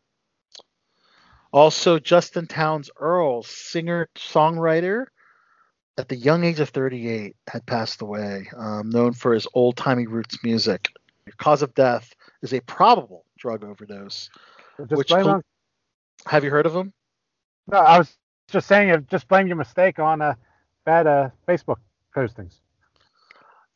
[1.50, 5.06] Also, Justin Townes Earle, singer songwriter,
[5.96, 10.06] at the young age of 38, had passed away, um, known for his old timey
[10.06, 10.90] roots music.
[11.38, 14.28] Cause of death is a probable drug overdose.
[14.76, 15.42] Which blame col- on,
[16.26, 16.92] Have you heard of him?
[17.66, 18.16] no, I was
[18.48, 20.34] just saying, just blame your mistake on uh,
[20.84, 21.76] bad uh, Facebook
[22.14, 22.60] postings.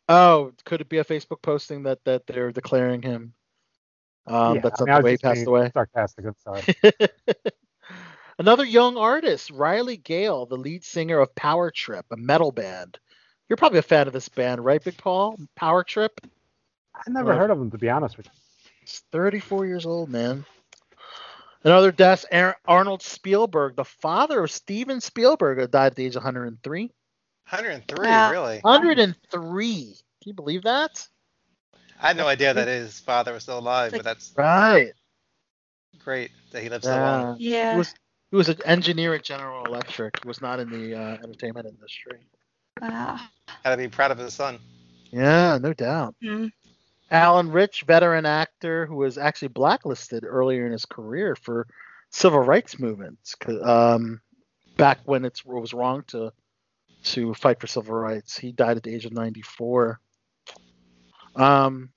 [0.08, 3.32] Oh, could it be a Facebook posting that that they're declaring him?
[4.26, 5.70] Um, Yeah, that's I mean, I the way he passed away.
[5.72, 6.24] Sarcastic.
[6.26, 6.62] I'm sorry.
[8.38, 12.98] Another young artist, Riley Gale, the lead singer of Power Trip, a metal band.
[13.48, 15.38] You're probably a fan of this band, right, Big Paul?
[15.56, 16.12] Power Trip?
[16.94, 18.32] I never Well, heard of them to be honest with you.
[18.80, 20.44] He's 34 years old, man.
[21.64, 26.16] Another death, Ar- Arnold Spielberg, the father of Steven Spielberg, who died at the age
[26.16, 26.90] of 103.
[27.50, 28.30] 103, Wow.
[28.30, 28.58] really?
[28.60, 29.84] 103.
[30.22, 31.06] Can you believe that?
[32.02, 34.92] I had no idea that his father was still alive, but that's Right.
[36.04, 37.36] great that he lived so long.
[37.38, 37.50] Yeah.
[37.50, 37.72] Yeah.
[37.72, 37.94] He was
[38.30, 40.18] he was an engineer at General Electric.
[40.22, 42.18] He was not in the uh, entertainment industry.
[42.80, 43.18] Wow.
[43.64, 44.58] Had to be proud of his son.
[45.10, 46.14] Yeah, no doubt.
[46.24, 46.50] Mm.
[47.10, 51.66] Allan Rich, veteran actor who was actually blacklisted earlier in his career for
[52.10, 54.20] civil rights movements, um,
[54.78, 56.32] back when it's, it was wrong to
[57.04, 58.38] to fight for civil rights.
[58.38, 60.00] He died at the age of 94.
[61.36, 61.90] Um,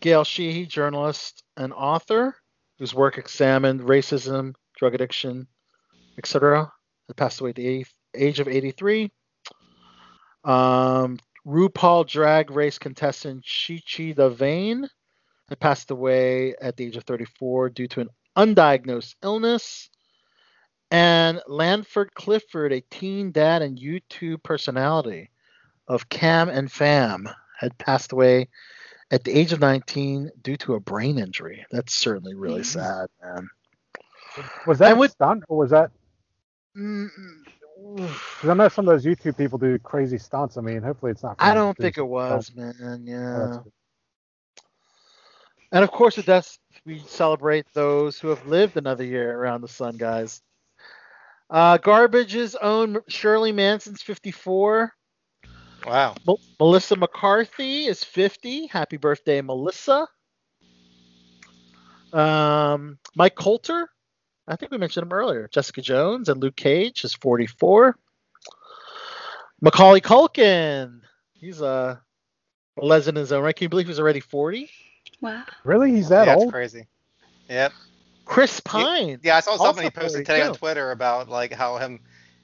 [0.00, 2.36] Gail Sheehy, journalist and author,
[2.78, 5.46] whose work examined racism, drug addiction,
[6.18, 6.72] etc.,
[7.06, 7.84] had passed away at the
[8.14, 9.10] age of 83.
[10.44, 14.88] Um, RuPaul Drag Race contestant Chi Chi DeVayne
[15.48, 19.90] had passed away at the age of 34 due to an undiagnosed illness.
[20.90, 25.30] And Landon Clifford, a teen dad and YouTube personality
[25.86, 27.28] of Cam and Fam,
[27.60, 28.48] had passed away
[29.10, 31.66] at the age of 19 due to a brain injury.
[31.70, 33.48] That's certainly really sad, man.
[34.66, 35.90] Was that with- stunt or was that?
[36.76, 37.08] Mm,
[37.96, 40.56] Because I know some of those YouTube people do crazy stunts.
[40.56, 41.36] I mean, hopefully it's not.
[41.38, 42.80] I don't think it was, stunt.
[42.80, 43.04] man.
[43.08, 43.58] Oh, Yeah.
[45.72, 49.68] And of course, with death, we celebrate those who have lived another year around the
[49.68, 50.42] sun, guys.
[51.48, 54.92] Uh, Garbage's own Shirley Manson's 54.
[55.86, 56.14] Wow.
[56.26, 58.66] Mel- Melissa McCarthy is 50.
[58.66, 60.06] Happy birthday, Melissa.
[62.12, 63.88] Um, Mike Colter,
[64.48, 65.48] I think we mentioned him earlier.
[65.52, 67.96] Jessica Jones and Luke Cage is 44.
[69.60, 71.00] Macaulay Culkin,
[71.34, 72.00] he's a,
[72.78, 73.54] a legend in his own right.
[73.54, 74.70] Can you believe he's already 40?
[75.20, 75.44] Wow.
[75.64, 76.44] Really, he's that yeah, old?
[76.44, 76.88] That's crazy.
[77.48, 77.72] Yep.
[78.24, 79.20] Chris Pine.
[79.22, 80.54] Yeah, I saw something he posted 40 today on.
[80.54, 82.00] Twitter about like how him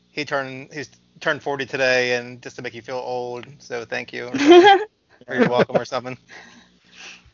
[0.08, 3.46] he turned he's turned 40 today and just to make you feel old.
[3.58, 4.30] So thank you.
[5.26, 6.18] Or, or you're welcome or something.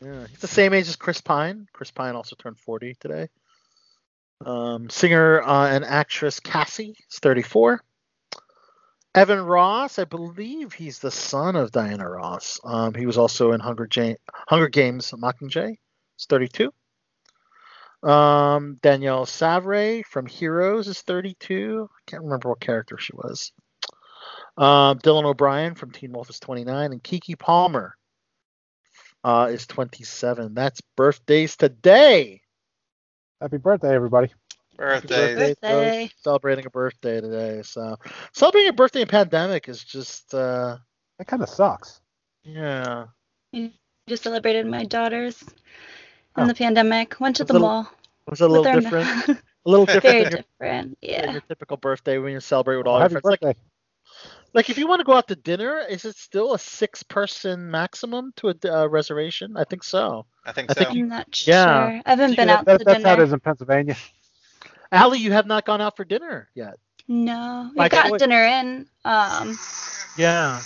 [0.05, 1.69] Yeah, he's the same age as Chris Pine.
[1.73, 3.29] Chris Pine also turned 40 today.
[4.45, 7.81] Um, singer uh, and actress Cassie is 34.
[9.15, 12.59] Evan Ross, I believe he's the son of Diana Ross.
[12.65, 14.15] Um, he was also in Hunger, Ja-
[14.49, 15.77] Hunger Games Mockingjay.
[16.17, 16.73] He's 32.
[18.03, 21.89] Um, Danielle Savre from Heroes is 32.
[21.89, 23.53] I can't remember what character she was.
[24.57, 27.97] Um, Dylan O'Brien from Teen Wolf is 29, and Keke Palmer
[29.25, 30.55] uh, is 27.
[30.55, 32.41] That's birthdays today.
[33.41, 34.33] Happy birthday, everybody.
[34.77, 35.35] Birthday.
[35.35, 35.55] Birthday.
[35.61, 36.11] Birthday.
[36.23, 37.63] Celebrating a birthday today.
[37.63, 37.97] So
[38.33, 40.77] celebrating a birthday in pandemic is just uh,
[41.19, 42.01] That kind of sucks.
[42.45, 43.07] yeah.
[44.09, 46.47] Just celebrated my daughters in Oh.
[46.47, 47.21] the pandemic.
[47.21, 47.91] Went to It's the little mall.
[48.29, 49.29] Was it a little different?
[49.29, 50.99] A little different Very than your, different.
[51.03, 51.31] Yeah.
[51.33, 53.23] your typical birthday when you celebrate with all Well, your happy friends.
[53.41, 53.47] Birthday.
[53.49, 53.57] like
[54.55, 58.49] if you want to go out to dinner, is it still a six-person maximum to
[58.51, 59.57] a uh, reservation?
[59.57, 60.27] I think so.
[60.45, 60.81] I think I so.
[60.85, 61.55] think you- I'm not sure.
[61.55, 62.03] Yeah.
[62.05, 63.25] I haven't been That- out that- to that's how it dinner.
[63.25, 63.97] is in Pennsylvania.
[64.91, 66.75] Allie, you have not gone out for dinner yet.
[67.09, 68.87] No, we Like, got what- dinner in.
[69.05, 69.59] Um,
[70.17, 70.61] Yeah.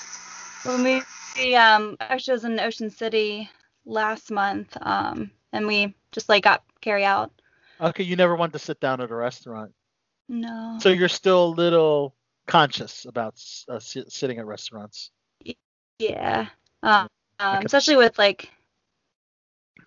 [0.64, 1.02] when we,
[1.36, 3.48] we um actually was in Ocean City
[3.84, 4.76] last month.
[4.80, 7.30] Um, and we just like got carry out.
[7.80, 9.72] Okay, you never want to sit down at a restaurant,
[10.28, 10.78] No.
[10.80, 12.14] so you're still a little
[12.46, 13.34] conscious about
[13.68, 15.10] uh, sitting at restaurants.
[15.98, 16.48] Yeah.
[16.82, 17.08] Um,
[17.38, 18.50] um, especially with like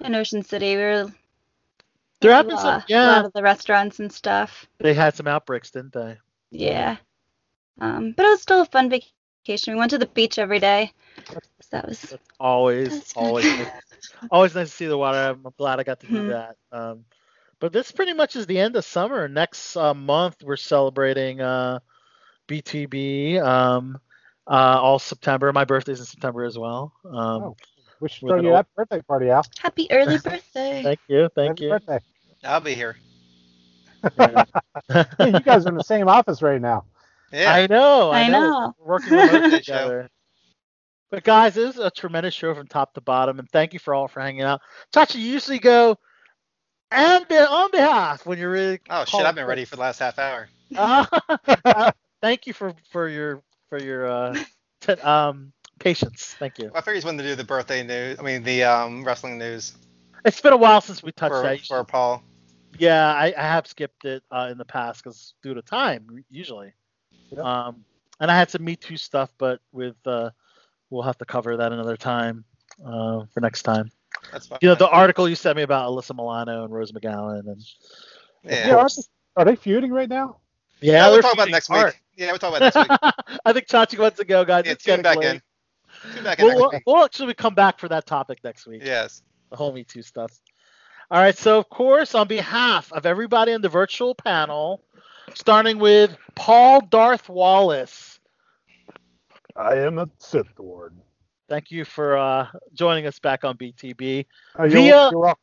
[0.02, 1.12] in Ocean City, we were
[2.22, 4.68] There been some, lot, a lot of the restaurants and stuff.
[4.80, 6.18] They had some outbreaks, didn't they?
[6.52, 6.98] Yeah.
[7.80, 9.74] Um, but it was still a fun vacation.
[9.74, 10.94] We went to the beach every day.
[11.62, 13.70] So that was Always, That's always, nice.
[14.32, 15.18] always nice to see the water.
[15.18, 16.26] I'm glad I got to do Mhm.
[16.26, 16.56] that.
[16.72, 17.06] Um,
[17.60, 19.28] but this pretty much is the end of summer.
[19.28, 21.80] Next uh, month we're celebrating uh,
[22.50, 23.42] BTB.
[23.42, 24.00] Um,
[24.48, 25.54] uh, all September.
[25.54, 26.92] My birthday's in September as well.
[27.06, 27.58] Um, Oh,
[28.02, 29.46] we should with throw an you old- that birthday party, Al.
[29.60, 30.82] happy early birthday.
[30.84, 31.70] Thank you, thank Happy you.
[31.70, 32.00] birthday.
[32.44, 32.98] I'll be here.
[34.18, 34.46] Yeah.
[35.18, 36.86] Hey, you guys are in the same office right now.
[37.34, 37.54] Yeah.
[37.54, 38.12] I know.
[38.12, 38.40] I, I know.
[38.40, 38.74] know.
[38.80, 39.74] We're working remotely Good show.
[39.74, 40.10] together.
[41.12, 43.94] But guys, this is a tremendous show from top to bottom, and thank you for
[43.94, 44.62] all for hanging out.
[44.94, 45.98] Chachi, you usually go
[46.92, 48.80] and be- on behalf when you're really.
[48.90, 49.26] oh shit!
[49.26, 50.48] I've been ready for the last half hour.
[50.78, 51.92] Uh,
[52.22, 54.38] thank you for for your for your uh,
[54.82, 56.36] t- um patience.
[56.40, 56.72] Thank you.
[56.74, 58.20] I figured he's wanted to do the birthday news.
[58.20, 59.74] I mean the um wrestling news
[60.26, 61.60] It's been a while since we touched for, that.
[61.66, 62.24] for Paul.
[62.78, 66.74] Yeah, I, I have skipped it uh, in the past because due to time usually.
[67.32, 67.46] Yep.
[67.46, 67.86] Um,
[68.20, 70.30] and I had some Me Too stuff, but with uh,
[70.90, 72.44] we'll have to cover that another time
[72.86, 73.92] uh, for next time.
[74.32, 74.60] That's fine.
[74.62, 77.62] You know, the article you sent me about Alyssa Milano and Rose McGowan, and
[78.44, 78.68] yeah.
[78.68, 79.04] Yeah, aren't they,
[79.36, 80.38] are they feuding right now?
[80.82, 81.86] Yeah, Yeah, they're we'll talk about it next hard.
[81.94, 82.02] week.
[82.16, 83.40] Yeah, we'll talk about it next week.
[83.46, 84.64] I think Chachi wants to go, guys.
[84.66, 85.36] Yeah, it's tune getting back late.
[85.36, 85.42] in.
[86.16, 88.82] Tune back in We'll, we'll, we'll actually come back for that topic next week.
[88.84, 89.22] Yes.
[89.50, 90.32] the whole Me Too stuff.
[91.12, 94.84] All right, so of course, on behalf of everybody in the virtual panel,
[95.34, 98.20] starting with Paul Darth Wallace,
[99.56, 100.96] I am a Sith Lord.
[101.50, 104.26] thank you for uh, joining us back on BTB
[104.60, 105.36] you're- Via- you're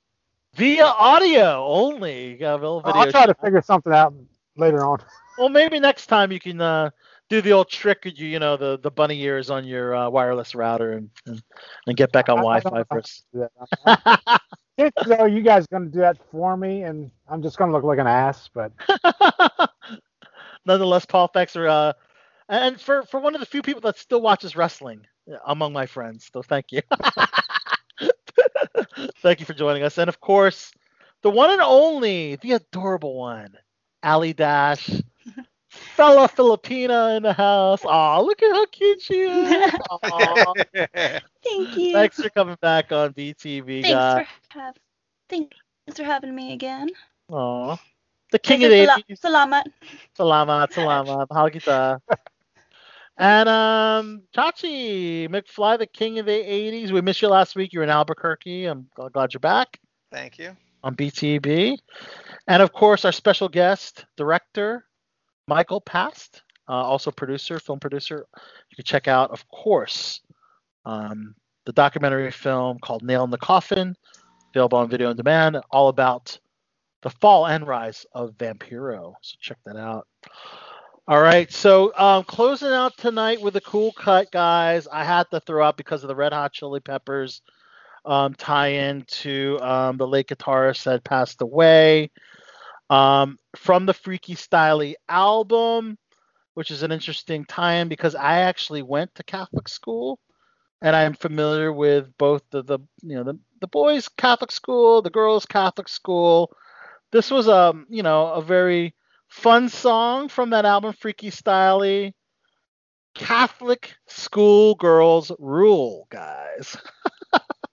[0.55, 2.29] via audio only.
[2.31, 4.15] You got a little video I'll try to figure something out
[4.57, 5.01] later on.
[5.37, 6.91] Well, maybe next time you can uh,
[7.29, 10.55] do the old trick, you you know, the, the bunny ears on your uh, wireless
[10.55, 11.43] router and, and
[11.87, 13.25] and get back on I- Wi-Fi first.
[13.33, 13.69] to do that.
[14.79, 17.77] Chances are you guys going to do that for me, and I'm just going to
[17.77, 18.49] look like an ass.
[18.53, 18.73] But
[20.67, 21.93] Nonetheless, Paul, thanks for uh,
[22.49, 25.07] and for for one of the few people that still watches wrestling
[25.47, 26.29] among my friends.
[26.33, 26.81] So thank you.
[29.23, 30.73] thank you for joining us, and of course,
[31.23, 33.55] the one and only, the adorable one,
[34.03, 34.91] Ali Dash,
[35.77, 37.85] fella Filipina in the house.
[37.85, 39.75] Aw, look at how cute she is.
[39.91, 40.53] Aw.
[41.45, 41.93] Thank you.
[41.93, 44.27] Thanks for coming back on BTB, Thanks guys.
[44.51, 44.75] for have,
[45.29, 45.57] thanks
[45.95, 46.89] for having me again.
[47.31, 47.77] Aw.
[48.33, 49.21] The king of Sala- the 80s.
[49.21, 49.63] Salamat.
[50.19, 51.27] Salamat, salamat.
[51.31, 52.01] Mahal kita.
[53.19, 56.91] And um, Chachi McFly, the king of the 80s.
[56.91, 57.73] We missed you last week.
[57.73, 58.67] You were in Albuquerque.
[58.67, 59.79] I'm glad you're back
[60.13, 60.55] Thank you.
[60.83, 61.79] on BTB.
[62.49, 64.85] And of course, our special guest, director
[65.49, 68.27] Michael Paszt, uh, also producer, film producer.
[68.71, 70.21] You can check out, of course,
[70.85, 71.35] um,
[71.65, 73.97] the documentary film called Nail in the Coffin,
[74.51, 76.39] available on video on demand, all about
[77.03, 79.15] the fall and rise of Vampiro.
[79.21, 80.07] So check that out.
[81.09, 84.89] All right, so um, closing out tonight with a cool cut, guys.
[84.91, 87.43] I had to throw out because of the Red Hot Chili Peppers
[88.05, 92.11] um, tie-in to um, the late guitarist that passed away
[92.91, 95.99] um, from the Freaky Styley album,
[96.55, 100.19] which is an interesting tie-in because I actually went to Catholic school,
[100.83, 105.11] and I'm familiar with both the, the you know the, the boys Catholic school, the
[105.11, 106.53] girls Catholic school.
[107.13, 108.95] This was um you know a very
[109.29, 112.13] fun song from that album, Freaky Styley.
[113.15, 116.77] Catholic school girls rule, guys.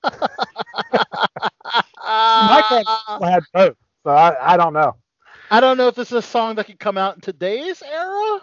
[2.39, 2.63] my
[3.21, 3.75] had both.
[4.03, 4.93] So I, I don't know.
[5.51, 8.41] I don't know if this is a song that could come out in today's era.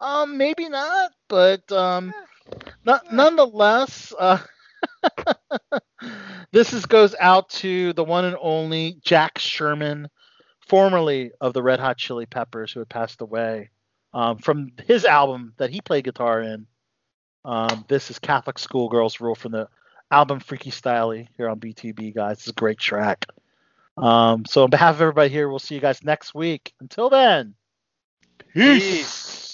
[0.00, 2.12] Um, maybe not, but um,
[2.84, 4.38] not, nonetheless, uh,
[6.52, 10.08] this is goes out to the one and only Jack Sherman,
[10.66, 13.70] formerly of the Red Hot Chili Peppers, who had passed away.
[14.12, 16.66] Um, from his album that he played guitar in.
[17.44, 19.68] Um, this is Catholic Schoolgirls Rule from the
[20.10, 22.38] album Freaky Styley here on BTB, guys.
[22.38, 23.26] It's a great track.
[24.00, 26.72] Um, so, on behalf of everybody here, we'll see you guys next week.
[26.80, 27.54] Until then,
[28.54, 29.46] peace.
[29.48, 29.49] In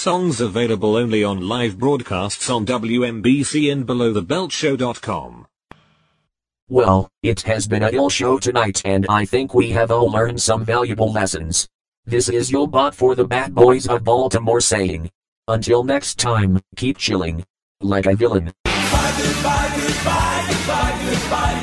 [0.00, 5.46] Songs available only on live broadcasts on WMBC and belowthebeltshow.com.
[6.70, 10.40] Well, it has been a ill show tonight and I think we have all learned
[10.40, 11.68] some valuable lessons.
[12.06, 15.10] This is your bot for the bad boys of Baltimore saying.
[15.48, 17.44] Until next time, keep chilling.
[17.82, 18.54] Like a villain.
[18.64, 21.59] Goodbye, goodbye, goodbye, goodbye.